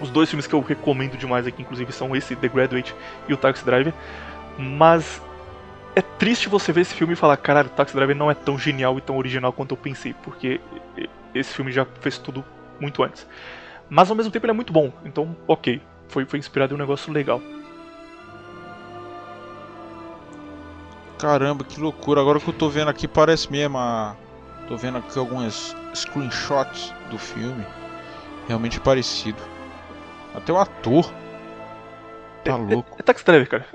Os 0.00 0.10
dois 0.10 0.28
filmes 0.28 0.46
que 0.46 0.54
eu 0.54 0.60
recomendo 0.60 1.16
demais 1.16 1.46
aqui, 1.46 1.62
inclusive, 1.62 1.92
são 1.92 2.14
esse, 2.14 2.36
The 2.36 2.48
Graduate 2.48 2.94
e 3.28 3.32
o 3.32 3.36
Taxi 3.36 3.64
Driver. 3.64 3.94
Mas 4.58 5.22
é 5.94 6.02
triste 6.02 6.48
você 6.48 6.72
ver 6.72 6.82
esse 6.82 6.94
filme 6.94 7.14
e 7.14 7.16
falar, 7.16 7.36
caralho, 7.38 7.68
o 7.68 7.70
Taxi 7.70 7.94
Driver 7.94 8.14
não 8.14 8.30
é 8.30 8.34
tão 8.34 8.58
genial 8.58 8.98
e 8.98 9.00
tão 9.00 9.16
original 9.16 9.52
quanto 9.52 9.72
eu 9.72 9.78
pensei, 9.78 10.14
porque 10.22 10.60
esse 11.34 11.54
filme 11.54 11.72
já 11.72 11.86
fez 12.00 12.18
tudo 12.18 12.44
muito 12.78 13.02
antes. 13.02 13.26
Mas 13.88 14.10
ao 14.10 14.16
mesmo 14.16 14.30
tempo 14.30 14.44
ele 14.44 14.50
é 14.50 14.54
muito 14.54 14.72
bom, 14.72 14.92
então 15.04 15.36
ok, 15.46 15.80
foi, 16.08 16.24
foi 16.26 16.38
inspirado 16.38 16.74
em 16.74 16.76
um 16.76 16.78
negócio 16.78 17.12
legal. 17.12 17.40
Caramba, 21.18 21.64
que 21.64 21.80
loucura. 21.80 22.20
Agora 22.20 22.38
que 22.38 22.48
eu 22.48 22.52
tô 22.52 22.68
vendo 22.68 22.88
aqui, 22.88 23.08
parece 23.08 23.50
mesmo 23.50 23.78
a... 23.78 24.14
Tô 24.68 24.76
vendo 24.76 24.98
aqui 24.98 25.18
algumas 25.18 25.74
screenshots 25.94 26.92
do 27.10 27.18
filme. 27.18 27.64
Realmente 28.46 28.78
parecido. 28.80 29.38
Até 30.36 30.52
o 30.52 30.58
ator. 30.58 31.10
Tá 32.44 32.52
é, 32.52 32.56
louco. 32.56 32.96
É, 32.98 33.00
é 33.00 33.02
Taxi 33.02 33.24
Driver, 33.24 33.48
cara. 33.48 33.66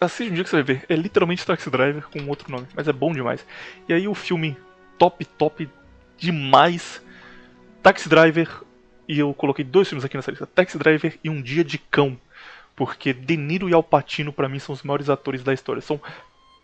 Assiste 0.00 0.30
um 0.30 0.34
dia 0.34 0.42
que 0.42 0.50
você 0.50 0.56
vai 0.56 0.62
ver. 0.62 0.86
É 0.88 0.96
literalmente 0.96 1.44
Taxi 1.44 1.68
Driver 1.68 2.08
com 2.08 2.26
outro 2.26 2.50
nome. 2.50 2.66
Mas 2.74 2.88
é 2.88 2.92
bom 2.92 3.12
demais. 3.12 3.46
E 3.86 3.92
aí 3.92 4.08
o 4.08 4.14
filme 4.14 4.56
top, 4.98 5.24
top 5.24 5.68
demais. 6.16 7.02
Taxi 7.82 8.08
Driver, 8.08 8.48
e 9.06 9.18
eu 9.18 9.32
coloquei 9.34 9.64
dois 9.64 9.88
filmes 9.88 10.04
aqui 10.04 10.16
nessa 10.16 10.30
lista: 10.30 10.46
Taxi 10.46 10.78
Driver 10.78 11.18
e 11.22 11.28
Um 11.28 11.42
Dia 11.42 11.62
de 11.62 11.76
Cão. 11.76 12.18
Porque 12.74 13.12
De 13.12 13.36
Niro 13.36 13.68
e 13.68 13.74
Al 13.74 13.82
Pacino, 13.82 14.32
para 14.32 14.48
mim, 14.48 14.58
são 14.58 14.74
os 14.74 14.82
maiores 14.82 15.08
atores 15.08 15.42
da 15.42 15.52
história. 15.52 15.80
São 15.82 16.00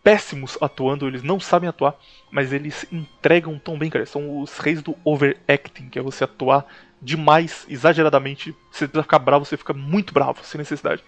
péssimos 0.02 0.58
atuando, 0.60 1.06
eles 1.06 1.22
não 1.22 1.38
sabem 1.38 1.68
atuar, 1.68 1.94
mas 2.30 2.52
eles 2.52 2.84
entregam 2.90 3.58
tão 3.58 3.78
bem, 3.78 3.88
cara. 3.88 4.04
São 4.04 4.40
os 4.40 4.58
reis 4.58 4.82
do 4.82 4.96
overacting, 5.04 5.88
que 5.88 5.98
é 5.98 6.02
você 6.02 6.24
atuar 6.24 6.66
demais, 7.02 7.66
exageradamente. 7.68 8.54
Você 8.70 8.86
precisa 8.86 9.02
ficar 9.02 9.18
bravo, 9.18 9.44
você 9.44 9.56
fica 9.56 9.72
muito 9.72 10.14
bravo, 10.14 10.44
sem 10.44 10.58
necessidade. 10.58 11.02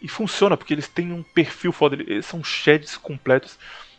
E 0.00 0.06
funciona, 0.06 0.56
porque 0.56 0.72
eles 0.72 0.86
têm 0.86 1.12
um 1.12 1.22
perfil 1.22 1.72
foda, 1.72 1.96
eles 1.96 2.24
são 2.24 2.42
sheds 2.44 2.96
completos. 2.96 3.58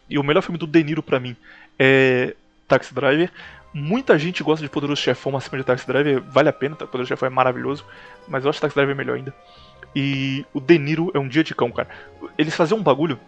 E 0.10 0.18
o 0.18 0.24
melhor 0.24 0.42
filme 0.42 0.58
do 0.58 0.66
De 0.66 0.82
Niro 0.84 1.04
pra 1.04 1.20
mim 1.20 1.36
é 1.78 2.36
Taxi 2.68 2.94
Driver. 2.94 3.30
Muita 3.74 4.18
gente 4.18 4.44
gosta 4.44 4.64
de 4.64 4.70
Poderoso 4.70 5.02
Chefão 5.02 5.36
acima 5.36 5.58
de 5.58 5.64
Taxi 5.64 5.86
Driver, 5.86 6.22
vale 6.24 6.50
a 6.50 6.54
pena, 6.54 6.76
tá? 6.76 6.86
Poderoso 6.86 7.10
Chefão 7.10 7.28
é 7.28 7.30
maravilhoso, 7.30 7.86
mas 8.28 8.44
eu 8.44 8.50
acho 8.50 8.58
que 8.58 8.62
Taxi 8.62 8.76
Driver 8.76 8.96
é 8.96 8.98
melhor 8.98 9.18
ainda. 9.18 9.36
E 9.94 10.46
o 10.54 10.62
De 10.62 10.78
Niro 10.78 11.12
é 11.14 11.20
um 11.20 11.28
dia 11.28 11.44
de 11.44 11.54
cão, 11.54 11.70
cara. 11.70 11.90
Eles 12.38 12.56
faziam 12.56 12.80
um 12.80 12.84
bagulho 12.84 13.20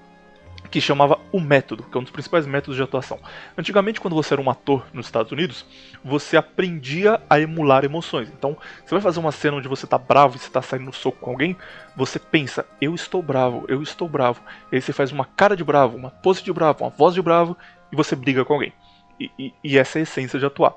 que 0.74 0.82
chamava 0.82 1.19
o 1.32 1.39
método, 1.39 1.84
que 1.84 1.95
é 1.95 1.99
um 1.99 2.03
dos 2.03 2.11
principais 2.11 2.47
métodos 2.47 2.76
de 2.76 2.82
atuação. 2.82 3.19
Antigamente, 3.55 4.01
quando 4.01 4.15
você 4.15 4.34
era 4.34 4.41
um 4.41 4.49
ator 4.49 4.84
nos 4.91 5.05
Estados 5.05 5.32
Unidos, 5.32 5.63
você 6.03 6.36
aprendia 6.36 7.21
a 7.30 7.39
emular 7.39 7.86
emoções. 7.86 8.28
Então, 8.30 8.57
você 8.84 8.95
vai 8.95 8.99
fazer 8.99 9.19
uma 9.19 9.32
cena 9.32 9.57
onde 9.57 9.67
você 9.67 9.86
está 9.86 9.99
bravo 9.99 10.36
e 10.36 10.39
você 10.39 10.47
está 10.47 10.63
saindo 10.63 10.86
no 10.86 10.91
soco 10.91 11.19
com 11.19 11.30
alguém, 11.30 11.55
você 11.95 12.17
pensa, 12.17 12.65
eu 12.82 12.95
estou 12.95 13.21
bravo, 13.21 13.65
eu 13.67 13.84
estou 13.84 14.09
bravo. 14.09 14.41
E 14.71 14.76
aí 14.78 14.82
você 14.82 14.91
faz 14.91 15.11
uma 15.11 15.26
cara 15.26 15.55
de 15.55 15.63
bravo, 15.63 15.95
uma 15.95 16.09
pose 16.09 16.43
de 16.43 16.51
bravo, 16.51 16.84
uma 16.84 16.89
voz 16.89 17.13
de 17.13 17.21
bravo 17.21 17.55
e 17.91 17.95
você 17.95 18.15
briga 18.15 18.43
com 18.43 18.53
alguém. 18.53 18.74
E, 19.19 19.30
e, 19.38 19.53
e 19.63 19.78
essa 19.78 19.99
é 19.99 20.01
a 20.01 20.03
essência 20.03 20.39
de 20.39 20.45
atuar. 20.47 20.74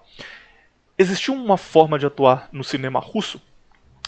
Existiu 0.98 1.32
uma 1.32 1.56
forma 1.56 1.98
de 1.98 2.04
atuar 2.04 2.50
no 2.52 2.62
cinema 2.62 3.00
russo 3.00 3.40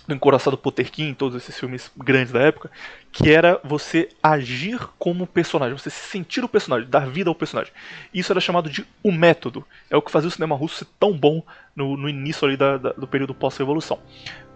do 0.09 0.15
Encoraçado 0.15 0.57
Poterkin, 0.57 1.13
todos 1.13 1.37
esses 1.37 1.57
filmes 1.61 1.93
grandes 1.95 2.33
da 2.33 2.41
época, 2.41 2.71
que 3.13 3.31
era 3.31 3.61
você 3.63 4.09
agir 4.23 4.81
como 4.99 5.27
personagem, 5.27 5.77
você 5.77 5.91
se 5.91 6.09
sentir 6.09 6.43
o 6.43 6.49
personagem, 6.49 6.89
dar 6.89 7.07
vida 7.07 7.29
ao 7.29 7.35
personagem. 7.35 7.73
Isso 8.13 8.33
era 8.33 8.41
chamado 8.41 8.71
de 8.71 8.87
o 9.03 9.13
método. 9.13 9.63
É 9.91 9.97
o 9.99 10.03
que 10.03 10.11
fazia 10.11 10.29
o 10.29 10.33
cinema 10.33 10.57
russo 10.57 10.77
ser 10.77 10.87
tão 10.99 11.13
bom 11.13 11.43
no, 11.77 11.95
no 11.95 12.09
início 12.09 12.49
ali 12.49 12.57
da, 12.57 12.79
da, 12.79 12.93
do 12.93 13.07
período 13.07 13.35
pós-revolução. 13.35 14.01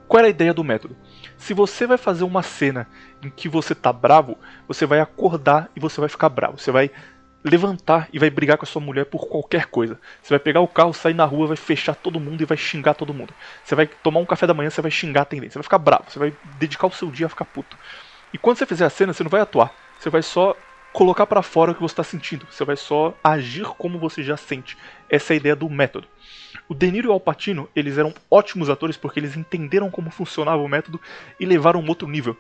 Qual 0.09 0.19
era 0.19 0.29
a 0.29 0.31
ideia 0.31 0.55
do 0.55 0.65
método? 0.65 0.97
Se 1.37 1.53
você 1.53 1.87
vai 1.87 1.99
fazer 1.99 2.25
uma 2.25 2.43
cena 2.43 2.89
em 3.23 3.29
que 3.29 3.49
você 3.49 3.75
tá 3.75 3.93
bravo, 3.93 4.39
você 4.67 4.87
vai 4.87 5.01
acordar 5.01 5.71
e 5.77 5.81
você 5.81 6.01
vai 6.01 6.09
ficar 6.09 6.31
bravo. 6.31 6.59
Você 6.59 6.71
vai 6.71 6.91
levantar 7.45 8.09
e 8.13 8.19
vai 8.19 8.31
brigar 8.31 8.57
com 8.57 8.65
a 8.65 8.69
sua 8.69 8.81
mulher 8.81 9.07
por 9.07 9.27
qualquer 9.27 9.67
coisa. 9.67 9.99
Você 10.23 10.31
vai 10.31 10.39
pegar 10.39 10.61
o 10.61 10.69
carro, 10.69 10.93
sair 10.93 11.15
na 11.15 11.25
rua, 11.25 11.49
vai 11.49 11.57
fechar 11.57 11.95
todo 11.95 12.21
mundo 12.21 12.41
e 12.43 12.45
vai 12.45 12.57
xingar 12.57 12.95
todo 12.95 13.13
mundo. 13.13 13.35
Você 13.65 13.75
vai 13.75 13.87
tomar 13.87 14.21
um 14.21 14.27
café 14.27 14.47
da 14.47 14.55
manhã, 14.55 14.71
você 14.71 14.83
vai 14.83 14.91
xingar 14.91 15.23
a 15.23 15.25
tendência. 15.25 15.53
Você 15.53 15.59
vai 15.59 15.65
ficar 15.65 15.79
bravo, 15.79 16.05
você 16.09 16.19
vai 16.19 16.33
dedicar 16.59 16.87
o 16.87 16.93
seu 16.93 17.11
dia 17.11 17.27
a 17.27 17.29
ficar 17.29 17.45
puto. 17.45 17.77
E 18.33 18.39
quando 18.39 18.59
você 18.59 18.67
fizer 18.67 18.85
a 18.85 18.91
cena, 18.91 19.13
você 19.13 19.23
não 19.23 19.31
vai 19.31 19.41
atuar. 19.41 19.75
Você 19.99 20.09
vai 20.09 20.23
só 20.23 20.57
colocar 20.93 21.27
para 21.27 21.43
fora 21.43 21.73
o 21.73 21.75
que 21.75 21.81
você 21.81 21.93
está 21.93 22.05
sentindo. 22.05 22.47
Você 22.51 22.65
vai 22.65 22.77
só 22.77 23.15
agir 23.25 23.67
como 23.79 23.99
você 23.99 24.23
já 24.23 24.37
sente. 24.37 24.77
Essa 25.09 25.33
é 25.33 25.35
a 25.35 25.37
ideia 25.37 25.57
do 25.57 25.69
método. 25.69 26.07
O 26.69 26.75
De 26.75 26.91
Niro 26.91 27.09
e 27.09 27.11
o 27.11 27.13
Al 27.13 27.21
Pacino, 27.21 27.69
eles 27.75 27.99
eram 27.99 28.15
ótimos 28.31 28.71
atores 28.71 28.97
porque 28.97 29.19
eles 29.19 29.37
entenderam 29.37 29.91
como 29.91 30.11
funcionava 30.11 30.63
o 30.63 30.69
método 30.69 31.01
e 31.41 31.45
levaram 31.45 31.81
um 31.81 31.89
outro 31.89 32.07
nível. 32.07 32.37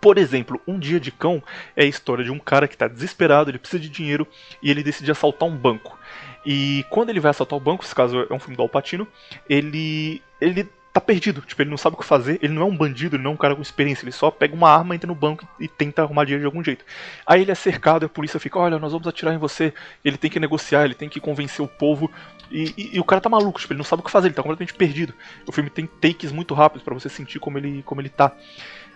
Por 0.00 0.18
exemplo, 0.18 0.60
Um 0.66 0.78
Dia 0.78 1.00
de 1.00 1.10
Cão 1.10 1.42
é 1.76 1.84
a 1.84 1.88
história 1.88 2.24
de 2.24 2.30
um 2.30 2.38
cara 2.38 2.68
que 2.68 2.74
está 2.74 2.88
desesperado, 2.88 3.50
ele 3.50 3.58
precisa 3.58 3.80
de 3.80 3.88
dinheiro 3.88 4.26
e 4.62 4.70
ele 4.70 4.82
decide 4.82 5.10
assaltar 5.10 5.48
um 5.48 5.56
banco. 5.56 5.98
E 6.44 6.84
quando 6.90 7.10
ele 7.10 7.20
vai 7.20 7.30
assaltar 7.30 7.56
o 7.56 7.60
banco, 7.60 7.84
esse 7.84 7.94
caso 7.94 8.26
é 8.28 8.34
um 8.34 8.38
filme 8.38 8.56
do 8.56 8.62
Alpatino, 8.62 9.06
ele 9.48 10.22
ele 10.40 10.66
tá 10.92 11.00
perdido, 11.00 11.40
tipo, 11.42 11.62
ele 11.62 11.70
não 11.70 11.76
sabe 11.76 11.94
o 11.94 11.98
que 11.98 12.04
fazer, 12.04 12.38
ele 12.42 12.52
não 12.52 12.62
é 12.62 12.64
um 12.64 12.76
bandido, 12.76 13.14
ele 13.14 13.22
não 13.22 13.30
é 13.30 13.34
um 13.34 13.36
cara 13.36 13.54
com 13.54 13.62
experiência, 13.62 14.04
ele 14.04 14.12
só 14.12 14.30
pega 14.30 14.54
uma 14.54 14.68
arma, 14.68 14.94
entra 14.94 15.06
no 15.06 15.14
banco 15.14 15.46
e 15.58 15.68
tenta 15.68 16.02
arrumar 16.02 16.24
dinheiro 16.24 16.42
de 16.42 16.46
algum 16.46 16.64
jeito. 16.64 16.84
Aí 17.24 17.42
ele 17.42 17.52
é 17.52 17.54
cercado 17.54 18.06
a 18.06 18.08
polícia 18.08 18.40
fica, 18.40 18.58
olha, 18.58 18.78
nós 18.78 18.90
vamos 18.90 19.06
atirar 19.06 19.32
em 19.32 19.38
você, 19.38 19.72
ele 20.04 20.16
tem 20.16 20.30
que 20.30 20.40
negociar, 20.40 20.84
ele 20.84 20.94
tem 20.94 21.08
que 21.08 21.20
convencer 21.20 21.64
o 21.64 21.68
povo, 21.68 22.10
e, 22.50 22.74
e, 22.76 22.96
e 22.96 23.00
o 23.00 23.04
cara 23.04 23.20
tá 23.20 23.28
maluco, 23.28 23.60
tipo, 23.60 23.72
ele 23.72 23.78
não 23.78 23.84
sabe 23.84 24.00
o 24.00 24.04
que 24.04 24.10
fazer, 24.10 24.28
ele 24.28 24.34
tá 24.34 24.42
completamente 24.42 24.74
perdido. 24.74 25.14
O 25.46 25.52
filme 25.52 25.70
tem 25.70 25.86
takes 25.86 26.32
muito 26.32 26.54
rápidos 26.54 26.82
para 26.82 26.94
você 26.94 27.08
sentir 27.08 27.38
como 27.38 27.56
ele, 27.56 27.82
como 27.84 28.00
ele 28.00 28.08
tá. 28.08 28.32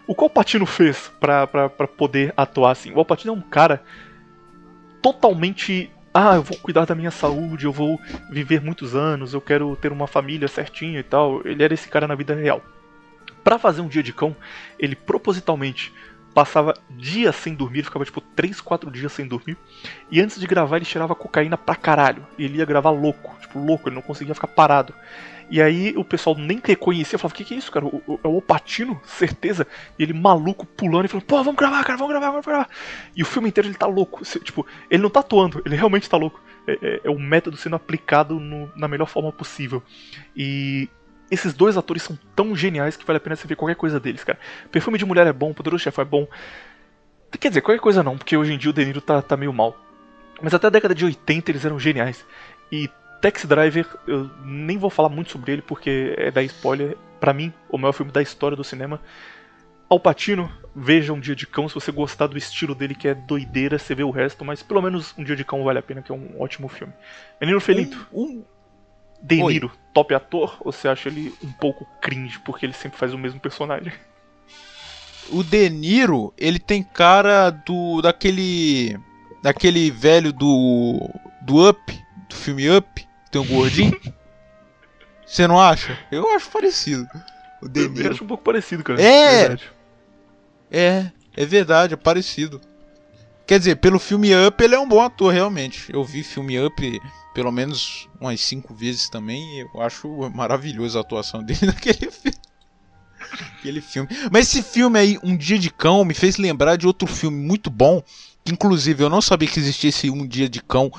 O 0.06 0.14
que 0.14 0.20
o 0.20 0.24
Alpatino 0.24 0.66
fez 0.66 1.10
para 1.18 1.68
poder 1.96 2.34
atuar 2.36 2.72
assim? 2.72 2.92
O 2.92 2.98
Alpatino 2.98 3.32
é 3.32 3.36
um 3.36 3.40
cara 3.40 3.82
totalmente. 5.00 5.90
Ah, 6.12 6.36
eu 6.36 6.42
vou 6.42 6.56
cuidar 6.58 6.84
da 6.84 6.94
minha 6.94 7.10
saúde, 7.10 7.64
eu 7.64 7.72
vou 7.72 7.98
viver 8.30 8.60
muitos 8.60 8.94
anos, 8.94 9.34
eu 9.34 9.40
quero 9.40 9.74
ter 9.76 9.90
uma 9.90 10.06
família 10.06 10.46
certinha 10.46 11.00
e 11.00 11.02
tal. 11.02 11.40
Ele 11.46 11.62
era 11.62 11.74
esse 11.74 11.88
cara 11.88 12.06
na 12.06 12.14
vida 12.14 12.34
real. 12.34 12.62
Para 13.42 13.58
fazer 13.58 13.80
um 13.80 13.88
dia 13.88 14.02
de 14.02 14.12
cão, 14.12 14.36
ele 14.78 14.94
propositalmente 14.94 15.92
passava 16.34 16.74
dias 16.90 17.36
sem 17.36 17.54
dormir, 17.54 17.84
ficava 17.84 18.04
tipo 18.04 18.20
3, 18.20 18.60
4 18.60 18.90
dias 18.90 19.12
sem 19.12 19.26
dormir. 19.26 19.56
E 20.10 20.20
antes 20.20 20.38
de 20.38 20.46
gravar, 20.46 20.76
ele 20.76 20.84
cheirava 20.84 21.14
cocaína 21.14 21.56
pra 21.56 21.76
caralho. 21.76 22.26
Ele 22.38 22.58
ia 22.58 22.64
gravar 22.64 22.90
louco, 22.90 23.34
tipo 23.40 23.58
louco, 23.58 23.88
ele 23.88 23.94
não 23.94 24.02
conseguia 24.02 24.34
ficar 24.34 24.48
parado. 24.48 24.94
E 25.50 25.60
aí 25.60 25.94
o 25.96 26.04
pessoal 26.04 26.36
nem 26.36 26.60
reconhecia, 26.62 27.18
falava: 27.18 27.34
O 27.34 27.36
que, 27.36 27.44
que 27.44 27.54
é 27.54 27.56
isso, 27.56 27.70
cara? 27.70 27.86
É 27.86 28.28
o 28.28 28.36
Opatino, 28.36 29.00
certeza? 29.04 29.66
E 29.98 30.02
ele 30.02 30.12
maluco 30.12 30.66
pulando 30.66 31.04
e 31.04 31.08
falando: 31.08 31.26
Pô, 31.26 31.36
vamos 31.38 31.56
gravar, 31.56 31.84
cara, 31.84 31.98
vamos 31.98 32.12
gravar, 32.12 32.30
vamos 32.30 32.46
gravar. 32.46 32.68
E 33.14 33.22
o 33.22 33.26
filme 33.26 33.48
inteiro 33.48 33.68
ele 33.68 33.76
tá 33.76 33.86
louco. 33.86 34.22
Tipo, 34.24 34.66
ele 34.90 35.02
não 35.02 35.10
tá 35.10 35.20
atuando, 35.20 35.62
ele 35.64 35.76
realmente 35.76 36.08
tá 36.08 36.16
louco. 36.16 36.40
É, 36.66 36.78
é, 36.80 37.00
é 37.04 37.10
o 37.10 37.18
método 37.18 37.56
sendo 37.56 37.76
aplicado 37.76 38.40
no, 38.40 38.70
na 38.74 38.88
melhor 38.88 39.06
forma 39.06 39.30
possível. 39.30 39.82
E 40.36 40.88
esses 41.30 41.52
dois 41.52 41.76
atores 41.76 42.02
são 42.02 42.18
tão 42.34 42.54
geniais 42.54 42.96
que 42.96 43.04
vale 43.04 43.18
a 43.18 43.20
pena 43.20 43.36
você 43.36 43.46
ver 43.46 43.56
qualquer 43.56 43.76
coisa 43.76 44.00
deles, 44.00 44.24
cara. 44.24 44.38
Perfume 44.70 44.98
de 44.98 45.04
Mulher 45.04 45.26
é 45.26 45.32
bom, 45.32 45.52
Poderoso 45.52 45.82
Chefão 45.82 46.02
é 46.02 46.06
bom. 46.06 46.26
Quer 47.38 47.48
dizer, 47.48 47.60
qualquer 47.60 47.80
coisa 47.80 48.02
não, 48.02 48.16
porque 48.16 48.36
hoje 48.36 48.52
em 48.52 48.58
dia 48.58 48.70
o 48.70 48.72
De 48.72 48.84
Niro 48.84 49.00
tá, 49.00 49.20
tá 49.20 49.36
meio 49.36 49.52
mal. 49.52 49.76
Mas 50.40 50.54
até 50.54 50.66
a 50.66 50.70
década 50.70 50.94
de 50.94 51.04
80 51.04 51.50
eles 51.50 51.64
eram 51.64 51.78
geniais. 51.78 52.24
E 52.70 52.88
Taxi 53.24 53.46
Driver, 53.46 53.86
eu 54.06 54.30
nem 54.44 54.76
vou 54.76 54.90
falar 54.90 55.08
muito 55.08 55.32
sobre 55.32 55.50
ele 55.50 55.62
porque 55.62 56.14
é 56.18 56.30
da 56.30 56.42
spoiler. 56.42 56.94
Para 57.18 57.32
mim, 57.32 57.50
o 57.70 57.78
maior 57.78 57.94
filme 57.94 58.12
da 58.12 58.20
história 58.20 58.54
do 58.54 58.62
cinema. 58.62 59.00
Al 59.88 59.98
Pacino, 59.98 60.52
veja 60.76 61.10
Um 61.10 61.18
Dia 61.18 61.34
de 61.34 61.46
Cão, 61.46 61.66
se 61.66 61.74
você 61.74 61.90
gostar 61.90 62.26
do 62.26 62.36
estilo 62.36 62.74
dele 62.74 62.94
que 62.94 63.08
é 63.08 63.14
doideira, 63.14 63.78
você 63.78 63.94
vê 63.94 64.02
o 64.02 64.10
resto, 64.10 64.44
mas 64.44 64.62
pelo 64.62 64.82
menos 64.82 65.14
Um 65.16 65.24
Dia 65.24 65.34
de 65.34 65.42
Cão 65.42 65.64
vale 65.64 65.78
a 65.78 65.82
pena, 65.82 66.02
que 66.02 66.12
é 66.12 66.14
um 66.14 66.38
ótimo 66.38 66.68
filme. 66.68 66.92
Menino 67.40 67.58
Felinto, 67.62 68.06
um, 68.12 68.24
um... 68.24 68.44
De 69.22 69.42
Niro, 69.42 69.68
Oi. 69.68 69.78
top 69.94 70.14
ator, 70.14 70.58
ou 70.60 70.70
você 70.70 70.86
acha 70.86 71.08
ele 71.08 71.32
um 71.42 71.50
pouco 71.50 71.86
cringe 72.02 72.38
porque 72.40 72.66
ele 72.66 72.74
sempre 72.74 72.98
faz 72.98 73.14
o 73.14 73.18
mesmo 73.18 73.40
personagem? 73.40 73.94
O 75.30 75.42
De 75.42 75.70
Niro, 75.70 76.34
ele 76.36 76.58
tem 76.58 76.82
cara 76.82 77.48
do 77.48 78.02
daquele 78.02 79.00
daquele 79.42 79.90
velho 79.90 80.30
do 80.30 81.08
do 81.40 81.70
Up, 81.70 81.80
do 82.28 82.34
filme 82.34 82.70
Up, 82.70 83.08
tem 83.34 83.40
um 83.40 83.46
gordinho? 83.46 84.00
Você 85.26 85.48
não 85.48 85.60
acha? 85.60 85.98
Eu 86.10 86.30
acho 86.34 86.48
parecido. 86.50 87.08
O 87.60 87.68
De 87.68 87.88
Niro. 87.88 88.06
Eu 88.06 88.10
acho 88.12 88.24
um 88.24 88.26
pouco 88.26 88.44
parecido, 88.44 88.84
cara. 88.84 89.02
É! 89.02 89.58
É, 90.70 91.10
é 91.36 91.46
verdade, 91.46 91.94
é 91.94 91.96
parecido. 91.96 92.60
Quer 93.46 93.58
dizer, 93.58 93.76
pelo 93.76 93.98
filme 93.98 94.30
Up 94.46 94.62
ele 94.62 94.74
é 94.74 94.78
um 94.78 94.88
bom 94.88 95.02
ator, 95.02 95.32
realmente. 95.32 95.92
Eu 95.92 96.04
vi 96.04 96.22
filme 96.22 96.64
Up 96.64 97.00
pelo 97.34 97.50
menos 97.50 98.08
umas 98.20 98.40
cinco 98.40 98.72
vezes 98.72 99.08
também 99.08 99.42
e 99.58 99.60
eu 99.74 99.82
acho 99.82 100.08
maravilhosa 100.30 100.98
a 100.98 101.02
atuação 101.02 101.42
dele 101.44 101.66
naquele 101.66 102.10
filme. 102.10 102.36
Aquele 103.58 103.80
filme. 103.80 104.08
Mas 104.30 104.48
esse 104.48 104.62
filme 104.62 104.98
aí, 104.98 105.18
Um 105.24 105.36
Dia 105.36 105.58
de 105.58 105.70
Cão, 105.70 106.04
me 106.04 106.14
fez 106.14 106.36
lembrar 106.36 106.76
de 106.76 106.86
outro 106.86 107.08
filme 107.08 107.36
muito 107.36 107.68
bom. 107.68 108.00
Que 108.44 108.52
inclusive 108.52 109.02
eu 109.02 109.10
não 109.10 109.20
sabia 109.20 109.48
que 109.48 109.58
existia 109.58 109.88
esse 109.88 110.08
Um 110.10 110.26
Dia 110.26 110.48
de 110.48 110.62
Cão. 110.62 110.92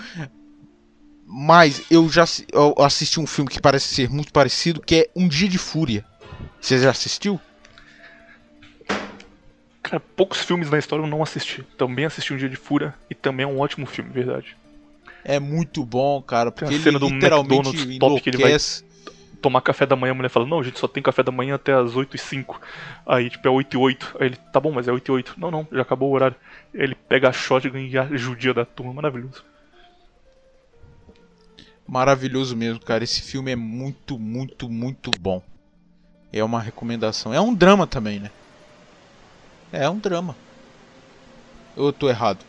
Mas 1.28 1.84
eu 1.90 2.08
já 2.08 2.24
eu 2.54 2.76
assisti 2.78 3.20
um 3.20 3.26
filme 3.26 3.50
que 3.50 3.60
parece 3.60 3.88
ser 3.88 4.10
muito 4.10 4.32
parecido, 4.32 4.80
que 4.80 4.96
é 4.96 5.10
Um 5.16 5.28
Dia 5.28 5.50
de 5.50 5.58
Fúria. 5.58 6.06
Você 6.62 6.78
já 6.78 6.92
assistiu? 6.92 7.40
Cara, 9.82 10.00
poucos 10.00 10.40
filmes 10.42 10.70
na 10.70 10.78
história 10.78 11.04
eu 11.04 11.08
não 11.08 11.24
assisti. 11.24 11.64
Também 11.78 12.06
assisti 12.06 12.32
Um 12.34 12.38
Dia 12.38 12.50
de 12.50 12.56
Fúria 12.56 12.94
e 13.10 13.16
também 13.16 13.44
é 13.44 13.48
um 13.48 13.60
ótimo 13.60 13.88
filme, 13.88 14.12
verdade. 14.12 14.56
É 15.24 15.40
muito 15.40 15.84
bom, 15.84 16.22
cara, 16.22 16.52
porque 16.52 16.66
tem 16.66 16.78
a 16.78 16.80
cena 16.80 16.98
ele 16.98 17.00
do 17.00 17.10
literalmente 17.10 17.70
McDonald's 17.70 18.00
top 18.00 18.22
que 18.22 18.30
ele 18.30 18.38
vai 18.38 18.58
tomar 19.42 19.62
café 19.62 19.86
da 19.86 19.96
manhã, 19.96 20.12
a 20.12 20.16
mulher 20.16 20.30
fala, 20.30 20.46
não, 20.46 20.60
a 20.60 20.64
gente 20.64 20.80
só 20.80 20.88
tem 20.88 21.02
café 21.02 21.24
da 21.24 21.32
manhã 21.32 21.56
até 21.56 21.74
as 21.74 21.96
8 21.96 22.16
e 22.16 22.20
5. 22.20 22.62
Aí, 23.06 23.30
tipo, 23.30 23.48
é 23.48 23.52
8 23.52 23.74
e 23.74 23.78
8. 23.78 24.18
Aí 24.20 24.28
ele, 24.28 24.38
tá 24.52 24.60
bom, 24.60 24.72
mas 24.72 24.88
é 24.88 24.92
8 24.92 25.08
e 25.08 25.12
8. 25.12 25.36
Não, 25.38 25.52
não, 25.52 25.68
já 25.72 25.82
acabou 25.82 26.10
o 26.10 26.14
horário. 26.14 26.36
Ele 26.74 26.96
pega 26.96 27.30
a 27.30 27.32
shotgun 27.32 27.78
e 27.78 27.98
a 27.98 28.06
judia 28.16 28.54
da 28.54 28.66
turma, 28.66 28.94
maravilhoso 28.94 29.44
maravilhoso 31.88 32.56
mesmo, 32.56 32.80
cara. 32.80 33.04
Esse 33.04 33.22
filme 33.22 33.52
é 33.52 33.56
muito, 33.56 34.18
muito, 34.20 34.70
muito 34.70 35.12
bom. 35.20 35.42
É 36.32 36.44
uma 36.44 36.60
recomendação. 36.60 37.34
É 37.34 37.40
um 37.40 37.54
drama 37.54 37.88
também, 37.88 38.20
né? 38.20 38.32
É 39.72 39.90
um 39.90 39.98
drama. 39.98 40.36
Eu 41.76 41.92
tô 41.92 42.10
errado. 42.10 42.40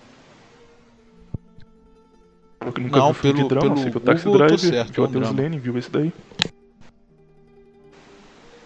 Eu 2.61 2.73
nunca 2.83 2.99
não, 2.99 3.13
vi 3.13 3.21
pelo, 3.21 3.49
drama, 3.49 3.75
pelo, 3.75 3.97
o 3.97 4.01
Taxi 4.01 4.31
Drive, 4.31 4.59
certo, 4.59 5.05
é 5.05 5.07
um 5.07 5.59
viu 5.59 5.79
esse 5.79 5.91
daí? 5.91 6.13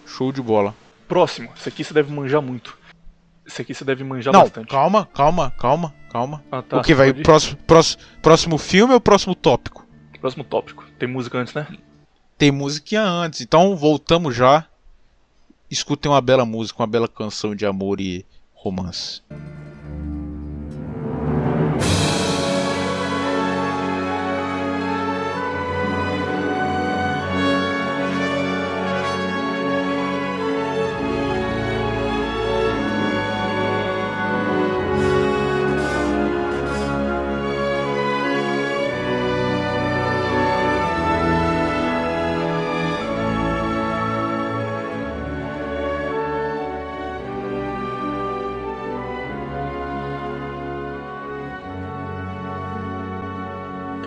Show 0.06 0.32
de 0.32 0.40
bola. 0.40 0.74
Próximo, 1.06 1.50
esse 1.56 1.68
aqui 1.68 1.84
você 1.84 1.92
deve 1.92 2.12
manjar 2.12 2.40
muito. 2.40 2.78
Esse 3.46 3.62
aqui 3.62 3.74
você 3.74 3.84
deve 3.84 4.04
manjar 4.04 4.32
não, 4.32 4.42
bastante. 4.42 4.68
Calma, 4.68 5.06
calma, 5.12 5.50
calma, 5.58 5.94
calma. 6.10 6.42
Ah, 6.50 6.62
tá, 6.62 6.78
o 6.78 6.82
que 6.82 6.94
vai? 6.94 7.12
Próximo, 7.12 7.56
próximo, 7.66 8.02
próximo 8.22 8.58
filme 8.58 8.94
ou 8.94 9.00
próximo 9.00 9.34
tópico? 9.34 9.79
Próximo 10.20 10.44
tópico. 10.44 10.84
Tem 10.98 11.08
música 11.08 11.38
antes, 11.38 11.54
né? 11.54 11.66
Tem 12.36 12.50
música 12.50 13.00
antes. 13.02 13.40
Então 13.40 13.74
voltamos 13.76 14.34
já. 14.34 14.66
Escutem 15.70 16.10
uma 16.10 16.20
bela 16.20 16.44
música, 16.44 16.80
uma 16.80 16.86
bela 16.86 17.08
canção 17.08 17.54
de 17.54 17.64
amor 17.64 18.00
e 18.00 18.26
romance. 18.52 19.22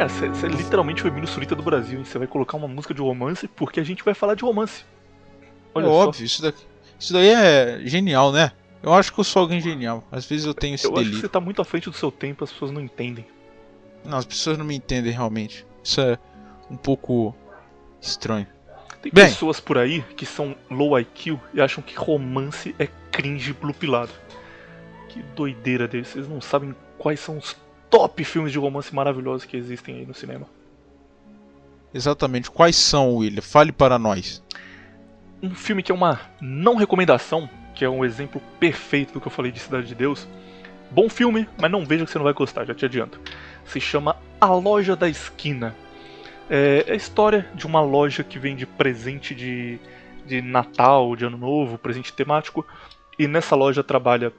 Cara, 0.04 0.34
você 0.34 0.48
literalmente 0.50 1.02
foi 1.02 1.12
Mino 1.12 1.26
Surita 1.26 1.56
do 1.56 1.64
Brasil, 1.64 1.98
hein? 1.98 2.04
Você 2.04 2.18
vai 2.18 2.28
colocar 2.28 2.58
uma 2.58 2.68
música 2.68 2.94
de 2.94 3.00
romance 3.00 3.48
porque 3.48 3.80
a 3.80 3.84
gente 3.84 4.04
vai 4.04 4.14
falar 4.14 4.36
de 4.36 4.44
romance. 4.44 4.84
Olha 5.74 5.86
é 5.86 5.88
só. 5.88 5.94
óbvio, 5.94 6.26
isso, 6.26 6.42
daqui, 6.42 6.66
isso 7.00 7.14
daí 7.14 7.30
é 7.30 7.80
genial, 7.86 8.32
né? 8.34 8.52
Eu 8.82 8.94
acho 8.94 9.14
que 9.14 9.20
eu 9.22 9.24
sou 9.24 9.44
alguém 9.44 9.62
genial. 9.62 10.06
Às 10.12 10.26
vezes 10.26 10.46
eu 10.46 10.54
tenho 10.54 10.76
esse 10.76 10.86
eu 10.86 10.92
delírio. 10.92 11.12
acho 11.12 11.22
que 11.22 11.28
você 11.28 11.32
tá 11.32 11.40
muito 11.40 11.62
à 11.62 11.66
frente 11.66 11.90
do 11.90 11.96
seu 11.96 12.12
tempo, 12.12 12.44
as 12.44 12.52
pessoas 12.52 12.72
não 12.72 12.82
entendem. 12.82 13.26
Não, 14.04 14.18
as 14.18 14.26
pessoas 14.26 14.58
não 14.58 14.66
me 14.66 14.76
entendem 14.76 15.14
realmente. 15.14 15.66
Isso 15.82 16.02
é 16.02 16.20
um 16.70 16.76
pouco 16.76 17.34
estranho. 18.02 18.48
Tem 19.02 19.10
Bem, 19.10 19.28
pessoas 19.28 19.62
por 19.62 19.78
aí 19.78 20.02
que 20.18 20.26
são 20.26 20.54
low 20.70 21.00
IQ 21.00 21.40
e 21.54 21.62
acham 21.62 21.82
que 21.82 21.96
romance 21.96 22.76
é 22.78 22.90
cringe 23.10 23.54
blupilado. 23.54 24.12
Que 25.08 25.24
doideira 25.34 25.88
deles, 25.88 26.10
vocês 26.10 26.28
não 26.28 26.42
sabem 26.42 26.76
quais 26.98 27.22
são 27.22 27.38
os 27.38 27.56
top 27.94 28.24
filmes 28.24 28.52
de 28.52 28.58
romance 28.58 28.94
maravilhosos 28.94 29.46
que 29.46 29.56
existem 29.56 29.98
aí 29.98 30.06
no 30.06 30.16
cinema. 30.16 30.48
Exatamente, 31.94 32.50
quais 32.50 32.76
são, 32.76 33.18
William? 33.18 33.44
Fale 33.44 33.72
para 33.72 34.00
nós. 34.00 34.42
Um 35.44 35.54
filme 35.54 35.84
que 35.84 35.92
é 35.92 35.96
uma 35.96 36.20
não 36.42 36.76
recomendação, 36.76 37.48
que 37.76 37.86
é 37.86 37.90
um 37.90 38.04
exemplo 38.04 38.42
perfeito 38.60 39.14
do 39.14 39.22
que 39.22 39.28
eu 39.28 39.32
falei 39.32 39.52
de 39.52 39.60
Cidade 39.60 39.86
de 39.86 39.94
Deus. 39.94 40.28
Bom 40.90 41.08
filme, 41.08 41.48
mas 41.62 41.70
não 41.70 41.86
veja 41.86 42.04
que 42.04 42.10
você 42.10 42.18
não 42.18 42.26
vai 42.26 42.34
gostar, 42.34 42.66
já 42.66 42.74
te 42.74 42.84
adianto. 42.84 43.22
Se 43.64 43.80
chama 43.80 44.18
A 44.42 44.48
Loja 44.48 44.96
da 44.96 45.08
Esquina. 45.08 45.76
É, 46.50 46.86
é 46.88 46.94
a 46.94 46.96
história 46.96 47.48
de 47.54 47.68
uma 47.68 47.82
loja 47.82 48.24
que 48.24 48.40
vende 48.40 48.66
presente 48.66 49.36
de, 49.36 49.80
de 50.26 50.42
Natal, 50.42 51.16
de 51.16 51.26
Ano 51.26 51.38
Novo, 51.38 51.78
presente 51.78 52.12
temático. 52.12 52.66
E 53.20 53.28
nessa 53.28 53.56
loja 53.56 53.84
trabalha 53.84 54.34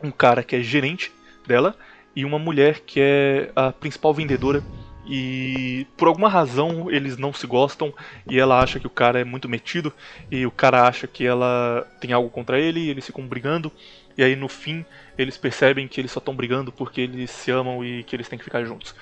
um 0.00 0.12
cara 0.12 0.44
que 0.44 0.54
é 0.54 0.60
gerente 0.60 1.12
dela 1.44 1.76
e 2.14 2.24
uma 2.24 2.38
mulher 2.38 2.80
que 2.80 3.00
é 3.00 3.50
a 3.54 3.72
principal 3.72 4.14
vendedora. 4.14 4.62
E 5.06 5.86
por 5.98 6.08
alguma 6.08 6.30
razão 6.30 6.90
eles 6.90 7.18
não 7.18 7.30
se 7.32 7.46
gostam 7.46 7.92
e 8.26 8.40
ela 8.40 8.62
acha 8.62 8.80
que 8.80 8.86
o 8.86 8.90
cara 8.90 9.20
é 9.20 9.24
muito 9.24 9.48
metido 9.48 9.92
e 10.30 10.46
o 10.46 10.50
cara 10.50 10.88
acha 10.88 11.06
que 11.06 11.26
ela 11.26 11.86
tem 12.00 12.12
algo 12.12 12.30
contra 12.30 12.58
ele 12.58 12.80
e 12.80 12.88
eles 12.88 13.04
ficam 13.04 13.26
brigando. 13.26 13.70
E 14.16 14.24
aí 14.24 14.34
no 14.34 14.48
fim 14.48 14.84
eles 15.18 15.36
percebem 15.36 15.86
que 15.86 16.00
eles 16.00 16.10
só 16.10 16.20
estão 16.20 16.34
brigando 16.34 16.72
porque 16.72 17.02
eles 17.02 17.30
se 17.30 17.50
amam 17.50 17.84
e 17.84 18.02
que 18.04 18.16
eles 18.16 18.28
têm 18.28 18.38
que 18.38 18.44
ficar 18.44 18.64
juntos. 18.64 18.94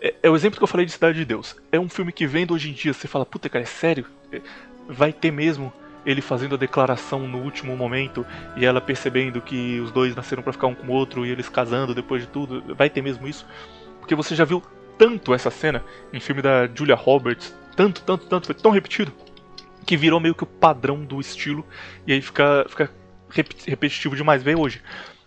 É, 0.00 0.14
é, 0.22 0.30
o 0.30 0.36
exemplo 0.36 0.58
que 0.58 0.64
eu 0.64 0.68
falei 0.68 0.86
de 0.86 0.92
Cidade 0.92 1.18
de 1.18 1.24
Deus. 1.24 1.56
É 1.70 1.78
um 1.78 1.88
filme 1.88 2.12
que 2.12 2.26
vendo 2.26 2.54
hoje 2.54 2.70
em 2.70 2.72
dia, 2.72 2.92
você 2.92 3.06
fala, 3.06 3.26
puta 3.26 3.48
cara, 3.48 3.62
é 3.62 3.66
sério? 3.66 4.06
É, 4.32 4.40
vai 4.88 5.12
ter 5.12 5.30
mesmo 5.30 5.72
ele 6.06 6.22
fazendo 6.22 6.54
a 6.54 6.58
declaração 6.58 7.26
no 7.26 7.38
último 7.38 7.76
momento 7.76 8.24
e 8.56 8.64
ela 8.64 8.80
percebendo 8.80 9.42
que 9.42 9.80
os 9.80 9.90
dois 9.90 10.14
nasceram 10.14 10.42
para 10.42 10.52
ficar 10.52 10.68
um 10.68 10.74
com 10.74 10.86
o 10.86 10.92
outro 10.92 11.26
e 11.26 11.30
eles 11.30 11.48
casando 11.48 11.92
depois 11.92 12.22
de 12.22 12.28
tudo. 12.28 12.74
Vai 12.74 12.88
ter 12.88 13.02
mesmo 13.02 13.26
isso? 13.26 13.44
Porque 13.98 14.14
você 14.14 14.34
já 14.36 14.44
viu 14.44 14.62
tanto 14.96 15.34
essa 15.34 15.50
cena 15.50 15.84
em 16.12 16.20
filme 16.20 16.40
da 16.40 16.68
Julia 16.72 16.94
Roberts, 16.94 17.54
tanto, 17.74 18.02
tanto, 18.02 18.26
tanto, 18.26 18.46
foi 18.46 18.54
tão 18.54 18.70
repetido 18.70 19.12
que 19.84 19.96
virou 19.96 20.20
meio 20.20 20.34
que 20.34 20.44
o 20.44 20.46
padrão 20.46 21.04
do 21.04 21.20
estilo 21.20 21.66
e 22.06 22.12
aí 22.12 22.22
fica, 22.22 22.64
fica 22.68 22.90
repetitivo 23.66 24.16
demais 24.16 24.42
ver 24.42 24.56
hoje. 24.56 24.80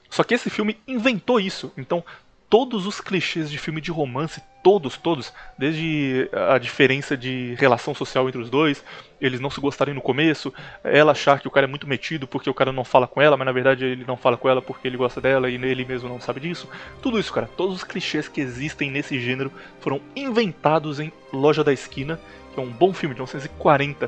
Só 0.09 0.23
que 0.23 0.33
esse 0.33 0.49
filme 0.49 0.77
inventou 0.87 1.39
isso. 1.39 1.71
Então, 1.77 2.03
todos 2.49 2.87
os 2.87 2.99
clichês 2.99 3.49
de 3.49 3.57
filme 3.59 3.79
de 3.79 3.91
romance, 3.91 4.41
todos, 4.63 4.97
todos, 4.97 5.31
desde 5.57 6.29
a 6.33 6.57
diferença 6.57 7.15
de 7.15 7.55
relação 7.59 7.93
social 7.93 8.27
entre 8.27 8.41
os 8.41 8.49
dois, 8.49 8.83
eles 9.21 9.39
não 9.39 9.49
se 9.49 9.61
gostarem 9.61 9.93
no 9.93 10.01
começo, 10.01 10.51
ela 10.83 11.11
achar 11.11 11.39
que 11.39 11.47
o 11.47 11.51
cara 11.51 11.67
é 11.67 11.69
muito 11.69 11.87
metido 11.87 12.27
porque 12.27 12.49
o 12.49 12.53
cara 12.53 12.71
não 12.71 12.83
fala 12.83 13.07
com 13.07 13.21
ela, 13.21 13.37
mas 13.37 13.45
na 13.45 13.51
verdade 13.51 13.85
ele 13.85 14.03
não 14.05 14.17
fala 14.17 14.35
com 14.35 14.49
ela 14.49 14.61
porque 14.61 14.87
ele 14.87 14.97
gosta 14.97 15.21
dela 15.21 15.49
e 15.49 15.55
ele 15.55 15.85
mesmo 15.85 16.09
não 16.09 16.19
sabe 16.19 16.39
disso. 16.39 16.67
Tudo 17.01 17.19
isso, 17.19 17.31
cara, 17.31 17.47
todos 17.55 17.75
os 17.75 17.83
clichês 17.83 18.27
que 18.27 18.41
existem 18.41 18.89
nesse 18.89 19.19
gênero 19.19 19.51
foram 19.79 20.01
inventados 20.15 20.99
em 20.99 21.13
Loja 21.31 21.63
da 21.63 21.71
Esquina, 21.71 22.19
que 22.53 22.59
é 22.59 22.63
um 22.63 22.71
bom 22.71 22.91
filme 22.93 23.13
de 23.13 23.21
1940, 23.21 24.07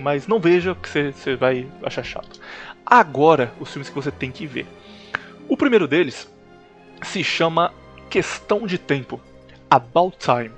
mas 0.00 0.26
não 0.26 0.40
veja 0.40 0.74
que 0.74 0.88
você 0.88 1.36
vai 1.36 1.68
achar 1.82 2.02
chato. 2.02 2.40
Agora, 2.86 3.52
os 3.60 3.70
filmes 3.70 3.90
que 3.90 3.94
você 3.94 4.10
tem 4.10 4.30
que 4.30 4.46
ver. 4.46 4.66
O 5.46 5.56
primeiro 5.56 5.86
deles 5.86 6.32
se 7.02 7.22
chama 7.22 7.72
Questão 8.12 8.66
de 8.66 8.76
Tempo 8.76 9.18
About 9.70 10.18
Time. 10.18 10.52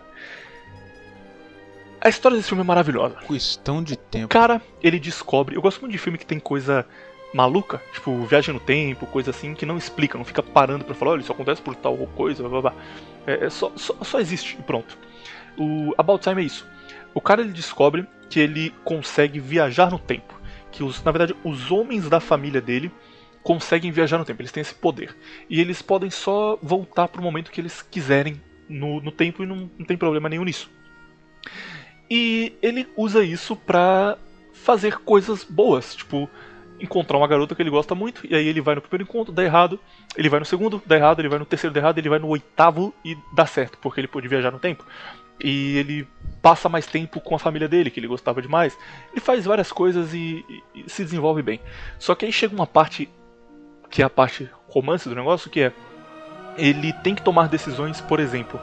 A 2.01 2.09
história 2.09 2.37
desse 2.37 2.49
filme 2.49 2.65
é 2.65 2.67
maravilhosa. 2.67 3.15
Questão 3.15 3.81
de 3.81 3.97
tempo. 3.97 4.25
O 4.25 4.29
cara, 4.29 4.61
ele 4.83 4.99
descobre. 4.99 5.55
Eu 5.55 5.63
gosto 5.63 5.81
muito 5.81 5.93
de 5.93 5.99
filme 5.99 6.19
que 6.19 6.27
tem 6.27 6.41
coisa 6.41 6.85
maluca, 7.33 7.81
tipo 7.93 8.25
viagem 8.25 8.53
no 8.53 8.59
tempo, 8.59 9.07
coisa 9.07 9.31
assim, 9.31 9.55
que 9.55 9.65
não 9.65 9.79
explica, 9.79 10.19
não 10.19 10.25
fica 10.25 10.43
parando 10.43 10.85
pra 10.85 10.97
falar, 10.97 11.13
olha, 11.13 11.21
isso 11.21 11.31
acontece 11.31 11.63
por 11.63 11.77
tal 11.77 11.97
coisa, 12.17 12.43
blá 12.43 12.61
blá 12.61 12.73
blá. 12.73 12.75
É, 13.25 13.45
é 13.45 13.51
só, 13.51 13.71
só, 13.77 13.95
só, 14.03 14.19
existe 14.19 14.57
e 14.59 14.63
pronto. 14.65 14.99
O 15.57 15.95
About 15.97 16.25
Time 16.29 16.43
é 16.43 16.47
isso. 16.47 16.67
O 17.15 17.21
cara 17.21 17.41
ele 17.41 17.53
descobre 17.53 18.05
que 18.29 18.41
ele 18.41 18.75
consegue 18.83 19.39
viajar 19.39 19.93
no 19.93 19.99
tempo. 20.01 20.35
Que 20.73 20.83
os, 20.83 21.05
na 21.05 21.13
verdade, 21.13 21.37
os 21.45 21.71
homens 21.71 22.09
da 22.09 22.19
família 22.19 22.61
dele 22.61 22.91
conseguem 23.45 23.93
viajar 23.93 24.16
no 24.16 24.25
tempo, 24.25 24.41
eles 24.41 24.51
têm 24.51 24.62
esse 24.62 24.75
poder. 24.75 25.15
E 25.49 25.61
eles 25.61 25.83
podem 25.83 26.11
só 26.11 26.59
voltar 26.62 27.07
para 27.07 27.21
o 27.21 27.25
momento 27.25 27.53
que 27.53 27.61
eles 27.61 27.83
quiserem 27.83 28.41
no, 28.69 29.01
no 29.01 29.12
tempo 29.12 29.43
e 29.45 29.47
não, 29.47 29.71
não 29.79 29.87
tem 29.87 29.99
problema 29.99 30.29
nenhum 30.31 30.45
nisso. 30.45 30.71
E 32.11 32.55
ele 32.62 32.89
usa 32.97 33.23
isso 33.23 33.55
pra 33.55 34.16
fazer 34.55 34.99
coisas 35.01 35.45
boas, 35.45 35.95
tipo, 35.95 36.29
encontrar 36.81 37.19
uma 37.19 37.29
garota 37.29 37.55
que 37.55 37.61
ele 37.61 37.71
gosta 37.71 37.95
muito, 37.95 38.27
e 38.27 38.35
aí 38.35 38.47
ele 38.47 38.62
vai 38.62 38.75
no 38.75 38.81
primeiro 38.81 39.05
encontro, 39.05 39.33
dá 39.33 39.45
errado, 39.45 39.79
ele 40.16 40.29
vai 40.31 40.41
no 40.41 40.47
segundo, 40.47 40.83
dá 40.87 40.97
errado, 40.97 41.21
ele 41.21 41.29
vai 41.29 41.39
no 41.39 41.45
terceiro, 41.45 41.75
dá 41.75 41.81
errado, 41.81 41.99
ele 41.99 42.09
vai 42.09 42.19
no 42.19 42.29
oitavo 42.29 42.95
e 43.05 43.16
dá 43.35 43.45
certo, 43.45 43.77
porque 43.79 44.01
ele 44.01 44.09
pôde 44.09 44.27
viajar 44.27 44.51
no 44.51 44.59
tempo. 44.59 44.87
E 45.39 45.77
ele 45.77 46.09
passa 46.41 46.69
mais 46.69 46.87
tempo 46.87 47.21
com 47.21 47.35
a 47.35 47.39
família 47.39 47.69
dele, 47.69 47.91
que 47.91 48.01
ele 48.01 48.07
gostava 48.07 48.41
demais. 48.41 48.79
Ele 49.12 49.21
faz 49.21 49.45
várias 49.45 49.71
coisas 49.71 50.15
e, 50.15 50.45
e, 50.75 50.81
e 50.81 50.91
se 50.91 51.05
desenvolve 51.05 51.43
bem. 51.43 51.61
Só 51.99 52.15
que 52.15 52.25
aí 52.25 52.33
chega 52.33 52.55
uma 52.55 52.66
parte 52.66 53.11
que 53.95 54.03
é 54.03 54.05
a 54.05 54.11
parte 54.11 54.51
romance 54.69 55.09
do 55.09 55.15
negócio, 55.15 55.49
que 55.49 55.61
é 55.61 55.73
ele 56.59 56.93
tem 56.93 57.15
que 57.15 57.23
tomar 57.23 57.49
decisões, 57.49 58.01
por 58.01 58.19
exemplo, 58.19 58.61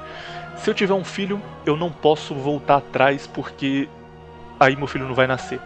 se 0.57 0.69
eu 0.69 0.73
tiver 0.73 0.93
um 0.93 1.05
filho, 1.05 1.41
eu 1.65 1.77
não 1.77 1.89
posso 1.89 2.35
voltar 2.35 2.77
atrás 2.77 3.27
porque 3.27 3.87
aí 4.59 4.75
meu 4.75 4.87
filho 4.87 5.07
não 5.07 5.15
vai 5.15 5.27
nascer. 5.27 5.59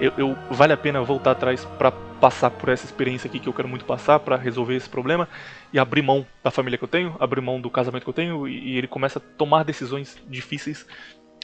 Eu, 0.00 0.14
eu 0.16 0.38
vale 0.50 0.72
a 0.72 0.78
pena 0.78 1.02
voltar 1.02 1.32
atrás 1.32 1.62
para 1.78 1.92
passar 1.92 2.48
por 2.50 2.70
essa 2.70 2.86
experiência 2.86 3.28
aqui 3.28 3.38
que 3.38 3.48
eu 3.48 3.52
quero 3.52 3.68
muito 3.68 3.84
passar 3.84 4.18
para 4.18 4.36
resolver 4.36 4.76
esse 4.76 4.88
problema 4.88 5.28
e 5.74 5.78
abrir 5.78 6.00
mão 6.00 6.24
da 6.42 6.50
família 6.50 6.78
que 6.78 6.84
eu 6.84 6.88
tenho, 6.88 7.14
abrir 7.20 7.42
mão 7.42 7.60
do 7.60 7.68
casamento 7.68 8.04
que 8.04 8.08
eu 8.08 8.14
tenho 8.14 8.48
e, 8.48 8.72
e 8.72 8.78
ele 8.78 8.88
começa 8.88 9.18
a 9.18 9.22
tomar 9.36 9.62
decisões 9.62 10.16
difíceis 10.26 10.86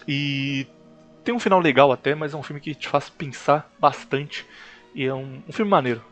e 0.07 0.67
tem 1.23 1.35
um 1.35 1.39
final 1.39 1.61
legal 1.61 1.93
até, 1.93 2.15
mas 2.15 2.33
é 2.33 2.37
um 2.37 2.43
filme 2.43 2.63
que 2.63 2.75
te 2.75 2.89
faz 2.89 3.11
pensar 3.11 3.71
bastante 3.79 4.47
e 4.95 5.05
é 5.05 5.13
um, 5.13 5.43
um 5.47 5.53
filme 5.53 5.71
maneiro 5.71 6.03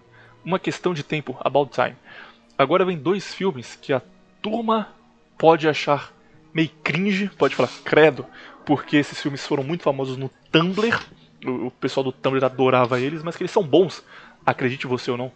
uma 0.46 0.60
questão 0.60 0.94
de 0.94 1.02
tempo, 1.02 1.36
About 1.40 1.72
Time. 1.72 1.96
Agora 2.56 2.84
vem 2.84 2.96
dois 2.96 3.34
filmes 3.34 3.76
que 3.82 3.92
a 3.92 4.00
turma 4.40 4.88
pode 5.36 5.68
achar 5.68 6.12
meio 6.54 6.70
cringe, 6.84 7.28
pode 7.36 7.56
falar 7.56 7.68
credo, 7.84 8.24
porque 8.64 8.96
esses 8.96 9.20
filmes 9.20 9.44
foram 9.44 9.64
muito 9.64 9.82
famosos 9.82 10.16
no 10.16 10.30
Tumblr. 10.52 10.98
O, 11.44 11.70
pessoal 11.70 12.04
do 12.04 12.12
Tumblr 12.12 12.44
adorava 12.44 13.00
eles, 13.00 13.24
mas 13.24 13.36
que 13.36 13.42
eles 13.42 13.50
são 13.50 13.62
bons, 13.62 14.04
acredite 14.46 14.86
você 14.86 15.10
ou 15.10 15.16
não. 15.16 15.32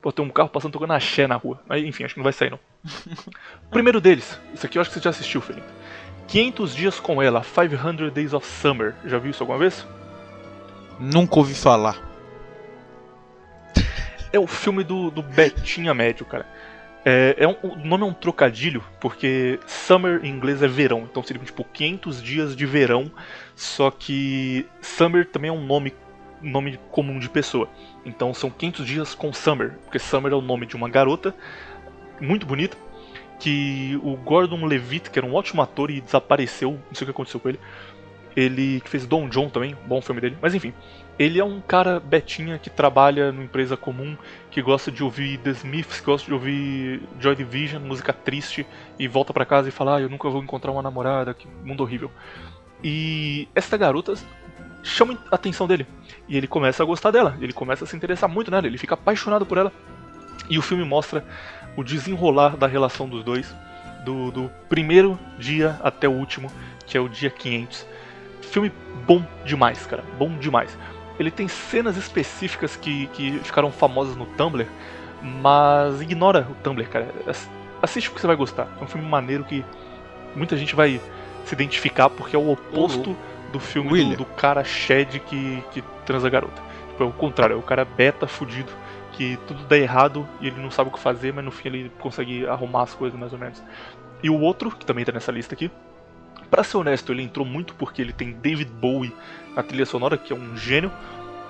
Pô, 0.00 0.12
tem 0.12 0.22
um 0.22 0.28
carro 0.28 0.50
passando 0.50 0.72
tocando 0.72 0.92
axé 0.92 1.26
na 1.26 1.36
rua. 1.36 1.62
Mas 1.66 1.82
enfim, 1.82 2.04
acho 2.04 2.12
que 2.12 2.20
não 2.20 2.24
vai 2.24 2.32
sair 2.32 2.50
não. 2.50 2.60
o 3.66 3.70
primeiro 3.72 4.00
deles, 4.00 4.38
isso 4.52 4.66
aqui 4.66 4.76
eu 4.76 4.82
acho 4.82 4.90
que 4.90 4.98
você 4.98 5.02
já 5.02 5.10
assistiu, 5.10 5.40
Felipe. 5.40 5.66
500 6.28 6.74
Dias 6.74 7.00
com 7.00 7.22
Ela, 7.22 7.42
500 7.42 8.12
Days 8.12 8.34
of 8.34 8.46
Summer. 8.46 8.94
Já 9.06 9.18
viu 9.18 9.30
isso 9.30 9.42
alguma 9.42 9.58
vez? 9.58 9.86
Nunca 11.00 11.38
ouvi 11.38 11.54
falar 11.54 12.13
é 14.34 14.38
o 14.38 14.46
filme 14.46 14.82
do, 14.82 15.10
do 15.10 15.22
Betinha 15.22 15.94
Médio, 15.94 16.26
cara. 16.26 16.44
É, 17.04 17.36
é 17.38 17.46
um, 17.46 17.54
o 17.62 17.76
nome 17.76 18.02
é 18.02 18.06
um 18.06 18.12
trocadilho, 18.12 18.82
porque 18.98 19.60
Summer 19.66 20.24
em 20.24 20.30
inglês 20.30 20.62
é 20.62 20.66
verão, 20.66 21.06
então 21.08 21.22
seria 21.22 21.42
tipo 21.44 21.62
500 21.62 22.22
dias 22.22 22.56
de 22.56 22.66
verão, 22.66 23.10
só 23.54 23.90
que 23.90 24.66
Summer 24.80 25.26
também 25.26 25.50
é 25.50 25.52
um 25.52 25.64
nome, 25.64 25.94
nome 26.42 26.80
comum 26.90 27.18
de 27.18 27.28
pessoa. 27.28 27.68
Então 28.04 28.34
são 28.34 28.50
500 28.50 28.86
dias 28.86 29.14
com 29.14 29.32
Summer, 29.32 29.72
porque 29.84 29.98
Summer 29.98 30.32
é 30.32 30.36
o 30.36 30.40
nome 30.40 30.66
de 30.66 30.74
uma 30.74 30.88
garota 30.88 31.34
muito 32.20 32.46
bonita, 32.46 32.76
que 33.38 34.00
o 34.02 34.16
Gordon 34.16 34.64
Levitt, 34.64 35.10
que 35.10 35.18
era 35.18 35.26
um 35.26 35.34
ótimo 35.34 35.62
ator 35.62 35.90
e 35.90 36.00
desapareceu, 36.00 36.72
não 36.72 36.94
sei 36.94 37.04
o 37.04 37.06
que 37.06 37.10
aconteceu 37.10 37.38
com 37.38 37.50
ele. 37.50 37.60
Ele 38.34 38.80
que 38.80 38.90
fez 38.90 39.06
Don 39.06 39.28
John 39.28 39.48
também, 39.48 39.76
bom 39.86 40.00
filme 40.00 40.20
dele, 40.20 40.36
mas 40.42 40.54
enfim. 40.54 40.72
Ele 41.18 41.38
é 41.38 41.44
um 41.44 41.60
cara 41.60 42.00
betinha 42.00 42.58
que 42.58 42.68
trabalha 42.68 43.30
numa 43.30 43.44
empresa 43.44 43.76
comum, 43.76 44.16
que 44.50 44.60
gosta 44.60 44.90
de 44.90 45.02
ouvir 45.04 45.38
The 45.38 45.50
Smiths, 45.50 46.00
que 46.00 46.06
gosta 46.06 46.26
de 46.26 46.34
ouvir 46.34 47.02
Joy 47.20 47.36
Division, 47.36 47.80
música 47.80 48.12
triste, 48.12 48.66
e 48.98 49.06
volta 49.06 49.32
para 49.32 49.44
casa 49.44 49.68
e 49.68 49.72
fala: 49.72 49.96
ah, 49.96 50.00
eu 50.00 50.08
nunca 50.08 50.28
vou 50.28 50.42
encontrar 50.42 50.72
uma 50.72 50.82
namorada, 50.82 51.32
que 51.32 51.46
mundo 51.64 51.82
horrível. 51.82 52.10
E 52.82 53.48
esta 53.54 53.76
garota 53.76 54.14
chama 54.82 55.16
a 55.30 55.34
atenção 55.36 55.66
dele. 55.66 55.86
E 56.28 56.36
ele 56.36 56.46
começa 56.46 56.82
a 56.82 56.86
gostar 56.86 57.10
dela, 57.10 57.36
ele 57.40 57.52
começa 57.52 57.84
a 57.84 57.86
se 57.86 57.96
interessar 57.96 58.28
muito 58.28 58.50
nela, 58.50 58.66
ele 58.66 58.78
fica 58.78 58.94
apaixonado 58.94 59.46
por 59.46 59.56
ela. 59.56 59.72
E 60.48 60.58
o 60.58 60.62
filme 60.62 60.84
mostra 60.84 61.24
o 61.76 61.84
desenrolar 61.84 62.56
da 62.56 62.66
relação 62.66 63.08
dos 63.08 63.24
dois, 63.24 63.54
do, 64.04 64.30
do 64.30 64.50
primeiro 64.68 65.18
dia 65.38 65.78
até 65.82 66.08
o 66.08 66.12
último, 66.12 66.50
que 66.86 66.96
é 66.96 67.00
o 67.00 67.08
dia 67.08 67.30
500. 67.30 67.86
Filme 68.42 68.70
bom 69.06 69.24
demais, 69.44 69.86
cara, 69.86 70.04
bom 70.18 70.36
demais. 70.38 70.76
Ele 71.18 71.30
tem 71.30 71.46
cenas 71.48 71.96
específicas 71.96 72.76
que, 72.76 73.06
que 73.08 73.38
ficaram 73.40 73.70
famosas 73.70 74.16
no 74.16 74.26
Tumblr, 74.26 74.66
mas 75.22 76.00
ignora 76.00 76.46
o 76.50 76.54
Tumblr, 76.62 76.88
cara. 76.88 77.08
Assiste 77.80 78.08
porque 78.08 78.20
você 78.20 78.26
vai 78.26 78.36
gostar. 78.36 78.68
É 78.80 78.84
um 78.84 78.86
filme 78.86 79.06
maneiro 79.06 79.44
que 79.44 79.64
muita 80.34 80.56
gente 80.56 80.74
vai 80.74 81.00
se 81.44 81.54
identificar 81.54 82.08
porque 82.10 82.34
é 82.34 82.38
o 82.38 82.50
oposto 82.50 83.10
uhum. 83.10 83.16
do 83.52 83.60
filme 83.60 84.10
do, 84.10 84.16
do, 84.16 84.24
cara 84.24 84.64
Shed 84.64 85.20
que, 85.20 85.62
que 85.72 85.82
transa 86.04 86.28
garota. 86.28 86.60
Tipo, 86.88 87.04
é 87.04 87.06
o 87.06 87.12
contrário, 87.12 87.54
é 87.54 87.58
o 87.58 87.62
cara 87.62 87.84
beta 87.84 88.26
fudido 88.26 88.72
que 89.12 89.38
tudo 89.46 89.64
dá 89.64 89.76
errado 89.76 90.28
e 90.40 90.48
ele 90.48 90.60
não 90.60 90.70
sabe 90.70 90.90
o 90.90 90.92
que 90.92 90.98
fazer, 90.98 91.32
mas 91.32 91.44
no 91.44 91.50
fim 91.50 91.68
ele 91.68 91.92
consegue 92.00 92.46
arrumar 92.46 92.82
as 92.82 92.94
coisas 92.94 93.18
mais 93.18 93.32
ou 93.32 93.38
menos. 93.38 93.62
E 94.22 94.30
o 94.30 94.40
outro, 94.40 94.70
que 94.70 94.84
também 94.84 95.04
tá 95.04 95.12
nessa 95.12 95.30
lista 95.30 95.54
aqui, 95.54 95.70
para 96.50 96.62
ser 96.62 96.76
honesto, 96.76 97.12
ele 97.12 97.22
entrou 97.22 97.44
muito 97.44 97.74
porque 97.74 98.00
ele 98.00 98.12
tem 98.12 98.32
David 98.32 98.70
Bowie 98.70 99.12
na 99.54 99.62
trilha 99.62 99.86
sonora, 99.86 100.16
que 100.16 100.32
é 100.32 100.36
um 100.36 100.56
gênio, 100.56 100.90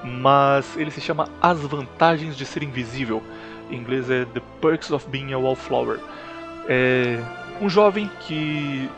mas 0.02 0.76
ele 0.76 0.90
se 0.90 1.00
chama 1.00 1.28
As 1.40 1.60
Vantagens 1.60 2.36
de 2.36 2.44
Ser 2.44 2.62
Invisível. 2.62 3.22
Em 3.70 3.76
inglês 3.76 4.10
é 4.10 4.24
The 4.26 4.40
Perks 4.60 4.90
of 4.90 5.08
Being 5.08 5.32
a 5.32 5.38
Wallflower. 5.38 5.98
É 6.68 7.18
um 7.60 7.68
jovem 7.68 8.10
que 8.20 8.88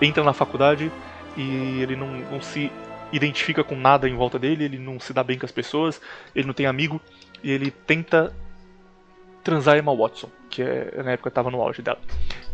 entra 0.00 0.22
na 0.22 0.32
faculdade 0.32 0.90
e 1.36 1.80
ele 1.80 1.96
não, 1.96 2.08
não 2.08 2.40
se 2.40 2.70
identifica 3.12 3.62
com 3.62 3.76
nada 3.76 4.08
em 4.08 4.14
volta 4.14 4.38
dele, 4.38 4.64
ele 4.64 4.78
não 4.78 4.98
se 4.98 5.12
dá 5.12 5.22
bem 5.22 5.38
com 5.38 5.46
as 5.46 5.52
pessoas, 5.52 6.00
ele 6.34 6.46
não 6.46 6.54
tem 6.54 6.66
amigo 6.66 7.00
e 7.42 7.50
ele 7.50 7.70
tenta 7.70 8.34
transar 9.42 9.76
Emma 9.76 9.94
Watson, 9.94 10.30
que 10.48 10.62
é, 10.62 11.02
na 11.02 11.12
época 11.12 11.28
estava 11.28 11.50
no 11.50 11.60
auge 11.60 11.82
dela. 11.82 12.00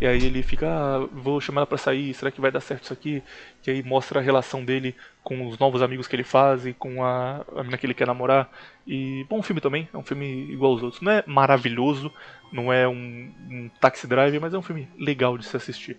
E 0.00 0.06
aí 0.06 0.24
ele 0.24 0.42
fica, 0.42 0.68
ah, 0.68 1.06
vou 1.12 1.40
chamar 1.40 1.60
ela 1.60 1.66
pra 1.66 1.78
sair, 1.78 2.14
será 2.14 2.30
que 2.30 2.40
vai 2.40 2.50
dar 2.50 2.60
certo 2.60 2.84
isso 2.84 2.92
aqui? 2.92 3.22
Que 3.62 3.70
aí 3.70 3.82
mostra 3.82 4.20
a 4.20 4.22
relação 4.22 4.64
dele 4.64 4.94
com 5.22 5.46
os 5.46 5.58
novos 5.58 5.82
amigos 5.82 6.06
que 6.06 6.16
ele 6.16 6.24
faz 6.24 6.66
e 6.66 6.72
com 6.72 7.04
a, 7.04 7.44
a 7.54 7.58
menina 7.58 7.76
que 7.76 7.84
ele 7.84 7.94
quer 7.94 8.06
namorar. 8.06 8.50
E 8.86 9.26
bom 9.28 9.42
filme 9.42 9.60
também, 9.60 9.88
é 9.92 9.96
um 9.96 10.02
filme 10.02 10.50
igual 10.50 10.72
aos 10.72 10.82
outros. 10.82 11.02
Não 11.02 11.12
é 11.12 11.24
maravilhoso, 11.26 12.12
não 12.52 12.72
é 12.72 12.88
um, 12.88 13.32
um 13.50 13.70
taxi 13.80 14.06
drive, 14.06 14.38
mas 14.38 14.54
é 14.54 14.58
um 14.58 14.62
filme 14.62 14.88
legal 14.96 15.36
de 15.36 15.44
se 15.44 15.56
assistir. 15.56 15.98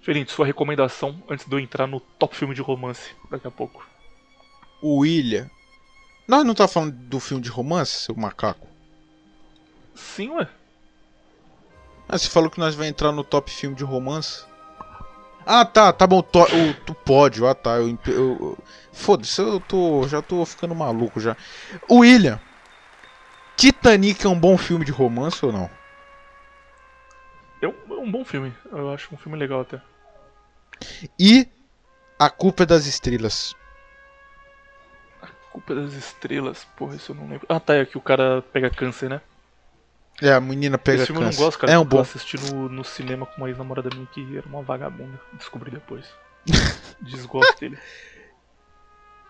Felinto, 0.00 0.30
sua 0.30 0.46
recomendação 0.46 1.22
antes 1.28 1.46
de 1.46 1.54
eu 1.54 1.60
entrar 1.60 1.86
no 1.86 2.00
top 2.00 2.34
filme 2.34 2.54
de 2.54 2.62
romance 2.62 3.10
daqui 3.30 3.46
a 3.46 3.50
pouco. 3.50 3.86
O 4.80 4.98
William. 5.00 5.50
Nós 6.26 6.44
não 6.44 6.54
tá 6.54 6.68
falando 6.68 6.92
do 6.92 7.18
filme 7.18 7.42
de 7.42 7.50
romance, 7.50 8.04
seu 8.04 8.14
macaco? 8.14 8.77
Sim, 9.98 10.30
ué. 10.30 10.48
Ah, 12.08 12.16
você 12.16 12.28
falou 12.28 12.48
que 12.50 12.58
nós 12.58 12.74
vai 12.74 12.88
entrar 12.88 13.12
no 13.12 13.24
top 13.24 13.50
filme 13.50 13.76
de 13.76 13.84
romance? 13.84 14.46
Ah, 15.44 15.64
tá, 15.64 15.92
tá 15.92 16.06
bom, 16.06 16.22
to, 16.22 16.40
o, 16.40 16.74
tu 16.84 16.94
pode, 16.94 17.44
ah 17.44 17.54
tá, 17.54 17.76
eu, 17.76 17.98
eu, 18.06 18.14
eu 18.14 18.58
foda-se, 18.92 19.40
eu 19.40 19.58
tô, 19.60 20.06
já 20.06 20.20
tô 20.20 20.44
ficando 20.44 20.74
maluco 20.74 21.18
já. 21.20 21.36
William, 21.90 22.38
Titanic 23.56 24.24
é 24.26 24.28
um 24.28 24.38
bom 24.38 24.58
filme 24.58 24.84
de 24.84 24.92
romance 24.92 25.44
ou 25.44 25.50
não? 25.50 25.70
É 27.62 27.66
um, 27.66 27.74
é 27.90 28.00
um 28.00 28.10
bom 28.10 28.24
filme, 28.24 28.54
eu 28.70 28.92
acho 28.92 29.14
um 29.14 29.18
filme 29.18 29.38
legal 29.38 29.62
até. 29.62 29.80
E 31.18 31.48
A 32.18 32.28
Culpa 32.28 32.64
é 32.64 32.66
das 32.66 32.86
Estrelas. 32.86 33.54
A 35.22 35.28
Culpa 35.50 35.72
é 35.72 35.76
das 35.76 35.94
Estrelas, 35.94 36.64
porra, 36.76 36.96
isso 36.96 37.12
eu 37.12 37.16
não 37.16 37.28
lembro. 37.28 37.46
Ah 37.48 37.58
tá, 37.58 37.74
é 37.74 37.86
que 37.86 37.96
o 37.96 38.02
cara 38.02 38.42
pega 38.52 38.70
câncer, 38.70 39.08
né? 39.08 39.20
É, 40.20 40.32
a 40.32 40.40
menina 40.40 40.76
pega 40.76 40.98
Esse 41.02 41.06
filme 41.06 41.22
câncer. 41.22 41.36
eu 41.36 41.40
não 41.40 41.46
gosto, 41.46 41.58
cara. 41.58 41.72
É 41.72 41.78
um 41.78 41.84
bom. 41.84 41.98
Eu 41.98 42.02
assisti 42.02 42.36
no, 42.52 42.68
no 42.68 42.84
cinema 42.84 43.24
com 43.24 43.36
uma 43.36 43.48
ex-namorada 43.48 43.88
minha 43.94 44.06
que 44.06 44.36
era 44.36 44.46
uma 44.46 44.62
vagabunda. 44.62 45.20
Descobri 45.32 45.70
depois. 45.70 46.06
Desgosto 47.00 47.60
dele. 47.60 47.78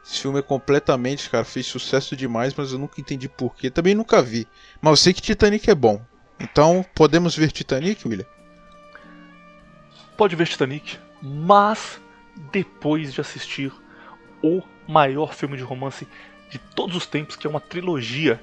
Esse 0.05 0.23
filme 0.23 0.39
é 0.39 0.43
completamente, 0.43 1.29
cara, 1.29 1.45
fez 1.45 1.67
sucesso 1.67 2.17
demais, 2.17 2.55
mas 2.55 2.73
eu 2.73 2.79
nunca 2.79 2.99
entendi 2.99 3.29
porquê. 3.29 3.71
Também 3.71 3.95
nunca 3.95 4.23
vi. 4.23 4.49
Mas 4.81 4.91
eu 4.93 4.97
sei 4.97 5.13
que 5.13 5.21
Titanic 5.21 5.69
é 5.69 5.75
bom. 5.75 6.01
Então, 6.41 6.85
podemos 6.95 7.37
ver 7.37 7.53
Titanic, 7.53 8.09
William? 8.09 8.25
Pode 10.17 10.35
ver 10.35 10.47
Titanic, 10.47 10.99
mas 11.21 12.01
depois 12.51 13.13
de 13.13 13.21
assistir 13.21 13.73
o 14.43 14.63
maior 14.87 15.35
filme 15.35 15.57
de 15.57 15.63
romance 15.63 16.09
de 16.49 16.59
todos 16.59 16.97
os 16.97 17.07
tempos, 17.07 17.37
que 17.37 17.47
é 17.47 17.51
uma 17.51 17.61
trilogia 17.61 18.43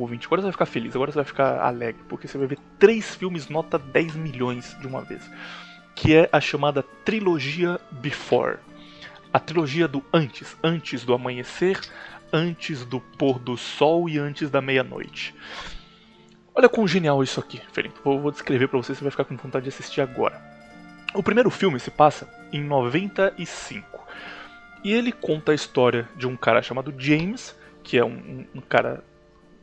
ouvinte. 0.00 0.26
Agora 0.26 0.42
você 0.42 0.46
vai 0.46 0.52
ficar 0.52 0.66
feliz, 0.66 0.94
agora 0.94 1.12
você 1.12 1.16
vai 1.16 1.24
ficar 1.24 1.60
alegre, 1.60 2.02
porque 2.08 2.28
você 2.28 2.38
vai 2.38 2.46
ver 2.46 2.58
três 2.78 3.14
filmes 3.14 3.48
nota 3.48 3.78
10 3.78 4.16
milhões 4.16 4.76
de 4.80 4.86
uma 4.86 5.02
vez. 5.02 5.28
Que 5.94 6.14
é 6.14 6.28
a 6.32 6.40
chamada 6.40 6.82
trilogia 7.04 7.80
Before. 7.90 8.58
A 9.32 9.38
trilogia 9.38 9.88
do 9.88 10.02
antes, 10.12 10.56
antes 10.62 11.04
do 11.04 11.14
amanhecer, 11.14 11.80
antes 12.32 12.84
do 12.84 13.00
pôr 13.00 13.38
do 13.38 13.56
sol 13.56 14.08
e 14.08 14.18
antes 14.18 14.50
da 14.50 14.60
meia-noite. 14.60 15.34
Olha 16.54 16.68
quão 16.68 16.86
genial 16.86 17.22
isso 17.22 17.40
aqui, 17.40 17.60
Felipe. 17.72 17.98
Vou, 18.04 18.30
descrever 18.30 18.68
para 18.68 18.78
você, 18.78 18.94
você 18.94 19.02
vai 19.02 19.10
ficar 19.10 19.24
com 19.24 19.36
vontade 19.36 19.64
de 19.64 19.70
assistir 19.70 20.00
agora. 20.00 20.40
O 21.12 21.22
primeiro 21.22 21.50
filme 21.50 21.80
se 21.80 21.90
passa 21.90 22.28
em 22.52 22.62
95. 22.62 24.04
E 24.84 24.92
ele 24.92 25.10
conta 25.10 25.52
a 25.52 25.54
história 25.54 26.08
de 26.16 26.26
um 26.26 26.36
cara 26.36 26.62
chamado 26.62 26.94
James, 26.96 27.56
que 27.82 27.98
é 27.98 28.04
um, 28.04 28.46
um 28.54 28.60
cara 28.60 29.02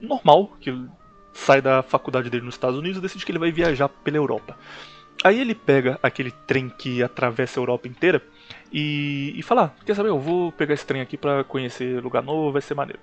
normal, 0.02 0.58
que 0.60 0.74
sai 1.34 1.62
da 1.62 1.82
faculdade 1.82 2.30
dele 2.30 2.46
nos 2.46 2.56
Estados 2.56 2.78
Unidos 2.78 2.98
e 2.98 3.02
decide 3.02 3.26
que 3.26 3.32
ele 3.32 3.40
vai 3.40 3.52
viajar 3.52 3.88
pela 3.88 4.18
Europa. 4.18 4.58
Aí 5.24 5.40
ele 5.40 5.54
pega 5.54 6.00
aquele 6.02 6.32
trem 6.32 6.70
que 6.70 7.04
atravessa 7.04 7.60
a 7.60 7.62
Europa 7.62 7.88
inteira 7.88 8.22
e, 8.72 9.34
e 9.36 9.44
fala: 9.44 9.66
ah, 9.78 9.84
Quer 9.86 9.96
saber? 9.96 10.10
Eu 10.10 10.20
vou 10.20 10.52
pegar 10.52 10.74
esse 10.74 10.86
trem 10.86 11.02
aqui 11.02 11.16
para 11.16 11.44
conhecer 11.44 12.02
lugar 12.02 12.24
novo, 12.24 12.52
vai 12.52 12.62
ser 12.62 12.74
maneiro. 12.74 13.00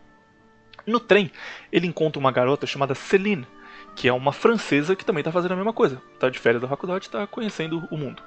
No 0.87 0.99
trem, 0.99 1.31
ele 1.70 1.87
encontra 1.87 2.19
uma 2.19 2.33
garota 2.33 2.66
chamada 2.66 2.95
Celine, 2.95 3.47
que 3.95 4.09
é 4.09 4.12
uma 4.12 4.33
francesa 4.33 4.97
que 4.97 5.05
também 5.05 5.20
está 5.20 5.31
fazendo 5.31 5.53
a 5.53 5.57
mesma 5.57 5.73
coisa. 5.73 6.01
Está 6.15 6.29
de 6.29 6.39
férias 6.39 6.62
da 6.62 6.69
faculdade, 6.69 7.07
está 7.07 7.27
conhecendo 7.27 7.87
o 7.91 7.97
mundo. 7.97 8.23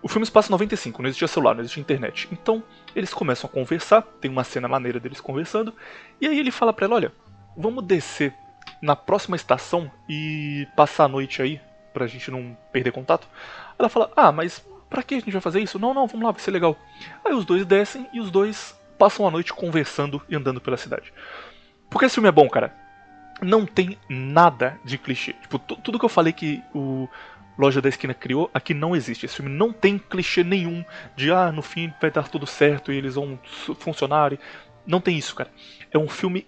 O 0.00 0.08
filme 0.08 0.26
em 0.26 0.50
95, 0.50 1.02
não 1.02 1.08
existia 1.08 1.26
celular, 1.26 1.54
não 1.54 1.60
existia 1.60 1.80
internet. 1.80 2.28
Então, 2.30 2.62
eles 2.94 3.12
começam 3.12 3.50
a 3.50 3.52
conversar, 3.52 4.02
tem 4.20 4.30
uma 4.30 4.44
cena 4.44 4.68
maneira 4.68 5.00
deles 5.00 5.20
conversando, 5.20 5.74
e 6.20 6.26
aí 6.28 6.38
ele 6.38 6.52
fala 6.52 6.72
pra 6.72 6.86
ela, 6.86 6.94
olha, 6.94 7.12
vamos 7.58 7.84
descer 7.84 8.32
na 8.80 8.94
próxima 8.94 9.34
estação 9.34 9.90
e 10.08 10.66
passar 10.76 11.04
a 11.04 11.08
noite 11.08 11.42
aí, 11.42 11.60
pra 11.92 12.06
gente 12.06 12.30
não 12.30 12.56
perder 12.72 12.92
contato. 12.92 13.26
Ela 13.76 13.88
fala, 13.88 14.12
ah, 14.16 14.30
mas 14.30 14.64
pra 14.88 15.02
que 15.02 15.16
a 15.16 15.18
gente 15.18 15.32
vai 15.32 15.40
fazer 15.40 15.60
isso? 15.60 15.78
Não, 15.78 15.92
não, 15.92 16.06
vamos 16.06 16.24
lá, 16.24 16.30
vai 16.30 16.40
ser 16.40 16.52
legal. 16.52 16.76
Aí 17.24 17.34
os 17.34 17.44
dois 17.44 17.66
descem 17.66 18.08
e 18.12 18.20
os 18.20 18.30
dois 18.30 18.78
passam 18.96 19.26
a 19.26 19.30
noite 19.30 19.52
conversando 19.52 20.22
e 20.28 20.36
andando 20.36 20.60
pela 20.60 20.76
cidade. 20.76 21.12
Porque 21.90 22.06
esse 22.06 22.14
filme 22.14 22.28
é 22.28 22.32
bom, 22.32 22.48
cara. 22.48 22.74
Não 23.42 23.66
tem 23.66 23.98
nada 24.08 24.78
de 24.84 24.96
clichê. 24.98 25.32
Tipo, 25.34 25.58
tudo 25.58 25.98
que 25.98 26.04
eu 26.04 26.08
falei 26.08 26.32
que 26.32 26.62
o 26.74 27.08
Loja 27.56 27.80
da 27.80 27.88
Esquina 27.88 28.14
criou, 28.14 28.50
aqui 28.52 28.74
não 28.74 28.94
existe. 28.94 29.26
Esse 29.26 29.36
filme 29.36 29.50
não 29.50 29.72
tem 29.72 29.98
clichê 29.98 30.44
nenhum 30.44 30.84
de, 31.16 31.32
ah, 31.32 31.50
no 31.50 31.62
fim 31.62 31.92
vai 32.00 32.10
dar 32.10 32.28
tudo 32.28 32.46
certo 32.46 32.92
e 32.92 32.96
eles 32.96 33.14
vão 33.14 33.38
funcionar. 33.78 34.32
Não 34.86 35.00
tem 35.00 35.16
isso, 35.16 35.34
cara. 35.34 35.50
É 35.92 35.98
um 35.98 36.08
filme 36.08 36.46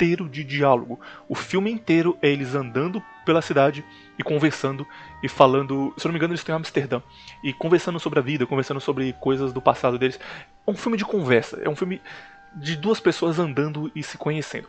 inteiro 0.00 0.28
de 0.28 0.42
diálogo. 0.42 0.98
O 1.28 1.34
filme 1.34 1.70
inteiro 1.70 2.16
é 2.22 2.28
eles 2.28 2.54
andando 2.54 3.02
pela 3.26 3.42
cidade 3.42 3.84
e 4.18 4.22
conversando 4.22 4.86
e 5.22 5.28
falando. 5.28 5.92
Se 5.98 6.06
eu 6.06 6.08
não 6.08 6.12
me 6.14 6.18
engano, 6.18 6.32
eles 6.32 6.40
estão 6.40 6.54
em 6.54 6.56
Amsterdã. 6.56 7.02
E 7.44 7.52
conversando 7.52 8.00
sobre 8.00 8.18
a 8.18 8.22
vida, 8.22 8.46
conversando 8.46 8.80
sobre 8.80 9.12
coisas 9.20 9.52
do 9.52 9.60
passado 9.60 9.98
deles. 9.98 10.18
É 10.66 10.70
um 10.70 10.76
filme 10.76 10.96
de 10.96 11.04
conversa. 11.04 11.60
É 11.62 11.68
um 11.68 11.76
filme 11.76 12.00
de 12.56 12.76
duas 12.76 12.98
pessoas 12.98 13.38
andando 13.38 13.92
e 13.94 14.02
se 14.02 14.16
conhecendo. 14.16 14.68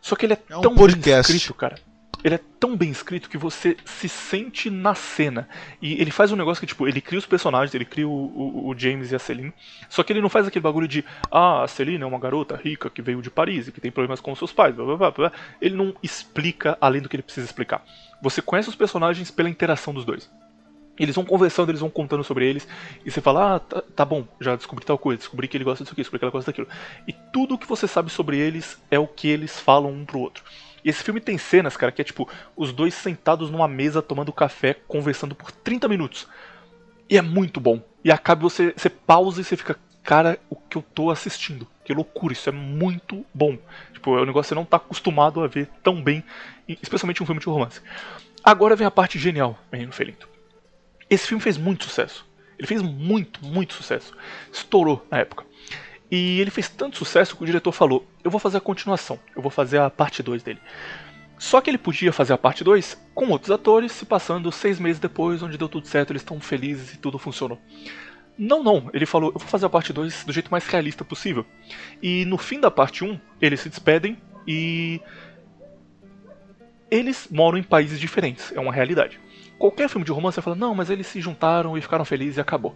Só 0.00 0.16
que 0.16 0.24
ele 0.24 0.32
é, 0.32 0.38
é 0.48 0.56
um 0.56 0.62
tão 0.62 0.74
podcast. 0.74 1.30
bem 1.30 1.36
escrito, 1.36 1.54
cara 1.54 1.76
ele 2.24 2.36
é 2.36 2.40
tão 2.58 2.74
bem 2.74 2.90
escrito 2.90 3.28
que 3.28 3.36
você 3.36 3.76
se 3.84 4.08
sente 4.08 4.70
na 4.70 4.94
cena. 4.94 5.46
E 5.80 6.00
ele 6.00 6.10
faz 6.10 6.32
um 6.32 6.36
negócio 6.36 6.58
que, 6.58 6.66
tipo, 6.66 6.88
ele 6.88 7.02
cria 7.02 7.18
os 7.18 7.26
personagens, 7.26 7.74
ele 7.74 7.84
cria 7.84 8.08
o, 8.08 8.10
o, 8.10 8.68
o, 8.70 8.78
James 8.78 9.12
e 9.12 9.14
a 9.14 9.18
Celine. 9.18 9.52
Só 9.90 10.02
que 10.02 10.10
ele 10.10 10.22
não 10.22 10.30
faz 10.30 10.46
aquele 10.46 10.62
bagulho 10.62 10.88
de, 10.88 11.04
ah, 11.30 11.64
a 11.64 11.68
Celine 11.68 12.02
é 12.02 12.06
uma 12.06 12.18
garota 12.18 12.56
rica 12.56 12.88
que 12.88 13.02
veio 13.02 13.20
de 13.20 13.30
Paris 13.30 13.68
e 13.68 13.72
que 13.72 13.80
tem 13.80 13.90
problemas 13.90 14.20
com 14.20 14.34
seus 14.34 14.54
pais. 14.54 14.74
Blá, 14.74 14.96
blá, 14.96 15.10
blá, 15.10 15.32
ele 15.60 15.76
não 15.76 15.94
explica 16.02 16.78
além 16.80 17.02
do 17.02 17.10
que 17.10 17.16
ele 17.16 17.22
precisa 17.22 17.46
explicar. 17.46 17.84
Você 18.22 18.40
conhece 18.40 18.70
os 18.70 18.74
personagens 18.74 19.30
pela 19.30 19.50
interação 19.50 19.92
dos 19.92 20.06
dois. 20.06 20.30
Eles 20.98 21.14
vão 21.14 21.26
conversando, 21.26 21.70
eles 21.70 21.80
vão 21.80 21.90
contando 21.90 22.24
sobre 22.24 22.48
eles, 22.48 22.66
e 23.04 23.10
você 23.10 23.20
fala, 23.20 23.56
ah, 23.56 23.58
tá, 23.58 23.82
tá, 23.82 24.04
bom, 24.04 24.26
já 24.40 24.54
descobri 24.54 24.84
tal 24.84 24.96
coisa, 24.96 25.18
descobri 25.18 25.48
que 25.48 25.56
ele 25.56 25.64
gosta 25.64 25.82
disso 25.82 25.92
aqui, 25.92 26.02
descobri 26.02 26.20
que 26.20 26.24
ela 26.24 26.32
gosta 26.32 26.52
daquilo. 26.52 26.68
E 27.06 27.12
tudo 27.12 27.58
que 27.58 27.66
você 27.66 27.88
sabe 27.88 28.10
sobre 28.10 28.38
eles 28.38 28.80
é 28.90 28.98
o 28.98 29.06
que 29.06 29.28
eles 29.28 29.58
falam 29.58 29.90
um 29.90 30.04
pro 30.04 30.20
outro. 30.20 30.44
E 30.84 30.90
esse 30.90 31.02
filme 31.02 31.20
tem 31.20 31.38
cenas, 31.38 31.76
cara, 31.76 31.90
que 31.90 32.02
é 32.02 32.04
tipo 32.04 32.28
os 32.54 32.72
dois 32.72 32.92
sentados 32.92 33.50
numa 33.50 33.66
mesa 33.66 34.02
tomando 34.02 34.32
café, 34.32 34.74
conversando 34.86 35.34
por 35.34 35.50
30 35.50 35.88
minutos. 35.88 36.28
E 37.08 37.16
é 37.16 37.22
muito 37.22 37.58
bom. 37.58 37.82
E 38.04 38.12
acaba 38.12 38.42
você, 38.42 38.74
você 38.76 38.90
pausa 38.90 39.40
e 39.40 39.44
você 39.44 39.56
fica, 39.56 39.78
cara, 40.02 40.38
o 40.50 40.56
que 40.56 40.76
eu 40.76 40.82
tô 40.82 41.10
assistindo? 41.10 41.66
Que 41.84 41.94
loucura, 41.94 42.34
isso 42.34 42.48
é 42.48 42.52
muito 42.52 43.24
bom. 43.32 43.56
Tipo, 43.92 44.18
é 44.18 44.22
um 44.22 44.26
negócio 44.26 44.48
que 44.48 44.48
você 44.48 44.54
não 44.54 44.64
tá 44.64 44.76
acostumado 44.76 45.42
a 45.42 45.46
ver 45.46 45.68
tão 45.82 46.02
bem, 46.02 46.22
especialmente 46.68 47.22
um 47.22 47.26
filme 47.26 47.40
de 47.40 47.46
romance. 47.46 47.80
Agora 48.42 48.76
vem 48.76 48.86
a 48.86 48.90
parte 48.90 49.18
genial, 49.18 49.58
menino 49.72 49.92
Felinto. 49.92 50.28
Esse 51.08 51.26
filme 51.26 51.42
fez 51.42 51.56
muito 51.56 51.84
sucesso. 51.84 52.26
Ele 52.58 52.66
fez 52.66 52.82
muito, 52.82 53.44
muito 53.44 53.72
sucesso. 53.72 54.14
Estourou 54.52 55.06
na 55.10 55.18
época. 55.18 55.44
E 56.10 56.40
ele 56.40 56.50
fez 56.50 56.68
tanto 56.68 56.98
sucesso 56.98 57.36
que 57.36 57.42
o 57.42 57.46
diretor 57.46 57.72
falou: 57.72 58.06
Eu 58.22 58.30
vou 58.30 58.40
fazer 58.40 58.58
a 58.58 58.60
continuação, 58.60 59.18
eu 59.34 59.42
vou 59.42 59.50
fazer 59.50 59.78
a 59.78 59.90
parte 59.90 60.22
2 60.22 60.42
dele. 60.42 60.60
Só 61.38 61.60
que 61.60 61.68
ele 61.68 61.78
podia 61.78 62.12
fazer 62.12 62.32
a 62.32 62.38
parte 62.38 62.62
2 62.62 62.96
com 63.14 63.28
outros 63.28 63.50
atores, 63.50 63.92
se 63.92 64.06
passando 64.06 64.50
seis 64.52 64.78
meses 64.78 65.00
depois, 65.00 65.42
onde 65.42 65.58
deu 65.58 65.68
tudo 65.68 65.86
certo, 65.86 66.10
eles 66.10 66.22
estão 66.22 66.40
felizes 66.40 66.94
e 66.94 66.98
tudo 66.98 67.18
funcionou. 67.18 67.58
Não, 68.36 68.62
não, 68.62 68.90
ele 68.92 69.06
falou: 69.06 69.32
Eu 69.34 69.38
vou 69.38 69.48
fazer 69.48 69.66
a 69.66 69.70
parte 69.70 69.92
2 69.92 70.24
do 70.24 70.32
jeito 70.32 70.50
mais 70.50 70.66
realista 70.66 71.04
possível. 71.04 71.44
E 72.02 72.24
no 72.24 72.38
fim 72.38 72.60
da 72.60 72.70
parte 72.70 73.04
1, 73.04 73.08
um, 73.08 73.20
eles 73.40 73.60
se 73.60 73.68
despedem 73.68 74.18
e. 74.46 75.00
Eles 76.90 77.26
moram 77.30 77.58
em 77.58 77.62
países 77.62 77.98
diferentes, 77.98 78.52
é 78.52 78.60
uma 78.60 78.72
realidade. 78.72 79.18
Qualquer 79.58 79.88
filme 79.88 80.04
de 80.04 80.12
romance 80.12 80.36
você 80.36 80.42
fala, 80.42 80.54
não, 80.54 80.74
mas 80.74 80.90
eles 80.90 81.06
se 81.06 81.20
juntaram 81.20 81.76
e 81.76 81.80
ficaram 81.80 82.04
felizes 82.04 82.36
e 82.36 82.40
acabou. 82.40 82.74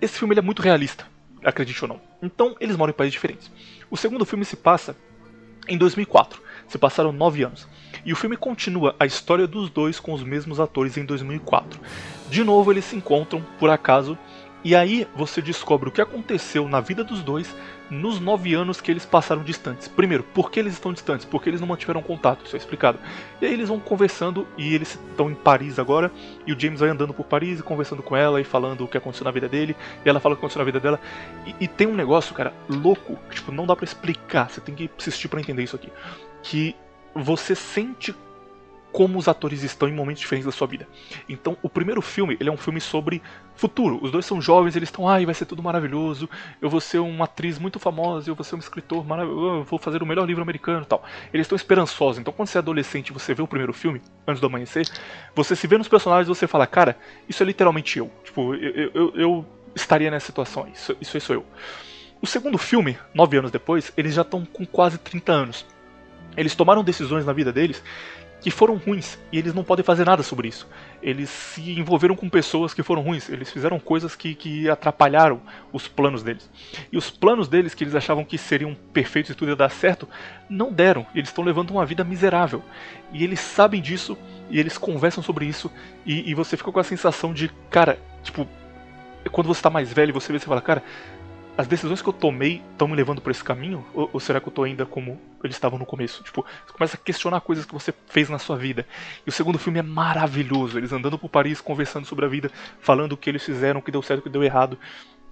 Esse 0.00 0.18
filme 0.18 0.34
é 0.36 0.40
muito 0.40 0.62
realista, 0.62 1.06
acredite 1.44 1.84
ou 1.84 1.88
não. 1.88 2.00
Então, 2.22 2.56
eles 2.60 2.76
moram 2.76 2.90
em 2.90 2.96
países 2.96 3.12
diferentes. 3.12 3.50
O 3.90 3.96
segundo 3.96 4.24
filme 4.24 4.44
se 4.44 4.56
passa 4.56 4.96
em 5.68 5.76
2004. 5.76 6.40
Se 6.68 6.78
passaram 6.78 7.12
nove 7.12 7.42
anos. 7.42 7.68
E 8.04 8.12
o 8.12 8.16
filme 8.16 8.36
continua 8.36 8.94
a 8.98 9.06
história 9.06 9.46
dos 9.46 9.70
dois 9.70 9.98
com 9.98 10.12
os 10.12 10.22
mesmos 10.22 10.60
atores 10.60 10.96
em 10.96 11.04
2004. 11.04 11.80
De 12.28 12.44
novo, 12.44 12.72
eles 12.72 12.84
se 12.84 12.96
encontram, 12.96 13.44
por 13.58 13.70
acaso, 13.70 14.18
e 14.64 14.74
aí 14.74 15.06
você 15.14 15.40
descobre 15.40 15.88
o 15.88 15.92
que 15.92 16.00
aconteceu 16.00 16.68
na 16.68 16.80
vida 16.80 17.04
dos 17.04 17.22
dois 17.22 17.54
nos 17.90 18.20
nove 18.20 18.54
anos 18.54 18.80
que 18.80 18.90
eles 18.90 19.04
passaram 19.04 19.42
distantes. 19.42 19.88
Primeiro, 19.88 20.22
por 20.22 20.50
que 20.50 20.58
eles 20.58 20.72
estão 20.74 20.92
distantes? 20.92 21.24
Porque 21.24 21.48
eles 21.48 21.60
não 21.60 21.68
mantiveram 21.68 22.02
contato, 22.02 22.44
isso 22.44 22.56
é 22.56 22.58
explicado. 22.58 22.98
E 23.40 23.46
aí 23.46 23.52
eles 23.52 23.68
vão 23.68 23.78
conversando 23.78 24.46
e 24.56 24.74
eles 24.74 24.98
estão 25.10 25.30
em 25.30 25.34
Paris 25.34 25.78
agora. 25.78 26.10
E 26.46 26.52
o 26.52 26.58
James 26.58 26.80
vai 26.80 26.88
andando 26.88 27.14
por 27.14 27.24
Paris 27.24 27.60
e 27.60 27.62
conversando 27.62 28.02
com 28.02 28.16
ela 28.16 28.40
e 28.40 28.44
falando 28.44 28.84
o 28.84 28.88
que 28.88 28.98
aconteceu 28.98 29.24
na 29.24 29.30
vida 29.30 29.48
dele. 29.48 29.76
E 30.04 30.08
ela 30.08 30.20
fala 30.20 30.34
o 30.34 30.36
que 30.36 30.40
aconteceu 30.40 30.60
na 30.60 30.64
vida 30.64 30.80
dela. 30.80 31.00
E, 31.46 31.54
e 31.64 31.68
tem 31.68 31.86
um 31.86 31.94
negócio, 31.94 32.34
cara, 32.34 32.52
louco, 32.68 33.16
que 33.28 33.36
tipo, 33.36 33.52
não 33.52 33.66
dá 33.66 33.76
para 33.76 33.84
explicar, 33.84 34.50
você 34.50 34.60
tem 34.60 34.74
que 34.74 34.90
assistir 34.98 35.28
para 35.28 35.40
entender 35.40 35.62
isso 35.62 35.76
aqui. 35.76 35.92
Que 36.42 36.74
você 37.14 37.54
sente 37.54 38.14
como 38.92 39.18
os 39.18 39.28
atores 39.28 39.62
estão 39.62 39.88
em 39.88 39.92
momentos 39.92 40.22
diferentes 40.22 40.46
da 40.46 40.52
sua 40.52 40.66
vida. 40.66 40.88
Então, 41.28 41.56
o 41.62 41.68
primeiro 41.68 42.00
filme, 42.00 42.36
ele 42.40 42.48
é 42.48 42.52
um 42.52 42.56
filme 42.56 42.80
sobre 42.80 43.22
futuro. 43.54 43.98
Os 44.02 44.10
dois 44.10 44.24
são 44.24 44.40
jovens, 44.40 44.74
eles 44.74 44.88
estão, 44.88 45.08
ai, 45.08 45.26
vai 45.26 45.34
ser 45.34 45.44
tudo 45.44 45.62
maravilhoso. 45.62 46.28
Eu 46.60 46.70
vou 46.70 46.80
ser 46.80 46.98
uma 46.98 47.24
atriz 47.24 47.58
muito 47.58 47.78
famosa, 47.78 48.30
eu 48.30 48.34
vou 48.34 48.44
ser 48.44 48.54
um 48.54 48.58
escritor 48.58 49.06
maravilhoso, 49.06 49.56
eu 49.58 49.64
vou 49.64 49.78
fazer 49.78 50.02
o 50.02 50.06
melhor 50.06 50.26
livro 50.26 50.42
americano, 50.42 50.84
tal. 50.84 51.04
Eles 51.32 51.44
estão 51.44 51.56
esperançosos. 51.56 52.18
Então, 52.18 52.32
quando 52.32 52.48
você 52.48 52.58
é 52.58 52.60
adolescente, 52.60 53.12
você 53.12 53.34
vê 53.34 53.42
o 53.42 53.46
primeiro 53.46 53.72
filme 53.72 54.00
antes 54.26 54.40
do 54.40 54.46
amanhecer, 54.46 54.88
você 55.34 55.54
se 55.54 55.66
vê 55.66 55.76
nos 55.76 55.88
personagens, 55.88 56.28
você 56.28 56.46
fala, 56.46 56.66
cara, 56.66 56.96
isso 57.28 57.42
é 57.42 57.46
literalmente 57.46 57.98
eu. 57.98 58.10
Tipo, 58.24 58.54
eu, 58.54 58.90
eu, 58.94 59.12
eu 59.14 59.46
estaria 59.74 60.10
nessa 60.10 60.26
situação. 60.26 60.66
Isso, 60.72 60.96
isso 61.00 61.16
aí 61.16 61.20
sou 61.20 61.36
eu. 61.36 61.46
O 62.20 62.26
segundo 62.26 62.56
filme, 62.56 62.98
nove 63.12 63.36
anos 63.36 63.50
depois, 63.50 63.92
eles 63.96 64.14
já 64.14 64.22
estão 64.22 64.44
com 64.44 64.64
quase 64.64 64.96
30 64.96 65.32
anos. 65.32 65.66
Eles 66.36 66.54
tomaram 66.54 66.82
decisões 66.82 67.24
na 67.24 67.32
vida 67.32 67.52
deles 67.52 67.82
que 68.40 68.50
foram 68.50 68.76
ruins 68.76 69.18
e 69.32 69.38
eles 69.38 69.54
não 69.54 69.64
podem 69.64 69.84
fazer 69.84 70.04
nada 70.04 70.22
sobre 70.22 70.48
isso. 70.48 70.68
Eles 71.02 71.30
se 71.30 71.78
envolveram 71.78 72.14
com 72.14 72.28
pessoas 72.28 72.74
que 72.74 72.82
foram 72.82 73.02
ruins, 73.02 73.28
eles 73.28 73.50
fizeram 73.50 73.78
coisas 73.78 74.14
que, 74.14 74.34
que 74.34 74.68
atrapalharam 74.68 75.40
os 75.72 75.88
planos 75.88 76.22
deles. 76.22 76.48
E 76.92 76.96
os 76.96 77.10
planos 77.10 77.48
deles, 77.48 77.74
que 77.74 77.84
eles 77.84 77.94
achavam 77.94 78.24
que 78.24 78.38
seriam 78.38 78.76
perfeitos 78.92 79.30
e 79.30 79.34
tudo 79.34 79.48
ia 79.50 79.56
dar 79.56 79.70
certo, 79.70 80.08
não 80.48 80.72
deram. 80.72 81.06
Eles 81.14 81.28
estão 81.28 81.44
levando 81.44 81.70
uma 81.70 81.86
vida 81.86 82.04
miserável. 82.04 82.62
E 83.12 83.24
eles 83.24 83.40
sabem 83.40 83.80
disso 83.80 84.16
e 84.50 84.60
eles 84.60 84.78
conversam 84.78 85.22
sobre 85.22 85.46
isso. 85.46 85.70
E, 86.04 86.30
e 86.30 86.34
você 86.34 86.56
fica 86.56 86.70
com 86.70 86.80
a 86.80 86.84
sensação 86.84 87.32
de, 87.32 87.50
cara, 87.70 87.98
tipo, 88.22 88.46
quando 89.30 89.46
você 89.46 89.58
está 89.58 89.70
mais 89.70 89.92
velho, 89.92 90.12
você 90.12 90.32
vê 90.32 90.38
e 90.38 90.40
fala, 90.40 90.60
cara, 90.60 90.82
as 91.56 91.66
decisões 91.66 92.02
que 92.02 92.08
eu 92.08 92.12
tomei 92.12 92.62
estão 92.72 92.86
me 92.86 92.94
levando 92.94 93.20
por 93.20 93.30
esse 93.30 93.42
caminho? 93.42 93.84
Ou, 93.94 94.10
ou, 94.12 94.20
será 94.20 94.40
que 94.40 94.48
eu 94.48 94.52
tô 94.52 94.62
ainda 94.62 94.84
como 94.84 95.18
eles 95.46 95.56
estavam 95.56 95.78
no 95.78 95.86
começo? 95.86 96.22
Tipo, 96.22 96.44
você 96.66 96.72
começa 96.72 96.96
a 96.96 97.00
questionar 97.00 97.40
coisas 97.40 97.64
que 97.64 97.72
você 97.72 97.92
fez 98.08 98.28
na 98.28 98.38
sua 98.38 98.56
vida. 98.56 98.86
E 99.26 99.28
o 99.28 99.32
segundo 99.32 99.58
filme 99.58 99.78
é 99.78 99.82
maravilhoso. 99.82 100.78
Eles 100.78 100.92
andando 100.92 101.18
por 101.18 101.28
Paris, 101.28 101.60
conversando 101.60 102.06
sobre 102.06 102.24
a 102.24 102.28
vida, 102.28 102.50
falando 102.80 103.12
o 103.12 103.16
que 103.16 103.30
eles 103.30 103.44
fizeram, 103.44 103.80
o 103.80 103.82
que 103.82 103.90
deu 103.90 104.02
certo, 104.02 104.20
o 104.20 104.22
que 104.22 104.28
deu 104.28 104.44
errado. 104.44 104.78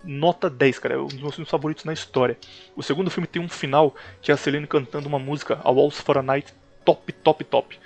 Nota 0.03 0.49
10, 0.49 0.78
cara. 0.78 0.95
É 0.95 0.99
um 0.99 1.07
dos 1.07 1.20
meus 1.20 1.35
filmes 1.35 1.51
favoritos 1.51 1.85
na 1.85 1.93
história. 1.93 2.39
O 2.77 2.82
segundo 2.82 3.11
filme 3.11 3.27
tem 3.27 3.43
um 3.43 3.49
final 3.49 3.95
que 4.20 4.31
é 4.31 4.35
a 4.35 4.36
Selene 4.36 4.66
cantando 4.66 5.09
uma 5.09 5.19
música, 5.19 5.61
A 5.65 5.70
Waltz 5.70 6.01
for 6.01 6.19
a 6.19 6.23
Night, 6.23 6.53
top, 6.85 7.12
top, 7.12 7.45
top. 7.45 7.78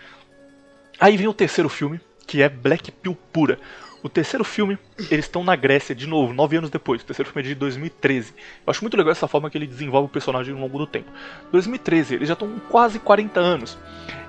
Aí 1.00 1.16
vem 1.16 1.28
o 1.28 1.34
terceiro 1.34 1.68
filme, 1.68 2.00
que 2.26 2.42
é 2.42 2.48
Black 2.48 2.90
Pill 2.90 3.16
pura. 3.32 3.58
O 4.00 4.08
terceiro 4.08 4.44
filme, 4.44 4.78
eles 5.10 5.24
estão 5.24 5.42
na 5.42 5.56
Grécia 5.56 5.92
de 5.92 6.06
novo, 6.06 6.32
nove 6.32 6.56
anos 6.56 6.70
depois. 6.70 7.02
O 7.02 7.04
terceiro 7.04 7.30
filme 7.30 7.44
é 7.44 7.48
de 7.48 7.54
2013. 7.56 8.32
Eu 8.64 8.70
acho 8.70 8.82
muito 8.82 8.96
legal 8.96 9.10
essa 9.10 9.26
forma 9.26 9.50
que 9.50 9.58
ele 9.58 9.66
desenvolve 9.66 10.06
o 10.06 10.10
personagem 10.10 10.54
ao 10.54 10.60
longo 10.60 10.78
do 10.78 10.86
tempo. 10.86 11.10
2013, 11.50 12.14
eles 12.14 12.28
já 12.28 12.34
estão 12.34 12.48
com 12.48 12.60
quase 12.60 13.00
40 13.00 13.40
anos. 13.40 13.76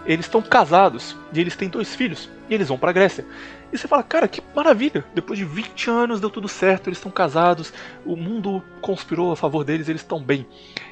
Eles 0.07 0.25
estão 0.25 0.41
casados 0.41 1.15
e 1.31 1.39
eles 1.39 1.55
têm 1.55 1.69
dois 1.69 1.95
filhos. 1.95 2.29
E 2.49 2.53
eles 2.55 2.67
vão 2.67 2.79
pra 2.79 2.91
Grécia. 2.91 3.25
E 3.71 3.77
você 3.77 3.87
fala, 3.87 4.01
cara, 4.01 4.27
que 4.27 4.41
maravilha! 4.55 5.05
Depois 5.13 5.37
de 5.37 5.45
20 5.45 5.89
anos 5.91 6.19
deu 6.19 6.31
tudo 6.31 6.47
certo, 6.47 6.87
eles 6.87 6.97
estão 6.97 7.11
casados, 7.11 7.71
o 8.03 8.15
mundo 8.15 8.63
conspirou 8.81 9.31
a 9.31 9.35
favor 9.35 9.63
deles, 9.63 9.87
eles 9.87 10.01
estão 10.01 10.19
bem. 10.19 10.47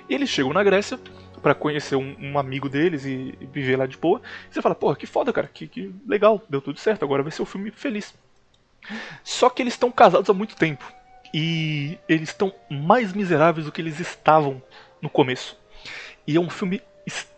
E 0.07 0.13
eles 0.13 0.29
chegam 0.29 0.53
na 0.53 0.63
Grécia 0.63 0.99
para 1.41 1.55
conhecer 1.55 1.95
um, 1.95 2.15
um, 2.19 2.37
amigo 2.37 2.69
deles 2.69 3.05
e, 3.05 3.35
e, 3.41 3.45
viver 3.47 3.75
lá 3.75 3.87
de 3.87 3.97
boa. 3.97 4.21
E 4.51 4.53
você 4.53 4.61
fala, 4.61 4.75
porra, 4.75 4.95
que 4.95 5.07
foda, 5.07 5.33
cara, 5.33 5.49
que, 5.51 5.67
que 5.67 5.91
legal, 6.05 6.43
deu 6.47 6.61
tudo 6.61 6.79
certo, 6.79 7.03
agora 7.03 7.23
vai 7.23 7.31
ser 7.31 7.41
um 7.41 7.45
filme 7.45 7.71
feliz. 7.71 8.13
Só 9.23 9.49
que 9.49 9.61
eles 9.61 9.73
estão 9.73 9.91
casados 9.91 10.29
há 10.29 10.33
muito 10.33 10.55
tempo. 10.55 10.83
E 11.33 11.97
eles 12.07 12.29
estão 12.29 12.53
mais 12.69 13.13
miseráveis 13.13 13.65
do 13.65 13.71
que 13.71 13.81
eles 13.81 13.99
estavam 13.99 14.61
no 15.01 15.09
começo. 15.09 15.57
E 16.25 16.35
é 16.35 16.39
um 16.39 16.49
filme 16.49 16.81
extremamente 17.05 17.36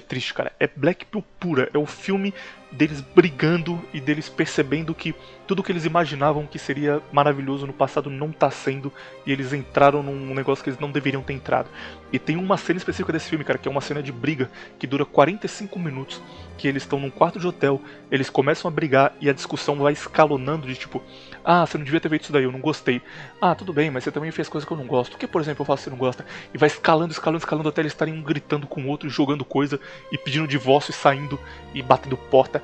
triste, 0.00 0.34
cara. 0.34 0.52
É 0.60 0.68
Black 0.68 1.06
Pill 1.06 1.24
pura. 1.38 1.70
É 1.72 1.78
o 1.78 1.86
filme 1.86 2.34
deles 2.70 3.00
brigando 3.00 3.82
e 3.92 4.00
deles 4.00 4.28
percebendo 4.28 4.94
que 4.94 5.14
tudo 5.46 5.62
que 5.62 5.72
eles 5.72 5.84
imaginavam 5.84 6.46
que 6.46 6.58
seria 6.58 7.02
maravilhoso 7.10 7.66
no 7.66 7.72
passado 7.72 8.08
não 8.08 8.30
está 8.30 8.50
sendo 8.50 8.92
e 9.26 9.32
eles 9.32 9.52
entraram 9.52 10.02
num 10.02 10.34
negócio 10.34 10.62
que 10.62 10.70
eles 10.70 10.78
não 10.78 10.90
deveriam 10.90 11.22
ter 11.22 11.32
entrado. 11.32 11.68
E 12.12 12.18
tem 12.18 12.36
uma 12.36 12.56
cena 12.56 12.78
específica 12.78 13.12
desse 13.12 13.28
filme, 13.28 13.44
cara, 13.44 13.58
que 13.58 13.66
é 13.66 13.70
uma 13.70 13.80
cena 13.80 14.02
de 14.02 14.12
briga 14.12 14.50
que 14.78 14.86
dura 14.86 15.04
45 15.04 15.78
minutos, 15.78 16.22
que 16.56 16.68
eles 16.68 16.84
estão 16.84 17.00
num 17.00 17.10
quarto 17.10 17.40
de 17.40 17.46
hotel, 17.46 17.80
eles 18.10 18.30
começam 18.30 18.68
a 18.68 18.72
brigar 18.72 19.14
e 19.20 19.28
a 19.28 19.32
discussão 19.32 19.76
vai 19.76 19.92
escalonando 19.92 20.66
de 20.68 20.76
tipo, 20.76 21.02
ah, 21.44 21.66
você 21.66 21.78
não 21.78 21.84
devia 21.84 22.00
ter 22.00 22.08
feito 22.08 22.22
isso 22.22 22.32
daí, 22.32 22.44
eu 22.44 22.52
não 22.52 22.60
gostei. 22.60 23.02
Ah, 23.40 23.54
tudo 23.54 23.72
bem, 23.72 23.90
mas 23.90 24.04
você 24.04 24.12
também 24.12 24.30
fez 24.30 24.48
coisas 24.48 24.66
que 24.66 24.72
eu 24.72 24.76
não 24.76 24.86
gosto. 24.86 25.14
O 25.14 25.18
que, 25.18 25.26
por 25.26 25.40
exemplo, 25.40 25.62
eu 25.62 25.66
faço 25.66 25.82
que 25.82 25.84
você 25.84 25.90
não 25.90 25.96
gosta? 25.96 26.24
E 26.54 26.58
vai 26.58 26.68
escalando, 26.68 27.12
escalando, 27.12 27.38
escalando 27.38 27.68
até 27.68 27.80
eles 27.80 27.92
estarem 27.92 28.14
um 28.14 28.22
gritando 28.22 28.66
com 28.66 28.82
o 28.82 28.86
outro, 28.88 29.08
jogando 29.08 29.29
coisa 29.44 29.80
e 30.10 30.18
pedindo 30.18 30.46
divórcio 30.46 30.90
e 30.90 30.94
saindo 30.94 31.38
e 31.74 31.82
batendo 31.82 32.16
porta. 32.16 32.62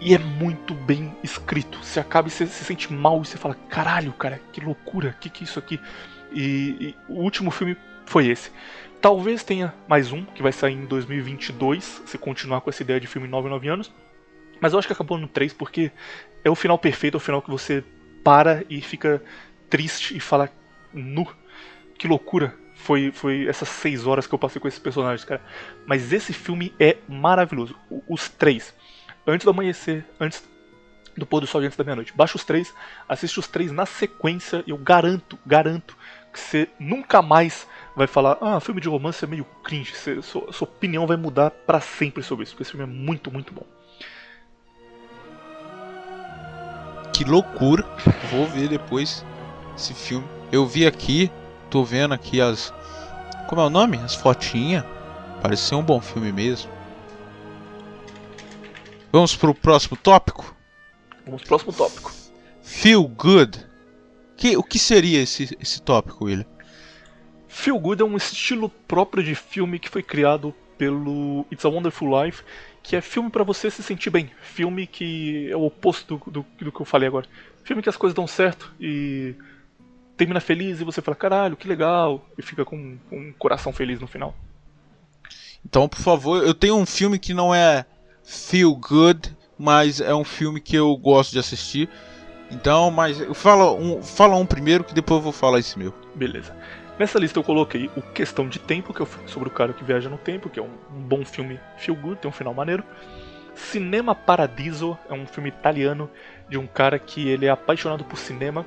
E 0.00 0.14
é 0.14 0.18
muito 0.18 0.74
bem 0.74 1.16
escrito. 1.22 1.78
Você 1.82 1.98
acaba 1.98 2.28
e 2.28 2.30
você 2.30 2.46
se 2.46 2.64
sente 2.64 2.92
mal 2.92 3.20
e 3.20 3.26
você 3.26 3.36
fala: 3.36 3.56
caralho, 3.68 4.12
cara, 4.12 4.40
que 4.52 4.60
loucura, 4.60 5.16
que 5.20 5.28
que 5.28 5.42
é 5.42 5.46
isso 5.46 5.58
aqui? 5.58 5.80
E, 6.32 6.76
e, 6.80 6.94
o 7.08 7.22
último 7.22 7.50
filme 7.50 7.76
foi 8.06 8.28
esse. 8.28 8.50
Talvez 9.00 9.42
tenha 9.42 9.74
mais 9.88 10.12
um, 10.12 10.24
que 10.24 10.42
vai 10.42 10.52
sair 10.52 10.74
em 10.74 10.84
2022, 10.84 12.02
se 12.04 12.18
continuar 12.18 12.60
com 12.60 12.70
essa 12.70 12.82
ideia 12.82 13.00
de 13.00 13.06
filme 13.06 13.28
9 13.28 13.48
9 13.48 13.68
anos. 13.68 13.92
Mas 14.60 14.72
eu 14.72 14.78
acho 14.78 14.88
que 14.88 14.92
acabou 14.92 15.18
no 15.18 15.28
3 15.28 15.52
porque 15.52 15.90
é 16.44 16.50
o 16.50 16.54
final 16.54 16.78
perfeito, 16.78 17.16
é 17.16 17.18
o 17.18 17.20
final 17.20 17.40
que 17.40 17.50
você 17.50 17.84
para 18.24 18.64
e 18.68 18.80
fica 18.80 19.22
triste 19.68 20.16
e 20.16 20.20
fala: 20.20 20.50
nu, 20.92 21.26
que 21.96 22.06
loucura. 22.06 22.54
Foi, 22.78 23.10
foi 23.12 23.46
essas 23.46 23.68
seis 23.68 24.06
horas 24.06 24.26
que 24.26 24.34
eu 24.34 24.38
passei 24.38 24.60
com 24.60 24.68
esses 24.68 24.80
personagens, 24.80 25.24
cara. 25.24 25.42
Mas 25.86 26.12
esse 26.12 26.32
filme 26.32 26.72
é 26.78 26.96
maravilhoso. 27.08 27.76
Os 28.08 28.28
três 28.28 28.74
antes 29.26 29.44
do 29.44 29.50
amanhecer, 29.50 30.04
antes 30.18 30.42
do 31.16 31.26
pôr 31.26 31.40
do 31.40 31.46
sol 31.46 31.62
e 31.62 31.66
antes 31.66 31.76
da 31.76 31.84
meia-noite. 31.84 32.12
Baixa 32.14 32.36
os 32.36 32.44
três, 32.44 32.72
assiste 33.08 33.38
os 33.38 33.48
três 33.48 33.70
na 33.72 33.84
sequência 33.84 34.62
e 34.66 34.70
eu 34.70 34.78
garanto, 34.78 35.38
garanto 35.44 35.96
que 36.32 36.38
você 36.38 36.68
nunca 36.78 37.20
mais 37.20 37.66
vai 37.94 38.06
falar, 38.06 38.38
ah, 38.40 38.60
filme 38.60 38.80
de 38.80 38.88
romance 38.88 39.24
é 39.24 39.28
meio 39.28 39.44
cringe. 39.62 39.94
Você, 39.94 40.22
sua, 40.22 40.52
sua 40.52 40.68
opinião 40.68 41.06
vai 41.06 41.16
mudar 41.16 41.50
para 41.50 41.80
sempre 41.80 42.22
sobre 42.22 42.44
isso, 42.44 42.52
porque 42.52 42.62
esse 42.62 42.70
filme 42.70 42.84
é 42.84 42.86
muito, 42.86 43.30
muito 43.30 43.52
bom. 43.52 43.66
Que 47.12 47.24
loucura! 47.24 47.84
Vou 48.30 48.46
ver 48.46 48.68
depois 48.68 49.24
esse 49.76 49.92
filme. 49.92 50.26
Eu 50.52 50.64
vi 50.64 50.86
aqui, 50.86 51.30
tô 51.70 51.84
vendo 51.84 52.14
aqui 52.14 52.40
as. 52.40 52.72
Como 53.48 53.60
é 53.60 53.64
o 53.64 53.70
nome? 53.70 53.98
As 53.98 54.14
fotinhas. 54.14 54.84
Pareceu 55.42 55.78
um 55.78 55.82
bom 55.82 56.00
filme 56.00 56.32
mesmo. 56.32 56.70
Vamos 59.12 59.34
pro 59.36 59.54
próximo 59.54 59.96
tópico? 59.96 60.54
Vamos 61.24 61.42
pro 61.42 61.48
próximo 61.48 61.72
tópico. 61.72 62.12
Feel 62.62 63.04
Good. 63.04 63.66
Que, 64.36 64.56
o 64.56 64.62
que 64.62 64.78
seria 64.78 65.20
esse, 65.20 65.56
esse 65.60 65.80
tópico, 65.80 66.26
William? 66.26 66.46
Feel 67.48 67.78
Good 67.78 68.02
é 68.02 68.04
um 68.04 68.16
estilo 68.16 68.68
próprio 68.68 69.22
de 69.22 69.34
filme 69.34 69.78
que 69.78 69.88
foi 69.88 70.02
criado 70.02 70.54
pelo 70.76 71.44
It's 71.50 71.64
a 71.64 71.68
Wonderful 71.68 72.22
Life, 72.22 72.44
que 72.82 72.94
é 72.94 73.00
filme 73.00 73.30
para 73.30 73.42
você 73.42 73.70
se 73.70 73.82
sentir 73.82 74.10
bem. 74.10 74.30
Filme 74.40 74.86
que 74.86 75.50
é 75.50 75.56
o 75.56 75.64
oposto 75.64 76.16
do, 76.16 76.30
do, 76.30 76.46
do, 76.60 76.70
que 76.70 76.80
eu 76.80 76.86
falei 76.86 77.08
agora. 77.08 77.26
Filme 77.64 77.82
que 77.82 77.88
as 77.88 77.96
coisas 77.96 78.14
dão 78.14 78.26
certo 78.26 78.72
e 78.78 79.34
termina 80.18 80.40
feliz 80.40 80.80
e 80.80 80.84
você 80.84 81.00
fala, 81.00 81.14
caralho, 81.14 81.56
que 81.56 81.68
legal, 81.68 82.26
e 82.36 82.42
fica 82.42 82.64
com, 82.64 82.98
com 83.08 83.16
um 83.16 83.32
coração 83.32 83.72
feliz 83.72 84.00
no 84.00 84.06
final. 84.06 84.34
Então, 85.64 85.88
por 85.88 86.00
favor, 86.00 86.42
eu 86.42 86.52
tenho 86.52 86.76
um 86.76 86.84
filme 86.84 87.18
que 87.18 87.32
não 87.32 87.54
é 87.54 87.86
feel 88.22 88.74
good, 88.74 89.34
mas 89.58 90.00
é 90.00 90.14
um 90.14 90.24
filme 90.24 90.60
que 90.60 90.76
eu 90.76 90.94
gosto 90.96 91.32
de 91.32 91.38
assistir. 91.38 91.88
Então, 92.50 92.90
mas 92.90 93.18
fala 93.34 93.72
um, 93.72 94.02
fala 94.02 94.36
um 94.36 94.46
primeiro 94.46 94.84
que 94.84 94.94
depois 94.94 95.18
eu 95.18 95.22
vou 95.22 95.32
falar 95.32 95.58
esse 95.58 95.78
meu. 95.78 95.94
Beleza. 96.14 96.54
Nessa 96.98 97.18
lista 97.18 97.38
eu 97.38 97.44
coloquei 97.44 97.88
o 97.96 98.02
Questão 98.02 98.48
de 98.48 98.58
Tempo, 98.58 98.92
que 98.92 99.00
é 99.00 99.04
o 99.04 99.06
filme 99.06 99.28
sobre 99.28 99.48
o 99.48 99.52
cara 99.52 99.72
que 99.72 99.84
viaja 99.84 100.08
no 100.08 100.18
tempo, 100.18 100.50
que 100.50 100.58
é 100.58 100.62
um, 100.62 100.70
um 100.96 101.00
bom 101.00 101.24
filme 101.24 101.60
feel 101.76 101.96
good, 101.96 102.20
tem 102.20 102.28
um 102.28 102.32
final 102.32 102.52
maneiro. 102.52 102.82
Cinema 103.54 104.14
Paradiso 104.14 104.98
é 105.08 105.12
um 105.12 105.26
filme 105.26 105.48
italiano 105.48 106.10
de 106.48 106.56
um 106.56 106.66
cara 106.66 106.98
que 106.98 107.28
ele 107.28 107.46
é 107.46 107.50
apaixonado 107.50 108.04
por 108.04 108.16
cinema 108.16 108.64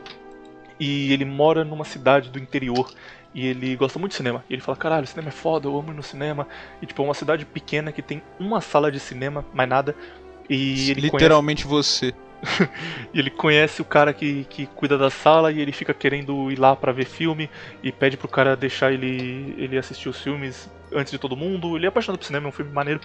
e 0.81 1.13
ele 1.13 1.23
mora 1.25 1.63
numa 1.63 1.85
cidade 1.85 2.31
do 2.31 2.39
interior 2.39 2.91
e 3.35 3.45
ele 3.45 3.75
gosta 3.75 3.99
muito 3.99 4.13
de 4.13 4.17
cinema. 4.17 4.43
E 4.49 4.53
ele 4.53 4.63
fala: 4.63 4.75
"Caralho, 4.75 5.05
cinema 5.05 5.29
é 5.29 5.31
foda, 5.31 5.67
eu 5.67 5.77
amo 5.77 5.91
ir 5.91 5.95
no 5.95 6.01
cinema". 6.01 6.47
E 6.81 6.87
tipo, 6.87 7.03
é 7.03 7.05
uma 7.05 7.13
cidade 7.13 7.45
pequena 7.45 7.91
que 7.91 8.01
tem 8.01 8.23
uma 8.39 8.59
sala 8.59 8.91
de 8.91 8.99
cinema, 8.99 9.45
mais 9.53 9.69
nada. 9.69 9.95
E 10.49 10.89
ele 10.89 11.01
literalmente 11.01 11.67
conhece... 11.67 12.11
você. 12.11 12.13
e 13.13 13.19
ele 13.19 13.29
conhece 13.29 13.79
o 13.83 13.85
cara 13.85 14.11
que, 14.11 14.43
que 14.49 14.65
cuida 14.65 14.97
da 14.97 15.11
sala 15.11 15.51
e 15.51 15.61
ele 15.61 15.71
fica 15.71 15.93
querendo 15.93 16.51
ir 16.51 16.57
lá 16.57 16.75
para 16.75 16.91
ver 16.91 17.05
filme 17.05 17.47
e 17.83 17.91
pede 17.91 18.17
pro 18.17 18.27
cara 18.27 18.55
deixar 18.55 18.91
ele, 18.91 19.53
ele 19.59 19.77
assistir 19.77 20.09
os 20.09 20.19
filmes 20.19 20.67
antes 20.91 21.11
de 21.11 21.19
todo 21.19 21.37
mundo. 21.37 21.77
Ele 21.77 21.85
é 21.85 21.89
apaixonado 21.89 22.17
por 22.17 22.25
cinema, 22.25 22.47
é 22.47 22.49
um 22.49 22.51
filme 22.51 22.71
maneiro 22.71 23.01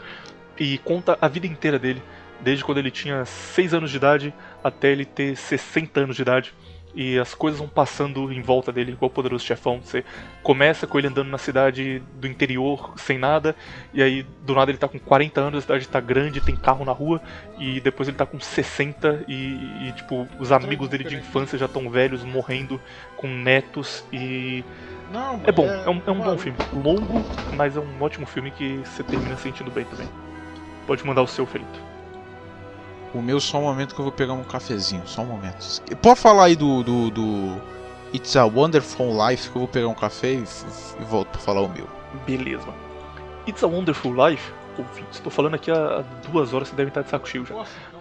e 0.58 0.78
conta 0.78 1.18
a 1.20 1.28
vida 1.28 1.46
inteira 1.46 1.78
dele, 1.78 2.02
desde 2.40 2.64
quando 2.64 2.78
ele 2.78 2.90
tinha 2.90 3.26
6 3.26 3.74
anos 3.74 3.90
de 3.90 3.98
idade 3.98 4.34
até 4.64 4.90
ele 4.90 5.04
ter 5.04 5.36
60 5.36 6.00
anos 6.00 6.16
de 6.16 6.22
idade. 6.22 6.54
E 6.96 7.18
as 7.18 7.34
coisas 7.34 7.60
vão 7.60 7.68
passando 7.68 8.32
em 8.32 8.40
volta 8.40 8.72
dele, 8.72 8.92
igual 8.92 9.10
o 9.10 9.12
poderoso 9.12 9.44
chefão. 9.44 9.80
Você 9.82 10.02
começa 10.42 10.86
com 10.86 10.98
ele 10.98 11.08
andando 11.08 11.28
na 11.28 11.36
cidade 11.36 12.02
do 12.14 12.26
interior 12.26 12.94
sem 12.96 13.18
nada, 13.18 13.54
e 13.92 14.02
aí 14.02 14.22
do 14.42 14.54
nada 14.54 14.70
ele 14.70 14.78
tá 14.78 14.88
com 14.88 14.98
40 14.98 15.40
anos, 15.40 15.58
a 15.58 15.60
cidade 15.60 15.88
tá 15.88 16.00
grande, 16.00 16.40
tem 16.40 16.56
carro 16.56 16.86
na 16.86 16.92
rua, 16.92 17.20
e 17.58 17.80
depois 17.80 18.08
ele 18.08 18.16
tá 18.16 18.24
com 18.24 18.40
60 18.40 19.24
e, 19.28 19.88
e 19.88 19.92
tipo, 19.94 20.26
os 20.40 20.50
amigos 20.50 20.88
dele 20.88 21.04
de 21.04 21.16
infância 21.16 21.58
já 21.58 21.66
estão 21.66 21.90
velhos, 21.90 22.24
morrendo 22.24 22.80
com 23.18 23.28
netos 23.28 24.02
e. 24.10 24.64
Não, 25.12 25.40
é 25.44 25.52
bom, 25.52 25.66
é, 25.66 25.84
é 25.84 25.90
um, 25.90 26.02
é 26.06 26.10
um 26.10 26.20
bom 26.20 26.38
filme. 26.38 26.58
Longo, 26.72 27.26
mas 27.52 27.76
é 27.76 27.80
um 27.80 28.02
ótimo 28.02 28.24
filme 28.24 28.50
que 28.50 28.78
você 28.78 29.02
termina 29.02 29.36
sentindo 29.36 29.70
bem 29.70 29.84
também. 29.84 30.08
Pode 30.86 31.04
mandar 31.04 31.22
o 31.22 31.26
seu, 31.26 31.44
Felito. 31.44 31.95
O 33.16 33.22
meu 33.22 33.40
só 33.40 33.58
um 33.58 33.62
momento 33.62 33.94
que 33.94 34.00
eu 34.00 34.04
vou 34.04 34.12
pegar 34.12 34.34
um 34.34 34.44
cafezinho, 34.44 35.02
só 35.06 35.22
um 35.22 35.26
momento. 35.26 35.80
Pode 36.02 36.20
falar 36.20 36.44
aí 36.44 36.56
do, 36.56 36.82
do, 36.82 37.10
do 37.10 37.62
It's 38.12 38.36
a 38.36 38.44
Wonderful 38.44 39.10
Life 39.26 39.48
que 39.48 39.56
eu 39.56 39.60
vou 39.60 39.68
pegar 39.68 39.88
um 39.88 39.94
café 39.94 40.34
e, 40.34 40.44
e 41.00 41.04
volto 41.04 41.28
pra 41.28 41.40
falar 41.40 41.62
o 41.62 41.68
meu. 41.68 41.88
Beleza. 42.26 42.68
It's 43.48 43.64
a 43.64 43.66
Wonderful 43.66 44.12
Life, 44.12 44.52
estou 45.10 45.32
falando 45.32 45.54
aqui 45.54 45.70
há 45.70 46.04
duas 46.30 46.52
horas, 46.52 46.68
você 46.68 46.76
deve 46.76 46.88
estar 46.88 47.00
de 47.00 47.08
saco 47.08 47.26
cheio 47.26 47.46
já. 47.46 47.54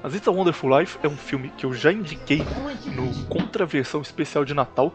Mas 0.04 0.16
It's 0.16 0.28
a 0.28 0.32
Wonderful 0.32 0.78
Life 0.78 1.00
é 1.02 1.08
um 1.08 1.16
filme 1.16 1.50
que 1.58 1.66
eu 1.66 1.74
já 1.74 1.94
indiquei 1.94 2.46
no 2.94 3.14
Contraversão 3.30 4.02
Especial 4.02 4.44
de 4.44 4.54
Natal, 4.54 4.94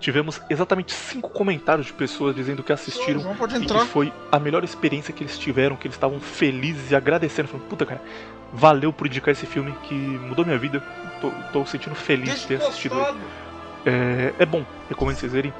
tivemos 0.00 0.40
exatamente 0.50 0.92
cinco 0.92 1.28
comentários 1.28 1.86
de 1.86 1.92
pessoas 1.92 2.34
dizendo 2.34 2.62
que 2.62 2.72
assistiram 2.72 3.20
e 3.20 3.66
que 3.66 3.86
foi 3.86 4.12
a 4.32 4.38
melhor 4.40 4.64
experiência 4.64 5.12
que 5.12 5.22
eles 5.22 5.38
tiveram, 5.38 5.76
que 5.76 5.86
eles 5.86 5.94
estavam 5.94 6.18
felizes 6.18 6.90
e 6.90 6.96
agradecendo, 6.96 7.48
falando, 7.48 7.68
puta 7.68 7.86
cara, 7.86 8.02
valeu 8.52 8.92
por 8.92 9.06
indicar 9.06 9.32
esse 9.32 9.46
filme 9.46 9.72
que 9.84 9.94
mudou 9.94 10.44
minha 10.44 10.58
vida, 10.58 10.82
tô, 11.20 11.30
tô 11.52 11.66
sentindo 11.66 11.94
feliz 11.94 12.40
de 12.40 12.46
ter 12.48 12.54
assistido 12.56 13.00
ele. 13.00 13.18
É, 13.86 14.34
é 14.40 14.46
bom, 14.46 14.64
recomendo 14.88 15.16
vocês 15.16 15.32
verem. 15.32 15.52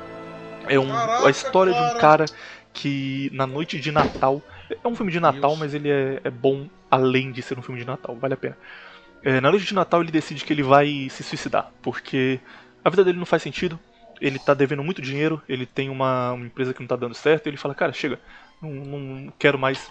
É 0.68 0.78
um, 0.78 0.88
Caraca, 0.88 1.26
a 1.26 1.30
história 1.30 1.72
cara. 1.72 1.88
de 1.88 1.94
um 1.94 1.98
cara 2.00 2.24
que 2.72 3.30
na 3.32 3.46
noite 3.46 3.80
de 3.80 3.90
Natal, 3.90 4.42
é 4.70 4.86
um 4.86 4.94
filme 4.94 5.10
de 5.10 5.20
Natal, 5.20 5.50
Deus. 5.50 5.58
mas 5.58 5.74
ele 5.74 5.90
é, 5.90 6.20
é, 6.22 6.30
bom 6.30 6.68
além 6.90 7.32
de 7.32 7.42
ser 7.42 7.58
um 7.58 7.62
filme 7.62 7.80
de 7.80 7.86
Natal, 7.86 8.16
vale 8.16 8.34
a 8.34 8.36
pena. 8.36 8.56
É, 9.22 9.40
na 9.40 9.50
noite 9.50 9.66
de 9.66 9.74
Natal 9.74 10.02
ele 10.02 10.12
decide 10.12 10.44
que 10.44 10.52
ele 10.52 10.62
vai 10.62 11.08
se 11.10 11.22
suicidar, 11.22 11.70
porque 11.82 12.40
a 12.84 12.90
vida 12.90 13.04
dele 13.04 13.18
não 13.18 13.26
faz 13.26 13.42
sentido, 13.42 13.78
ele 14.20 14.38
tá 14.38 14.54
devendo 14.54 14.84
muito 14.84 15.02
dinheiro, 15.02 15.42
ele 15.48 15.66
tem 15.66 15.88
uma, 15.88 16.32
uma 16.32 16.46
empresa 16.46 16.72
que 16.72 16.80
não 16.80 16.86
tá 16.86 16.96
dando 16.96 17.14
certo, 17.14 17.46
ele 17.46 17.56
fala, 17.56 17.74
cara, 17.74 17.92
chega, 17.92 18.18
não, 18.62 18.70
não 18.70 19.32
quero 19.38 19.58
mais 19.58 19.90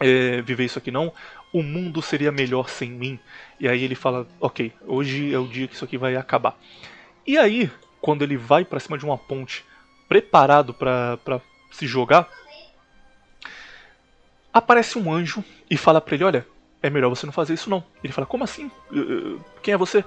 é, 0.00 0.40
viver 0.42 0.64
isso 0.64 0.78
aqui 0.78 0.90
não, 0.90 1.12
o 1.52 1.62
mundo 1.62 2.00
seria 2.00 2.32
melhor 2.32 2.68
sem 2.68 2.90
mim. 2.90 3.18
E 3.60 3.68
aí 3.68 3.82
ele 3.82 3.94
fala, 3.94 4.26
ok, 4.40 4.72
hoje 4.86 5.32
é 5.32 5.38
o 5.38 5.46
dia 5.46 5.68
que 5.68 5.74
isso 5.74 5.84
aqui 5.84 5.98
vai 5.98 6.16
acabar. 6.16 6.56
E 7.26 7.38
aí, 7.38 7.70
quando 8.00 8.22
ele 8.22 8.36
vai 8.36 8.64
para 8.64 8.80
cima 8.80 8.98
de 8.98 9.04
uma 9.04 9.18
ponte, 9.18 9.64
preparado 10.08 10.74
para 10.74 11.40
se 11.70 11.86
jogar, 11.86 12.28
aparece 14.52 14.98
um 14.98 15.12
anjo 15.12 15.44
e 15.70 15.76
fala 15.76 16.00
para 16.00 16.14
ele, 16.14 16.24
olha, 16.24 16.46
é 16.82 16.90
melhor 16.90 17.10
você 17.10 17.26
não 17.26 17.32
fazer 17.32 17.54
isso 17.54 17.70
não. 17.70 17.84
Ele 18.02 18.12
fala, 18.12 18.26
como 18.26 18.44
assim? 18.44 18.70
Quem 19.62 19.74
é 19.74 19.76
você? 19.76 20.04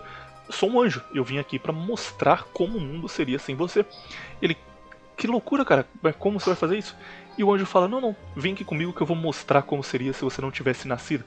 sou 0.49 0.69
um 0.69 0.80
anjo. 0.80 1.01
Eu 1.13 1.23
vim 1.23 1.38
aqui 1.38 1.57
para 1.57 1.72
mostrar 1.72 2.43
como 2.45 2.77
o 2.77 2.81
mundo 2.81 3.07
seria 3.07 3.39
sem 3.39 3.55
você. 3.55 3.85
Ele, 4.41 4.57
que 5.17 5.27
loucura, 5.27 5.65
cara. 5.65 5.88
Como 6.19 6.39
você 6.39 6.47
vai 6.47 6.55
fazer 6.55 6.77
isso? 6.77 6.95
E 7.38 7.44
o 7.44 7.53
anjo 7.53 7.66
fala: 7.66 7.88
Não, 7.88 8.02
não, 8.02 8.16
vem 8.36 8.53
aqui 8.53 8.64
comigo 8.64 8.94
que 8.94 9.02
eu 9.02 9.07
vou 9.07 9.16
mostrar 9.16 9.62
como 9.62 9.84
seria 9.84 10.14
se 10.14 10.24
você 10.24 10.41
não 10.41 10.52
tivesse 10.52 10.88
nascido. 10.88 11.24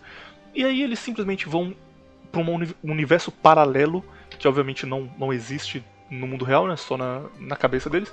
E 0.54 0.64
aí 0.64 0.82
eles 0.82 0.98
simplesmente 0.98 1.48
vão 1.48 1.74
para 2.30 2.40
um 2.40 2.66
universo 2.82 3.30
paralelo, 3.30 4.04
que 4.38 4.46
obviamente 4.46 4.86
não, 4.86 5.10
não 5.18 5.32
existe 5.32 5.84
no 6.10 6.26
mundo 6.26 6.44
real, 6.44 6.66
né? 6.66 6.76
Só 6.76 6.96
na, 6.96 7.22
na 7.38 7.56
cabeça 7.56 7.90
deles. 7.90 8.12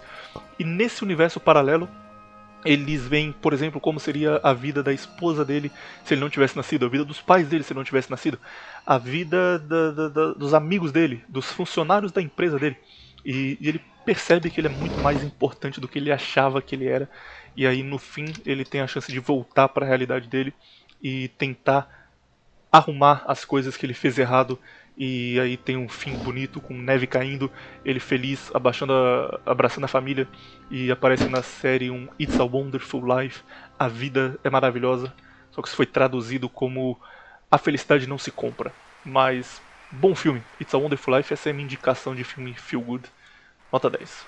E 0.59 0.63
nesse 0.63 1.03
universo 1.03 1.39
paralelo, 1.39 1.89
eles 2.65 3.05
veem, 3.05 3.31
por 3.31 3.53
exemplo, 3.53 3.79
como 3.79 3.99
seria 3.99 4.39
a 4.43 4.51
vida 4.51 4.81
da 4.81 4.91
esposa 4.91 5.45
dele 5.45 5.71
se 6.03 6.13
ele 6.13 6.21
não 6.21 6.29
tivesse 6.29 6.57
nascido, 6.57 6.85
a 6.85 6.89
vida 6.89 7.05
dos 7.05 7.21
pais 7.21 7.47
dele 7.47 7.63
se 7.63 7.71
ele 7.71 7.77
não 7.77 7.83
tivesse 7.83 8.09
nascido, 8.09 8.39
a 8.85 8.97
vida 8.97 9.59
da, 9.59 9.91
da, 9.91 10.07
da, 10.09 10.33
dos 10.33 10.53
amigos 10.53 10.91
dele, 10.91 11.23
dos 11.29 11.51
funcionários 11.51 12.11
da 12.11 12.21
empresa 12.21 12.57
dele. 12.57 12.75
E, 13.23 13.57
e, 13.61 13.69
ele 13.69 13.81
percebe 14.05 14.49
que 14.49 14.59
ele 14.59 14.67
é 14.67 14.69
muito 14.69 15.01
mais 15.01 15.23
importante 15.23 15.81
do 15.81 15.87
que 15.87 15.99
ele 15.99 16.11
achava 16.11 16.61
que 16.61 16.75
ele 16.75 16.87
era. 16.87 17.09
E 17.55 17.65
aí, 17.65 17.83
no 17.83 17.97
fim, 17.97 18.25
ele 18.45 18.63
tem 18.63 18.81
a 18.81 18.87
chance 18.87 19.11
de 19.11 19.19
voltar 19.19 19.69
para 19.69 19.85
a 19.85 19.87
realidade 19.87 20.27
dele 20.27 20.53
e 21.01 21.27
tentar 21.29 22.09
arrumar 22.71 23.23
as 23.27 23.45
coisas 23.45 23.77
que 23.77 23.85
ele 23.85 23.93
fez 23.93 24.17
errado 24.17 24.59
e 24.97 25.39
aí 25.39 25.57
tem 25.57 25.75
um 25.75 25.89
fim 25.89 26.15
bonito 26.17 26.61
com 26.61 26.73
neve 26.73 27.05
caindo, 27.05 27.51
ele 27.83 27.99
feliz, 27.99 28.49
abaixando 28.53 28.93
a, 28.93 29.39
abraçando 29.45 29.83
a 29.83 29.89
família 29.89 30.27
e 30.71 30.89
aparece 30.89 31.27
na 31.27 31.41
série 31.41 31.91
um 31.91 32.07
It's 32.19 32.39
a 32.39 32.43
Wonderful 32.45 33.03
Life, 33.05 33.43
a 33.77 33.87
vida 33.87 34.39
é 34.43 34.49
maravilhosa, 34.49 35.13
só 35.51 35.61
que 35.61 35.67
isso 35.67 35.75
foi 35.75 35.85
traduzido 35.85 36.47
como 36.47 36.97
a 37.51 37.57
felicidade 37.57 38.07
não 38.07 38.17
se 38.17 38.31
compra. 38.31 38.71
Mas 39.03 39.61
bom 39.91 40.15
filme, 40.15 40.41
It's 40.59 40.73
a 40.73 40.77
Wonderful 40.77 41.17
Life, 41.17 41.33
essa 41.33 41.49
é 41.49 41.51
a 41.51 41.53
minha 41.53 41.65
indicação 41.65 42.15
de 42.15 42.23
filme 42.23 42.53
feel 42.53 42.81
good. 42.81 43.03
Nota 43.75 43.89
10. 43.89 44.25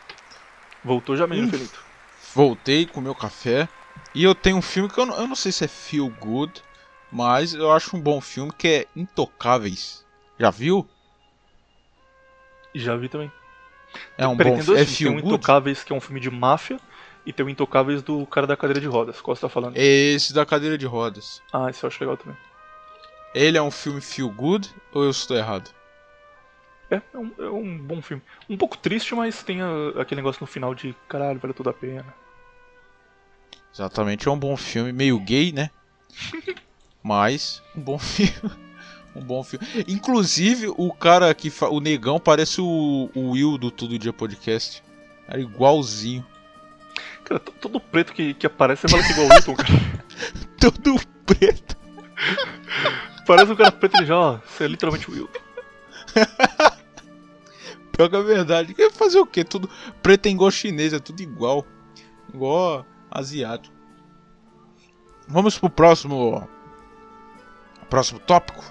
Voltou 0.84 1.16
já, 1.16 1.26
menino 1.26 1.50
Felito? 1.50 1.82
Voltei 2.36 2.86
com 2.86 3.00
meu 3.00 3.16
café. 3.16 3.70
E 4.14 4.22
eu 4.22 4.36
tenho 4.36 4.58
um 4.58 4.62
filme 4.62 4.90
que 4.90 5.00
eu 5.00 5.06
não, 5.06 5.18
eu 5.18 5.26
não 5.26 5.38
sei 5.38 5.54
se 5.54 5.64
é 5.64 5.70
feel 5.70 6.10
good, 6.20 6.62
mas 7.10 7.54
eu 7.54 7.72
acho 7.72 7.96
um 7.96 8.02
bom 8.02 8.20
filme 8.20 8.52
que 8.52 8.68
é 8.68 8.86
Intocáveis. 8.94 10.06
Já 10.38 10.50
viu? 10.50 10.86
Já 12.76 12.98
vi 12.98 13.08
também. 13.08 13.32
É 14.18 14.28
um 14.28 14.36
bom 14.36 14.62
filme. 14.62 14.82
É 14.82 14.86
tem 14.86 15.08
um 15.08 15.20
Intocáveis, 15.20 15.82
que 15.82 15.94
é 15.94 15.96
um 15.96 16.02
filme 16.02 16.20
de 16.20 16.30
máfia, 16.30 16.78
e 17.26 17.32
tem 17.32 17.46
o 17.46 17.50
Intocáveis 17.50 18.04
do 18.04 18.26
cara 18.26 18.46
da 18.46 18.58
cadeira 18.58 18.82
de 18.82 18.88
rodas. 18.88 19.22
Qual 19.22 19.34
você 19.34 19.44
tá 19.44 19.48
falando? 19.48 19.78
Esse 19.78 20.34
da 20.34 20.46
cadeira 20.46 20.78
de 20.78 20.86
rodas. 20.86 21.42
Ah, 21.54 21.70
esse 21.70 21.86
eu 21.86 21.88
acho 21.88 22.02
legal 22.02 22.18
também. 22.18 22.38
Ele 23.34 23.58
é 23.58 23.62
um 23.62 23.72
filme 23.72 24.02
feel 24.02 24.30
good 24.30 24.70
ou 24.92 25.06
eu 25.06 25.10
estou 25.10 25.38
errado? 25.38 25.77
É, 26.90 27.02
é 27.14 27.18
um, 27.18 27.34
é 27.38 27.50
um 27.50 27.78
bom 27.78 28.02
filme. 28.02 28.24
Um 28.50 28.58
pouco 28.58 28.78
triste, 28.78 29.14
mas 29.14 29.44
tem 29.44 29.62
a, 29.62 30.02
aquele 30.02 30.22
negócio 30.22 30.42
no 30.42 30.48
final 30.48 30.74
de 30.74 30.96
caralho, 31.08 31.40
vale 31.40 31.54
tudo 31.54 31.70
a 31.70 31.74
pena. 31.74 32.14
Exatamente, 33.74 34.28
é 34.28 34.32
um 34.32 34.40
bom 34.40 34.56
filme, 34.58 34.92
meio 34.92 35.20
gay, 35.20 35.52
né? 35.52 35.70
mas 37.04 37.62
um 37.76 37.82
bom 37.82 38.00
filme. 38.00 38.34
Um 39.16 39.22
bom 39.22 39.44
filme. 39.44 39.66
Inclusive, 39.88 40.72
o 40.78 40.94
cara 40.94 41.34
que 41.34 41.50
fa... 41.50 41.70
o 41.70 41.80
negão 41.80 42.20
parece 42.20 42.62
o, 42.62 43.10
o 43.16 43.32
Will 43.32 43.58
do 43.58 43.72
Todo 43.72 43.98
Dia 43.98 44.14
Podcast. 44.14 44.84
Era 45.28 45.42
igualzinho. 45.42 46.24
Cara, 47.24 47.40
todo 47.40 47.80
preto 47.80 48.14
que, 48.14 48.36
que 48.36 48.46
aparece, 48.46 48.86
é 48.86 48.90
igual 48.90 49.28
o 49.28 49.34
Wilton, 49.34 49.56
cara. 49.56 49.70
todo 50.62 51.00
preto. 51.26 51.76
Parece 53.26 53.52
um 53.52 53.56
cara 53.56 53.72
preto 53.72 54.06
já, 54.06 54.16
ó. 54.16 54.38
Você 54.38 54.66
é 54.66 54.68
literalmente 54.68 55.10
o 55.10 55.14
Wilton. 55.14 55.40
Pior 57.98 58.10
que 58.10 58.16
é 58.16 58.22
verdade. 58.22 58.74
Quer 58.76 58.92
fazer 58.92 59.20
o 59.20 59.26
quê? 59.26 59.44
Tudo 59.44 59.68
preto 60.04 60.28
é 60.28 60.30
igual 60.30 60.52
chinês, 60.52 60.94
é 60.94 61.00
tudo 61.00 61.20
igual. 61.20 61.66
Igual 62.32 62.86
asiático. 63.10 63.76
vamos 65.28 65.58
pro 65.58 65.70
próximo. 65.70 66.48
Próximo 67.90 68.20
tópico. 68.20 68.64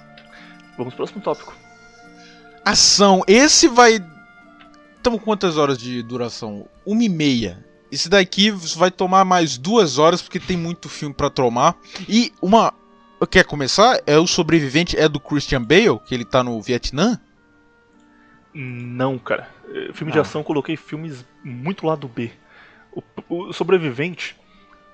Vamos 0.78 0.94
pro 0.94 1.05
próximo 1.05 1.20
tópico. 1.20 1.55
Ação. 2.65 3.23
Esse 3.27 3.66
vai. 3.66 3.98
Estamos 4.97 5.23
quantas 5.23 5.57
horas 5.57 5.77
de 5.77 6.03
duração? 6.03 6.69
Uma 6.85 7.03
e 7.03 7.09
meia. 7.09 7.66
Esse 7.90 8.09
daqui 8.09 8.51
vai 8.51 8.90
tomar 8.90 9.24
mais 9.24 9.57
duas 9.57 9.98
horas 9.98 10.23
porque 10.23 10.39
tem 10.39 10.57
muito 10.57 10.89
filme 10.89 11.15
para 11.15 11.31
tomar. 11.31 11.77
E 12.09 12.32
uma. 12.40 12.73
Quer 13.31 13.44
começar? 13.44 14.01
É 14.07 14.19
o 14.19 14.27
sobrevivente 14.27 14.97
é 14.97 15.09
do 15.09 15.19
Christian 15.19 15.62
Bale, 15.62 15.98
que 16.07 16.15
ele 16.15 16.24
tá 16.24 16.44
no 16.44 16.61
Vietnã? 16.61 17.19
Não, 18.58 19.18
cara. 19.18 19.50
Eh, 19.68 19.92
filme 19.92 20.10
de 20.10 20.18
ah. 20.18 20.22
ação 20.22 20.40
eu 20.40 20.44
coloquei 20.44 20.78
filmes 20.78 21.26
muito 21.44 21.86
lá 21.86 21.94
do 21.94 22.08
B. 22.08 22.32
O, 22.90 23.02
o 23.28 23.52
Sobrevivente 23.52 24.34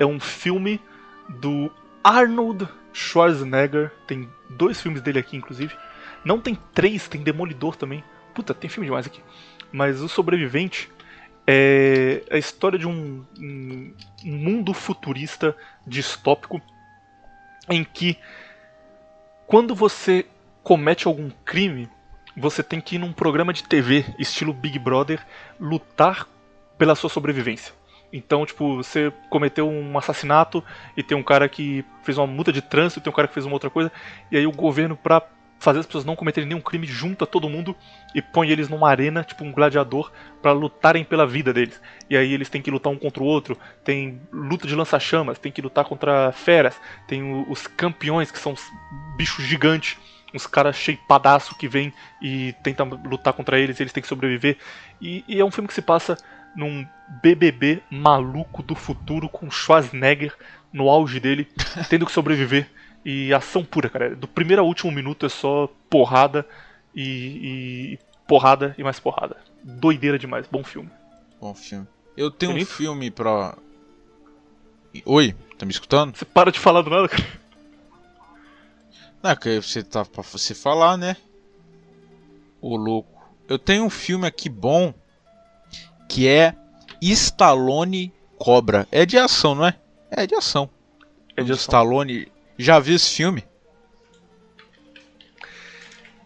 é 0.01 0.05
um 0.05 0.19
filme 0.19 0.81
do 1.29 1.71
Arnold 2.03 2.69
Schwarzenegger. 2.93 3.93
Tem 4.05 4.29
dois 4.51 4.81
filmes 4.81 5.01
dele 5.01 5.21
aqui, 5.21 5.37
inclusive. 5.37 5.77
Não 6.25 6.41
tem 6.41 6.59
três, 6.75 7.07
tem 7.07 7.23
Demolidor 7.23 7.77
também. 7.77 8.03
Puta, 8.35 8.53
tem 8.53 8.69
filme 8.69 8.87
demais 8.87 9.07
aqui. 9.07 9.23
Mas 9.71 10.01
o 10.01 10.09
Sobrevivente 10.09 10.91
é 11.47 12.25
a 12.33 12.39
história 12.39 12.77
de 12.77 12.89
um, 12.89 13.25
um, 13.39 13.95
um 14.25 14.37
mundo 14.39 14.75
futurista 14.75 15.57
distópico 15.87 16.61
em 17.71 17.85
que 17.85 18.19
quando 19.47 19.73
você 19.73 20.27
comete 20.65 21.07
algum 21.07 21.31
crime, 21.45 21.89
você 22.37 22.63
tem 22.63 22.81
que 22.81 22.97
ir 22.97 22.99
num 22.99 23.13
programa 23.13 23.53
de 23.53 23.65
TV, 23.65 24.05
estilo 24.19 24.53
Big 24.53 24.79
Brother, 24.79 25.21
lutar 25.61 26.27
pela 26.79 26.95
sua 26.95 27.11
sobrevivência. 27.11 27.75
Então, 28.13 28.45
tipo, 28.45 28.77
você 28.77 29.13
cometeu 29.31 29.69
um 29.69 29.97
assassinato 29.97 30.63
e 30.97 31.03
tem 31.03 31.17
um 31.17 31.23
cara 31.23 31.49
que 31.49 31.85
fez 32.03 32.19
uma 32.19 32.27
multa 32.27 32.53
de 32.53 32.61
trânsito, 32.61 33.01
tem 33.01 33.11
um 33.11 33.17
cara 33.17 33.27
que 33.27 33.35
fez 33.35 33.47
uma 33.47 33.55
outra 33.55 33.71
coisa, 33.71 33.91
e 34.31 34.37
aí 34.37 34.47
o 34.47 34.53
governo, 34.53 34.97
pra 34.97 35.23
fazer 35.63 35.79
as 35.79 35.87
pessoas 35.87 36.05
não 36.05 36.17
cometerem 36.17 36.49
nenhum 36.49 36.61
crime, 36.61 36.89
junta 36.89 37.25
todo 37.25 37.49
mundo 37.49 37.77
e 38.13 38.21
põe 38.21 38.51
eles 38.51 38.69
numa 38.69 38.91
arena, 38.91 39.23
tipo 39.23 39.45
um 39.45 39.53
gladiador, 39.53 40.11
para 40.43 40.51
lutarem 40.51 41.05
pela 41.05 41.25
vida 41.25 41.53
deles. 41.53 41.81
E 42.11 42.17
aí 42.17 42.33
eles 42.33 42.49
têm 42.49 42.61
que 42.61 42.71
lutar 42.71 42.93
um 42.93 42.99
contra 42.99 43.23
o 43.23 43.27
outro, 43.27 43.57
tem 43.85 44.21
luta 44.33 44.67
de 44.67 44.75
lança-chamas, 44.75 45.39
tem 45.39 45.53
que 45.53 45.63
lutar 45.63 45.85
contra 45.85 46.33
feras, 46.33 46.77
tem 47.07 47.47
os 47.49 47.69
campeões, 47.69 48.33
que 48.33 48.41
são 48.41 48.55
bichos 49.17 49.45
gigantes, 49.45 49.97
uns 50.35 50.47
caras 50.47 50.77
cheipadaço 50.77 51.57
que 51.57 51.69
vêm 51.69 51.93
e 52.21 52.55
tentam 52.63 52.89
lutar 53.05 53.33
contra 53.33 53.59
eles 53.59 53.79
e 53.79 53.83
eles 53.83 53.93
têm 53.93 54.03
que 54.03 54.09
sobreviver. 54.09 54.57
E, 55.01 55.25
e 55.29 55.41
é 55.41 55.45
um 55.45 55.51
filme 55.51 55.69
que 55.69 55.75
se 55.75 55.83
passa 55.83 56.17
num 56.55 56.87
BBB 57.23 57.83
maluco 57.91 58.63
do 58.63 58.75
futuro 58.75 59.29
com 59.29 59.51
Schwarzenegger 59.51 60.35
no 60.73 60.89
auge 60.89 61.21
dele, 61.21 61.49
tendo 61.89 62.07
que 62.07 62.13
sobreviver. 62.13 62.69
E 63.05 63.35
ação 63.35 63.65
pura, 63.65 63.91
cara. 63.91 64.15
Do 64.15 64.29
primeiro 64.29 64.63
ao 64.63 64.69
último 64.69 64.93
minuto 64.93 65.27
é 65.27 65.29
só 65.29 65.69
porrada 65.91 66.47
e, 66.95 67.95
e 67.95 67.99
porrada 68.29 68.75
e 68.79 68.85
mais 68.85 69.01
porrada. 69.01 69.37
Doideira 69.63 70.19
demais. 70.19 70.47
Bom 70.51 70.63
filme. 70.63 70.89
Bom 71.41 71.55
filme. 71.55 71.87
Eu 72.17 72.31
tenho 72.31 72.53
Bonito? 72.53 72.69
um 72.69 72.75
filme 72.75 73.11
pra. 73.11 73.57
Oi, 75.05 75.35
tá 75.59 75.67
me 75.67 75.73
escutando? 75.73 76.17
Você 76.17 76.25
para 76.25 76.53
de 76.53 76.61
falar 76.61 76.83
do 76.83 76.91
nada, 76.91 77.09
cara. 77.09 77.42
Não, 79.23 79.31
é 79.31 79.37
que 79.37 79.61
você 79.61 79.83
tá 79.83 80.05
pra 80.05 80.23
você 80.23 80.55
falar, 80.55 80.97
né? 80.97 81.17
Ô 82.61 82.77
louco. 82.77 83.23
Eu 83.49 83.59
tenho 83.59 83.85
um 83.85 83.91
filme 83.91 84.27
aqui 84.27 84.49
bom 84.49 84.93
que 86.09 86.27
é 86.27 86.55
Stallone 87.01 88.13
Cobra. 88.37 88.87
É 88.91 89.07
de 89.07 89.17
ação, 89.19 89.55
não 89.55 89.67
é? 89.67 89.79
É 90.11 90.27
de 90.27 90.35
ação. 90.35 90.69
É 91.37 91.43
de 91.43 91.53
ação. 91.53 91.63
Stallone 91.63 92.33
já 92.59 92.79
vi 92.79 92.95
esse 92.95 93.11
filme? 93.11 93.45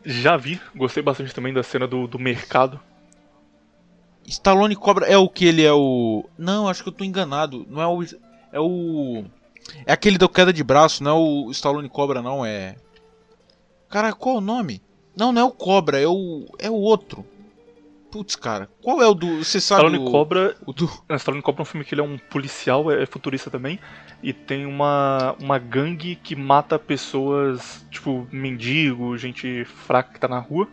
Já 0.04 0.36
vi, 0.36 0.60
gostei 0.74 1.02
bastante 1.02 1.34
também 1.34 1.52
da 1.52 1.62
cena 1.62 1.86
do, 1.86 2.06
do 2.06 2.18
mercado. 2.18 2.80
Stallone 4.26 4.76
Cobra 4.76 5.06
é 5.06 5.16
o 5.16 5.28
que 5.28 5.44
ele 5.44 5.64
é 5.64 5.72
o. 5.72 6.24
Não, 6.38 6.68
acho 6.68 6.82
que 6.82 6.88
eu 6.88 6.92
tô 6.92 7.04
enganado. 7.04 7.66
Não 7.68 7.82
é 7.82 7.86
o. 7.86 8.02
É 8.52 8.60
o. 8.60 9.24
É 9.84 9.92
aquele 9.92 10.18
da 10.18 10.28
queda 10.28 10.52
de 10.52 10.62
braço, 10.62 11.02
não 11.02 11.10
é 11.10 11.14
o 11.14 11.50
Stallone 11.50 11.88
Cobra, 11.88 12.22
não, 12.22 12.44
é. 12.44 12.76
Cara, 13.88 14.12
qual 14.12 14.36
é 14.36 14.38
o 14.38 14.40
nome? 14.40 14.82
Não, 15.16 15.32
não 15.32 15.42
é 15.42 15.44
o 15.44 15.50
Cobra, 15.50 16.00
é 16.00 16.06
o. 16.06 16.46
É 16.58 16.70
o 16.70 16.74
outro. 16.74 17.24
Putz, 18.10 18.36
cara, 18.36 18.68
qual 18.82 19.02
é 19.02 19.06
o 19.06 19.14
do. 19.14 19.44
Você 19.44 19.60
sabe? 19.60 19.82
Stallone 19.86 19.98
o... 19.98 20.10
Cobra. 20.10 20.56
O 20.64 20.72
do... 20.72 20.88
Não, 21.08 21.16
Stallone 21.16 21.42
Cobra 21.42 21.60
é 21.60 21.64
um 21.64 21.66
filme 21.66 21.84
que 21.84 21.94
ele 21.94 22.00
é 22.00 22.04
um 22.04 22.18
policial, 22.18 22.90
é, 22.90 23.02
é 23.02 23.06
futurista 23.06 23.50
também. 23.50 23.78
E 24.22 24.32
tem 24.32 24.64
uma, 24.64 25.34
uma 25.40 25.58
gangue 25.58 26.16
que 26.16 26.36
mata 26.36 26.78
pessoas, 26.78 27.84
tipo, 27.90 28.26
mendigo, 28.30 29.16
gente 29.16 29.64
fraca 29.64 30.14
que 30.14 30.20
tá 30.20 30.28
na 30.28 30.38
rua. 30.38 30.68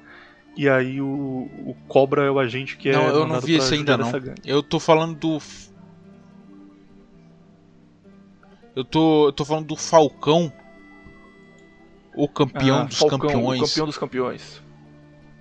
E 0.55 0.69
aí 0.69 1.01
o, 1.01 1.49
o 1.65 1.75
Cobra 1.87 2.23
é 2.23 2.31
o 2.31 2.39
agente 2.39 2.77
que 2.77 2.89
é. 2.89 2.93
Não, 2.93 3.07
eu 3.07 3.27
não 3.27 3.41
vi 3.41 3.55
esse 3.55 3.73
ainda 3.73 3.97
não. 3.97 4.11
Eu 4.45 4.61
tô 4.61 4.79
falando 4.79 5.15
do. 5.15 5.41
Eu 8.75 8.83
tô, 8.83 9.27
eu 9.27 9.33
tô 9.33 9.45
falando 9.45 9.67
do 9.67 9.75
Falcão. 9.75 10.51
O 12.15 12.27
campeão 12.27 12.81
ah, 12.81 12.83
dos 12.85 12.97
Falcão, 12.97 13.19
campeões. 13.19 13.61
O 13.61 13.65
campeão 13.65 13.85
dos 13.85 13.97
campeões. 13.97 14.61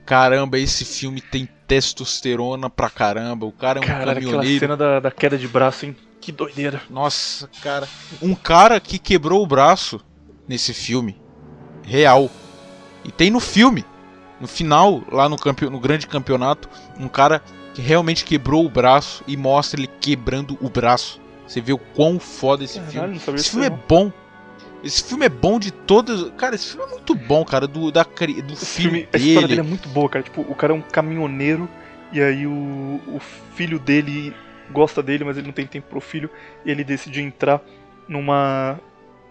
Caramba, 0.05 0.59
esse 0.59 0.85
filme 0.85 1.21
tem 1.21 1.49
testosterona 1.67 2.69
pra 2.69 2.91
caramba. 2.91 3.47
O 3.47 3.53
cara 3.53 3.79
é 3.79 3.83
um 3.83 3.87
Caralho, 3.87 4.15
caminhoneiro. 4.15 4.57
aquela 4.57 4.61
cena 4.61 4.77
da, 4.77 5.01
da 5.01 5.11
queda 5.11 5.39
de 5.39 5.47
braço, 5.47 5.87
hein? 5.87 5.97
Que 6.21 6.33
doideira. 6.33 6.83
Nossa, 6.91 7.49
cara. 7.63 7.89
Um 8.21 8.35
cara 8.35 8.79
que 8.81 8.99
quebrou 8.99 9.43
o 9.43 9.47
braço 9.47 10.01
nesse 10.49 10.73
filme. 10.73 11.21
Real. 11.85 12.31
E 13.05 13.11
tem 13.11 13.31
no 13.31 13.41
filme. 13.41 13.85
No 14.41 14.49
final, 14.49 15.03
lá 15.11 15.29
no, 15.29 15.37
campe... 15.37 15.69
no 15.69 15.79
grande 15.79 16.07
campeonato, 16.07 16.69
um 16.99 17.07
cara 17.07 17.41
que 17.75 17.81
realmente 17.81 18.25
quebrou 18.25 18.67
o 18.67 18.69
braço 18.69 19.23
e 19.27 19.37
mostra 19.37 19.81
ele 19.81 19.89
quebrando 20.01 20.59
o 20.61 20.69
braço. 20.69 21.21
Você 21.47 21.61
vê 21.61 21.73
o 21.73 21.79
quão 21.79 22.19
foda 22.19 22.65
esse 22.65 22.81
Caralho, 22.81 23.19
filme. 23.21 23.39
Esse 23.39 23.51
filme 23.51 23.67
é 23.67 23.71
bom. 23.71 24.13
Esse 24.83 25.05
filme 25.05 25.27
é 25.27 25.29
bom 25.29 25.59
de 25.59 25.71
todas. 25.71 26.31
Cara, 26.37 26.55
esse 26.55 26.73
filme 26.73 26.85
é 26.87 26.91
muito 26.91 27.15
bom, 27.15 27.45
cara. 27.45 27.67
Do, 27.67 27.93
da, 27.93 28.03
do 28.03 28.53
esse 28.53 28.83
filme, 28.83 29.07
dele. 29.07 29.09
A 29.13 29.17
história 29.17 29.49
dele 29.49 29.61
é 29.61 29.65
muito 29.65 29.89
boa, 29.89 30.09
cara. 30.09 30.25
Tipo, 30.25 30.41
o 30.43 30.55
cara 30.55 30.73
é 30.73 30.77
um 30.77 30.83
caminhoneiro 30.83 31.69
e 32.13 32.21
aí 32.21 32.47
o, 32.47 33.01
o 33.07 33.21
filho 33.55 33.79
dele 33.79 34.35
gosta 34.71 35.03
dele, 35.03 35.25
mas 35.25 35.37
ele 35.37 35.47
não 35.47 35.53
tem 35.53 35.67
tempo 35.67 35.89
pro 35.89 36.01
filho. 36.01 36.29
E 36.65 36.71
ele 36.71 36.83
decide 36.83 37.23
entrar 37.23 37.61
numa 38.09 38.79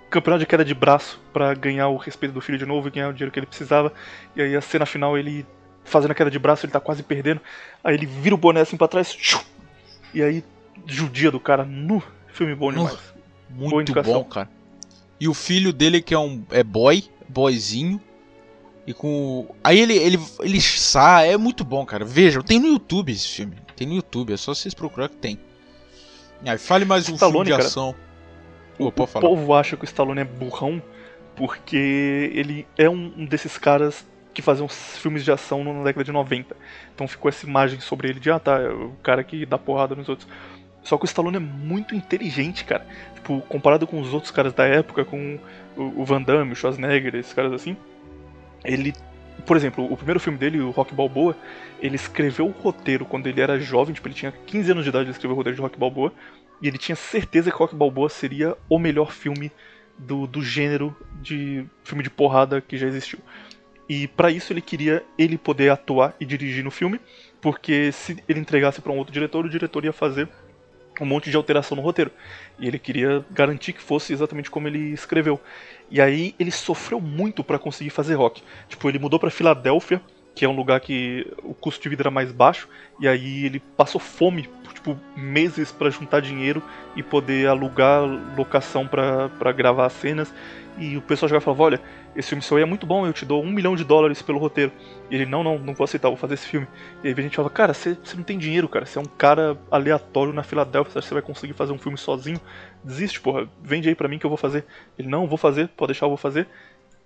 campeonato 0.10 0.42
de 0.42 0.46
queda 0.46 0.64
de 0.64 0.74
braço 0.74 1.20
para 1.32 1.54
ganhar 1.54 1.88
o 1.88 1.98
respeito 1.98 2.34
do 2.34 2.42
filho 2.42 2.58
de 2.58 2.66
novo 2.66 2.88
e 2.88 2.92
ganhar 2.92 3.10
o 3.10 3.14
dinheiro 3.14 3.32
que 3.32 3.40
ele 3.40 3.46
precisava. 3.46 3.94
E 4.36 4.42
aí 4.42 4.56
a 4.56 4.62
cena 4.62 4.86
final 4.86 5.18
ele 5.18 5.46
fazendo 5.84 6.12
a 6.12 6.16
queda 6.16 6.30
de 6.30 6.40
braço, 6.40 6.66
ele 6.66 6.74
tá 6.74 6.80
quase 6.80 7.04
perdendo. 7.04 7.42
Aí 7.84 7.96
ele 7.96 8.06
vira 8.06 8.36
o 8.36 8.38
boné 8.38 8.62
assim 8.62 8.78
pra 8.78 8.88
trás. 8.88 9.18
E 10.14 10.22
aí 10.22 10.44
judia 10.86 11.32
do 11.32 11.40
cara 11.40 11.64
no 11.66 12.02
filme 12.28 12.56
bom 12.56 12.72
demais. 12.72 13.14
Muito 13.50 13.94
bom, 14.02 14.24
cara. 14.24 14.50
E 15.22 15.28
o 15.28 15.36
filho 15.36 15.72
dele 15.72 16.02
que 16.02 16.16
é 16.16 16.18
um 16.18 16.44
é 16.50 16.64
boy, 16.64 17.04
boyzinho. 17.30 18.02
E 18.88 18.92
com. 18.92 19.54
Aí 19.64 19.80
ele, 19.80 19.96
ele, 19.96 20.20
ele 20.40 20.60
sai, 20.60 21.34
é 21.34 21.38
muito 21.38 21.64
bom, 21.64 21.86
cara. 21.86 22.04
Vejam, 22.04 22.42
tem 22.42 22.60
no 22.60 22.66
YouTube 22.66 23.12
esse 23.12 23.28
filme. 23.28 23.56
Tem 23.76 23.88
no 23.88 23.94
YouTube, 23.94 24.34
é 24.34 24.38
só 24.38 24.56
vocês 24.56 24.74
procurar 24.74 25.10
que 25.10 25.18
tem. 25.18 25.40
Aí, 26.44 26.58
fale 26.58 26.86
mais 26.86 27.08
um 27.08 27.14
Stallone, 27.14 27.46
filme 27.46 27.62
de 27.62 27.68
ação. 27.68 27.94
o, 28.80 28.88
o 28.88 28.92
povo 28.92 29.54
acha 29.54 29.78
que 29.78 29.84
o 29.84 29.86
Stallone 29.86 30.22
é 30.22 30.26
burrão 30.26 30.82
porque 31.36 32.32
ele 32.34 32.68
é 32.76 32.90
um 32.90 33.24
desses 33.24 33.60
caras 33.60 34.04
que 34.34 34.42
faziam 34.42 34.68
filmes 34.68 35.24
de 35.24 35.32
ação 35.32 35.64
na 35.64 35.84
década 35.84 36.04
de 36.04 36.12
90. 36.12 36.58
Então 36.96 37.08
ficou 37.08 37.30
essa 37.30 37.46
imagem 37.46 37.80
sobre 37.80 38.10
ele 38.10 38.20
de, 38.20 38.32
ah 38.32 38.40
tá, 38.40 38.60
é 38.60 38.70
o 38.70 38.94
cara 39.04 39.24
que 39.24 39.46
dá 39.46 39.60
porrada 39.60 39.94
nos 39.94 40.10
outros. 40.10 40.28
Só 40.84 40.98
que 40.98 41.04
o 41.04 41.06
Stallone 41.06 41.38
é 41.38 41.40
muito 41.40 41.94
inteligente, 41.94 42.66
cara. 42.66 42.88
Tipo, 43.22 43.40
comparado 43.42 43.86
com 43.86 44.02
os 44.02 44.14
outros 44.14 44.32
caras 44.32 44.52
da 44.52 44.66
época, 44.66 45.06
com 45.06 45.38
o 45.78 46.04
Van 46.04 46.22
Damme, 46.22 46.54
o 46.54 46.56
Schwarzenegger, 46.56 47.16
esses 47.16 47.34
caras 47.34 47.54
assim, 47.54 47.78
ele 48.66 48.94
por 49.46 49.58
exemplo, 49.58 49.92
o 49.92 49.98
primeiro 49.98 50.20
filme 50.20 50.38
dele, 50.38 50.60
o 50.60 50.70
Rock 50.70 50.94
Balboa, 50.94 51.36
ele 51.80 51.96
escreveu 51.96 52.46
o 52.46 52.52
roteiro 52.52 53.06
quando 53.06 53.26
ele 53.26 53.42
era 53.42 53.60
jovem, 53.60 53.94
tipo, 53.94 54.08
ele 54.08 54.14
tinha 54.14 54.32
15 54.32 54.72
anos 54.72 54.84
de 54.84 54.90
idade, 54.90 55.06
ele 55.06 55.12
escreveu 55.12 55.34
o 55.34 55.38
roteiro 55.38 55.56
de 55.56 55.62
Rock 55.62 55.80
Balboa, 55.80 56.14
e 56.62 56.68
ele 56.68 56.78
tinha 56.78 56.96
certeza 56.96 57.50
que 57.50 57.58
Rock 57.58 57.76
Balboa 57.76 58.08
seria 58.08 58.56
o 58.70 58.78
melhor 58.78 59.12
filme 59.12 59.52
do, 59.98 60.28
do 60.28 60.44
gênero 60.44 60.96
de 61.22 61.66
filme 61.84 62.04
de 62.04 62.10
porrada 62.10 62.62
que 62.62 62.78
já 62.78 62.86
existiu. 62.86 63.20
E 63.90 64.08
para 64.08 64.30
isso 64.30 64.54
ele 64.54 64.62
queria 64.62 65.04
ele 65.18 65.38
poder 65.38 65.70
atuar 65.70 66.16
e 66.20 66.26
dirigir 66.26 66.64
no 66.64 66.72
filme, 66.72 67.00
porque 67.42 67.92
se 67.92 68.24
ele 68.30 68.40
entregasse 68.40 68.80
para 68.80 68.92
um 68.92 68.98
outro 68.98 69.12
diretor, 69.12 69.46
o 69.46 69.50
diretor 69.50 69.84
ia 69.84 69.92
fazer 69.92 70.30
um 71.02 71.06
monte 71.06 71.30
de 71.32 71.36
alteração 71.36 71.76
no 71.76 71.82
roteiro. 71.82 72.12
E 72.60 72.68
ele 72.68 72.78
queria 72.78 73.26
garantir 73.32 73.74
que 73.74 73.82
fosse 73.82 74.14
exatamente 74.14 74.52
como 74.52 74.68
ele 74.68 74.94
escreveu. 74.94 75.40
E 75.90 76.00
aí 76.00 76.36
ele 76.40 76.52
sofreu 76.52 77.02
muito 77.02 77.44
para 77.44 77.60
conseguir 77.60 77.90
fazer 77.90 78.14
rock. 78.16 78.44
Tipo, 78.70 78.88
ele 78.88 79.00
mudou 79.00 79.20
para 79.20 79.32
Filadélfia, 79.32 80.02
que 80.36 80.46
é 80.46 80.48
um 80.48 80.56
lugar 80.56 80.80
que 80.80 81.28
o 81.44 81.54
custo 81.54 81.82
de 81.82 81.90
vida 81.90 82.04
era 82.04 82.12
mais 82.12 82.32
baixo, 82.32 82.70
e 83.00 83.08
aí 83.08 83.46
ele 83.46 83.60
passou 83.60 84.00
fome 84.00 84.44
tipo, 84.44 84.74
tipo, 84.74 85.00
meses 85.16 85.72
para 85.72 85.90
juntar 85.90 86.22
dinheiro 86.22 86.62
e 86.96 87.04
poder 87.04 87.48
alugar 87.48 88.02
locação 88.38 88.88
para 88.88 89.52
gravar 89.52 89.86
as 89.86 89.94
cenas. 89.94 90.34
E 90.78 90.98
o 90.98 91.02
pessoal 91.02 91.30
já 91.30 91.40
falava, 91.40 91.64
olha, 91.64 91.82
esse 92.16 92.30
filme 92.30 92.42
seu 92.42 92.58
aí 92.58 92.64
é 92.64 92.66
muito 92.66 92.86
bom, 92.86 93.06
eu 93.06 93.14
te 93.14 93.26
dou 93.26 93.44
um 93.44 93.52
milhão 93.52 93.76
de 93.76 93.84
dólares 93.84 94.22
pelo 94.22 94.40
roteiro. 94.40 94.72
E 95.10 95.16
ele, 95.16 95.26
não, 95.26 95.44
não, 95.44 95.58
não 95.60 95.74
vou 95.74 95.84
aceitar, 95.84 96.08
vou 96.08 96.18
fazer 96.18 96.36
esse 96.36 96.48
filme. 96.48 96.68
E 97.04 97.08
aí 97.08 97.14
a 97.16 97.22
gente 97.22 97.36
fala, 97.36 97.50
cara, 97.50 97.74
você 97.74 97.98
não 98.16 98.24
tem 98.24 98.38
dinheiro, 98.38 98.68
cara, 98.68 98.86
você 98.86 98.98
é 98.98 99.02
um 99.02 99.06
cara 99.06 99.58
aleatório 99.70 100.34
na 100.34 100.44
Filadélfia, 100.44 100.94
você 100.94 101.00
acha 101.00 101.06
que 101.06 101.10
você 101.10 101.14
vai 101.14 101.24
conseguir 101.24 101.54
fazer 101.54 101.74
um 101.74 101.78
filme 101.78 101.98
sozinho? 101.98 102.40
Desiste, 102.84 103.20
porra, 103.20 103.48
vende 103.62 103.90
aí 103.90 103.96
pra 103.96 104.08
mim 104.08 104.18
que 104.18 104.26
eu 104.26 104.30
vou 104.30 104.38
fazer. 104.38 104.66
Ele, 104.98 105.08
não, 105.08 105.28
vou 105.28 105.38
fazer, 105.38 105.68
pode 105.70 105.92
deixar, 105.92 106.06
eu 106.06 106.10
vou 106.12 106.18
fazer. 106.18 106.48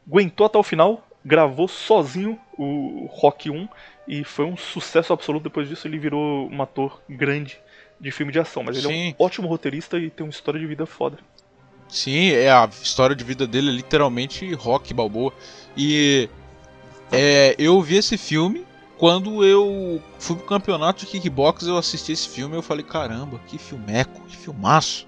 Aguentou 0.07 0.45
até 0.45 0.57
o 0.57 0.63
final, 0.63 1.05
gravou 1.23 1.67
sozinho 1.67 2.39
o 2.57 3.07
Rock 3.09 3.49
1 3.49 3.67
e 4.07 4.23
foi 4.23 4.45
um 4.45 4.55
sucesso 4.55 5.11
absoluto. 5.11 5.43
Depois 5.43 5.67
disso, 5.67 5.87
ele 5.87 5.97
virou 5.97 6.47
um 6.49 6.61
ator 6.61 7.01
grande 7.09 7.59
de 7.99 8.11
filme 8.11 8.31
de 8.31 8.39
ação. 8.39 8.63
Mas 8.63 8.77
ele 8.77 8.87
Sim. 8.87 9.09
é 9.09 9.21
um 9.21 9.25
ótimo 9.25 9.47
roteirista 9.47 9.97
e 9.97 10.09
tem 10.09 10.25
uma 10.25 10.29
história 10.29 10.59
de 10.59 10.67
vida 10.67 10.85
foda. 10.85 11.17
Sim, 11.87 12.29
é 12.31 12.51
a 12.51 12.69
história 12.81 13.15
de 13.15 13.23
vida 13.23 13.45
dele 13.47 13.69
é 13.69 13.73
literalmente 13.73 14.53
rock 14.53 14.93
balboa. 14.93 15.31
E 15.77 16.29
é, 17.11 17.55
eu 17.57 17.81
vi 17.81 17.97
esse 17.97 18.17
filme 18.17 18.65
quando 18.97 19.43
eu 19.43 20.01
fui 20.19 20.35
pro 20.35 20.45
campeonato 20.45 21.01
de 21.01 21.11
kickbox, 21.11 21.67
eu 21.67 21.77
assisti 21.77 22.13
esse 22.13 22.29
filme 22.29 22.55
e 22.55 22.57
eu 22.57 22.61
falei, 22.61 22.83
caramba, 22.83 23.39
que 23.47 23.57
filmeco, 23.57 24.21
que 24.27 24.37
filmaço. 24.37 25.07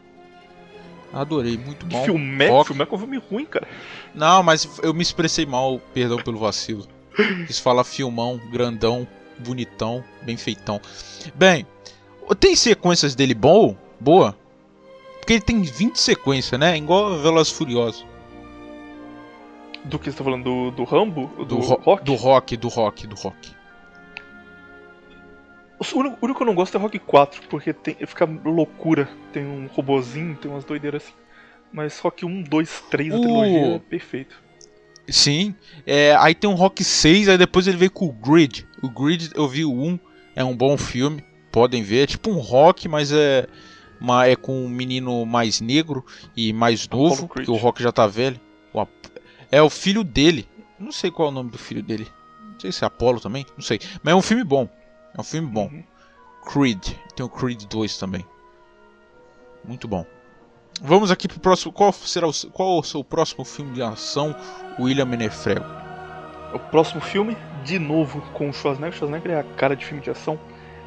Adorei, 1.13 1.57
muito 1.57 1.85
bom. 1.85 2.03
Filmeco? 2.03 2.63
Filmeco 2.65 2.95
é 2.95 2.97
um 2.97 2.99
filme 2.99 3.17
ruim, 3.17 3.45
cara. 3.45 3.67
Não, 4.13 4.43
mas 4.43 4.69
eu 4.83 4.93
me 4.93 5.01
expressei 5.01 5.45
mal, 5.45 5.79
perdão 5.93 6.17
pelo 6.17 6.37
vacilo. 6.37 6.85
Quis 7.47 7.57
falar 7.59 7.83
filmão, 7.83 8.39
grandão, 8.51 9.07
bonitão, 9.39 10.03
bem 10.21 10.35
feitão. 10.35 10.81
Bem, 11.33 11.65
tem 12.39 12.55
sequências 12.55 13.15
dele 13.15 13.33
bom, 13.33 13.75
boa? 13.99 14.37
Porque 15.27 15.33
ele 15.33 15.41
tem 15.41 15.61
20 15.61 15.99
sequências, 15.99 16.57
né? 16.57 16.77
Igual 16.77 17.19
Velas 17.19 17.49
Furiosos. 17.49 18.05
Do 19.83 19.99
que 19.99 20.09
você 20.09 20.17
tá 20.17 20.23
falando? 20.23 20.45
Do, 20.45 20.71
do 20.71 20.83
Rambo? 20.85 21.29
Do, 21.39 21.43
do 21.43 21.57
rock? 21.57 22.01
Do 22.05 22.15
rock, 22.15 22.55
do 22.55 22.67
rock, 22.69 23.07
do 23.07 23.15
rock. 23.17 23.51
O 25.77 25.99
único, 25.99 26.17
o 26.21 26.25
único 26.25 26.37
que 26.37 26.43
eu 26.43 26.47
não 26.47 26.55
gosto 26.55 26.77
é 26.77 26.79
Rock 26.79 26.97
4, 26.97 27.41
porque 27.49 27.73
tem, 27.73 27.95
fica 28.07 28.23
loucura. 28.45 29.09
Tem 29.33 29.45
um 29.45 29.67
robozinho, 29.67 30.33
tem 30.37 30.49
umas 30.49 30.63
doideiras 30.63 31.03
assim. 31.03 31.13
Mas 31.73 31.99
Rock 31.99 32.25
1, 32.25 32.43
2, 32.43 32.83
3, 32.89 33.13
a 33.13 33.19
trilogia 33.19 33.75
é 33.75 33.79
perfeito. 33.79 34.41
Sim. 35.09 35.53
É, 35.85 36.15
aí 36.15 36.33
tem 36.33 36.49
um 36.49 36.55
Rock 36.55 36.85
6, 36.85 37.27
aí 37.27 37.37
depois 37.37 37.67
ele 37.67 37.75
veio 37.75 37.91
com 37.91 38.05
o 38.05 38.13
Grid. 38.13 38.65
O 38.81 38.89
Grid, 38.89 39.31
eu 39.35 39.45
vi 39.45 39.65
o 39.65 39.73
1, 39.73 39.99
é 40.37 40.43
um 40.45 40.55
bom 40.55 40.77
filme. 40.77 41.21
Podem 41.51 41.83
ver. 41.83 42.03
É 42.03 42.07
tipo 42.07 42.31
um 42.31 42.37
rock, 42.37 42.87
mas 42.87 43.11
é, 43.11 43.45
uma, 43.99 44.25
é 44.25 44.35
com 44.35 44.65
um 44.65 44.69
menino 44.69 45.25
mais 45.25 45.61
negro 45.61 46.05
e 46.35 46.53
mais 46.53 46.87
novo. 46.87 47.27
Que 47.27 47.49
o 47.49 47.55
rock 47.55 47.81
já 47.81 47.91
tá 47.91 48.07
velho. 48.07 48.39
É 49.51 49.61
o 49.61 49.69
filho 49.69 50.03
dele. 50.03 50.47
Não 50.79 50.91
sei 50.91 51.09
qual 51.09 51.29
é 51.29 51.31
o 51.31 51.33
nome 51.33 51.49
do 51.49 51.57
filho 51.57 51.81
dele. 51.81 52.07
Não 52.53 52.59
sei 52.59 52.71
se 52.71 52.83
é 52.83 52.87
Apollo 52.87 53.19
também. 53.19 53.45
Não 53.55 53.63
sei. 53.63 53.79
Mas 54.03 54.11
é 54.11 54.15
um 54.15 54.21
filme 54.21 54.43
bom. 54.43 54.69
É 55.15 55.21
um 55.21 55.23
filme 55.23 55.47
bom. 55.47 55.67
Uhum. 55.67 55.83
Creed. 56.51 56.89
Tem 57.15 57.25
o 57.25 57.29
Creed 57.29 57.63
2 57.65 57.97
também. 57.97 58.25
Muito 59.65 59.87
bom. 59.87 60.05
Vamos 60.81 61.11
aqui 61.11 61.27
pro 61.27 61.39
próximo. 61.39 61.71
Qual 61.71 61.91
será 61.91 62.27
o, 62.27 62.33
qual 62.51 62.79
o 62.79 62.83
seu 62.83 63.03
próximo 63.03 63.43
filme 63.43 63.73
de 63.73 63.81
ação, 63.81 64.35
William 64.79 65.05
Menefrego? 65.05 65.65
O 66.53 66.59
próximo 66.59 67.01
filme, 67.01 67.35
de 67.63 67.79
novo 67.79 68.21
com 68.33 68.49
o 68.49 68.53
Schwarzenegger. 68.53 68.93
O 68.93 68.97
Schwarzenegger 68.97 69.31
é 69.31 69.39
a 69.39 69.43
cara 69.43 69.75
de 69.75 69.85
filme 69.85 70.01
de 70.01 70.09
ação. 70.09 70.39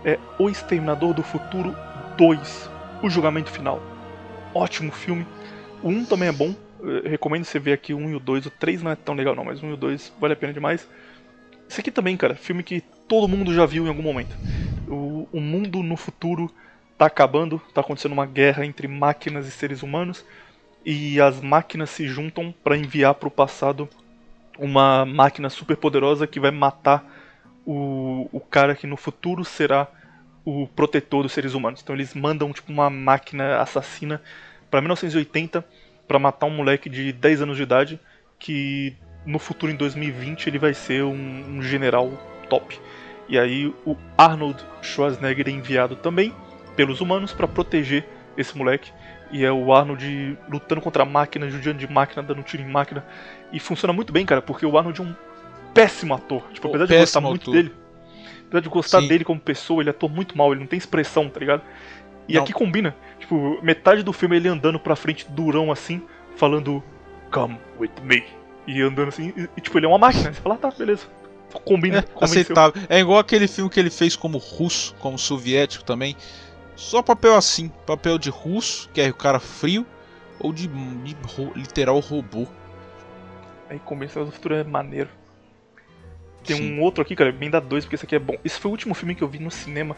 É 0.04 0.18
O 0.38 0.48
Exterminador 0.48 1.12
do 1.12 1.22
Futuro 1.22 1.76
2. 2.16 2.69
O 3.02 3.08
Julgamento 3.08 3.50
Final. 3.50 3.82
Ótimo 4.54 4.92
filme. 4.92 5.26
O 5.82 5.88
1 5.88 6.04
também 6.04 6.28
é 6.28 6.32
bom. 6.32 6.54
Eu 6.80 7.08
recomendo 7.08 7.44
você 7.44 7.58
ver 7.58 7.72
aqui 7.72 7.94
o 7.94 7.98
1 7.98 8.10
e 8.10 8.14
o 8.14 8.20
2. 8.20 8.46
O 8.46 8.50
3 8.50 8.82
não 8.82 8.90
é 8.90 8.96
tão 8.96 9.14
legal 9.14 9.34
não, 9.34 9.44
mas 9.44 9.62
o 9.62 9.66
1 9.66 9.70
e 9.70 9.72
o 9.72 9.76
2 9.76 10.12
vale 10.20 10.34
a 10.34 10.36
pena 10.36 10.52
demais. 10.52 10.86
Esse 11.68 11.80
aqui 11.80 11.90
também, 11.90 12.16
cara. 12.16 12.34
Filme 12.34 12.62
que 12.62 12.82
todo 13.08 13.28
mundo 13.28 13.54
já 13.54 13.64
viu 13.64 13.86
em 13.86 13.88
algum 13.88 14.02
momento. 14.02 14.36
O, 14.86 15.28
o 15.32 15.40
mundo 15.40 15.82
no 15.82 15.96
futuro 15.96 16.50
tá 16.98 17.06
acabando, 17.06 17.60
tá 17.72 17.80
acontecendo 17.80 18.12
uma 18.12 18.26
guerra 18.26 18.66
entre 18.66 18.86
máquinas 18.86 19.46
e 19.46 19.50
seres 19.50 19.82
humanos 19.82 20.24
e 20.84 21.20
as 21.20 21.40
máquinas 21.40 21.90
se 21.90 22.06
juntam 22.06 22.54
para 22.62 22.76
enviar 22.76 23.14
para 23.14 23.28
o 23.28 23.30
passado 23.30 23.88
uma 24.58 25.06
máquina 25.06 25.48
super 25.48 25.76
poderosa 25.76 26.26
que 26.26 26.38
vai 26.38 26.50
matar 26.50 27.04
o, 27.66 28.28
o 28.32 28.40
cara 28.40 28.74
que 28.74 28.86
no 28.86 28.96
futuro 28.96 29.44
será 29.44 29.88
o 30.50 30.66
protetor 30.66 31.22
dos 31.22 31.32
seres 31.32 31.54
humanos. 31.54 31.80
Então 31.82 31.94
eles 31.94 32.14
mandam 32.14 32.52
tipo 32.52 32.72
uma 32.72 32.90
máquina 32.90 33.60
assassina 33.60 34.20
para 34.70 34.80
1980 34.80 35.64
para 36.08 36.18
matar 36.18 36.46
um 36.46 36.50
moleque 36.50 36.88
de 36.88 37.12
10 37.12 37.42
anos 37.42 37.56
de 37.56 37.62
idade 37.62 38.00
que 38.38 38.94
no 39.24 39.38
futuro 39.38 39.70
em 39.70 39.76
2020 39.76 40.48
ele 40.48 40.58
vai 40.58 40.74
ser 40.74 41.04
um, 41.04 41.58
um 41.58 41.62
general 41.62 42.10
top. 42.48 42.80
E 43.28 43.38
aí 43.38 43.72
o 43.86 43.96
Arnold 44.18 44.64
Schwarzenegger 44.82 45.48
é 45.48 45.52
enviado 45.52 45.94
também 45.94 46.34
pelos 46.74 47.00
humanos 47.00 47.32
para 47.32 47.46
proteger 47.46 48.04
esse 48.36 48.56
moleque. 48.56 48.90
E 49.30 49.44
é 49.44 49.52
o 49.52 49.72
Arnold 49.72 50.36
lutando 50.48 50.80
contra 50.80 51.04
a 51.04 51.06
máquina, 51.06 51.48
judiando 51.48 51.78
de 51.78 51.86
máquina, 51.86 52.22
dando 52.22 52.42
tiro 52.42 52.64
em 52.64 52.68
máquina. 52.68 53.04
E 53.52 53.60
funciona 53.60 53.92
muito 53.92 54.12
bem, 54.12 54.26
cara, 54.26 54.42
porque 54.42 54.66
o 54.66 54.76
Arnold 54.76 55.00
é 55.00 55.04
um 55.04 55.14
péssimo 55.72 56.14
ator. 56.14 56.42
Tipo, 56.52 56.68
apesar 56.68 56.86
de 56.86 56.98
gostar 56.98 57.20
muito 57.20 57.42
ator. 57.42 57.54
dele. 57.54 57.79
Apesar 58.50 58.62
de 58.62 58.68
gostar 58.68 59.00
Sim. 59.00 59.06
dele 59.06 59.24
como 59.24 59.38
pessoa, 59.38 59.80
ele 59.80 59.90
atua 59.90 60.08
muito 60.08 60.36
mal, 60.36 60.50
ele 60.50 60.60
não 60.60 60.66
tem 60.66 60.76
expressão, 60.76 61.28
tá 61.28 61.38
ligado? 61.38 61.62
E 62.26 62.34
não. 62.34 62.42
aqui 62.42 62.52
combina. 62.52 62.96
Tipo, 63.20 63.60
metade 63.62 64.02
do 64.02 64.12
filme 64.12 64.34
é 64.34 64.38
ele 64.40 64.48
andando 64.48 64.78
pra 64.80 64.96
frente 64.96 65.24
durão 65.30 65.70
assim, 65.70 66.02
falando 66.34 66.82
Come 67.30 67.56
with 67.78 67.92
me. 68.02 68.24
E 68.66 68.82
andando 68.82 69.08
assim, 69.08 69.32
e, 69.36 69.48
e 69.56 69.60
tipo, 69.60 69.78
ele 69.78 69.86
é 69.86 69.88
uma 69.88 69.98
máquina. 69.98 70.32
Você 70.32 70.40
fala, 70.40 70.56
ah, 70.56 70.58
tá, 70.58 70.70
beleza. 70.76 71.06
Combina. 71.64 71.98
É, 71.98 72.24
aceitável. 72.24 72.82
É 72.88 72.98
igual 72.98 73.20
aquele 73.20 73.46
filme 73.46 73.70
que 73.70 73.78
ele 73.78 73.90
fez 73.90 74.16
como 74.16 74.36
russo, 74.36 74.96
como 74.98 75.16
soviético 75.16 75.84
também. 75.84 76.16
Só 76.74 77.02
papel 77.02 77.36
assim, 77.36 77.68
papel 77.86 78.18
de 78.18 78.30
russo, 78.30 78.90
que 78.92 79.00
é 79.00 79.10
o 79.10 79.14
cara 79.14 79.38
frio, 79.38 79.86
ou 80.40 80.52
de, 80.52 80.66
de 80.66 81.16
ro, 81.24 81.52
literal 81.54 82.00
robô. 82.00 82.48
Aí 83.68 83.78
Convenção 83.78 84.24
do 84.24 84.32
Futuro 84.32 84.56
é 84.56 84.64
maneiro. 84.64 85.08
Tem 86.44 86.56
Sim. 86.56 86.72
um 86.72 86.80
outro 86.80 87.02
aqui, 87.02 87.14
cara, 87.14 87.30
bem 87.32 87.50
da 87.50 87.60
dois, 87.60 87.84
porque 87.84 87.96
esse 87.96 88.04
aqui 88.04 88.16
é 88.16 88.18
bom. 88.18 88.36
Esse 88.44 88.58
foi 88.58 88.70
o 88.70 88.72
último 88.72 88.94
filme 88.94 89.14
que 89.14 89.22
eu 89.22 89.28
vi 89.28 89.38
no 89.38 89.50
cinema 89.50 89.96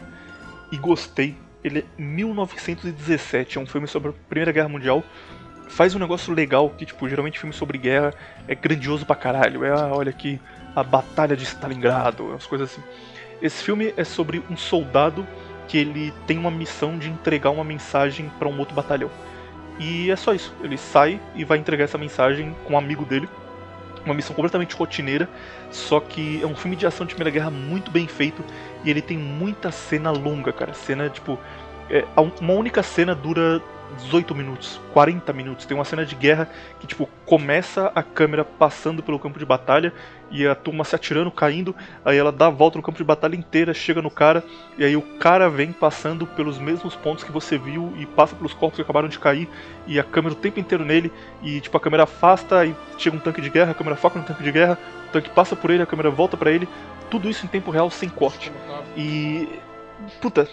e 0.71 0.77
gostei. 0.77 1.35
Ele 1.63 1.79
é 1.79 2.01
1917, 2.01 3.57
é 3.57 3.61
um 3.61 3.65
filme 3.65 3.87
sobre 3.87 4.09
a 4.09 4.13
Primeira 4.27 4.51
Guerra 4.51 4.67
Mundial. 4.67 5.03
Faz 5.69 5.95
um 5.95 5.99
negócio 5.99 6.33
legal, 6.33 6.69
que 6.69 6.85
tipo, 6.85 7.07
geralmente 7.07 7.39
filme 7.39 7.53
sobre 7.53 7.77
guerra 7.77 8.13
é 8.47 8.53
grandioso 8.53 9.05
pra 9.05 9.15
caralho. 9.15 9.63
É, 9.63 9.71
ah, 9.71 9.89
olha 9.93 10.09
aqui, 10.09 10.39
a 10.75 10.83
Batalha 10.83 11.35
de 11.35 11.43
Stalingrado, 11.43 12.25
umas 12.25 12.45
coisas 12.45 12.71
assim. 12.71 12.83
Esse 13.41 13.63
filme 13.63 13.93
é 13.95 14.03
sobre 14.03 14.43
um 14.49 14.57
soldado 14.57 15.25
que 15.67 15.77
ele 15.77 16.13
tem 16.27 16.37
uma 16.37 16.51
missão 16.51 16.97
de 16.97 17.09
entregar 17.09 17.49
uma 17.49 17.63
mensagem 17.63 18.29
para 18.37 18.47
um 18.47 18.59
outro 18.59 18.75
batalhão. 18.75 19.09
E 19.79 20.11
é 20.11 20.15
só 20.15 20.33
isso. 20.33 20.53
Ele 20.61 20.77
sai 20.77 21.19
e 21.35 21.43
vai 21.43 21.57
entregar 21.57 21.85
essa 21.85 21.97
mensagem 21.97 22.55
com 22.65 22.73
um 22.73 22.77
amigo 22.77 23.05
dele. 23.05 23.27
Uma 24.05 24.13
missão 24.13 24.35
completamente 24.35 24.75
rotineira, 24.75 25.29
só 25.73 25.99
que 25.99 26.41
é 26.41 26.45
um 26.45 26.55
filme 26.55 26.75
de 26.75 26.85
ação 26.85 27.05
de 27.05 27.15
Primeira 27.15 27.31
Guerra 27.37 27.51
muito 27.51 27.91
bem 27.91 28.07
feito 28.07 28.43
e 28.83 28.89
ele 28.89 29.01
tem 29.01 29.17
muita 29.17 29.71
cena 29.71 30.11
longa, 30.11 30.53
cara. 30.53 30.73
Cena 30.73 31.09
tipo. 31.09 31.37
É, 31.89 32.05
uma 32.39 32.53
única 32.53 32.81
cena 32.81 33.13
dura 33.13 33.61
18 33.93 34.35
minutos, 34.35 34.79
40 34.93 35.31
minutos. 35.33 35.65
Tem 35.65 35.75
uma 35.75 35.85
cena 35.85 36.05
de 36.05 36.15
guerra 36.15 36.49
que, 36.79 36.87
tipo, 36.87 37.07
começa 37.25 37.91
a 37.95 38.03
câmera 38.03 38.43
passando 38.43 39.01
pelo 39.01 39.19
campo 39.19 39.39
de 39.39 39.45
batalha 39.45 39.93
e 40.29 40.45
a 40.47 40.55
turma 40.55 40.83
se 40.83 40.95
atirando, 40.95 41.31
caindo. 41.31 41.75
Aí 42.03 42.17
ela 42.17 42.31
dá 42.31 42.47
a 42.47 42.49
volta 42.49 42.77
no 42.77 42.83
campo 42.83 42.97
de 42.97 43.03
batalha 43.03 43.35
inteira, 43.35 43.73
chega 43.73 44.01
no 44.01 44.09
cara, 44.09 44.43
e 44.77 44.83
aí 44.83 44.95
o 44.95 45.01
cara 45.01 45.49
vem 45.49 45.71
passando 45.71 46.25
pelos 46.25 46.57
mesmos 46.57 46.95
pontos 46.95 47.23
que 47.23 47.31
você 47.31 47.57
viu 47.57 47.93
e 47.97 48.05
passa 48.05 48.35
pelos 48.35 48.53
corpos 48.53 48.77
que 48.77 48.81
acabaram 48.81 49.07
de 49.07 49.19
cair. 49.19 49.47
E 49.87 49.99
a 49.99 50.03
câmera 50.03 50.33
o 50.33 50.37
tempo 50.37 50.59
inteiro 50.59 50.83
nele. 50.83 51.11
E, 51.41 51.61
tipo, 51.61 51.75
a 51.77 51.79
câmera 51.79 52.03
afasta 52.03 52.65
e 52.65 52.75
chega 52.97 53.15
um 53.15 53.19
tanque 53.19 53.41
de 53.41 53.49
guerra, 53.49 53.71
a 53.71 53.75
câmera 53.75 53.95
foca 53.95 54.19
no 54.19 54.25
tanque 54.25 54.43
de 54.43 54.51
guerra, 54.51 54.77
o 55.07 55.11
tanque 55.11 55.29
passa 55.29 55.55
por 55.55 55.69
ele, 55.69 55.83
a 55.83 55.85
câmera 55.85 56.09
volta 56.09 56.35
para 56.35 56.51
ele. 56.51 56.67
Tudo 57.09 57.29
isso 57.29 57.45
em 57.45 57.49
tempo 57.49 57.71
real, 57.71 57.89
sem 57.89 58.09
corte. 58.09 58.51
E. 58.97 59.47
Puta, 60.19 60.47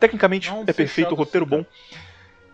tecnicamente 0.00 0.50
é 0.66 0.72
perfeito, 0.72 1.12
o 1.12 1.14
roteiro 1.14 1.46
bom. 1.46 1.64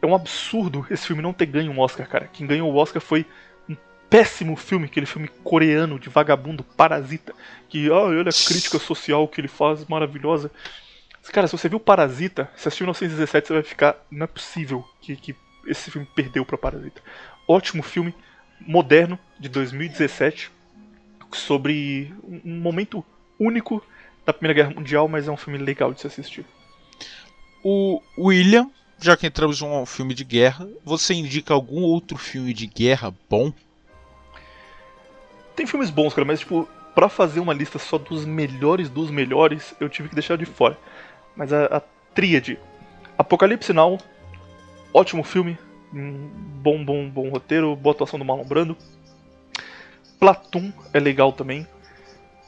É 0.02 0.06
um 0.06 0.14
absurdo 0.14 0.84
esse 0.90 1.06
filme 1.06 1.22
não 1.22 1.32
ter 1.32 1.46
ganho 1.46 1.72
um 1.72 1.78
Oscar, 1.80 2.06
cara. 2.08 2.26
Quem 2.26 2.46
ganhou 2.46 2.70
o 2.70 2.76
Oscar 2.76 3.00
foi 3.00 3.24
um 3.68 3.76
péssimo 4.10 4.56
filme, 4.56 4.86
aquele 4.86 5.06
filme 5.06 5.28
coreano 5.28 5.98
de 5.98 6.08
vagabundo, 6.08 6.64
Parasita. 6.64 7.32
Que, 7.68 7.88
oh, 7.88 8.08
olha 8.08 8.22
a 8.22 8.46
crítica 8.46 8.78
social 8.78 9.26
que 9.28 9.40
ele 9.40 9.48
faz, 9.48 9.86
maravilhosa. 9.86 10.50
Cara, 11.32 11.46
se 11.46 11.56
você 11.56 11.68
viu 11.68 11.78
Parasita, 11.78 12.50
se 12.56 12.66
assistiu 12.66 12.84
1917, 12.84 13.46
você 13.46 13.52
vai 13.54 13.62
ficar. 13.62 13.96
Não 14.10 14.24
é 14.24 14.26
possível 14.26 14.84
que, 15.00 15.14
que 15.14 15.36
esse 15.66 15.90
filme 15.90 16.06
perdeu 16.16 16.44
pra 16.44 16.58
Parasita. 16.58 17.00
Ótimo 17.46 17.82
filme, 17.82 18.12
moderno, 18.60 19.18
de 19.38 19.48
2017, 19.48 20.50
sobre 21.32 22.12
um 22.24 22.56
momento 22.58 23.04
único 23.38 23.84
da 24.24 24.32
Primeira 24.32 24.54
Guerra 24.54 24.74
Mundial, 24.74 25.08
mas 25.08 25.28
é 25.28 25.30
um 25.30 25.36
filme 25.36 25.58
legal 25.58 25.92
de 25.92 26.00
se 26.00 26.06
assistir. 26.06 26.44
o 27.64 28.00
William, 28.18 28.68
já 29.02 29.16
que 29.16 29.26
entramos 29.26 29.60
em 29.60 29.64
um 29.64 29.84
filme 29.84 30.14
de 30.14 30.24
guerra, 30.24 30.68
você 30.84 31.12
indica 31.12 31.52
algum 31.52 31.82
outro 31.82 32.16
filme 32.16 32.54
de 32.54 32.66
guerra 32.66 33.12
bom? 33.28 33.52
Tem 35.56 35.66
filmes 35.66 35.90
bons, 35.90 36.14
cara, 36.14 36.24
mas 36.24 36.40
tipo, 36.40 36.68
pra 36.94 37.08
fazer 37.08 37.40
uma 37.40 37.52
lista 37.52 37.78
só 37.78 37.98
dos 37.98 38.24
melhores 38.24 38.88
dos 38.88 39.10
melhores, 39.10 39.74
eu 39.80 39.88
tive 39.88 40.08
que 40.08 40.14
deixar 40.14 40.38
de 40.38 40.46
fora. 40.46 40.78
Mas 41.36 41.52
a, 41.52 41.64
a 41.64 41.80
tríade. 42.14 42.58
Apocalipse 43.18 43.72
Now, 43.72 43.98
ótimo 44.94 45.24
filme, 45.24 45.58
um 45.92 46.28
bom, 46.62 46.84
bom, 46.84 47.08
bom 47.10 47.28
roteiro, 47.28 47.74
boa 47.74 47.94
atuação 47.94 48.18
do 48.18 48.24
Marlon 48.24 48.44
Brando. 48.44 48.76
Platoon 50.18 50.72
é 50.92 51.00
legal 51.00 51.32
também. 51.32 51.66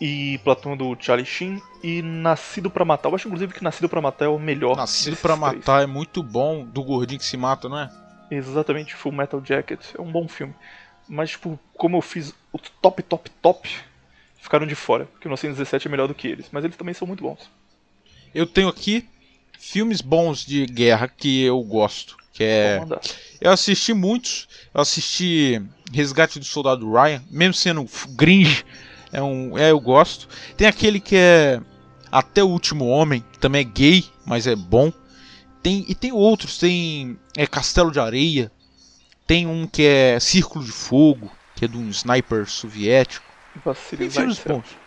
E 0.00 0.38
Platoon 0.38 0.76
do 0.76 0.96
Charlie 0.98 1.26
Sheen. 1.26 1.62
E 1.82 2.02
Nascido 2.02 2.70
para 2.70 2.84
Matar. 2.84 3.08
Eu 3.08 3.14
acho 3.14 3.28
inclusive 3.28 3.54
que 3.54 3.62
Nascido 3.62 3.88
para 3.88 4.00
Matar 4.00 4.26
é 4.26 4.28
o 4.28 4.38
melhor. 4.38 4.76
Nascido 4.76 5.16
para 5.16 5.36
Matar 5.36 5.82
é 5.82 5.86
muito 5.86 6.22
bom, 6.22 6.64
do 6.64 6.82
gordinho 6.82 7.18
que 7.18 7.26
se 7.26 7.36
mata, 7.36 7.68
não 7.68 7.78
é? 7.78 7.90
Exatamente, 8.30 8.94
Full 8.94 9.12
Metal 9.12 9.42
Jacket. 9.44 9.80
É 9.96 10.00
um 10.00 10.10
bom 10.10 10.26
filme. 10.26 10.54
Mas, 11.08 11.30
tipo, 11.30 11.58
como 11.76 11.96
eu 11.96 12.02
fiz 12.02 12.34
o 12.52 12.58
top, 12.58 13.02
top, 13.02 13.30
top, 13.42 13.68
ficaram 14.38 14.66
de 14.66 14.74
fora. 14.74 15.04
Porque 15.06 15.28
o 15.28 15.30
1917 15.30 15.86
é 15.86 15.90
melhor 15.90 16.08
do 16.08 16.14
que 16.14 16.26
eles. 16.26 16.46
Mas 16.50 16.64
eles 16.64 16.76
também 16.76 16.94
são 16.94 17.06
muito 17.06 17.22
bons. 17.22 17.50
Eu 18.34 18.46
tenho 18.46 18.68
aqui 18.68 19.08
filmes 19.58 20.00
bons 20.00 20.44
de 20.44 20.66
guerra 20.66 21.08
que 21.08 21.44
eu 21.44 21.60
gosto. 21.62 22.16
Que 22.32 22.42
é. 22.42 22.80
Eu 23.40 23.52
assisti 23.52 23.94
muitos. 23.94 24.48
Eu 24.72 24.80
assisti 24.80 25.62
Resgate 25.92 26.38
do 26.38 26.44
Soldado 26.44 26.90
Ryan, 26.90 27.22
mesmo 27.30 27.54
sendo 27.54 27.86
gringe, 28.16 28.64
é 29.14 29.22
um, 29.22 29.56
é 29.56 29.70
eu 29.70 29.80
gosto. 29.80 30.28
Tem 30.56 30.66
aquele 30.66 30.98
que 31.00 31.16
é 31.16 31.60
Até 32.10 32.42
o 32.42 32.48
Último 32.48 32.86
Homem, 32.86 33.24
também 33.40 33.60
é 33.60 33.64
gay, 33.64 34.04
mas 34.26 34.46
é 34.46 34.56
bom. 34.56 34.92
Tem 35.62 35.84
e 35.88 35.94
tem 35.94 36.12
outros, 36.12 36.58
tem 36.58 37.18
é 37.36 37.46
Castelo 37.46 37.92
de 37.92 38.00
Areia, 38.00 38.50
tem 39.26 39.46
um 39.46 39.66
que 39.66 39.84
é 39.84 40.18
Círculo 40.18 40.64
de 40.64 40.72
Fogo, 40.72 41.30
que 41.54 41.64
é 41.64 41.68
de 41.68 41.78
um 41.78 41.88
sniper 41.90 42.46
soviético. 42.50 43.24
Tem 43.96 44.10
filmes 44.10 44.38
bons. 44.40 44.84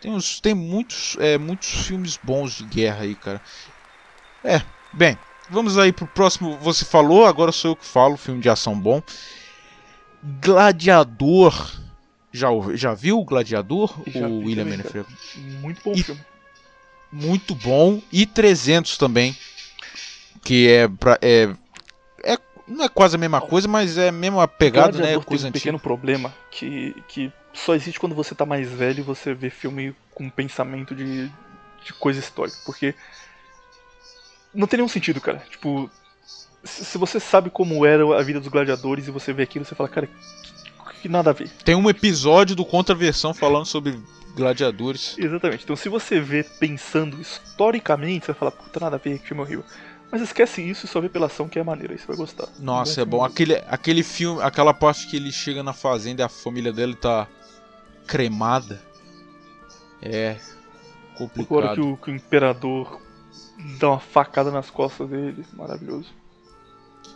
Tem, 0.00 0.12
uns, 0.12 0.40
tem 0.40 0.54
muitos, 0.54 1.16
é, 1.18 1.36
muitos 1.36 1.86
filmes 1.86 2.18
bons 2.22 2.58
de 2.58 2.64
guerra 2.64 3.02
aí, 3.02 3.14
cara. 3.14 3.40
É, 4.44 4.62
bem, 4.92 5.18
vamos 5.50 5.76
aí 5.76 5.92
pro 5.92 6.06
próximo. 6.06 6.56
Você 6.58 6.84
falou, 6.84 7.26
agora 7.26 7.50
sou 7.50 7.72
eu 7.72 7.76
que 7.76 7.84
falo, 7.84 8.16
filme 8.16 8.40
de 8.40 8.48
ação 8.48 8.78
bom. 8.78 9.02
Gladiador. 10.40 11.83
Já, 12.34 12.48
já 12.74 12.92
viu 12.92 13.20
o 13.20 13.24
Gladiador? 13.24 13.94
Já 14.08 14.26
o 14.26 14.40
William 14.40 14.64
Menefrego? 14.64 15.06
Muito 15.36 15.80
bom 15.84 15.92
e, 15.92 16.02
filme. 16.02 16.20
Muito 17.12 17.54
bom. 17.54 18.02
E 18.10 18.26
300 18.26 18.98
também. 18.98 19.36
Que 20.42 20.68
é, 20.68 20.88
pra, 20.88 21.16
é, 21.22 21.54
é. 22.24 22.36
Não 22.66 22.86
é 22.86 22.88
quase 22.88 23.14
a 23.14 23.18
mesma 23.18 23.40
coisa, 23.40 23.68
mas 23.68 23.96
é 23.96 24.08
a 24.08 24.12
mesma 24.12 24.48
pegada, 24.48 24.98
né? 24.98 25.16
Coisa 25.20 25.44
tem 25.44 25.50
um 25.50 25.52
pequeno 25.52 25.78
problema 25.78 26.34
que, 26.50 27.00
que 27.06 27.32
só 27.52 27.72
existe 27.72 28.00
quando 28.00 28.16
você 28.16 28.34
tá 28.34 28.44
mais 28.44 28.68
velho 28.68 28.98
e 28.98 29.04
você 29.04 29.32
vê 29.32 29.48
filme 29.48 29.94
com 30.12 30.28
pensamento 30.28 30.92
de, 30.92 31.28
de 31.84 31.92
coisa 32.00 32.18
histórica. 32.18 32.58
Porque 32.66 32.96
não 34.52 34.66
tem 34.66 34.78
nenhum 34.78 34.88
sentido, 34.88 35.20
cara. 35.20 35.38
Tipo, 35.48 35.88
se 36.64 36.98
você 36.98 37.20
sabe 37.20 37.48
como 37.48 37.86
era 37.86 38.02
a 38.18 38.22
vida 38.24 38.40
dos 38.40 38.48
gladiadores 38.48 39.06
e 39.06 39.12
você 39.12 39.32
vê 39.32 39.44
aquilo, 39.44 39.64
você 39.64 39.76
fala, 39.76 39.88
cara, 39.88 40.08
que, 40.08 40.53
que 41.04 41.08
nada 41.08 41.30
a 41.30 41.32
ver. 41.34 41.50
Tem 41.62 41.74
um 41.74 41.90
episódio 41.90 42.56
do 42.56 42.64
Contraversão 42.64 43.34
falando 43.34 43.66
sobre 43.66 44.00
gladiadores. 44.34 45.14
Exatamente. 45.18 45.62
Então 45.62 45.76
se 45.76 45.90
você 45.90 46.18
vê 46.18 46.42
pensando 46.42 47.20
historicamente, 47.20 48.24
você 48.24 48.32
vai 48.32 48.38
falar, 48.38 48.50
puta, 48.52 48.80
nada 48.80 48.96
a 48.96 48.98
ver, 48.98 49.18
que 49.18 49.28
filme 49.28 49.42
horrível. 49.42 49.64
Mas 50.10 50.22
esquece 50.22 50.62
isso 50.62 50.86
e 50.86 50.88
só 50.88 51.02
vê 51.02 51.10
pela 51.10 51.26
ação 51.26 51.46
que 51.46 51.58
é 51.58 51.62
maneira, 51.62 51.92
aí 51.92 51.98
você 51.98 52.06
vai 52.06 52.16
gostar. 52.16 52.48
Nossa, 52.58 53.02
é 53.02 53.04
bom. 53.04 53.22
Aquele, 53.22 53.56
aquele 53.68 54.02
filme, 54.02 54.40
aquela 54.40 54.72
parte 54.72 55.06
que 55.06 55.16
ele 55.16 55.30
chega 55.30 55.62
na 55.62 55.74
fazenda 55.74 56.22
e 56.22 56.24
a 56.24 56.28
família 56.28 56.72
dele 56.72 56.94
tá 56.94 57.28
cremada. 58.06 58.80
É 60.00 60.38
complicado. 61.18 61.58
Agora 61.58 61.74
que 61.74 61.80
o, 61.82 61.96
que 61.98 62.10
o 62.10 62.14
imperador 62.14 62.98
dá 63.78 63.90
uma 63.90 64.00
facada 64.00 64.50
nas 64.50 64.70
costas 64.70 65.06
dele, 65.10 65.44
maravilhoso. 65.52 66.08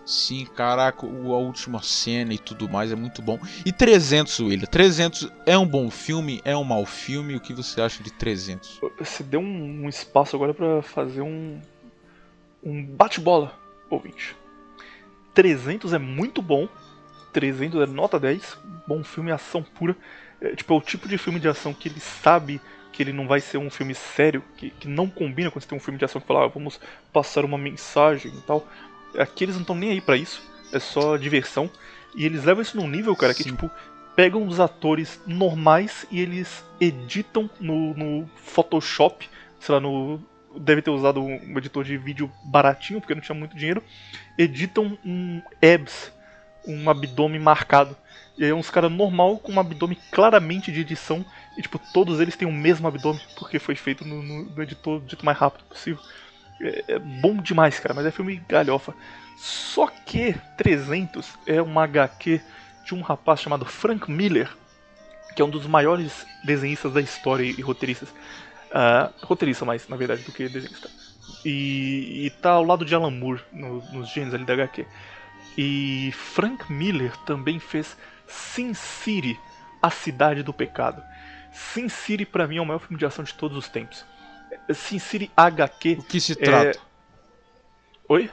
Sim, 0.09 0.47
caraca, 0.47 1.07
a 1.07 1.11
última 1.11 1.83
cena 1.83 2.33
e 2.33 2.39
tudo 2.39 2.67
mais 2.67 2.91
é 2.91 2.97
muito 2.97 3.21
bom. 3.21 3.39
E 3.63 3.71
300, 3.71 4.41
William? 4.41 4.65
300 4.65 5.31
é 5.45 5.59
um 5.59 5.67
bom 5.67 5.91
filme? 5.91 6.41
É 6.47 6.57
um 6.57 6.65
mau 6.65 6.87
filme? 6.87 7.37
O 7.37 7.41
que 7.41 7.53
você 7.53 7.83
acha 7.83 8.03
de 8.03 8.11
300? 8.11 8.81
Você 8.99 9.23
deu 9.23 9.39
um, 9.39 9.85
um 9.85 9.87
espaço 9.87 10.35
agora 10.35 10.55
para 10.55 10.81
fazer 10.81 11.21
um, 11.21 11.61
um 12.65 12.87
bate-bola, 12.87 13.55
ouvinte. 13.91 14.35
300 15.35 15.93
é 15.93 15.99
muito 15.99 16.41
bom. 16.41 16.67
300 17.35 17.83
é 17.83 17.87
nota 17.87 18.19
10. 18.19 18.57
Bom 18.87 19.05
filme, 19.05 19.31
ação 19.31 19.63
pura. 19.63 19.95
É, 20.41 20.57
tipo, 20.57 20.73
é 20.73 20.77
o 20.79 20.81
tipo 20.81 21.07
de 21.07 21.19
filme 21.19 21.39
de 21.39 21.49
ação 21.49 21.75
que 21.75 21.87
ele 21.87 22.01
sabe 22.01 22.63
que 22.93 23.03
ele 23.03 23.13
não 23.13 23.29
vai 23.29 23.41
ser 23.41 23.59
um 23.59 23.71
filme 23.71 23.95
sério, 23.95 24.43
que, 24.57 24.71
que 24.71 24.89
não 24.89 25.09
combina 25.09 25.51
quando 25.51 25.63
você 25.63 25.69
tem 25.69 25.79
um 25.79 25.81
filme 25.81 25.99
de 25.99 26.05
ação 26.05 26.21
que 26.21 26.27
fala, 26.27 26.47
ah, 26.47 26.49
vamos 26.49 26.81
passar 27.13 27.45
uma 27.45 27.59
mensagem 27.59 28.33
e 28.35 28.41
tal. 28.41 28.67
Aqui 29.19 29.45
eles 29.45 29.57
não 29.57 29.63
estão 29.63 29.77
nem 29.77 29.91
aí 29.91 30.01
para 30.01 30.17
isso, 30.17 30.43
é 30.73 30.79
só 30.79 31.17
diversão. 31.17 31.71
E 32.15 32.25
eles 32.25 32.45
levam 32.45 32.63
isso 32.63 32.77
num 32.77 32.89
nível, 32.89 33.15
cara, 33.15 33.35
que 33.35 33.43
Sim. 33.43 33.51
tipo, 33.51 33.71
pegam 34.17 34.47
os 34.47 34.59
atores 34.59 35.21
normais 35.27 36.07
e 36.11 36.21
eles 36.21 36.65
editam 36.81 37.49
no, 37.61 37.95
no 37.95 38.31
Photoshop, 38.37 39.29
sei 39.61 39.75
lá, 39.75 39.81
no. 39.81 40.21
Deve 40.57 40.83
ter 40.83 40.91
usado 40.91 41.23
um 41.23 41.57
editor 41.59 41.85
de 41.85 41.97
vídeo 41.97 42.33
baratinho, 42.43 43.01
porque 43.01 43.15
não 43.15 43.21
tinha 43.21 43.39
muito 43.39 43.57
dinheiro. 43.57 43.83
Editam 44.37 44.99
um 45.05 45.43
abs, 45.63 46.11
um 46.67 46.89
abdômen 46.89 47.39
marcado. 47.39 47.97
E 48.37 48.45
aí 48.45 48.51
é 48.51 48.55
uns 48.55 48.71
caras 48.71 48.91
normal 48.91 49.39
com 49.39 49.53
um 49.53 49.61
abdômen 49.61 49.99
claramente 50.11 50.73
de 50.73 50.81
edição. 50.81 51.25
E 51.57 51.63
tipo, 51.63 51.79
todos 51.93 52.19
eles 52.19 52.37
têm 52.37 52.49
o 52.49 52.53
mesmo 52.53 52.89
abdômen, 52.89 53.21
porque 53.37 53.59
foi 53.59 53.75
feito 53.75 54.05
no, 54.05 54.23
no, 54.23 54.45
no 54.45 54.63
editor 54.63 55.01
dito 55.03 55.25
mais 55.25 55.37
rápido 55.37 55.65
possível. 55.65 56.03
É, 56.61 56.85
é, 56.89 56.99
bom 56.99 57.37
demais, 57.37 57.79
cara, 57.79 57.95
mas 57.95 58.07
é 58.07 58.11
filme 58.11 58.43
galhofa. 58.49 58.95
Só 59.37 59.87
que 59.87 60.35
300 60.57 61.39
é 61.47 61.63
uma 61.63 61.85
HQ 61.85 62.41
de 62.85 62.95
um 62.95 63.01
rapaz 63.01 63.41
chamado 63.41 63.65
Frank 63.65 64.11
Miller, 64.11 64.51
que 65.35 65.43
é 65.43 65.45
um 65.45 65.51
dos 65.51 65.67
maiores 65.67 66.27
desenhistas 66.45 66.93
da 66.93 67.01
história 67.01 67.45
e, 67.45 67.61
roteiristas. 67.61 68.09
Uh, 68.09 69.13
roteirista 69.25 69.65
mais, 69.65 69.89
na 69.89 69.97
verdade, 69.97 70.23
do 70.23 70.33
que 70.33 70.49
desenhista. 70.49 70.91
E, 71.45 72.27
e 72.27 72.31
tá 72.43 72.51
ao 72.53 72.65
lado 72.65 72.85
de 72.85 72.95
Alan 72.95 73.11
Moore 73.11 73.41
no, 73.53 73.81
nos 73.93 74.11
genes 74.11 74.35
ali 74.35 74.45
da 74.45 74.55
HQ. 74.55 74.87
E 75.57 76.13
Frank 76.13 76.73
Miller 76.73 77.17
também 77.19 77.59
fez 77.59 77.97
Sin 78.27 78.75
City, 78.75 79.39
A 79.81 79.91
Cidade 79.91 80.43
do 80.43 80.53
Pecado. 80.53 81.03
Sin 81.53 81.89
City 81.89 82.25
para 82.25 82.47
mim 82.47 82.57
é 82.57 82.61
o 82.61 82.67
maior 82.67 82.79
filme 82.79 82.99
de 82.99 83.07
ação 83.07 83.25
de 83.25 83.35
todos 83.35 83.57
os 83.57 83.69
tempos. 83.69 84.05
Sin 84.75 84.99
City 84.99 85.31
HQ. 85.37 85.97
O 86.01 86.03
que 86.03 86.21
se 86.21 86.35
trata? 86.35 86.71
É... 86.71 86.81
Oi? 88.09 88.31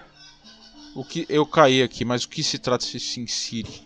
O 0.95 1.03
que 1.03 1.25
eu 1.27 1.45
caí 1.45 1.83
aqui, 1.83 2.05
mas 2.05 2.23
o 2.23 2.29
que 2.29 2.43
se 2.43 2.57
trata 2.57 2.85
de 2.85 2.99
Sin 2.99 3.27
City? 3.27 3.85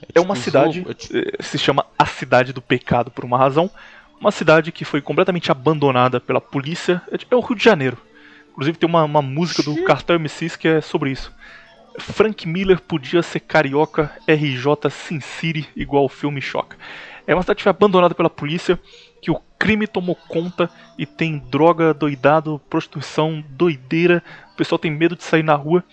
É, 0.00 0.06
tipo 0.06 0.18
é 0.18 0.20
uma 0.20 0.36
cidade, 0.36 0.86
é 0.88 0.94
tipo... 0.94 1.16
Eh, 1.16 1.42
se 1.42 1.58
chama 1.58 1.84
a 1.98 2.06
Cidade 2.06 2.52
do 2.52 2.62
Pecado 2.62 3.10
por 3.10 3.24
uma 3.24 3.36
razão. 3.36 3.70
Uma 4.20 4.30
cidade 4.30 4.72
que 4.72 4.84
foi 4.84 5.00
completamente 5.00 5.50
abandonada 5.50 6.20
pela 6.20 6.40
polícia. 6.40 7.02
É, 7.10 7.18
tipo, 7.18 7.34
é 7.34 7.38
o 7.38 7.40
Rio 7.40 7.56
de 7.56 7.64
Janeiro. 7.64 7.98
Inclusive 8.50 8.78
tem 8.78 8.88
uma, 8.88 9.04
uma 9.04 9.22
música 9.22 9.62
do 9.62 9.84
Cartel 9.84 10.18
MCs 10.18 10.56
que 10.56 10.66
é 10.66 10.80
sobre 10.80 11.10
isso. 11.12 11.32
Frank 11.98 12.46
Miller 12.46 12.80
podia 12.80 13.22
ser 13.22 13.40
carioca 13.40 14.10
RJ 14.26 14.90
Sin 14.90 15.20
City 15.20 15.68
igual 15.76 16.04
o 16.04 16.08
filme 16.08 16.40
Choca. 16.40 16.76
É 17.26 17.34
uma 17.34 17.42
cidade 17.42 17.68
abandonada 17.68 18.14
pela 18.14 18.30
polícia 18.30 18.78
que 19.20 19.30
o 19.30 19.40
crime 19.58 19.86
tomou 19.86 20.14
conta 20.14 20.70
e 20.96 21.04
tem 21.04 21.38
droga, 21.38 21.92
doidado, 21.92 22.60
prostituição, 22.70 23.44
doideira. 23.50 24.22
O 24.54 24.56
pessoal 24.56 24.78
tem 24.78 24.90
medo 24.90 25.16
de 25.16 25.24
sair 25.24 25.42
na 25.42 25.54
rua. 25.54 25.84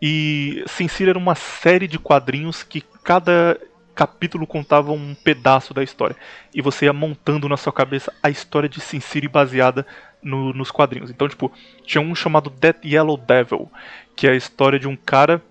E 0.00 0.62
Sin 0.68 0.86
City 0.86 1.10
era 1.10 1.18
uma 1.18 1.34
série 1.34 1.88
de 1.88 1.98
quadrinhos 1.98 2.62
que 2.62 2.82
cada 3.02 3.58
capítulo 3.94 4.46
contava 4.46 4.92
um 4.92 5.14
pedaço 5.14 5.72
da 5.72 5.82
história. 5.82 6.16
E 6.54 6.60
você 6.60 6.84
ia 6.84 6.92
montando 6.92 7.48
na 7.48 7.56
sua 7.56 7.72
cabeça 7.72 8.12
a 8.22 8.28
história 8.28 8.68
de 8.68 8.80
Sin 8.80 9.00
City 9.00 9.28
baseada 9.28 9.86
no, 10.22 10.52
nos 10.52 10.70
quadrinhos. 10.70 11.10
Então, 11.10 11.28
tipo, 11.28 11.50
tinha 11.84 12.02
um 12.02 12.14
chamado 12.14 12.50
Death 12.50 12.84
Yellow 12.84 13.16
Devil, 13.16 13.70
que 14.14 14.26
é 14.26 14.30
a 14.30 14.36
história 14.36 14.78
de 14.78 14.88
um 14.88 14.96
cara 14.96 15.42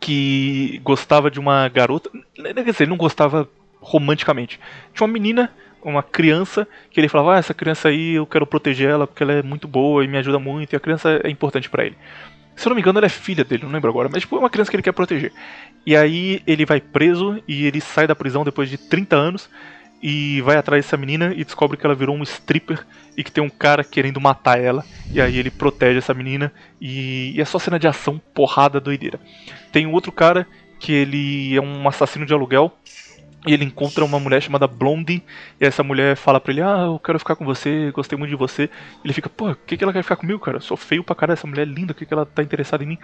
que 0.00 0.80
gostava 0.82 1.30
de 1.30 1.40
uma 1.40 1.68
garota. 1.68 2.10
Quer 2.34 2.64
dizer, 2.64 2.84
ele 2.84 2.90
não 2.90 2.96
gostava 2.96 3.48
romanticamente. 3.80 4.60
Tinha 4.92 5.06
uma 5.06 5.12
menina 5.12 5.50
uma 5.90 6.02
criança 6.02 6.66
que 6.90 7.00
ele 7.00 7.08
falava: 7.08 7.34
ah, 7.34 7.38
essa 7.38 7.54
criança 7.54 7.88
aí 7.88 8.14
eu 8.14 8.26
quero 8.26 8.46
proteger 8.46 8.90
ela 8.90 9.06
porque 9.06 9.22
ela 9.22 9.32
é 9.32 9.42
muito 9.42 9.68
boa 9.68 10.04
e 10.04 10.08
me 10.08 10.18
ajuda 10.18 10.38
muito 10.38 10.72
e 10.72 10.76
a 10.76 10.80
criança 10.80 11.20
é 11.22 11.30
importante 11.30 11.70
para 11.70 11.84
ele. 11.84 11.96
Se 12.56 12.66
eu 12.66 12.70
não 12.70 12.74
me 12.74 12.80
engano, 12.80 12.98
ela 12.98 13.06
é 13.06 13.10
filha 13.10 13.44
dele, 13.44 13.64
não 13.64 13.70
lembro 13.70 13.90
agora, 13.90 14.08
mas 14.10 14.22
tipo, 14.22 14.34
é 14.36 14.38
uma 14.38 14.50
criança 14.50 14.70
que 14.70 14.76
ele 14.76 14.82
quer 14.82 14.92
proteger. 14.92 15.32
E 15.84 15.94
aí 15.94 16.42
ele 16.46 16.64
vai 16.64 16.80
preso 16.80 17.40
e 17.46 17.66
ele 17.66 17.80
sai 17.80 18.06
da 18.06 18.16
prisão 18.16 18.44
depois 18.44 18.68
de 18.68 18.78
30 18.78 19.14
anos 19.14 19.50
e 20.02 20.40
vai 20.42 20.56
atrás 20.56 20.84
dessa 20.84 20.96
menina 20.96 21.32
e 21.34 21.44
descobre 21.44 21.76
que 21.76 21.86
ela 21.86 21.94
virou 21.94 22.16
um 22.16 22.22
stripper 22.22 22.86
e 23.16 23.24
que 23.24 23.32
tem 23.32 23.42
um 23.42 23.48
cara 23.48 23.82
querendo 23.82 24.20
matar 24.20 24.60
ela. 24.60 24.84
E 25.10 25.20
aí 25.20 25.38
ele 25.38 25.50
protege 25.50 25.98
essa 25.98 26.14
menina 26.14 26.52
e, 26.80 27.32
e 27.34 27.40
é 27.40 27.44
só 27.44 27.58
cena 27.58 27.78
de 27.78 27.88
ação, 27.88 28.20
porrada, 28.34 28.80
doideira. 28.80 29.18
Tem 29.72 29.86
um 29.86 29.92
outro 29.92 30.12
cara 30.12 30.46
que 30.78 30.92
ele 30.92 31.56
é 31.56 31.60
um 31.60 31.88
assassino 31.88 32.26
de 32.26 32.34
aluguel 32.34 32.72
e 33.46 33.54
ele 33.54 33.64
encontra 33.64 34.04
uma 34.04 34.18
mulher 34.18 34.42
chamada 34.42 34.66
Blondie, 34.66 35.22
e 35.60 35.64
essa 35.64 35.82
mulher 35.84 36.16
fala 36.16 36.40
pra 36.40 36.52
ele, 36.52 36.62
ah, 36.62 36.86
eu 36.86 36.98
quero 36.98 37.18
ficar 37.18 37.36
com 37.36 37.44
você, 37.44 37.92
gostei 37.92 38.18
muito 38.18 38.30
de 38.30 38.36
você. 38.36 38.68
Ele 39.04 39.12
fica, 39.12 39.28
pô, 39.28 39.50
o 39.50 39.54
que, 39.54 39.76
que 39.76 39.84
ela 39.84 39.92
quer 39.92 40.02
ficar 40.02 40.16
comigo, 40.16 40.40
cara? 40.40 40.56
Eu 40.56 40.60
sou 40.60 40.76
feio 40.76 41.04
pra 41.04 41.14
caralho, 41.14 41.38
essa 41.38 41.46
mulher 41.46 41.62
é 41.62 41.70
linda, 41.70 41.92
o 41.92 41.94
que, 41.94 42.04
que 42.04 42.12
ela 42.12 42.26
tá 42.26 42.42
interessada 42.42 42.82
em 42.82 42.88
mim? 42.88 42.98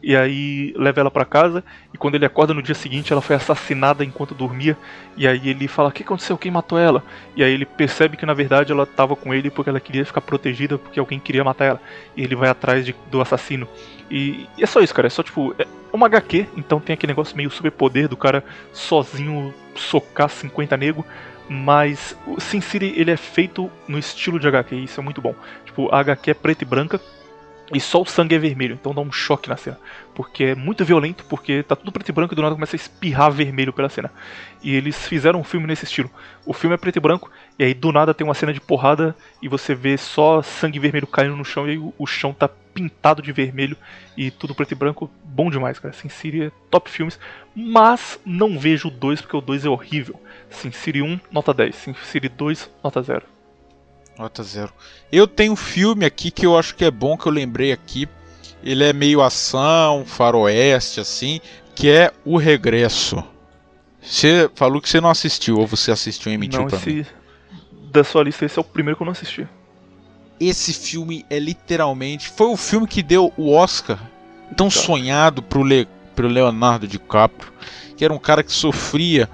E 0.00 0.14
aí 0.16 0.72
leva 0.76 1.00
ela 1.00 1.10
pra 1.10 1.24
casa, 1.24 1.64
e 1.92 1.98
quando 1.98 2.14
ele 2.14 2.24
acorda 2.24 2.54
no 2.54 2.62
dia 2.62 2.74
seguinte, 2.74 3.12
ela 3.12 3.20
foi 3.20 3.34
assassinada 3.34 4.04
enquanto 4.04 4.32
dormia, 4.34 4.76
e 5.16 5.26
aí 5.26 5.48
ele 5.48 5.66
fala, 5.66 5.88
o 5.88 5.92
que 5.92 6.04
aconteceu? 6.04 6.38
Quem 6.38 6.52
matou 6.52 6.78
ela? 6.78 7.02
E 7.34 7.42
aí 7.42 7.52
ele 7.52 7.66
percebe 7.66 8.16
que 8.16 8.24
na 8.24 8.32
verdade 8.32 8.70
ela 8.70 8.86
tava 8.86 9.16
com 9.16 9.34
ele 9.34 9.50
porque 9.50 9.70
ela 9.70 9.80
queria 9.80 10.04
ficar 10.04 10.20
protegida, 10.20 10.78
porque 10.78 11.00
alguém 11.00 11.18
queria 11.18 11.42
matar 11.42 11.64
ela. 11.64 11.80
E 12.16 12.22
ele 12.22 12.36
vai 12.36 12.48
atrás 12.48 12.86
de, 12.86 12.94
do 13.10 13.20
assassino. 13.20 13.66
E, 14.08 14.46
e, 14.56 14.62
é 14.62 14.66
só 14.66 14.80
isso, 14.80 14.94
cara, 14.94 15.08
é 15.08 15.10
só 15.10 15.22
tipo, 15.22 15.52
é 15.58 15.66
uma 15.92 16.06
HQ, 16.06 16.46
então 16.56 16.78
tem 16.78 16.94
aquele 16.94 17.10
negócio 17.10 17.36
meio 17.36 17.50
superpoder 17.50 18.08
do 18.08 18.16
cara 18.16 18.44
sozinho 18.72 19.52
socar 19.74 20.28
50 20.28 20.76
nego, 20.76 21.04
mas 21.48 22.16
o 22.26 22.40
Sin 22.40 22.60
City 22.60 22.94
ele 22.96 23.10
é 23.10 23.16
feito 23.16 23.70
no 23.88 23.98
estilo 23.98 24.38
de 24.38 24.46
HQ, 24.46 24.76
e 24.76 24.84
isso 24.84 25.00
é 25.00 25.02
muito 25.02 25.20
bom. 25.20 25.34
Tipo, 25.64 25.92
a 25.92 25.98
HQ 26.00 26.30
é 26.30 26.34
preta 26.34 26.62
e 26.62 26.66
branca, 26.66 27.00
e 27.72 27.80
só 27.80 28.00
o 28.00 28.06
sangue 28.06 28.34
é 28.34 28.38
vermelho, 28.38 28.74
então 28.80 28.94
dá 28.94 29.00
um 29.00 29.12
choque 29.12 29.48
na 29.48 29.56
cena. 29.56 29.78
Porque 30.14 30.44
é 30.44 30.54
muito 30.54 30.84
violento, 30.84 31.24
porque 31.24 31.62
tá 31.62 31.76
tudo 31.76 31.92
preto 31.92 32.08
e 32.08 32.12
branco 32.12 32.32
e 32.32 32.36
do 32.36 32.42
nada 32.42 32.54
começa 32.54 32.74
a 32.74 32.78
espirrar 32.78 33.30
vermelho 33.30 33.72
pela 33.72 33.88
cena. 33.88 34.10
E 34.62 34.74
eles 34.74 35.06
fizeram 35.06 35.40
um 35.40 35.44
filme 35.44 35.66
nesse 35.66 35.84
estilo. 35.84 36.10
O 36.46 36.52
filme 36.52 36.74
é 36.74 36.78
preto 36.78 36.96
e 36.96 37.00
branco, 37.00 37.30
e 37.58 37.64
aí 37.64 37.74
do 37.74 37.92
nada 37.92 38.14
tem 38.14 38.26
uma 38.26 38.34
cena 38.34 38.52
de 38.52 38.60
porrada 38.60 39.14
e 39.42 39.48
você 39.48 39.74
vê 39.74 39.98
só 39.98 40.40
sangue 40.40 40.78
vermelho 40.78 41.06
caindo 41.06 41.36
no 41.36 41.44
chão 41.44 41.66
e 41.66 41.72
aí 41.72 41.92
o 41.98 42.06
chão 42.06 42.32
tá 42.32 42.48
pintado 42.48 43.20
de 43.20 43.32
vermelho 43.32 43.76
e 44.16 44.30
tudo 44.30 44.54
preto 44.54 44.72
e 44.72 44.74
branco. 44.74 45.10
Bom 45.22 45.50
demais, 45.50 45.78
cara. 45.78 45.92
Sin 45.92 46.08
City 46.08 46.44
é 46.44 46.52
top 46.70 46.90
filmes, 46.90 47.18
mas 47.54 48.18
não 48.24 48.58
vejo 48.58 48.88
o 48.88 48.90
2 48.90 49.20
porque 49.20 49.36
o 49.36 49.42
2 49.42 49.66
é 49.66 49.68
horrível. 49.68 50.20
Sin 50.48 50.70
City 50.70 51.02
1, 51.02 51.20
nota 51.30 51.52
10. 51.52 51.74
Sin 51.74 51.94
City 51.94 52.28
2, 52.28 52.70
nota 52.82 53.02
0. 53.02 53.37
Nota 54.18 54.42
zero. 54.42 54.72
Eu 55.12 55.28
tenho 55.28 55.52
um 55.52 55.56
filme 55.56 56.04
aqui 56.04 56.32
que 56.32 56.44
eu 56.44 56.58
acho 56.58 56.74
que 56.74 56.84
é 56.84 56.90
bom, 56.90 57.16
que 57.16 57.26
eu 57.26 57.32
lembrei 57.32 57.70
aqui. 57.70 58.08
Ele 58.64 58.82
é 58.82 58.92
meio 58.92 59.22
ação, 59.22 60.04
faroeste, 60.04 60.98
assim, 60.98 61.40
que 61.72 61.88
é 61.88 62.12
O 62.24 62.36
Regresso. 62.36 63.22
Você 64.02 64.50
falou 64.56 64.80
que 64.80 64.88
você 64.88 65.00
não 65.00 65.08
assistiu, 65.08 65.58
ou 65.58 65.66
você 65.66 65.92
assistiu 65.92 66.32
e 66.32 66.34
emitiu 66.34 66.62
não, 66.62 66.66
pra 66.68 66.78
esse, 66.78 66.90
mim? 66.90 67.06
Da 67.92 68.02
sua 68.02 68.24
lista, 68.24 68.44
esse 68.44 68.58
é 68.58 68.60
o 68.60 68.64
primeiro 68.64 68.96
que 68.96 69.02
eu 69.02 69.06
não 69.06 69.12
assisti. 69.12 69.46
Esse 70.40 70.72
filme 70.72 71.24
é 71.30 71.38
literalmente. 71.38 72.28
Foi 72.28 72.48
o 72.48 72.56
filme 72.56 72.88
que 72.88 73.02
deu 73.02 73.32
o 73.36 73.52
Oscar 73.52 74.00
tão 74.56 74.68
tá. 74.68 74.80
sonhado 74.80 75.42
pro, 75.42 75.62
Le, 75.62 75.86
pro 76.16 76.26
Leonardo 76.26 76.88
DiCaprio, 76.88 77.52
que 77.96 78.04
era 78.04 78.12
um 78.12 78.18
cara 78.18 78.42
que 78.42 78.52
sofria, 78.52 79.28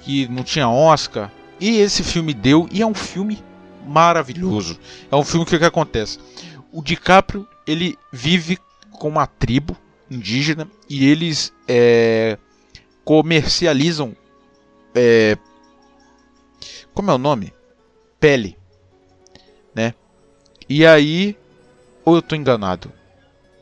que 0.00 0.26
não 0.28 0.42
tinha 0.42 0.68
Oscar. 0.68 1.30
E 1.58 1.76
esse 1.76 2.02
filme 2.02 2.32
deu, 2.32 2.66
e 2.72 2.80
é 2.80 2.86
um 2.86 2.94
filme 2.94 3.42
maravilhoso. 3.90 4.78
É 5.10 5.16
um 5.16 5.24
filme 5.24 5.44
que, 5.44 5.58
que 5.58 5.64
acontece. 5.64 6.18
O 6.72 6.82
DiCaprio 6.82 7.46
ele 7.66 7.98
vive 8.12 8.58
com 8.92 9.08
uma 9.08 9.26
tribo 9.26 9.76
indígena 10.10 10.68
e 10.88 11.06
eles 11.08 11.52
é, 11.66 12.38
comercializam 13.04 14.16
é, 14.94 15.36
como 16.94 17.10
é 17.10 17.14
o 17.14 17.18
nome? 17.18 17.52
Pele, 18.18 18.56
né? 19.74 19.94
E 20.68 20.84
aí, 20.84 21.36
ou 22.04 22.16
eu 22.16 22.22
tô 22.22 22.36
enganado? 22.36 22.92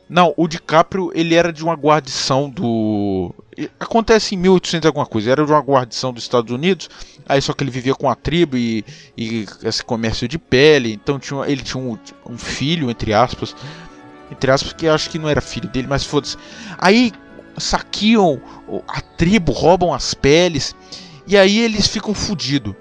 Não, 0.09 0.33
o 0.35 0.47
DiCaprio 0.47 1.11
ele 1.13 1.35
era 1.35 1.53
de 1.53 1.63
uma 1.63 1.75
guarnição 1.75 2.49
do. 2.49 3.31
Acontece 3.79 4.33
em 4.33 4.39
1800 4.39 4.87
alguma 4.87 5.05
coisa. 5.05 5.29
Era 5.29 5.45
de 5.45 5.51
uma 5.51 5.61
guarnição 5.61 6.11
dos 6.11 6.23
Estados 6.23 6.51
Unidos. 6.51 6.89
Aí 7.27 7.39
só 7.39 7.53
que 7.53 7.63
ele 7.63 7.69
vivia 7.69 7.93
com 7.93 8.09
a 8.09 8.15
tribo 8.15 8.57
e, 8.57 8.83
e 9.15 9.45
esse 9.63 9.83
comércio 9.83 10.27
de 10.27 10.39
pele. 10.39 10.93
Então 10.93 11.19
tinha, 11.19 11.45
ele 11.45 11.61
tinha 11.61 11.81
um, 11.81 11.95
um, 12.27 12.37
filho, 12.39 12.89
entre 12.89 13.13
aspas. 13.13 13.55
Entre 14.31 14.49
aspas, 14.49 14.73
que 14.73 14.87
acho 14.87 15.11
que 15.11 15.19
não 15.19 15.29
era 15.29 15.41
filho 15.41 15.69
dele, 15.69 15.87
mas 15.87 16.03
foda-se. 16.03 16.37
Aí 16.79 17.11
saqueam 17.55 18.41
a 18.87 19.01
tribo, 19.01 19.51
roubam 19.51 19.93
as 19.93 20.15
peles. 20.15 20.75
E 21.27 21.37
aí 21.37 21.59
eles 21.59 21.85
ficam 21.87 22.15
fodidos. 22.15 22.73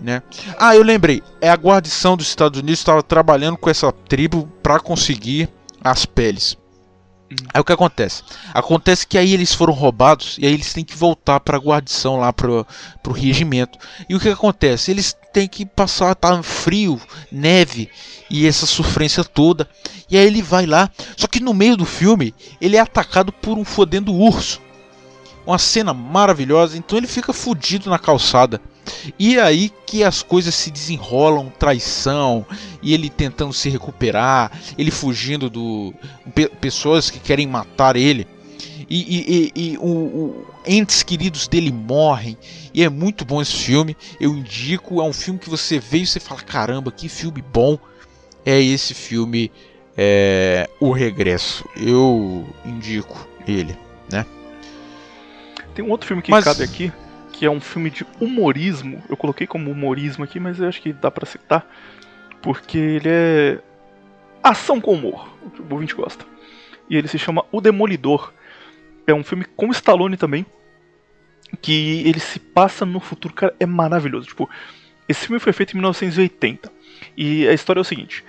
Né? 0.00 0.22
Ah, 0.58 0.74
eu 0.74 0.82
lembrei. 0.82 1.22
É 1.42 1.50
a 1.50 1.56
guarnição 1.56 2.16
dos 2.16 2.26
Estados 2.26 2.58
Unidos 2.58 2.80
estava 2.80 3.02
trabalhando 3.02 3.58
com 3.58 3.68
essa 3.68 3.92
tribo 3.92 4.48
para 4.62 4.80
conseguir 4.80 5.46
as 5.84 6.06
peles. 6.06 6.59
Aí 7.54 7.60
o 7.60 7.64
que 7.64 7.72
acontece? 7.72 8.24
Acontece 8.52 9.06
que 9.06 9.16
aí 9.16 9.32
eles 9.32 9.54
foram 9.54 9.72
roubados 9.72 10.36
e 10.38 10.46
aí 10.46 10.52
eles 10.52 10.72
têm 10.72 10.84
que 10.84 10.96
voltar 10.96 11.38
para 11.38 11.56
a 11.56 11.60
guarnição 11.60 12.16
lá 12.16 12.32
pro, 12.32 12.66
pro 13.02 13.12
regimento. 13.12 13.78
E 14.08 14.14
o 14.16 14.20
que 14.20 14.28
acontece? 14.28 14.90
Eles 14.90 15.16
têm 15.32 15.46
que 15.46 15.64
passar 15.64 16.14
tá 16.16 16.42
frio, 16.42 17.00
neve 17.30 17.88
e 18.28 18.46
essa 18.46 18.66
sofrência 18.66 19.22
toda. 19.22 19.68
E 20.10 20.16
aí 20.16 20.26
ele 20.26 20.42
vai 20.42 20.66
lá, 20.66 20.90
só 21.16 21.28
que 21.28 21.38
no 21.38 21.54
meio 21.54 21.76
do 21.76 21.86
filme 21.86 22.34
ele 22.60 22.76
é 22.76 22.80
atacado 22.80 23.32
por 23.32 23.56
um 23.56 23.64
fodendo 23.64 24.12
urso. 24.12 24.60
Uma 25.50 25.58
cena 25.58 25.92
maravilhosa, 25.92 26.78
então 26.78 26.96
ele 26.96 27.08
fica 27.08 27.32
fudido 27.32 27.90
na 27.90 27.98
calçada. 27.98 28.60
E 29.18 29.36
é 29.36 29.42
aí 29.42 29.68
que 29.84 30.04
as 30.04 30.22
coisas 30.22 30.54
se 30.54 30.70
desenrolam, 30.70 31.52
traição, 31.58 32.46
e 32.80 32.94
ele 32.94 33.10
tentando 33.10 33.52
se 33.52 33.68
recuperar, 33.68 34.52
ele 34.78 34.92
fugindo 34.92 35.50
do 35.50 35.92
pe 36.36 36.48
pessoas 36.48 37.10
que 37.10 37.18
querem 37.18 37.48
matar 37.48 37.96
ele. 37.96 38.28
E, 38.88 38.96
e, 39.18 39.52
e, 39.56 39.72
e 39.72 39.78
o, 39.78 39.82
o, 39.82 40.46
entes 40.64 41.02
queridos 41.02 41.48
dele 41.48 41.72
morrem. 41.72 42.38
E 42.72 42.84
é 42.84 42.88
muito 42.88 43.24
bom 43.24 43.42
esse 43.42 43.56
filme. 43.56 43.96
Eu 44.20 44.36
indico, 44.36 45.00
é 45.00 45.04
um 45.04 45.12
filme 45.12 45.40
que 45.40 45.50
você 45.50 45.80
vê 45.80 45.98
e 45.98 46.06
você 46.06 46.20
fala: 46.20 46.42
caramba, 46.42 46.92
que 46.92 47.08
filme 47.08 47.42
bom. 47.52 47.76
É 48.46 48.62
esse 48.62 48.94
filme, 48.94 49.50
é, 49.96 50.70
O 50.78 50.92
Regresso. 50.92 51.64
Eu 51.76 52.46
indico 52.64 53.28
ele, 53.48 53.76
né? 54.12 54.24
Tem 55.74 55.84
um 55.84 55.90
outro 55.90 56.06
filme 56.06 56.22
que 56.22 56.30
Mas... 56.30 56.44
cabe 56.44 56.62
aqui, 56.62 56.92
que 57.32 57.46
é 57.46 57.50
um 57.50 57.60
filme 57.60 57.90
de 57.90 58.06
humorismo. 58.20 59.02
Eu 59.08 59.16
coloquei 59.16 59.46
como 59.46 59.70
humorismo 59.70 60.24
aqui, 60.24 60.40
mas 60.40 60.58
eu 60.58 60.68
acho 60.68 60.80
que 60.80 60.92
dá 60.92 61.10
para 61.10 61.26
citar, 61.26 61.66
porque 62.42 62.78
ele 62.78 63.08
é 63.08 63.58
ação 64.42 64.80
com 64.80 64.94
humor, 64.94 65.28
o 65.42 65.50
que 65.50 65.62
o 65.62 65.66
ouvinte 65.70 65.94
gosta. 65.94 66.24
E 66.88 66.96
ele 66.96 67.08
se 67.08 67.18
chama 67.18 67.44
O 67.52 67.60
Demolidor. 67.60 68.32
É 69.06 69.14
um 69.14 69.24
filme 69.24 69.44
com 69.44 69.70
Stallone 69.70 70.16
também, 70.16 70.44
que 71.60 72.02
ele 72.06 72.20
se 72.20 72.38
passa 72.38 72.84
no 72.84 73.00
futuro, 73.00 73.34
cara, 73.34 73.54
é 73.58 73.66
maravilhoso. 73.66 74.28
Tipo, 74.28 74.48
esse 75.08 75.26
filme 75.26 75.40
foi 75.40 75.52
feito 75.52 75.72
em 75.72 75.76
1980. 75.76 76.70
E 77.16 77.48
a 77.48 77.52
história 77.52 77.80
é 77.80 77.82
o 77.82 77.84
seguinte: 77.84 78.24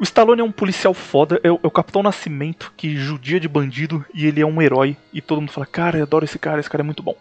o 0.00 0.02
Stallone 0.02 0.40
é 0.40 0.44
um 0.44 0.50
policial 0.50 0.94
foda, 0.94 1.38
é 1.44 1.52
o, 1.52 1.60
é 1.62 1.66
o, 1.66 1.70
Capitão 1.70 2.02
Nascimento 2.02 2.72
que 2.74 2.96
judia 2.96 3.38
de 3.38 3.46
bandido 3.46 4.02
e 4.14 4.26
ele 4.26 4.40
é 4.40 4.46
um 4.46 4.62
herói. 4.62 4.96
E 5.12 5.20
todo 5.20 5.42
mundo 5.42 5.52
fala: 5.52 5.66
Cara, 5.66 5.98
eu 5.98 6.04
adoro 6.04 6.24
esse 6.24 6.38
cara, 6.38 6.58
esse 6.58 6.70
cara 6.70 6.82
é 6.82 6.84
muito 6.84 7.02
bom. 7.02 7.14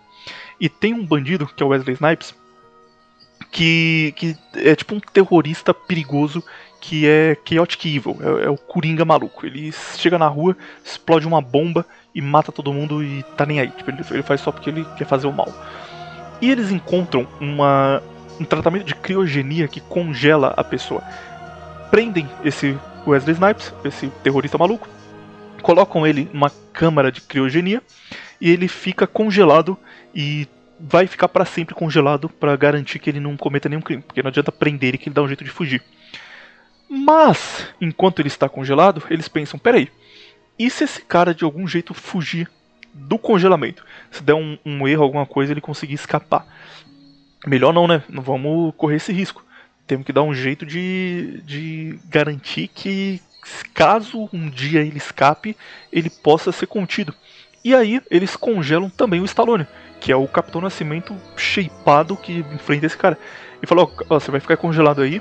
E 0.62 0.70
tem 0.70 0.94
um 0.94 1.06
bandido, 1.06 1.46
que 1.46 1.62
é 1.62 1.66
o 1.66 1.70
Wesley 1.70 1.96
Snipes, 1.96 2.34
que, 3.52 4.14
que 4.16 4.38
é 4.56 4.74
tipo 4.76 4.96
um 4.96 5.00
terrorista 5.02 5.74
perigoso 5.74 6.42
que 6.80 7.06
é 7.06 7.36
Chaotic 7.44 7.86
Evil, 7.86 8.18
é, 8.22 8.46
é, 8.46 8.50
o 8.50 8.56
Coringa 8.56 9.04
maluco. 9.04 9.46
Ele 9.46 9.74
chega 9.98 10.18
na 10.18 10.28
rua, 10.28 10.56
explode 10.82 11.28
uma 11.28 11.42
bomba 11.42 11.86
e 12.16 12.22
mata 12.22 12.50
todo 12.50 12.72
mundo 12.72 13.04
e 13.04 13.24
tá 13.36 13.46
nem 13.46 13.60
aí. 13.60 13.72
Tipo, 13.72 13.92
ele, 13.92 14.06
ele 14.12 14.24
faz 14.24 14.40
só 14.40 14.54
porque 14.54 14.70
ele 14.70 14.86
quer 14.98 15.06
fazer 15.06 15.28
o 15.28 15.34
mal. 15.34 15.54
E 16.42 16.50
eles 16.50 16.72
encontram 16.72 17.28
uma, 17.42 18.02
um 18.40 18.46
tratamento 18.46 18.86
de 18.86 18.96
criogenia 18.96 19.68
que 19.68 19.82
congela 19.82 20.54
a 20.56 20.64
pessoa. 20.64 21.04
Prendem 21.92 22.30
esse 22.44 22.78
Wesley 23.06 23.34
Snipes, 23.34 23.74
esse 23.84 24.08
terrorista 24.24 24.58
maluco, 24.58 24.88
colocam 25.62 26.06
ele 26.06 26.30
numa 26.32 26.52
câmara 26.72 27.12
de 27.12 27.22
criogenia 27.22 27.82
e 28.40 28.50
ele 28.50 28.68
fica 28.68 29.08
congelado 29.08 29.78
e 30.14 30.48
vai 30.80 31.08
ficar 31.08 31.28
para 31.28 31.46
sempre 31.46 31.76
congelado 31.76 32.30
para 32.30 32.56
garantir 32.56 33.00
que 33.00 33.10
ele 33.10 33.20
não 33.20 33.36
cometa 33.36 33.68
nenhum 33.68 33.82
crime, 33.82 34.02
porque 34.02 34.22
não 34.22 34.30
adianta 34.30 34.52
prender 34.52 34.90
ele 34.90 34.98
que 34.98 35.10
ele 35.10 35.16
dá 35.16 35.22
um 35.22 35.28
jeito 35.28 35.44
de 35.44 35.50
fugir. 35.50 35.84
Mas, 36.90 37.68
enquanto 37.82 38.20
ele 38.20 38.30
está 38.30 38.48
congelado, 38.48 39.04
eles 39.10 39.28
pensam: 39.28 39.60
peraí, 39.60 39.90
e 40.58 40.70
se 40.70 40.84
esse 40.84 41.02
cara 41.02 41.36
de 41.36 41.44
algum 41.44 41.68
jeito 41.68 41.94
fugir 41.94 42.50
do 42.94 43.20
congelamento? 43.20 43.86
Se 44.10 44.24
der 44.24 44.34
um, 44.34 44.58
um 44.66 44.88
erro, 44.88 45.04
alguma 45.04 45.26
coisa, 45.26 45.52
ele 45.52 45.62
conseguir 45.62 45.94
escapar. 45.94 46.48
Melhor 47.46 47.74
não, 47.74 47.88
né? 47.88 48.02
Não 48.10 48.24
vamos 48.24 48.74
correr 48.76 48.96
esse 48.96 49.14
risco. 49.14 49.44
Temos 49.90 50.06
que 50.06 50.14
dar 50.14 50.22
um 50.22 50.36
jeito 50.36 50.68
de, 50.68 51.42
de 51.44 52.00
garantir 52.08 52.68
que, 52.68 53.20
caso 53.74 54.30
um 54.32 54.48
dia 54.48 54.82
ele 54.82 55.00
escape, 55.00 55.58
ele 55.92 56.12
possa 56.12 56.52
ser 56.52 56.68
contido. 56.68 57.12
E 57.66 57.74
aí 57.74 58.00
eles 58.12 58.36
congelam 58.36 58.88
também 58.88 59.20
o 59.20 59.26
Stallone. 59.26 59.66
que 60.00 60.12
é 60.12 60.16
o 60.16 60.28
Capitão 60.28 60.62
Nascimento 60.62 61.16
shapeado 61.36 62.16
que 62.16 62.46
enfrenta 62.54 62.86
esse 62.86 62.96
cara. 62.96 63.18
E 63.64 63.66
falou: 63.66 63.92
ó, 64.08 64.20
você 64.20 64.30
vai 64.30 64.40
ficar 64.40 64.58
congelado 64.58 65.02
aí. 65.02 65.20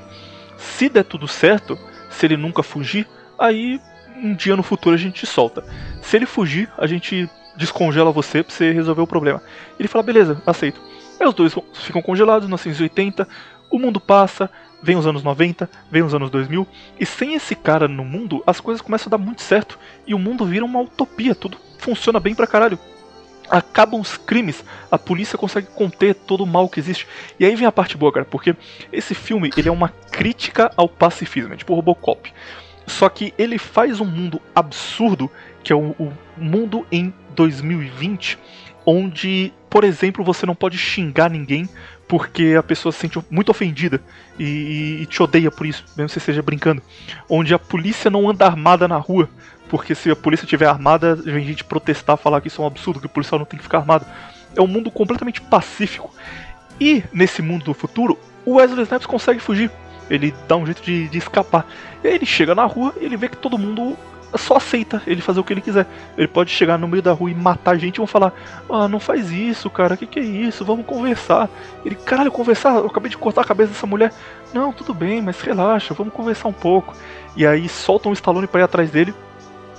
Se 0.55 0.87
der 0.87 1.03
tudo 1.03 1.27
certo, 1.27 1.75
se 2.11 2.27
ele 2.27 2.37
nunca 2.37 2.61
fugir, 2.61 3.07
aí 3.39 3.81
um 4.17 4.35
dia 4.35 4.55
no 4.55 4.61
futuro 4.61 4.93
a 4.93 4.99
gente 4.99 5.25
solta. 5.25 5.65
Se 5.99 6.15
ele 6.15 6.27
fugir, 6.27 6.69
a 6.77 6.85
gente 6.85 7.27
descongela 7.57 8.11
você 8.11 8.43
pra 8.43 8.53
você 8.53 8.71
resolver 8.71 9.01
o 9.01 9.07
problema. 9.07 9.41
Ele 9.79 9.87
fala: 9.87 10.03
beleza, 10.03 10.39
aceito. 10.45 10.79
Aí 11.19 11.27
os 11.27 11.33
dois 11.33 11.55
ficam 11.73 12.03
congelados, 12.03 12.45
1980, 12.45 13.27
o 13.69 13.79
mundo 13.79 13.99
passa, 13.99 14.49
vem 14.81 14.95
os 14.95 15.05
anos 15.05 15.23
90, 15.23 15.69
vem 15.91 16.03
os 16.03 16.13
anos 16.13 16.29
2000, 16.29 16.67
e 16.99 17.05
sem 17.05 17.33
esse 17.33 17.55
cara 17.55 17.87
no 17.87 18.03
mundo, 18.03 18.43
as 18.45 18.59
coisas 18.59 18.81
começam 18.81 19.07
a 19.09 19.17
dar 19.17 19.23
muito 19.23 19.41
certo 19.41 19.77
e 20.07 20.13
o 20.13 20.19
mundo 20.19 20.45
vira 20.45 20.65
uma 20.65 20.81
utopia, 20.81 21.35
tudo 21.35 21.57
funciona 21.77 22.19
bem 22.19 22.35
pra 22.35 22.47
caralho. 22.47 22.79
Acabam 23.49 23.99
os 23.99 24.15
crimes, 24.15 24.63
a 24.91 24.97
polícia 24.97 25.37
consegue 25.37 25.67
conter 25.67 26.13
todo 26.13 26.43
o 26.43 26.47
mal 26.47 26.69
que 26.69 26.79
existe. 26.79 27.07
E 27.39 27.45
aí 27.45 27.55
vem 27.55 27.65
a 27.65 27.71
parte 27.71 27.97
boa, 27.97 28.11
cara, 28.11 28.25
porque 28.25 28.55
esse 28.93 29.15
filme 29.15 29.49
ele 29.57 29.67
é 29.67 29.71
uma 29.71 29.89
crítica 29.89 30.71
ao 30.77 30.87
pacifismo, 30.87 31.53
é 31.53 31.57
tipo 31.57 31.73
Robocop. 31.73 32.31
Só 32.85 33.09
que 33.09 33.33
ele 33.37 33.57
faz 33.57 33.99
um 33.99 34.05
mundo 34.05 34.39
absurdo, 34.53 35.31
que 35.63 35.73
é 35.73 35.75
o, 35.75 35.95
o 35.99 36.13
mundo 36.37 36.85
em 36.91 37.13
2020, 37.35 38.37
onde, 38.85 39.53
por 39.69 39.83
exemplo, 39.83 40.23
você 40.23 40.45
não 40.45 40.55
pode 40.55 40.77
xingar 40.77 41.29
ninguém 41.29 41.67
porque 42.09 42.55
a 42.57 42.63
pessoa 42.63 42.91
se 42.91 42.97
sente 42.97 43.19
muito 43.29 43.49
ofendida 43.49 44.01
e, 44.37 44.97
e, 45.01 45.05
te 45.05 45.21
odeia 45.21 45.51
por 45.51 45.67
isso, 45.67 45.85
mesmo 45.95 46.07
que 46.07 46.13
você 46.13 46.17
esteja 46.17 46.41
brincando. 46.41 46.81
Onde 47.29 47.53
a 47.53 47.59
polícia 47.59 48.09
não 48.09 48.27
anda 48.27 48.47
armada 48.47 48.87
na 48.87 48.97
rua, 48.97 49.29
porque 49.69 49.93
se 49.93 50.09
a 50.09 50.15
polícia 50.15 50.43
estiver 50.43 50.65
armada, 50.65 51.15
vem 51.15 51.45
gente 51.45 51.63
protestar, 51.63 52.17
falar 52.17 52.41
que 52.41 52.47
isso 52.47 52.61
é 52.61 52.63
um 52.63 52.67
absurdo, 52.67 52.99
que 52.99 53.05
o 53.05 53.09
policial 53.09 53.37
não 53.37 53.45
tem 53.45 53.59
que 53.59 53.63
ficar 53.63 53.77
armado. 53.77 54.07
É 54.55 54.61
um 54.61 54.65
mundo 54.65 54.89
completamente 54.89 55.39
pacífico. 55.39 56.11
E 56.81 57.03
nesse 57.13 57.43
mundo 57.43 57.65
do 57.65 57.75
futuro, 57.75 58.17
o 58.43 58.55
Wesley 58.55 58.85
Snipes 58.85 59.05
consegue 59.05 59.39
fugir. 59.39 59.69
Ele 60.09 60.33
dá 60.47 60.55
um 60.55 60.65
jeito 60.65 60.81
de, 60.81 61.07
de 61.09 61.17
escapar. 61.19 61.67
Ele 62.03 62.25
chega 62.25 62.55
na 62.55 62.65
rua 62.65 62.91
e 62.99 63.05
ele 63.05 63.17
vê 63.17 63.29
que 63.29 63.37
todo 63.37 63.55
mundo 63.55 63.95
só 64.37 64.57
aceita 64.57 65.01
ele 65.07 65.21
fazer 65.21 65.39
o 65.39 65.43
que 65.43 65.53
ele 65.53 65.61
quiser. 65.61 65.87
Ele 66.17 66.27
pode 66.27 66.51
chegar 66.51 66.77
no 66.77 66.87
meio 66.87 67.01
da 67.01 67.11
rua 67.11 67.31
e 67.31 67.35
matar 67.35 67.77
gente 67.77 67.95
e 67.95 67.97
vão 67.97 68.07
falar: 68.07 68.33
Ah, 68.69 68.87
não 68.87 68.99
faz 68.99 69.31
isso, 69.31 69.69
cara, 69.69 69.97
que 69.97 70.05
que 70.05 70.19
é 70.19 70.23
isso? 70.23 70.63
Vamos 70.63 70.85
conversar. 70.85 71.49
Ele, 71.83 71.95
caralho, 71.95 72.31
conversar? 72.31 72.75
Eu 72.75 72.87
acabei 72.87 73.09
de 73.09 73.17
cortar 73.17 73.41
a 73.41 73.45
cabeça 73.45 73.73
dessa 73.73 73.87
mulher. 73.87 74.13
Não, 74.53 74.71
tudo 74.71 74.93
bem, 74.93 75.21
mas 75.21 75.41
relaxa, 75.41 75.93
vamos 75.93 76.13
conversar 76.13 76.47
um 76.47 76.53
pouco. 76.53 76.95
E 77.35 77.45
aí 77.45 77.67
soltam 77.67 78.11
o 78.11 78.13
Stallone 78.13 78.47
para 78.47 78.61
ir 78.61 78.63
atrás 78.63 78.91
dele. 78.91 79.13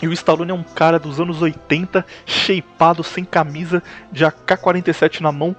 E 0.02 0.09
o 0.09 0.12
Stallone 0.12 0.51
é 0.51 0.55
um 0.55 0.62
cara 0.62 0.98
dos 0.98 1.20
anos 1.20 1.43
80, 1.43 2.05
shapeado, 2.24 3.05
sem 3.05 3.22
camisa, 3.22 3.82
de 4.10 4.24
AK-47 4.24 5.20
na 5.20 5.31
mão, 5.31 5.55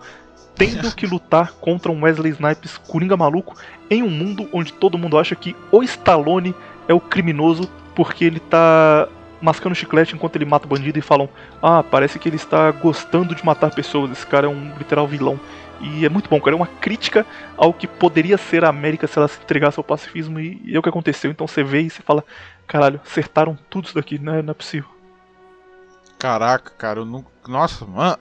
tendo 0.56 0.92
que 0.96 1.06
lutar 1.06 1.54
contra 1.54 1.92
um 1.92 2.04
Wesley 2.04 2.32
Snipes 2.32 2.78
coringa 2.78 3.16
maluco 3.16 3.56
em 3.90 4.02
um 4.02 4.10
mundo 4.10 4.50
onde 4.52 4.74
todo 4.74 4.98
mundo 4.98 5.18
acha 5.18 5.36
que 5.36 5.56
o 5.72 5.84
Stallone 5.84 6.56
é 6.88 6.94
o 6.94 7.00
criminoso 7.00 7.70
porque 7.96 8.26
ele 8.26 8.40
tá 8.40 9.08
mascando 9.42 9.76
chiclete 9.76 10.16
enquanto 10.16 10.36
ele 10.36 10.46
mata 10.46 10.66
o 10.66 10.70
bandido 10.70 11.00
e 11.00 11.02
falam: 11.02 11.30
Ah, 11.62 11.84
parece 11.84 12.20
que 12.20 12.30
ele 12.30 12.36
está 12.36 12.72
gostando 12.72 13.36
de 13.36 13.46
matar 13.46 13.74
pessoas, 13.74 14.12
esse 14.12 14.26
cara 14.26 14.48
é 14.48 14.50
um 14.50 14.74
literal 14.78 15.08
vilão. 15.08 15.40
E 15.82 16.06
é 16.06 16.10
muito 16.10 16.30
bom, 16.30 16.40
cara. 16.40 16.56
É 16.56 16.58
uma 16.58 16.68
crítica 16.68 17.26
ao 17.58 17.74
que 17.74 17.88
poderia 17.88 18.38
ser 18.38 18.64
a 18.64 18.70
América 18.70 19.08
se 19.08 19.18
ela 19.18 19.28
se 19.28 19.40
entregasse 19.42 19.80
ao 19.80 19.84
pacifismo 19.84 20.40
e, 20.40 20.62
e 20.64 20.76
é 20.76 20.80
o 20.80 20.82
que 20.82 20.90
aconteceu. 20.90 21.32
Então 21.32 21.48
você 21.48 21.64
vê 21.64 21.82
e 21.82 21.90
você 21.90 22.02
fala: 22.04 22.24
Caralho, 22.68 23.02
acertaram 23.04 23.58
tudo 23.70 23.86
isso 23.86 23.96
daqui, 23.96 24.20
né? 24.20 24.42
não 24.42 24.52
é 24.52 24.54
possível. 24.54 24.90
Caraca, 26.20 26.70
cara, 26.78 27.00
eu 27.00 27.06
não. 27.06 27.26
Nossa, 27.48 27.84
mano. 27.84 28.20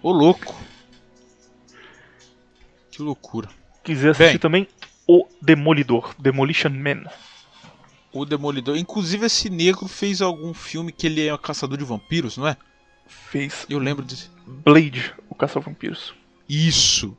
Ô 0.00 0.12
louco. 0.12 0.54
Que 2.90 3.02
loucura. 3.02 3.48
Quiser 3.82 4.10
assistir 4.10 4.32
Bem, 4.32 4.38
também 4.38 4.68
O 5.08 5.26
Demolidor, 5.40 6.14
Demolition 6.18 6.70
Man. 6.70 7.04
O 8.12 8.24
Demolidor. 8.24 8.76
Inclusive, 8.76 9.26
esse 9.26 9.48
negro 9.48 9.88
fez 9.88 10.20
algum 10.20 10.52
filme 10.52 10.92
que 10.92 11.06
ele 11.06 11.26
é 11.26 11.34
um 11.34 11.38
caçador 11.38 11.78
de 11.78 11.84
vampiros, 11.84 12.36
não 12.36 12.46
é? 12.46 12.56
Fez. 13.06 13.66
Eu 13.68 13.78
lembro 13.78 14.04
desse. 14.04 14.30
Blade, 14.46 15.14
o 15.28 15.34
caçador 15.34 15.62
de 15.62 15.70
vampiros. 15.70 16.14
Isso. 16.48 17.16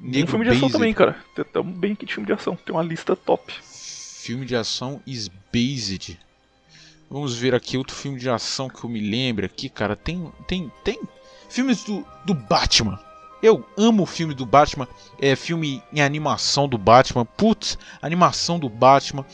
Negro 0.00 0.28
um 0.28 0.30
filme 0.30 0.44
de 0.44 0.50
ação 0.50 0.68
Based. 0.68 0.72
também, 0.72 0.94
cara. 0.94 1.24
Tamo 1.52 1.72
bem 1.72 1.92
aqui 1.92 2.06
de 2.06 2.14
filme 2.14 2.26
de 2.26 2.32
ação. 2.32 2.56
Tem 2.56 2.74
uma 2.74 2.82
lista 2.82 3.14
top. 3.14 3.52
Filme 3.62 4.46
de 4.46 4.56
ação 4.56 5.00
is 5.06 5.28
based. 5.52 6.18
Vamos 7.10 7.36
ver 7.36 7.54
aqui 7.54 7.76
outro 7.76 7.94
filme 7.94 8.18
de 8.18 8.30
ação 8.30 8.68
que 8.68 8.82
eu 8.84 8.88
me 8.88 9.00
lembro 9.00 9.44
aqui, 9.44 9.68
cara. 9.68 9.96
Tem, 9.96 10.32
tem, 10.46 10.72
tem 10.84 11.00
filmes 11.48 11.84
do, 11.84 12.06
do 12.24 12.34
Batman. 12.34 12.98
Eu 13.42 13.64
amo 13.76 14.02
o 14.02 14.06
filme 14.06 14.34
do 14.34 14.44
Batman, 14.44 14.86
é 15.18 15.34
filme 15.34 15.82
em 15.92 16.00
animação 16.02 16.68
do 16.68 16.76
Batman. 16.76 17.24
Putz, 17.24 17.78
animação 18.02 18.58
do 18.58 18.68
Batman. 18.68 19.24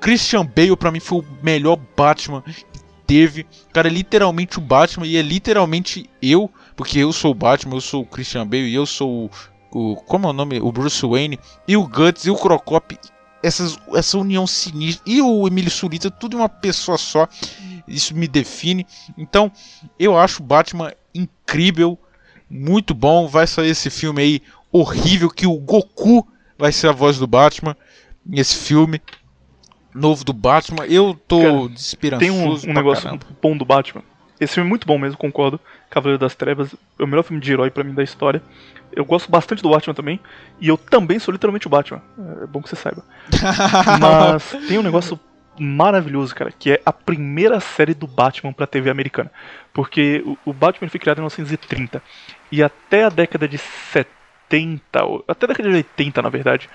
Christian 0.00 0.46
Bale 0.46 0.76
para 0.76 0.92
mim 0.92 1.00
foi 1.00 1.18
o 1.18 1.24
melhor 1.42 1.78
Batman 1.96 2.42
que 2.42 2.64
teve. 3.06 3.46
Cara, 3.72 3.88
é 3.88 3.90
literalmente 3.90 4.58
o 4.58 4.60
Batman 4.60 5.06
e 5.06 5.16
é 5.16 5.22
literalmente 5.22 6.08
eu, 6.22 6.50
porque 6.76 6.98
eu 6.98 7.12
sou 7.12 7.32
o 7.32 7.34
Batman, 7.34 7.74
eu 7.74 7.80
sou 7.80 8.02
o 8.02 8.06
Christian 8.06 8.46
Bale 8.46 8.68
e 8.68 8.74
eu 8.74 8.86
sou 8.86 9.30
o, 9.72 9.92
o 9.92 9.96
como 9.96 10.26
é 10.26 10.30
o 10.30 10.32
nome, 10.32 10.60
o 10.60 10.70
Bruce 10.70 11.04
Wayne 11.04 11.38
e 11.66 11.76
o 11.76 11.86
Guts 11.86 12.24
e 12.24 12.30
o 12.30 12.36
Crocop. 12.36 12.96
Essas, 13.42 13.78
essa 13.94 14.18
união 14.18 14.46
sinistra 14.46 15.04
e 15.06 15.20
o 15.20 15.46
Emílio 15.46 15.70
Surita, 15.70 16.10
tudo 16.10 16.36
em 16.36 16.40
uma 16.40 16.48
pessoa 16.48 16.98
só. 16.98 17.28
Isso 17.86 18.14
me 18.16 18.26
define. 18.26 18.84
Então, 19.16 19.52
eu 19.98 20.18
acho 20.18 20.42
o 20.42 20.46
Batman 20.46 20.92
incrível 21.14 21.98
muito 22.48 22.94
bom. 22.94 23.26
Vai 23.26 23.46
sair 23.46 23.70
esse 23.70 23.90
filme 23.90 24.22
aí 24.22 24.42
horrível 24.72 25.30
que 25.30 25.46
o 25.46 25.56
Goku 25.58 26.26
vai 26.58 26.72
ser 26.72 26.88
a 26.88 26.92
voz 26.92 27.18
do 27.18 27.26
Batman 27.26 27.76
nesse 28.24 28.56
filme 28.56 29.00
novo 29.94 30.24
do 30.24 30.32
Batman. 30.32 30.84
Eu 30.86 31.18
tô 31.26 31.40
Cara, 31.40 31.68
desesperançoso. 31.68 32.62
Tem 32.62 32.70
um, 32.70 32.72
um 32.72 32.74
negócio 32.74 33.04
caramba. 33.04 33.26
bom 33.40 33.56
do 33.56 33.64
Batman. 33.64 34.02
Esse 34.38 34.54
filme 34.54 34.68
é 34.68 34.70
muito 34.70 34.86
bom 34.86 34.98
mesmo, 34.98 35.16
concordo. 35.16 35.58
Cavaleiro 35.88 36.20
das 36.20 36.34
Trevas 36.34 36.74
é 36.98 37.02
o 37.02 37.06
melhor 37.06 37.22
filme 37.22 37.40
de 37.40 37.50
herói 37.52 37.70
para 37.70 37.82
mim 37.82 37.94
da 37.94 38.02
história. 38.02 38.42
Eu 38.92 39.04
gosto 39.04 39.30
bastante 39.30 39.62
do 39.62 39.70
Batman 39.70 39.94
também. 39.94 40.20
E 40.60 40.68
eu 40.68 40.76
também 40.76 41.18
sou 41.18 41.32
literalmente 41.32 41.66
o 41.66 41.70
Batman. 41.70 42.02
É 42.42 42.46
bom 42.46 42.60
que 42.60 42.68
você 42.68 42.76
saiba. 42.76 43.02
Mas 44.00 44.68
tem 44.68 44.78
um 44.78 44.82
negócio 44.82 45.18
maravilhoso, 45.58 46.34
cara, 46.34 46.52
que 46.52 46.72
é 46.72 46.82
a 46.84 46.92
primeira 46.92 47.60
série 47.60 47.94
do 47.94 48.06
Batman 48.06 48.52
pra 48.52 48.66
TV 48.66 48.90
americana. 48.90 49.30
Porque 49.72 50.22
o, 50.24 50.50
o 50.50 50.52
Batman 50.52 50.88
foi 50.88 51.00
criado 51.00 51.18
em 51.18 51.20
1930. 51.20 52.02
E 52.50 52.62
até 52.62 53.04
a 53.04 53.08
década 53.08 53.48
de 53.48 53.58
70, 53.58 54.82
até 55.26 55.46
a 55.46 55.48
década 55.48 55.68
de 55.68 55.76
80, 55.76 56.22
na 56.22 56.28
verdade, 56.28 56.68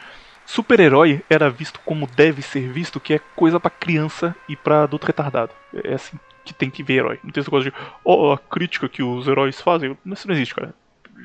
super-herói 0.45 1.23
era 1.29 1.49
visto 1.49 1.79
como 1.85 2.07
deve 2.07 2.41
ser 2.41 2.71
visto, 2.71 2.99
que 2.99 3.13
é 3.13 3.19
coisa 3.35 3.59
para 3.59 3.71
criança 3.71 4.35
e 4.47 4.55
para 4.55 4.83
adulto 4.83 5.07
retardado. 5.07 5.53
É 5.83 5.93
assim 5.93 6.17
que 6.43 6.53
tem 6.53 6.69
que 6.69 6.83
ver 6.83 6.95
herói. 6.95 7.19
Não 7.23 7.31
tem 7.31 7.41
essa 7.41 7.49
coisa 7.49 7.69
de, 7.69 7.75
oh, 8.03 8.31
a 8.31 8.37
crítica 8.37 8.89
que 8.89 9.03
os 9.03 9.27
heróis 9.27 9.61
fazem. 9.61 9.97
Isso 10.05 10.27
não 10.27 10.35
existe, 10.35 10.55
cara. 10.55 10.73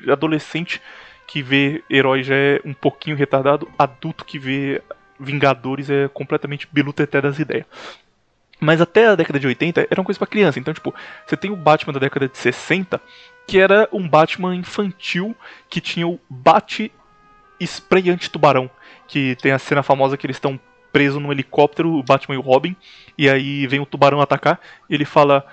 Adolescente 0.07 0.81
que 1.25 1.41
vê 1.41 1.83
herói 1.89 2.23
já 2.23 2.35
é 2.35 2.61
um 2.63 2.73
pouquinho 2.73 3.15
retardado, 3.15 3.69
adulto 3.77 4.23
que 4.23 4.39
vê 4.39 4.81
Vingadores 5.19 5.89
é 5.89 6.07
completamente 6.07 6.67
biluteté 6.71 7.21
das 7.21 7.39
ideias. 7.39 7.65
Mas 8.59 8.81
até 8.81 9.07
a 9.07 9.15
década 9.15 9.39
de 9.39 9.47
80 9.47 9.87
era 9.89 10.01
uma 10.01 10.05
coisa 10.05 10.17
para 10.17 10.27
criança. 10.27 10.59
Então, 10.59 10.73
tipo, 10.73 10.93
você 11.25 11.37
tem 11.37 11.51
o 11.51 11.55
Batman 11.55 11.93
da 11.93 11.99
década 11.99 12.27
de 12.27 12.37
60, 12.37 12.99
que 13.47 13.59
era 13.59 13.87
um 13.91 14.07
Batman 14.07 14.55
infantil 14.55 15.35
que 15.69 15.79
tinha 15.79 16.07
o 16.07 16.19
Bat 16.29 16.91
Spray 17.61 18.09
anti-tubarão. 18.09 18.69
Que 19.07 19.35
tem 19.35 19.51
a 19.51 19.59
cena 19.59 19.83
famosa 19.83 20.17
que 20.17 20.25
eles 20.25 20.37
estão 20.37 20.59
presos 20.91 21.21
num 21.21 21.31
helicóptero, 21.31 21.93
o 21.93 22.03
Batman 22.03 22.35
e 22.35 22.37
o 22.39 22.41
Robin, 22.41 22.75
e 23.17 23.29
aí 23.29 23.67
vem 23.67 23.79
o 23.79 23.85
tubarão 23.85 24.19
atacar, 24.19 24.59
e 24.89 24.95
ele 24.95 25.05
fala: 25.05 25.45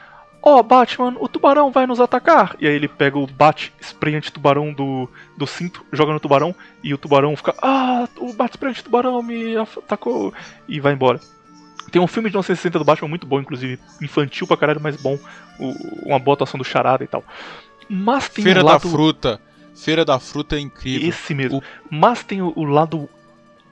Ó, 0.46 0.58
oh, 0.58 0.62
Batman, 0.62 1.16
o 1.20 1.26
tubarão 1.26 1.72
vai 1.72 1.86
nos 1.86 2.00
atacar. 2.00 2.54
E 2.60 2.68
aí 2.68 2.74
ele 2.74 2.86
pega 2.86 3.18
o 3.18 3.26
Bat 3.26 3.72
Spray 3.80 4.14
anti-tubarão 4.14 4.74
do, 4.74 5.08
do 5.38 5.46
cinto, 5.46 5.82
joga 5.90 6.12
no 6.12 6.20
tubarão, 6.20 6.54
e 6.82 6.92
o 6.92 6.98
tubarão 6.98 7.34
fica: 7.34 7.54
Ah, 7.62 8.06
o 8.18 8.30
Bat 8.34 8.52
Spray 8.52 8.72
anti-tubarão 8.72 9.22
me 9.22 9.56
atacou, 9.56 10.34
e 10.68 10.78
vai 10.80 10.92
embora. 10.92 11.18
Tem 11.90 12.02
um 12.02 12.06
filme 12.06 12.28
de 12.28 12.34
1960 12.34 12.78
do 12.78 12.84
Batman 12.84 13.08
muito 13.08 13.26
bom, 13.26 13.40
inclusive, 13.40 13.80
infantil 14.02 14.46
pra 14.46 14.56
caralho, 14.56 14.80
mas 14.82 15.00
bom. 15.00 15.18
O, 15.58 16.08
uma 16.08 16.18
boa 16.18 16.34
atuação 16.34 16.58
do 16.58 16.64
Charada 16.64 17.02
e 17.04 17.06
tal. 17.06 17.24
Mas 17.88 18.28
tem 18.28 18.44
Feira 18.44 18.60
um 18.60 18.64
lado... 18.66 18.82
da 18.82 18.90
Fruta. 18.90 19.40
Feira 19.74 20.04
da 20.04 20.18
Fruta 20.18 20.56
é 20.56 20.60
incrível. 20.60 21.08
Esse 21.08 21.34
mesmo. 21.34 21.58
O... 21.58 21.62
Mas 21.90 22.22
tem 22.22 22.42
o, 22.42 22.52
o, 22.54 22.64
lado 22.64 23.08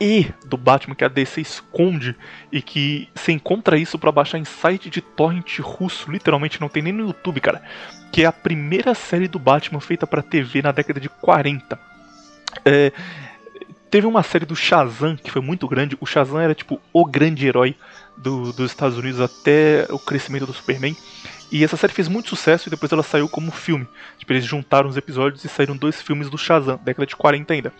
E 0.04 0.34
do 0.44 0.56
Batman 0.56 0.96
que 0.96 1.04
a 1.04 1.08
DC 1.08 1.40
esconde 1.40 2.16
e 2.50 2.60
que 2.60 3.08
você 3.14 3.30
encontra 3.30 3.78
isso 3.78 3.96
para 3.96 4.10
baixar 4.10 4.36
em 4.36 4.44
site 4.44 4.90
de 4.90 5.00
torrent 5.00 5.60
russo, 5.60 6.10
literalmente 6.10 6.60
não 6.60 6.68
tem 6.68 6.82
nem 6.82 6.92
no 6.92 7.06
YouTube, 7.06 7.40
cara. 7.40 7.62
Que 8.10 8.24
é 8.24 8.26
a 8.26 8.32
primeira 8.32 8.96
série 8.96 9.28
do 9.28 9.38
Batman 9.38 9.78
feita 9.78 10.04
para 10.04 10.20
TV 10.20 10.60
na 10.60 10.72
década 10.72 10.98
de 10.98 11.08
40. 11.08 11.78
É, 12.64 12.90
teve 13.88 14.04
uma 14.04 14.24
série 14.24 14.44
do 14.44 14.56
Shazam 14.56 15.14
que 15.14 15.30
foi 15.30 15.40
muito 15.40 15.68
grande. 15.68 15.96
O 16.00 16.04
Shazam 16.04 16.40
era 16.40 16.52
tipo 16.52 16.80
o 16.92 17.04
grande 17.04 17.46
herói 17.46 17.76
do, 18.16 18.52
dos 18.52 18.72
Estados 18.72 18.98
Unidos 18.98 19.20
até 19.20 19.86
o 19.88 20.00
crescimento 20.00 20.46
do 20.46 20.52
Superman. 20.52 20.96
E 21.52 21.62
essa 21.62 21.76
série 21.76 21.92
fez 21.92 22.08
muito 22.08 22.30
sucesso 22.30 22.68
e 22.68 22.70
depois 22.70 22.90
ela 22.90 23.02
saiu 23.02 23.28
como 23.28 23.52
filme. 23.52 23.86
Tipo, 24.16 24.32
eles 24.32 24.44
juntaram 24.44 24.88
os 24.88 24.96
episódios 24.96 25.44
e 25.44 25.48
saíram 25.50 25.76
dois 25.76 26.00
filmes 26.00 26.30
do 26.30 26.38
Shazam, 26.38 26.80
década 26.82 27.04
de 27.04 27.14
40 27.14 27.52
ainda. 27.52 27.72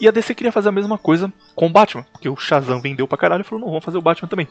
E 0.00 0.08
a 0.08 0.10
DC 0.10 0.34
queria 0.34 0.50
fazer 0.50 0.70
a 0.70 0.72
mesma 0.72 0.98
coisa 0.98 1.32
com 1.54 1.66
o 1.66 1.70
Batman, 1.70 2.04
porque 2.10 2.28
o 2.28 2.36
Shazam 2.36 2.80
vendeu 2.80 3.06
pra 3.06 3.16
caralho 3.16 3.42
e 3.42 3.44
falou: 3.44 3.60
não, 3.60 3.68
vamos 3.68 3.84
fazer 3.84 3.96
o 3.96 4.02
Batman 4.02 4.28
também. 4.28 4.48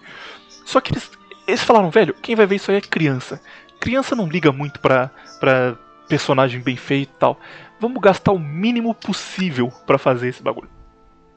Só 0.64 0.80
que 0.80 0.94
eles, 0.94 1.12
eles 1.46 1.62
falaram, 1.62 1.92
velho, 1.92 2.14
quem 2.22 2.34
vai 2.34 2.46
ver 2.46 2.56
isso 2.56 2.72
aí 2.72 2.78
é 2.78 2.82
criança. 2.82 3.42
Criança 3.78 4.16
não 4.16 4.30
liga 4.30 4.54
muito 4.54 4.80
pra, 4.80 5.12
pra 5.38 5.76
personagem 6.08 6.62
bem 6.62 6.78
feito 6.78 7.10
e 7.10 7.20
tal. 7.20 7.38
Vamos 7.78 8.02
gastar 8.02 8.32
o 8.32 8.40
mínimo 8.40 8.96
possível 8.96 9.70
para 9.86 9.98
fazer 9.98 10.30
esse 10.30 10.42
bagulho. 10.42 10.70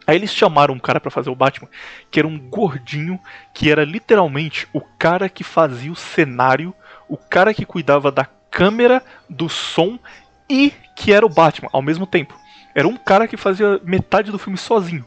Aí 0.07 0.17
eles 0.17 0.33
chamaram 0.33 0.75
um 0.75 0.79
cara 0.79 1.01
para 1.01 1.11
fazer 1.11 1.31
o 1.31 1.35
Batman, 1.35 1.69
que 2.11 2.19
era 2.19 2.29
um 2.29 2.39
gordinho, 2.39 3.19
que 3.55 3.71
era 3.71 3.85
literalmente 3.85 4.69
o 4.73 4.81
cara 4.81 5.29
que 5.29 5.43
fazia 5.43 5.91
o 5.91 5.97
cenário, 5.97 6.75
o 7.09 7.17
cara 7.17 7.53
que 7.55 7.65
cuidava 7.67 8.11
da 8.11 8.25
câmera, 8.51 9.03
do 9.29 9.49
som 9.49 9.99
e 10.49 10.73
que 10.95 11.13
era 11.13 11.25
o 11.27 11.29
Batman 11.29 11.69
ao 11.73 11.83
mesmo 11.83 12.07
tempo. 12.07 12.35
Era 12.75 12.87
um 12.89 12.97
cara 12.97 13.27
que 13.29 13.37
fazia 13.37 13.81
metade 13.85 14.31
do 14.31 14.39
filme 14.39 14.59
sozinho. 14.59 15.05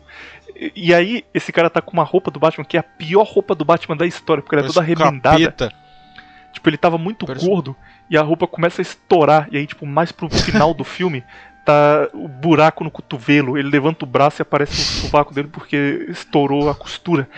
E, 0.56 0.72
e 0.76 0.94
aí, 0.94 1.24
esse 1.34 1.52
cara 1.52 1.70
tá 1.70 1.82
com 1.82 1.92
uma 1.94 2.04
roupa 2.04 2.32
do 2.32 2.40
Batman, 2.40 2.66
que 2.66 2.78
é 2.78 2.80
a 2.80 2.84
pior 2.84 3.24
roupa 3.26 3.54
do 3.54 3.66
Batman 3.66 3.96
da 3.98 4.06
história, 4.06 4.42
porque 4.42 4.56
ela 4.56 4.64
é 4.66 4.68
toda 4.68 4.80
arremendada. 4.80 5.38
Capeta. 5.38 5.74
Tipo, 6.54 6.70
ele 6.70 6.78
tava 6.78 6.98
muito 6.98 7.26
Parece- 7.26 7.46
gordo 7.46 7.76
e 8.10 8.18
a 8.18 8.22
roupa 8.22 8.48
começa 8.48 8.82
a 8.82 8.84
estourar. 8.84 9.48
E 9.52 9.58
aí, 9.58 9.68
tipo, 9.68 9.86
mais 9.86 10.12
pro 10.12 10.30
final 10.30 10.74
do 10.74 10.84
filme, 10.86 11.24
tá 11.66 12.08
o 12.14 12.28
buraco 12.28 12.84
no 12.84 12.90
cotovelo. 12.90 13.58
Ele 13.58 13.70
levanta 13.70 14.06
o 14.06 14.08
braço 14.08 14.42
e 14.42 14.44
aparece 14.44 14.74
o 14.74 14.84
sovaco 15.04 15.34
dele 15.34 15.50
porque 15.50 16.06
estourou 16.10 16.70
a 16.70 16.76
costura. 16.76 17.30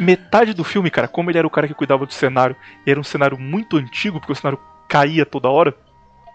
Metade 0.00 0.54
do 0.54 0.64
filme, 0.64 0.90
cara, 0.90 1.08
como 1.08 1.30
ele 1.30 1.38
era 1.38 1.46
o 1.46 1.50
cara 1.50 1.66
que 1.66 1.74
cuidava 1.74 2.06
do 2.06 2.12
cenário, 2.12 2.56
era 2.86 2.98
um 2.98 3.04
cenário 3.04 3.38
muito 3.38 3.76
antigo, 3.76 4.18
porque 4.18 4.32
o 4.32 4.36
cenário 4.36 4.58
caía 4.88 5.26
toda 5.26 5.48
hora, 5.48 5.74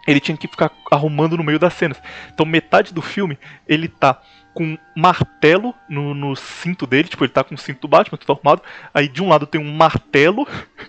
ele 0.07 0.19
tinha 0.19 0.38
que 0.38 0.47
ficar 0.47 0.71
arrumando 0.91 1.38
no 1.38 1.43
meio 1.43 1.59
das 1.59 1.73
cenas. 1.73 2.01
Então, 2.34 2.45
metade 2.45 2.93
do 2.93 3.01
filme, 3.01 3.38
ele 3.67 3.88
tá 3.88 4.21
com 4.53 4.63
um 4.63 4.77
martelo 4.95 5.73
no, 5.89 6.13
no 6.13 6.35
cinto 6.35 6.85
dele, 6.85 7.07
tipo, 7.07 7.23
ele 7.23 7.31
tá 7.31 7.43
com 7.43 7.55
o 7.55 7.57
cinto 7.57 7.81
do 7.81 7.88
Batman, 7.88 8.17
tudo 8.17 8.34
arrumado. 8.34 8.61
Aí 8.93 9.07
de 9.07 9.23
um 9.23 9.30
lado 9.30 9.47
tem 9.47 9.59
um 9.59 9.73
martelo, 9.73 10.47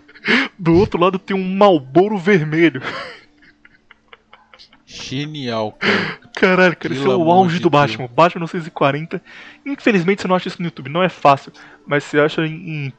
do 0.59 0.75
outro 0.75 1.01
lado 1.01 1.19
tem 1.19 1.37
um 1.37 1.55
malboro 1.57 2.19
vermelho. 2.19 2.83
Genial, 5.03 5.73
cara. 5.73 6.19
Caralho, 6.35 6.77
cara, 6.77 6.95
isso 6.95 7.11
é 7.11 7.17
o 7.17 7.31
auge 7.31 7.59
do 7.59 7.71
Deus. 7.71 7.83
Batman. 7.83 8.09
Batman 8.09 8.41
940. 8.41 9.23
Infelizmente 9.67 10.23
você 10.23 10.29
não 10.29 10.37
acha 10.37 10.49
isso 10.49 10.61
no 10.61 10.67
YouTube, 10.67 10.89
não 10.91 11.03
é 11.03 11.09
fácil. 11.09 11.53
Mas 11.87 12.05
você 12.05 12.19
acha 12.21 12.47
em, 12.47 12.53
em 12.87 12.93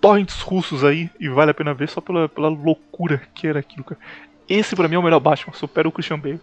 torrents 0.00 0.40
russos 0.40 0.82
aí 0.84 1.10
e 1.20 1.28
vale 1.28 1.50
a 1.50 1.54
pena 1.54 1.72
ver 1.74 1.88
só 1.88 2.00
pela, 2.00 2.28
pela 2.28 2.48
loucura 2.48 3.20
que 3.34 3.46
era 3.46 3.60
aquilo, 3.60 3.84
cara. 3.84 4.00
Esse 4.48 4.74
pra 4.74 4.88
mim 4.88 4.96
é 4.96 4.98
o 4.98 5.02
melhor 5.02 5.20
Batman, 5.20 5.52
supera 5.54 5.88
o 5.88 5.92
Christian 5.92 6.18
Bale. 6.18 6.40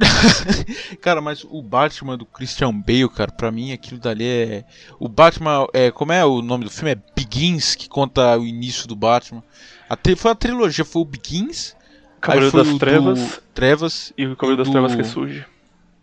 Cara, 1.00 1.20
mas 1.20 1.44
o 1.44 1.62
Batman 1.62 2.16
do 2.18 2.24
Christian 2.26 2.72
Bale, 2.72 3.08
cara, 3.08 3.30
pra 3.30 3.52
mim 3.52 3.72
aquilo 3.72 4.00
dali 4.00 4.24
é. 4.26 4.64
O 4.98 5.08
Batman. 5.08 5.66
É, 5.72 5.90
como 5.90 6.12
é 6.12 6.24
o 6.24 6.42
nome 6.42 6.64
do 6.64 6.70
filme? 6.70 6.92
É 6.92 6.98
Begins, 7.14 7.74
que 7.74 7.88
conta 7.88 8.36
o 8.38 8.44
início 8.44 8.88
do 8.88 8.96
Batman. 8.96 9.42
A 9.88 9.94
tri- 9.96 10.16
Foi 10.16 10.30
a 10.30 10.34
trilogia, 10.34 10.84
foi 10.84 11.02
o 11.02 11.04
Begins, 11.04 11.76
Cavaleiro 12.22 12.50
foi 12.52 12.64
das 12.64 12.78
Trevas 12.78 13.42
Trevas. 13.52 14.12
e 14.16 14.24
o 14.26 14.36
Cavaleiro 14.36 14.62
das 14.64 14.72
Trevas 14.72 14.94
ressurge. 14.94 15.44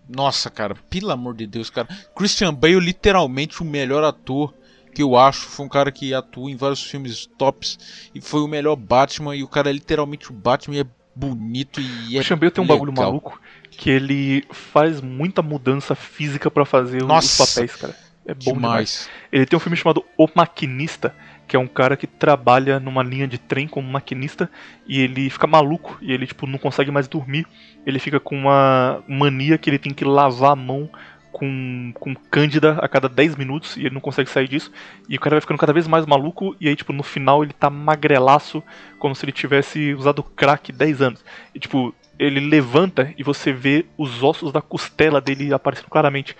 Nossa, 0.07 0.49
cara, 0.49 0.75
pelo 0.89 1.11
amor 1.11 1.35
de 1.35 1.47
Deus, 1.47 1.69
cara. 1.69 1.87
Christian 2.15 2.53
Bale, 2.53 2.79
literalmente 2.79 3.61
o 3.61 3.65
melhor 3.65 4.03
ator 4.03 4.53
que 4.93 5.01
eu 5.01 5.15
acho. 5.15 5.47
Foi 5.47 5.65
um 5.65 5.69
cara 5.69 5.91
que 5.91 6.13
atua 6.13 6.51
em 6.51 6.55
vários 6.55 6.83
filmes 6.83 7.27
tops 7.37 8.09
e 8.13 8.19
foi 8.19 8.41
o 8.41 8.47
melhor 8.47 8.75
Batman. 8.75 9.35
E 9.35 9.43
o 9.43 9.47
cara 9.47 9.69
é 9.69 9.73
literalmente 9.73 10.29
o 10.29 10.33
Batman 10.33 10.75
e 10.75 10.79
é 10.81 10.85
bonito 11.15 11.79
e 11.79 12.15
é. 12.15 12.19
Christian 12.19 12.37
Bale 12.37 12.51
tem 12.51 12.63
um 12.63 12.67
bagulho 12.67 12.91
legal. 12.91 13.05
maluco 13.05 13.39
que 13.69 13.89
ele 13.89 14.43
faz 14.51 14.99
muita 14.99 15.41
mudança 15.41 15.95
física 15.95 16.51
pra 16.51 16.65
fazer 16.65 17.03
os 17.03 17.07
Nossa, 17.07 17.45
papéis, 17.45 17.75
cara. 17.75 17.95
É 18.25 18.33
bom 18.33 18.53
demais. 18.53 18.55
Demais. 18.55 19.09
Ele 19.31 19.45
tem 19.45 19.57
um 19.57 19.59
filme 19.59 19.77
chamado 19.77 20.03
O 20.17 20.27
Maquinista, 20.35 21.15
que 21.49 21.55
é 21.55 21.59
um 21.59 21.67
cara 21.67 21.97
que 21.97 22.05
trabalha 22.05 22.79
numa 22.79 23.01
linha 23.01 23.27
de 23.27 23.39
trem 23.39 23.67
como 23.67 23.91
maquinista 23.91 24.47
e 24.87 25.01
ele 25.01 25.31
fica 25.31 25.47
maluco 25.47 25.97
e 25.99 26.13
ele 26.13 26.27
tipo 26.27 26.45
não 26.45 26.59
consegue 26.59 26.91
mais 26.91 27.07
dormir. 27.07 27.47
Ele 27.87 27.97
fica 27.97 28.19
com 28.19 28.37
uma 28.37 29.03
mania 29.07 29.57
que 29.57 29.67
ele 29.67 29.79
tem 29.79 29.91
que 29.91 30.05
lavar 30.05 30.51
a 30.51 30.55
mão 30.55 30.87
com, 31.31 31.91
com 31.99 32.13
cândida 32.13 32.73
a 32.73 32.87
cada 32.87 33.09
10 33.09 33.35
minutos 33.35 33.75
e 33.77 33.81
ele 33.81 33.95
não 33.95 34.01
consegue 34.01 34.29
sair 34.29 34.47
disso. 34.47 34.71
E 35.09 35.15
o 35.15 35.19
cara 35.19 35.37
vai 35.37 35.41
ficando 35.41 35.57
cada 35.57 35.73
vez 35.73 35.87
mais 35.87 36.05
maluco 36.05 36.55
e 36.61 36.67
aí 36.69 36.75
tipo 36.75 36.93
no 36.93 37.01
final 37.01 37.43
ele 37.43 37.53
tá 37.53 37.67
magrelaço 37.67 38.63
como 38.99 39.15
se 39.15 39.25
ele 39.25 39.31
tivesse 39.31 39.95
usado 39.95 40.21
crack 40.21 40.71
10 40.71 41.01
anos. 41.01 41.25
E 41.55 41.59
tipo, 41.59 41.95
ele 42.19 42.41
levanta 42.41 43.11
e 43.17 43.23
você 43.23 43.51
vê 43.51 43.85
os 43.97 44.21
ossos 44.21 44.51
da 44.51 44.61
costela 44.61 45.19
dele 45.19 45.51
aparecendo 45.51 45.89
claramente. 45.89 46.37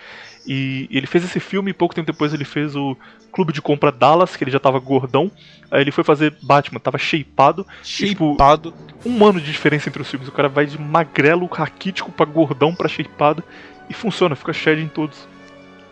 E 0.52 0.88
ele 0.90 1.06
fez 1.06 1.22
esse 1.22 1.38
filme 1.38 1.70
e 1.70 1.72
pouco 1.72 1.94
tempo 1.94 2.10
depois 2.10 2.34
ele 2.34 2.44
fez 2.44 2.74
o 2.74 2.96
Clube 3.30 3.52
de 3.52 3.62
Compra 3.62 3.92
Dallas, 3.92 4.34
que 4.34 4.42
ele 4.42 4.50
já 4.50 4.58
tava 4.58 4.80
gordão. 4.80 5.30
Aí 5.70 5.80
ele 5.80 5.92
foi 5.92 6.02
fazer 6.02 6.34
Batman, 6.42 6.80
tava 6.80 6.98
shapeado. 6.98 7.64
tipo, 7.84 8.32
Shapeado. 8.32 8.74
Um 9.06 9.24
ano 9.24 9.40
de 9.40 9.52
diferença 9.52 9.88
entre 9.88 10.02
os 10.02 10.10
filmes. 10.10 10.26
O 10.26 10.32
cara 10.32 10.48
vai 10.48 10.66
de 10.66 10.76
magrelo, 10.76 11.46
raquítico 11.46 12.10
pra 12.10 12.26
gordão 12.26 12.74
pra 12.74 12.88
shapeado. 12.88 13.44
E 13.88 13.94
funciona, 13.94 14.34
fica 14.34 14.52
shed 14.52 14.80
em 14.82 14.88
todos. 14.88 15.28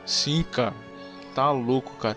Sim, 0.05 0.44
cara. 0.51 0.74
Tá 1.36 1.52
louco, 1.52 1.94
cara. 1.97 2.16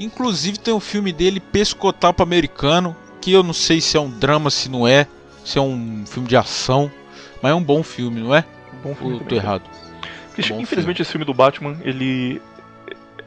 Inclusive 0.00 0.58
tem 0.58 0.72
um 0.72 0.80
filme 0.80 1.12
dele, 1.12 1.40
Pescotapo 1.40 2.22
Americano, 2.22 2.96
que 3.20 3.32
eu 3.32 3.42
não 3.42 3.52
sei 3.52 3.82
se 3.82 3.98
é 3.98 4.00
um 4.00 4.08
drama, 4.08 4.48
se 4.48 4.70
não 4.70 4.88
é, 4.88 5.06
se 5.44 5.58
é 5.58 5.60
um 5.60 6.04
filme 6.06 6.26
de 6.26 6.38
ação, 6.38 6.90
mas 7.42 7.52
é 7.52 7.54
um 7.54 7.62
bom 7.62 7.82
filme, 7.82 8.22
não 8.22 8.34
é? 8.34 8.46
Bom 8.82 8.94
filme 8.94 9.16
eu 9.16 9.18
tô 9.18 9.24
cara. 9.26 9.36
errado? 9.36 9.81
Christian- 10.32 10.56
Bom 10.56 10.62
Infelizmente 10.62 11.02
esse 11.02 11.10
filme 11.12 11.24
do 11.24 11.34
Batman, 11.34 11.76
ele. 11.82 12.40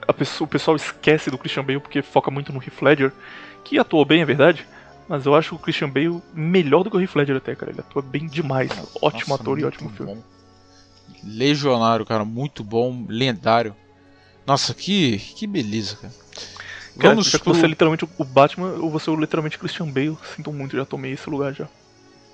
a 0.07 0.14
pessoa- 0.14 0.45
o 0.45 0.49
pessoal 0.49 0.76
esquece 0.76 1.30
do 1.32 1.38
Christian 1.38 1.64
Bale 1.64 1.80
porque 1.80 2.02
foca 2.02 2.30
muito 2.30 2.52
no 2.53 2.60
Heath 2.61 2.82
Ledger, 2.82 3.11
que 3.64 3.77
atuou 3.80 4.06
bem, 4.06 4.22
é 4.22 4.26
verdade. 4.26 4.65
Mas 5.07 5.26
eu 5.26 5.36
acho 5.36 5.53
o 5.56 5.60
Christian 5.60 5.90
Bale 5.90 6.19
melhor 6.34 6.84
do 6.84 6.90
que 6.90 6.98
o 6.98 7.02
Heath 7.02 7.15
Ledger 7.15 7.38
até, 7.38 7.53
cara. 7.56 7.72
Ele 7.72 7.80
atua 7.80 8.02
bem 8.02 8.26
demais. 8.27 8.72
Ótimo 9.02 9.30
Nossa, 9.30 9.41
ator 9.44 9.60
e 9.60 9.64
ótimo 9.65 9.90
filme. 9.91 10.15
bom. 10.15 10.23
Legionário, 11.23 12.06
cara, 12.06 12.26
muito 12.26 12.64
bom, 12.64 13.06
lendário. 13.07 13.76
Nossa, 14.45 14.73
que, 14.73 15.18
que 15.18 15.45
beleza, 15.48 15.95
cara. 15.98 16.14
Cara, 16.98 17.10
Vamos 17.15 17.30
já 17.30 17.38
que 17.38 17.44
pro... 17.44 17.53
você 17.53 17.65
é 17.65 17.68
literalmente 17.68 18.07
o 18.18 18.23
Batman 18.23 18.73
ou 18.80 18.90
você 18.90 19.10
é 19.11 19.15
literalmente 19.15 19.57
Christian 19.60 19.88
Bale, 19.88 20.18
sinto 20.36 20.52
muito, 20.53 20.76
já 20.77 20.86
tomei 20.86 21.11
esse 21.14 21.30
lugar 21.30 21.53
já. 21.53 21.68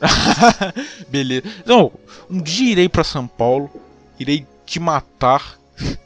Beleza. 1.10 1.44
Não, 1.66 1.92
um 2.30 2.42
dia 2.42 2.72
irei 2.72 2.90
pra 2.90 3.04
São 3.04 3.28
Paulo, 3.28 3.70
irei 4.20 4.46
te 4.72 4.80
matar 4.80 5.58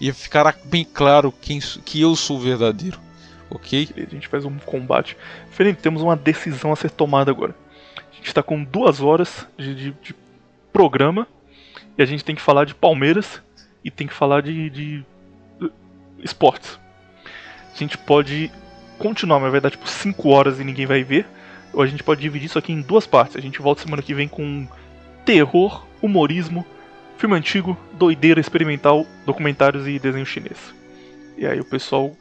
e 0.00 0.12
ficará 0.12 0.54
bem 0.64 0.84
claro 0.84 1.32
quem, 1.32 1.58
que 1.84 2.00
eu 2.00 2.14
sou 2.14 2.38
verdadeiro. 2.38 3.00
Ok? 3.48 3.88
A 3.96 4.00
gente 4.10 4.28
faz 4.28 4.44
um 4.44 4.58
combate. 4.58 5.16
Felipe, 5.50 5.82
temos 5.82 6.02
uma 6.02 6.14
decisão 6.14 6.70
a 6.72 6.76
ser 6.76 6.90
tomada 6.90 7.30
agora. 7.30 7.54
A 7.96 8.14
gente 8.16 8.32
tá 8.34 8.42
com 8.42 8.62
duas 8.62 9.00
horas 9.00 9.46
de, 9.58 9.74
de- 9.74 9.96
de 10.02 10.14
programa 10.72 11.26
e 11.96 12.02
a 12.02 12.04
gente 12.06 12.24
tem 12.24 12.34
que 12.36 12.42
falar 12.42 12.64
de 12.66 12.74
Palmeiras 12.74 13.40
e 13.82 13.90
tem 13.90 14.06
que 14.06 14.12
falar 14.14 14.42
de, 14.42 14.68
de 14.70 15.04
uh, 15.60 15.70
esportes. 16.22 16.78
A 17.74 17.76
gente 17.76 17.96
pode 17.96 18.52
continuar, 18.98 19.40
mas 19.40 19.50
vai 19.50 19.60
dar 19.60 19.70
tipo 19.70 19.88
5 19.88 20.28
horas 20.28 20.60
e 20.60 20.64
ninguém 20.64 20.84
vai 20.86 21.02
ver. 21.02 21.26
Ou 21.72 21.82
a 21.82 21.86
gente 21.86 22.02
pode 22.04 22.20
dividir 22.20 22.46
isso 22.46 22.58
aqui 22.58 22.72
em 22.72 22.82
duas 22.82 23.06
partes. 23.06 23.36
A 23.36 23.40
gente 23.40 23.60
volta 23.62 23.82
semana 23.82 24.02
que 24.02 24.12
vem 24.14 24.28
com 24.28 24.68
terror, 25.24 25.86
humorismo, 26.02 26.64
filme 27.20 27.36
antigo, 27.36 27.76
doideira 27.92 28.40
experimental, 28.40 29.06
documentários 29.26 29.86
e 29.86 29.98
desenho 29.98 30.24
chinês. 30.24 30.56
E 31.36 31.46
aí 31.46 31.60
o 31.60 31.64
pessoal 31.64 32.16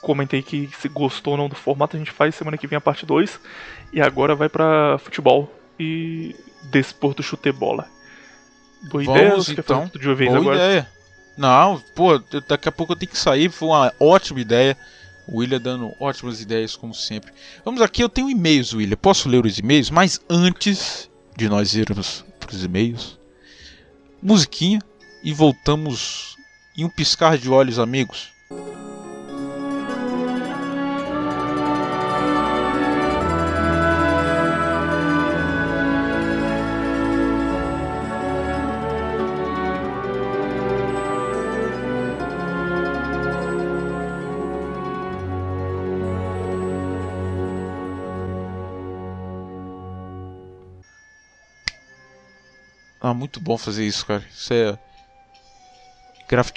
comentei 0.00 0.42
que 0.42 0.70
se 0.80 0.88
gostou 0.88 1.32
ou 1.32 1.36
não 1.36 1.48
do 1.50 1.54
formato, 1.54 1.96
a 1.96 1.98
gente 1.98 2.10
faz 2.10 2.34
semana 2.34 2.56
que 2.56 2.66
vem 2.66 2.78
a 2.78 2.80
parte 2.80 3.04
2. 3.04 3.38
E 3.92 4.00
agora 4.00 4.34
vai 4.34 4.48
pra 4.48 4.98
futebol 4.98 5.54
e 5.78 6.34
desporto 6.70 7.22
chutebola. 7.22 7.86
Boa 8.90 9.04
Vamos, 9.04 9.20
ideia? 9.20 9.36
Você 9.36 9.52
então. 9.52 9.90
de 9.94 10.08
uma 10.08 10.14
vez 10.14 10.30
Boa 10.30 10.40
agora? 10.40 10.56
ideia. 10.56 10.88
Não, 11.36 11.82
pô, 11.94 12.18
daqui 12.48 12.68
a 12.68 12.72
pouco 12.72 12.94
eu 12.94 12.96
tenho 12.96 13.12
que 13.12 13.18
sair. 13.18 13.50
Foi 13.50 13.68
uma 13.68 13.92
ótima 14.00 14.40
ideia. 14.40 14.76
O 15.26 15.38
William 15.38 15.60
dando 15.60 15.94
ótimas 16.00 16.40
ideias, 16.40 16.74
como 16.74 16.94
sempre. 16.94 17.32
Vamos 17.64 17.82
aqui, 17.82 18.02
eu 18.02 18.08
tenho 18.08 18.30
e-mails, 18.30 18.72
William. 18.72 18.96
Posso 18.96 19.28
ler 19.28 19.44
os 19.44 19.58
e-mails? 19.58 19.90
Mas 19.90 20.20
antes 20.28 21.08
de 21.36 21.48
nós 21.48 21.74
irmos 21.76 22.24
pros 22.40 22.64
e-mails, 22.64 23.21
musiquinha 24.22 24.78
e 25.22 25.32
voltamos 25.32 26.36
em 26.76 26.84
um 26.84 26.88
piscar 26.88 27.36
de 27.36 27.50
olhos, 27.50 27.78
amigos. 27.78 28.32
Ah, 53.12 53.14
muito 53.14 53.38
bom 53.38 53.58
fazer 53.58 53.86
isso, 53.86 54.06
cara. 54.06 54.24
Isso 54.32 54.54
é 54.54 54.78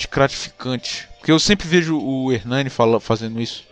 gratificante. 0.09 1.09
Porque 1.17 1.31
eu 1.31 1.37
sempre 1.37 1.67
vejo 1.67 1.99
o 1.99 2.31
Hernani 2.31 2.69
fala, 2.69 2.97
fazendo 3.01 3.41
isso. 3.41 3.65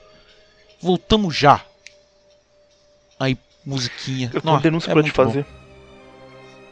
Voltamos 0.81 1.33
já. 1.33 1.63
Aí, 3.17 3.37
musiquinha. 3.65 4.29
Eu 4.33 4.41
tenho 4.41 4.53
uma 4.53 4.59
denúncia 4.59 4.91
é 4.91 4.93
pra 4.93 5.01
te 5.01 5.05
muito 5.05 5.15
bom. 5.15 5.23
fazer. 5.23 5.45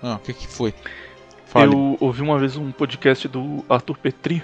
Ah, 0.04 0.16
o 0.16 0.20
que 0.20 0.34
que 0.34 0.48
foi? 0.48 0.74
Fale. 1.46 1.74
Eu 1.74 1.98
ouvi 2.02 2.22
uma 2.22 2.38
vez 2.38 2.58
um 2.58 2.74
podcast 2.74 3.26
do 3.30 3.64
Arthur 3.70 3.98
Petri 3.98 4.44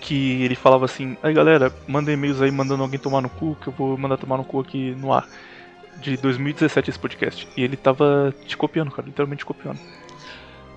que 0.00 0.42
ele 0.42 0.56
falava 0.56 0.84
assim: 0.84 1.16
aí 1.22 1.32
galera, 1.32 1.72
manda 1.86 2.12
e-mails 2.12 2.42
aí 2.42 2.50
mandando 2.50 2.82
alguém 2.82 2.98
tomar 2.98 3.20
no 3.20 3.28
cu, 3.28 3.56
que 3.60 3.68
eu 3.68 3.72
vou 3.72 3.96
mandar 3.96 4.16
tomar 4.16 4.36
no 4.36 4.44
cu 4.44 4.58
aqui 4.60 4.96
no 4.96 5.12
ar. 5.12 5.28
De 6.00 6.16
2017 6.16 6.90
esse 6.90 6.98
podcast. 6.98 7.48
E 7.56 7.62
ele 7.62 7.76
tava 7.76 8.34
te 8.46 8.56
copiando, 8.56 8.90
cara, 8.90 9.06
literalmente 9.06 9.38
te 9.38 9.46
copiando. 9.46 9.78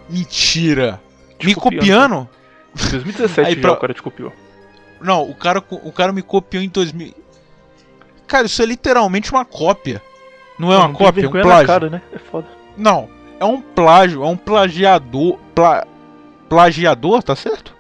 Mentira! 0.10 1.02
Te 1.38 1.46
Me 1.46 1.56
copiando. 1.56 1.80
copiando? 1.82 2.30
Em 2.76 2.90
2017 2.92 3.48
Aí 3.48 3.56
já 3.56 3.62
pra- 3.62 3.72
o 3.74 3.78
cara 3.78 3.94
te 3.94 4.02
copiou. 4.02 4.34
Não, 5.02 5.30
o 5.30 5.34
cara, 5.36 5.64
o 5.70 5.92
cara 5.92 6.12
me 6.12 6.22
copiou 6.22 6.62
em 6.64 6.70
2000. 6.70 7.14
Cara, 8.28 8.46
isso 8.46 8.62
é 8.62 8.66
literalmente 8.66 9.32
uma 9.32 9.46
cópia. 9.46 10.02
Não 10.58 10.72
é 10.72 10.76
Pô, 10.76 10.82
uma 10.82 10.88
não 10.90 10.96
cópia, 10.96 11.26
é 11.26 11.28
um 11.28 11.32
plágio. 11.32 11.68
cara, 11.68 11.90
né? 11.90 12.02
É 12.12 12.18
foda. 12.20 12.48
Não, 12.78 13.10
é 13.40 13.46
um 13.46 13.62
plágio, 13.62 14.24
é 14.24 14.28
um 14.28 14.36
plagiador. 14.38 15.40
Pla... 15.56 15.88
Plagiador, 16.50 17.24
tá 17.24 17.36
certo? 17.36 17.74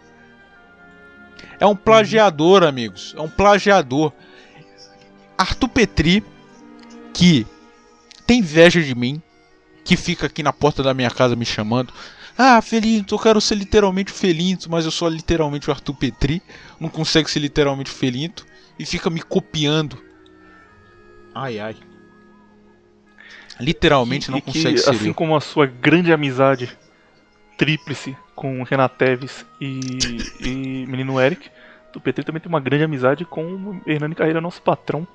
É 1.59 1.65
um 1.65 1.75
plagiador, 1.75 2.63
amigos. 2.63 3.13
É 3.17 3.21
um 3.21 3.29
plagiador. 3.29 4.13
Arthur 5.37 5.67
Petri, 5.69 6.23
que 7.13 7.45
tem 8.25 8.39
inveja 8.39 8.81
de 8.81 8.95
mim, 8.95 9.21
que 9.83 9.97
fica 9.97 10.27
aqui 10.27 10.41
na 10.43 10.53
porta 10.53 10.81
da 10.81 10.93
minha 10.93 11.09
casa 11.09 11.35
me 11.35 11.45
chamando. 11.45 11.91
Ah, 12.37 12.61
Felinto, 12.61 13.15
eu 13.15 13.19
quero 13.19 13.41
ser 13.41 13.55
literalmente 13.55 14.11
o 14.11 14.15
Felinto, 14.15 14.69
mas 14.69 14.85
eu 14.85 14.91
sou 14.91 15.09
literalmente 15.09 15.69
o 15.69 15.73
Arthur 15.73 15.93
Petri. 15.93 16.41
Não 16.79 16.89
consegue 16.89 17.29
ser 17.29 17.39
literalmente 17.39 17.91
o 17.91 17.93
Felinto. 17.93 18.45
E 18.77 18.85
fica 18.85 19.09
me 19.09 19.21
copiando. 19.21 20.01
Ai, 21.35 21.59
ai. 21.59 21.75
Literalmente 23.59 24.31
não 24.31 24.39
que, 24.39 24.45
consegue 24.53 24.77
ser 24.77 24.89
Assim 24.89 25.07
eu. 25.09 25.13
como 25.13 25.35
a 25.35 25.41
sua 25.41 25.65
grande 25.65 26.13
amizade 26.13 26.77
tríplice 27.57 28.15
com 28.33 28.63
Renan 28.63 28.87
Teves 28.87 29.45
e, 29.59 29.79
e 30.39 30.85
menino 30.87 31.19
Eric, 31.19 31.49
o 31.93 31.99
Petri 31.99 32.23
também 32.23 32.41
tem 32.41 32.47
uma 32.47 32.61
grande 32.61 32.85
amizade 32.85 33.25
com 33.25 33.43
o 33.43 33.81
Hernani 33.85 34.15
Carreira, 34.15 34.39
nosso 34.39 34.61
patrão 34.61 35.05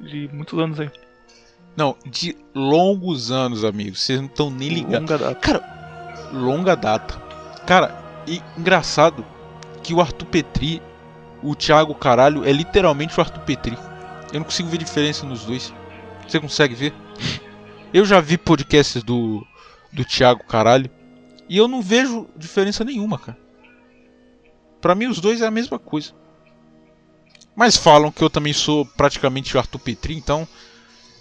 de 0.00 0.30
muitos 0.32 0.58
anos 0.58 0.80
aí. 0.80 0.90
Não, 1.76 1.96
de 2.06 2.36
longos 2.54 3.30
anos, 3.30 3.64
amigos. 3.64 4.00
Vocês 4.00 4.18
não 4.18 4.26
estão 4.26 4.50
nem 4.50 4.68
ligados. 4.70 5.08
Cara, 5.40 5.79
longa 6.32 6.74
data. 6.74 7.20
Cara, 7.66 8.02
e 8.26 8.42
engraçado 8.56 9.24
que 9.82 9.94
o 9.94 10.00
Arthur 10.00 10.26
Petri, 10.26 10.82
o 11.42 11.54
Thiago 11.54 11.94
Caralho, 11.94 12.44
é 12.44 12.52
literalmente 12.52 13.18
o 13.18 13.20
Arthur 13.20 13.42
Petri. 13.42 13.78
Eu 14.32 14.40
não 14.40 14.44
consigo 14.44 14.68
ver 14.68 14.78
diferença 14.78 15.26
nos 15.26 15.44
dois. 15.44 15.72
Você 16.26 16.38
consegue 16.38 16.74
ver? 16.74 16.94
Eu 17.92 18.04
já 18.04 18.20
vi 18.20 18.38
podcasts 18.38 19.02
do, 19.02 19.44
do 19.92 20.04
Thiago 20.04 20.44
Caralho 20.44 20.88
e 21.48 21.56
eu 21.56 21.66
não 21.66 21.82
vejo 21.82 22.28
diferença 22.36 22.84
nenhuma, 22.84 23.18
cara. 23.18 23.36
Pra 24.80 24.94
mim, 24.94 25.08
os 25.08 25.18
dois 25.18 25.40
é 25.42 25.46
a 25.46 25.50
mesma 25.50 25.76
coisa. 25.76 26.12
Mas 27.56 27.76
falam 27.76 28.12
que 28.12 28.22
eu 28.22 28.30
também 28.30 28.52
sou 28.52 28.86
praticamente 28.86 29.56
o 29.56 29.58
Arthur 29.58 29.80
Petri, 29.80 30.16
então 30.16 30.46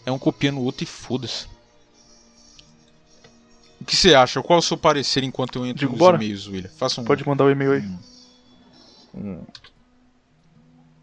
é 0.05 0.11
um 0.11 0.19
copiando 0.19 0.59
o 0.59 0.63
outro 0.63 0.83
e 0.83 0.85
foda-se. 0.85 1.47
O 3.81 3.85
que 3.85 3.95
você 3.95 4.13
acha? 4.13 4.41
Qual 4.43 4.57
é 4.57 4.59
o 4.59 4.63
seu 4.63 4.77
parecer 4.77 5.23
enquanto 5.23 5.57
eu 5.57 5.65
entro 5.65 5.79
Digo, 5.79 5.91
nos 5.93 5.99
bora. 5.99 6.17
e-mails, 6.17 6.47
William? 6.47 6.69
Faça 6.77 6.99
um. 7.01 7.05
Pode 7.05 7.25
mandar 7.27 7.45
o 7.45 7.49
e-mail 7.49 7.71
aí. 7.73 7.83
um- 9.15 9.43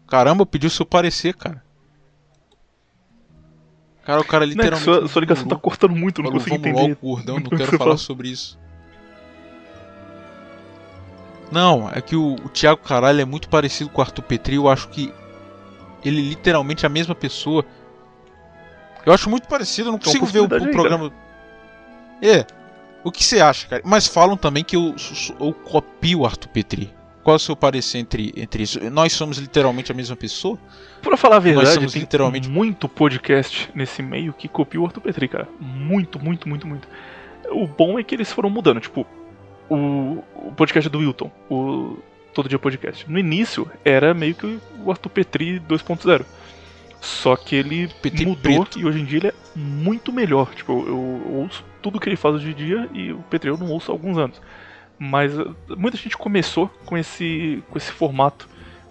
Caramba, 0.07 0.45
pediu 0.45 0.69
seu 0.69 0.85
parecer, 0.85 1.33
cara. 1.35 1.61
Cara, 4.05 4.21
o 4.21 4.23
cara 4.23 4.45
Não 4.45 4.51
é 4.51 4.55
literalmente. 4.55 4.83
sua, 4.85 5.07
sua 5.09 5.19
ligação 5.19 5.47
tá 5.47 5.55
cortando 5.57 5.93
muito, 5.93 6.21
não 6.21 6.29
Falou, 6.29 6.39
consigo 6.45 6.61
vamos 6.63 6.79
logo, 6.79 6.91
entender. 6.91 6.97
gordão, 7.01 7.39
não 7.41 7.49
quero 7.57 7.65
falar 7.77 7.79
fala. 7.79 7.97
sobre 7.97 8.29
isso. 8.29 8.57
Não, 11.51 11.89
é 11.91 12.01
que 12.01 12.15
o, 12.15 12.35
o 12.35 12.49
Thiago 12.49 12.81
Caralho 12.81 13.21
é 13.21 13.25
muito 13.25 13.49
parecido 13.49 13.89
com 13.89 13.99
o 13.99 14.03
Arthur 14.03 14.21
Petri. 14.21 14.55
Eu 14.55 14.69
acho 14.69 14.87
que 14.89 15.13
ele 16.03 16.19
é 16.19 16.29
literalmente 16.29 16.85
a 16.85 16.89
mesma 16.89 17.15
pessoa. 17.15 17.65
Eu 19.05 19.13
acho 19.13 19.29
muito 19.29 19.47
parecido, 19.47 19.87
eu 19.89 19.91
não 19.93 19.99
consigo 19.99 20.25
ver 20.25 20.39
o, 20.41 20.47
o 20.49 20.53
aí, 20.53 20.71
programa. 20.71 21.11
É. 22.21 22.45
O 23.03 23.11
que 23.11 23.23
você 23.23 23.39
acha, 23.39 23.67
cara? 23.67 23.81
Mas 23.85 24.07
falam 24.07 24.35
também 24.35 24.63
que 24.63 24.75
eu, 24.75 24.93
eu 25.39 25.53
copio 25.53 26.19
o 26.21 26.25
Arthur 26.25 26.49
Petri. 26.49 26.93
Qual 27.23 27.35
é 27.35 27.37
o 27.37 27.39
seu 27.39 27.55
parecer 27.55 27.97
entre, 27.99 28.33
entre 28.37 28.63
isso? 28.63 28.79
Nós 28.89 29.11
somos 29.13 29.37
literalmente 29.37 29.91
a 29.91 29.95
mesma 29.95 30.15
pessoa? 30.15 30.57
Pra 31.01 31.17
falar 31.17 31.37
a 31.37 31.39
verdade, 31.39 31.73
somos 31.73 31.91
tem 31.93 32.01
literalmente- 32.01 32.49
muito 32.49 32.87
podcast 32.87 33.69
nesse 33.75 34.01
meio 34.01 34.31
que 34.33 34.47
copia 34.47 34.79
o 34.79 34.85
Arthur 34.85 35.01
Petri, 35.01 35.27
cara. 35.27 35.47
Muito, 35.59 36.19
muito, 36.23 36.47
muito, 36.47 36.65
muito. 36.65 36.87
O 37.51 37.67
bom 37.67 37.99
é 37.99 38.03
que 38.03 38.15
eles 38.15 38.31
foram 38.31 38.49
mudando, 38.49 38.79
tipo, 38.79 39.05
o, 39.69 40.23
o 40.35 40.53
podcast 40.55 40.89
do 40.89 40.99
Wilton, 40.99 41.29
o 41.49 41.97
Todo 42.33 42.47
Dia 42.49 42.59
Podcast. 42.59 43.09
No 43.09 43.19
início 43.19 43.69
era 43.83 44.13
meio 44.13 44.33
que 44.35 44.59
o 44.83 44.89
Arthur 44.91 45.09
Petri 45.09 45.59
2.0. 45.67 46.25
Só 47.01 47.35
que 47.35 47.55
ele 47.55 47.89
Petri 48.01 48.25
mudou 48.25 48.41
preto. 48.65 48.79
e 48.79 48.85
hoje 48.85 48.99
em 49.01 49.05
dia 49.05 49.19
ele 49.19 49.27
é 49.27 49.33
muito 49.55 50.11
melhor. 50.13 50.53
Tipo, 50.55 50.71
eu, 50.73 50.87
eu 50.87 51.33
ouço 51.41 51.63
tudo 51.81 51.99
que 51.99 52.09
ele 52.09 52.15
faz 52.15 52.35
hoje 52.35 52.51
em 52.51 52.53
dia 52.53 52.89
e 52.93 53.11
o 53.11 53.19
Petri 53.29 53.49
eu 53.49 53.57
não 53.57 53.69
ouço 53.69 53.91
há 53.91 53.95
alguns 53.95 54.17
anos. 54.17 54.41
Mas 54.99 55.37
uh, 55.37 55.55
muita 55.77 55.97
gente 55.97 56.17
começou 56.17 56.67
com 56.85 56.97
esse, 56.97 57.63
com 57.69 57.77
esse 57.77 57.91
formato. 57.91 58.47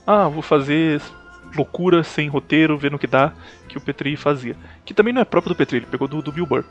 Ah, 0.07 0.29
vou 0.29 0.43
fazer 0.43 1.01
loucura 1.55 2.03
sem 2.05 2.29
roteiro, 2.29 2.77
vendo 2.77 2.95
o 2.95 2.99
que 2.99 3.07
dá, 3.07 3.33
que 3.69 3.77
o 3.77 3.81
Petri 3.81 4.17
fazia. 4.17 4.57
Que 4.85 4.95
também 4.95 5.13
não 5.13 5.21
é 5.21 5.25
próprio 5.25 5.55
do 5.55 5.57
Petri, 5.57 5.79
ele 5.79 5.87
pegou 5.87 6.07
do, 6.07 6.23
do 6.23 6.31
Bill 6.31 6.47
Burr. 6.47 6.65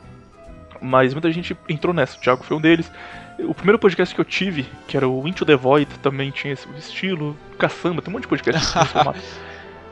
Mas 0.80 1.12
muita 1.12 1.30
gente 1.32 1.56
entrou 1.68 1.92
nessa, 1.92 2.16
o 2.16 2.20
Thiago 2.20 2.44
foi 2.44 2.56
um 2.56 2.60
deles. 2.60 2.90
O 3.38 3.54
primeiro 3.54 3.78
podcast 3.78 4.14
que 4.14 4.20
eu 4.20 4.24
tive, 4.24 4.66
que 4.86 4.96
era 4.96 5.08
o 5.08 5.26
Into 5.26 5.44
the 5.44 5.56
Void, 5.56 5.90
também 6.02 6.30
tinha 6.30 6.52
esse 6.52 6.66
estilo. 6.78 7.36
Caçamba, 7.58 8.00
tem 8.00 8.10
um 8.10 8.14
monte 8.14 8.22
de 8.22 8.28
podcast 8.28 8.76
nesse 8.76 8.88
formato. 8.92 9.20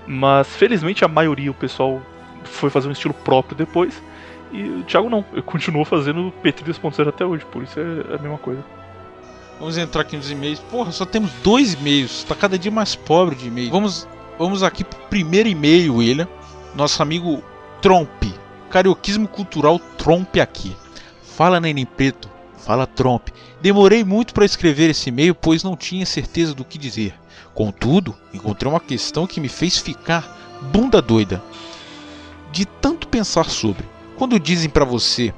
Mas 0.07 0.49
felizmente 0.57 1.05
a 1.05 1.09
maioria, 1.09 1.51
o 1.51 1.55
pessoal 1.55 2.01
foi 2.45 2.71
fazer 2.71 2.89
um 2.89 2.93
estilo 2.93 3.15
próprio 3.15 3.57
depois. 3.57 4.03
E 4.55 4.63
o 4.69 4.85
Thiago 4.85 5.11
não, 5.11 5.25
ele 5.33 5.43
continuou 5.43 5.85
fazendo 5.85 6.33
Petri 6.41 6.65
2.0 6.73 7.09
até 7.09 7.27
hoje, 7.27 7.45
por 7.47 7.65
isso 7.65 7.81
é 7.81 8.15
a 8.15 8.19
mesma 8.19 8.39
coisa. 8.39 8.65
Vamos 9.59 9.77
entrar 9.77 10.03
aqui 10.03 10.17
nos 10.17 10.31
e-mails. 10.31 10.61
Porra, 10.61 10.93
só 10.93 11.05
temos 11.05 11.33
dois 11.43 11.75
e-mails. 11.75 12.23
Tá 12.23 12.37
cada 12.37 12.57
dia 12.57 12.71
mais 12.71 12.95
pobre 12.95 13.35
de 13.35 13.49
e-mail. 13.49 13.71
Vamos, 13.71 14.07
vamos 14.39 14.63
aqui 14.63 14.85
pro 14.85 14.99
primeiro 15.09 15.49
e-mail, 15.49 15.97
William. 15.97 16.29
Nosso 16.77 17.03
amigo 17.03 17.43
Trompe. 17.83 18.33
Carioquismo 18.71 19.27
cultural 19.27 19.81
Trompe 19.99 20.41
aqui. 20.41 20.77
Fala, 21.23 21.61
Neném 21.61 21.85
Preto. 21.85 22.31
Fala, 22.59 22.87
Trompe. 22.87 23.33
Demorei 23.61 24.05
muito 24.05 24.35
para 24.35 24.45
escrever 24.45 24.91
esse 24.91 25.09
e-mail, 25.09 25.35
pois 25.35 25.65
não 25.65 25.77
tinha 25.77 26.07
certeza 26.07 26.55
do 26.55 26.65
que 26.65 26.79
dizer. 26.79 27.15
Contudo, 27.55 28.15
encontrei 28.33 28.71
uma 28.71 28.81
questão 28.81 29.27
que 29.27 29.41
me 29.41 29.49
fez 29.49 29.79
ficar 29.79 30.61
bunda 30.73 31.03
doida. 31.03 31.43
De 32.53 32.65
tanto 32.65 33.09
pensar 33.09 33.47
sobre. 33.47 33.94
Quando 34.16 34.39
dizem 34.39 34.70
para 34.70 34.85
você 34.85 35.35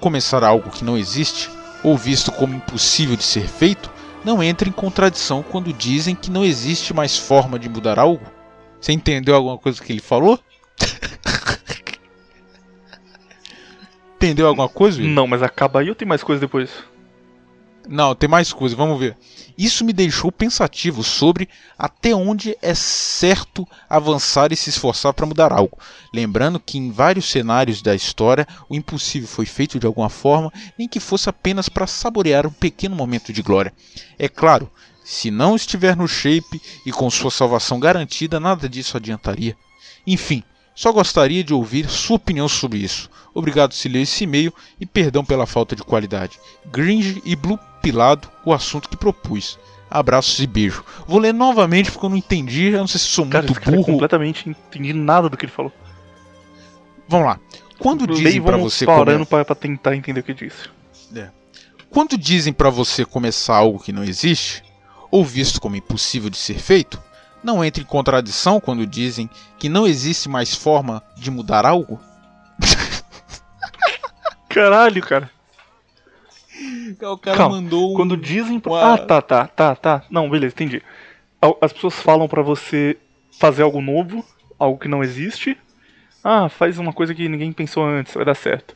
começar 0.00 0.42
algo 0.42 0.70
que 0.70 0.84
não 0.84 0.98
existe, 0.98 1.48
ou 1.82 1.96
visto 1.96 2.32
como 2.32 2.54
impossível 2.54 3.16
de 3.16 3.22
ser 3.22 3.46
feito, 3.46 3.90
não 4.24 4.42
entra 4.42 4.68
em 4.68 4.72
contradição 4.72 5.42
quando 5.42 5.72
dizem 5.72 6.14
que 6.14 6.30
não 6.30 6.44
existe 6.44 6.92
mais 6.92 7.16
forma 7.16 7.58
de 7.58 7.68
mudar 7.68 7.98
algo? 7.98 8.24
Você 8.80 8.92
entendeu 8.92 9.34
alguma 9.34 9.56
coisa 9.56 9.82
que 9.82 9.92
ele 9.92 10.00
falou? 10.00 10.38
entendeu 14.16 14.48
alguma 14.48 14.68
coisa? 14.68 15.00
Will? 15.00 15.10
Não, 15.10 15.26
mas 15.26 15.42
acaba 15.42 15.80
aí 15.80 15.88
ou 15.88 15.94
tem 15.94 16.08
mais 16.08 16.22
coisa 16.22 16.40
depois? 16.40 16.70
Não, 17.88 18.14
tem 18.14 18.28
mais 18.28 18.52
coisa, 18.52 18.74
vamos 18.74 18.98
ver. 18.98 19.16
Isso 19.56 19.84
me 19.84 19.92
deixou 19.92 20.30
pensativo 20.30 21.02
sobre 21.02 21.48
até 21.78 22.14
onde 22.14 22.56
é 22.60 22.74
certo 22.74 23.66
avançar 23.88 24.52
e 24.52 24.56
se 24.56 24.68
esforçar 24.68 25.14
para 25.14 25.24
mudar 25.24 25.52
algo. 25.52 25.78
Lembrando 26.12 26.60
que 26.60 26.76
em 26.76 26.90
vários 26.90 27.30
cenários 27.30 27.80
da 27.80 27.94
história 27.94 28.46
o 28.68 28.74
impossível 28.74 29.28
foi 29.28 29.46
feito 29.46 29.78
de 29.78 29.86
alguma 29.86 30.10
forma, 30.10 30.52
nem 30.78 30.88
que 30.88 31.00
fosse 31.00 31.28
apenas 31.28 31.68
para 31.68 31.86
saborear 31.86 32.46
um 32.46 32.52
pequeno 32.52 32.94
momento 32.94 33.32
de 33.32 33.40
glória. 33.40 33.72
É 34.18 34.28
claro, 34.28 34.70
se 35.04 35.30
não 35.30 35.56
estiver 35.56 35.96
no 35.96 36.08
shape 36.08 36.60
e 36.84 36.92
com 36.92 37.08
sua 37.08 37.30
salvação 37.30 37.78
garantida, 37.78 38.40
nada 38.40 38.68
disso 38.68 38.96
adiantaria. 38.96 39.56
Enfim, 40.06 40.42
só 40.76 40.92
gostaria 40.92 41.42
de 41.42 41.54
ouvir 41.54 41.88
sua 41.88 42.16
opinião 42.16 42.46
sobre 42.46 42.78
isso. 42.78 43.10
Obrigado 43.34 43.72
se 43.72 43.88
leu 43.88 44.02
esse 44.02 44.24
e-mail 44.24 44.52
e 44.78 44.84
perdão 44.84 45.24
pela 45.24 45.46
falta 45.46 45.74
de 45.74 45.82
qualidade. 45.82 46.38
Gringe 46.66 47.22
e 47.24 47.34
Blue 47.34 47.58
Pilado, 47.80 48.28
o 48.44 48.52
assunto 48.52 48.88
que 48.88 48.96
propus. 48.96 49.58
Abraços 49.90 50.38
e 50.38 50.46
beijo. 50.46 50.84
Vou 51.06 51.18
ler 51.18 51.32
novamente 51.32 51.90
porque 51.90 52.04
eu 52.04 52.10
não 52.10 52.16
entendi. 52.16 52.66
Eu 52.66 52.80
não 52.80 52.86
sei 52.86 53.00
se 53.00 53.06
sou 53.06 53.26
Cara, 53.26 53.46
muito 53.46 53.68
é 53.68 53.72
burro. 53.72 53.84
completamente 53.84 54.48
entendi 54.50 54.92
nada 54.92 55.30
do 55.30 55.36
que 55.36 55.46
ele 55.46 55.52
falou. 55.52 55.72
Vamos 57.08 57.26
lá. 57.26 57.40
Quando 57.78 58.06
Lei, 58.06 58.22
dizem 58.22 58.42
para 58.42 58.56
você 58.58 58.84
parando 58.84 59.24
pra 59.24 59.44
tentar 59.54 59.96
entender 59.96 60.20
o 60.20 60.22
que 60.22 60.34
disse. 60.34 60.68
quando 61.88 62.18
dizem 62.18 62.52
para 62.52 62.68
você 62.68 63.04
começar 63.04 63.56
algo 63.56 63.78
que 63.78 63.92
não 63.92 64.04
existe, 64.04 64.62
ou 65.10 65.24
visto 65.24 65.60
como 65.60 65.76
impossível 65.76 66.28
de 66.28 66.36
ser 66.36 66.58
feito, 66.58 67.00
não 67.46 67.64
entra 67.64 67.82
em 67.82 67.86
contradição 67.86 68.60
quando 68.60 68.84
dizem 68.86 69.30
que 69.58 69.68
não 69.68 69.86
existe 69.86 70.28
mais 70.28 70.54
forma 70.54 71.02
de 71.16 71.30
mudar 71.30 71.64
algo? 71.64 72.00
Caralho, 74.48 75.02
cara. 75.02 75.30
O 77.02 77.18
cara 77.18 77.36
Calma, 77.36 77.56
mandou 77.60 77.92
um... 77.92 77.94
Quando 77.96 78.16
dizem 78.16 78.60
uma- 78.64 78.94
Ah, 78.94 78.98
tá, 78.98 79.20
tá, 79.20 79.46
tá, 79.46 79.74
tá. 79.76 80.02
Não, 80.10 80.28
beleza, 80.28 80.54
entendi. 80.54 80.82
As 81.60 81.72
pessoas 81.72 81.94
falam 81.94 82.26
pra 82.26 82.42
você 82.42 82.96
fazer 83.38 83.62
algo 83.62 83.80
novo, 83.80 84.24
algo 84.58 84.78
que 84.78 84.88
não 84.88 85.04
existe. 85.04 85.56
Ah, 86.24 86.48
faz 86.48 86.78
uma 86.78 86.92
coisa 86.92 87.14
que 87.14 87.28
ninguém 87.28 87.52
pensou 87.52 87.84
antes, 87.84 88.14
vai 88.14 88.24
dar 88.24 88.34
certo. 88.34 88.74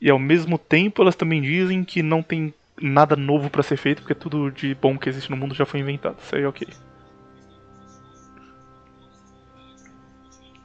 E 0.00 0.08
ao 0.10 0.18
mesmo 0.18 0.56
tempo 0.58 1.02
elas 1.02 1.14
também 1.14 1.42
dizem 1.42 1.84
que 1.84 2.02
não 2.02 2.22
tem 2.22 2.52
nada 2.80 3.14
novo 3.14 3.50
pra 3.50 3.62
ser 3.62 3.76
feito, 3.76 4.00
porque 4.00 4.14
tudo 4.14 4.50
de 4.50 4.74
bom 4.74 4.96
que 4.96 5.08
existe 5.08 5.30
no 5.30 5.36
mundo 5.36 5.54
já 5.54 5.66
foi 5.66 5.80
inventado. 5.80 6.16
Isso 6.24 6.34
aí 6.34 6.42
é 6.42 6.48
ok. 6.48 6.66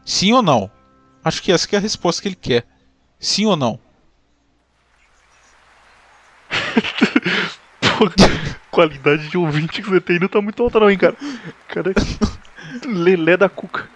Sim 0.06 0.34
ou 0.34 0.44
não? 0.44 0.72
Acho 1.23 1.41
que 1.41 1.52
essa 1.52 1.68
que 1.68 1.76
é 1.76 1.80
a 1.80 1.82
resposta 1.82 2.22
que 2.22 2.27
ele 2.27 2.36
quer. 2.36 2.68
Sim 3.19 3.48
ou 3.48 3.57
não? 3.57 3.80
Pô, 7.98 8.11
qualidade 8.69 9.30
de 9.30 9.38
ouvinte 9.38 9.82
que 9.82 9.90
você 9.90 9.99
tem 9.99 10.19
não 10.19 10.27
tá 10.27 10.40
muito 10.40 10.61
alta 10.61 10.80
não, 10.80 10.91
hein, 10.91 10.98
cara. 10.98 11.18
Cara, 11.68 11.91
lelé 12.86 13.36
da 13.36 13.49
cuca. 13.49 13.90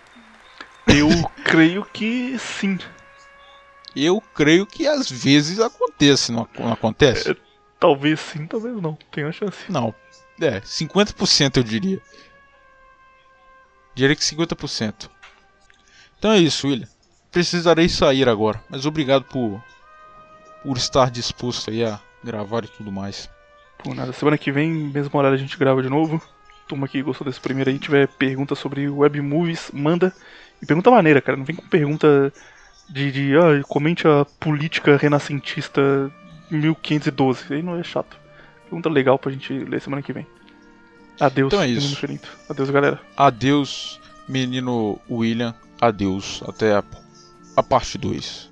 Eu 0.88 1.10
creio 1.44 1.86
que 1.86 2.38
sim. 2.40 2.80
Eu 3.96 4.20
creio 4.34 4.66
que 4.66 4.88
às 4.88 5.10
vezes 5.10 5.60
acontece, 5.60 6.32
não, 6.32 6.48
não 6.58 6.74
acontece? 6.74 7.38
Talvez 7.80 8.20
sim, 8.20 8.48
talvez 8.48 8.76
não. 8.82 8.98
Tem 9.12 9.26
a 9.26 9.32
chance. 9.32 9.72
Não. 9.72 9.94
É, 10.42 10.62
50% 10.62 11.58
eu 11.58 11.64
diria. 11.64 12.02
Diria 13.94 14.16
que 14.16 14.24
50%. 14.24 15.10
Então 16.20 16.32
é 16.34 16.38
isso, 16.40 16.68
William. 16.68 16.88
Precisarei 17.32 17.88
sair 17.90 18.28
agora, 18.28 18.62
mas 18.70 18.86
obrigado 18.86 19.24
por 19.24 19.64
por 20.64 20.76
estar 20.76 21.10
disposto 21.10 21.70
aí 21.72 21.86
a 21.86 22.00
gravar 22.24 22.66
e 22.66 22.68
tudo 22.68 22.92
mais. 22.92 23.30
Por 23.82 23.96
nada. 23.96 24.12
Semana 24.12 24.38
que 24.38 24.52
vem, 24.52 24.70
mesmo 24.70 25.18
horário, 25.18 25.36
a 25.36 25.40
gente 25.40 25.58
grava 25.58 25.82
de 25.82 25.90
novo. 25.90 26.22
Turma 26.68 26.88
que 26.88 27.02
gostou 27.02 27.26
desse 27.26 27.40
primeiro 27.40 27.70
aí, 27.70 27.80
tiver 27.80 28.08
pergunta 28.08 28.54
sobre 28.56 28.90
web 28.90 29.22
movies, 29.22 29.72
manda. 29.74 30.14
E 30.62 30.66
pergunta 30.66 30.92
maneira, 30.92 31.22
cara. 31.22 31.38
Não 31.38 31.46
vem 31.46 31.56
com 31.56 31.66
pergunta 31.68 32.32
de, 32.90 33.12
de 33.12 33.38
ah, 33.38 33.64
comente 33.68 34.06
a 34.06 34.26
política 34.40 34.98
renascentista 34.98 36.12
1512. 36.52 37.54
Aí 37.54 37.62
não 37.64 37.80
é 37.80 37.84
chato. 37.84 38.18
Pergunta 38.64 38.90
legal 38.90 39.18
pra 39.18 39.32
gente 39.32 39.54
ler 39.54 39.80
semana 39.80 40.02
que 40.04 40.12
vem. 40.12 40.28
Adeus, 41.20 41.48
Então 41.54 41.62
é 41.62 41.68
menino 41.68 41.86
isso. 41.86 41.94
infinito. 41.94 42.30
Adeus, 42.50 42.70
galera. 42.70 43.00
Adeus, 43.16 44.00
menino 44.28 45.00
William. 45.10 45.56
Adeus. 45.80 46.42
Até 46.48 46.74
a, 46.74 46.84
a 47.56 47.64
parte 47.64 47.98
2. 47.98 48.49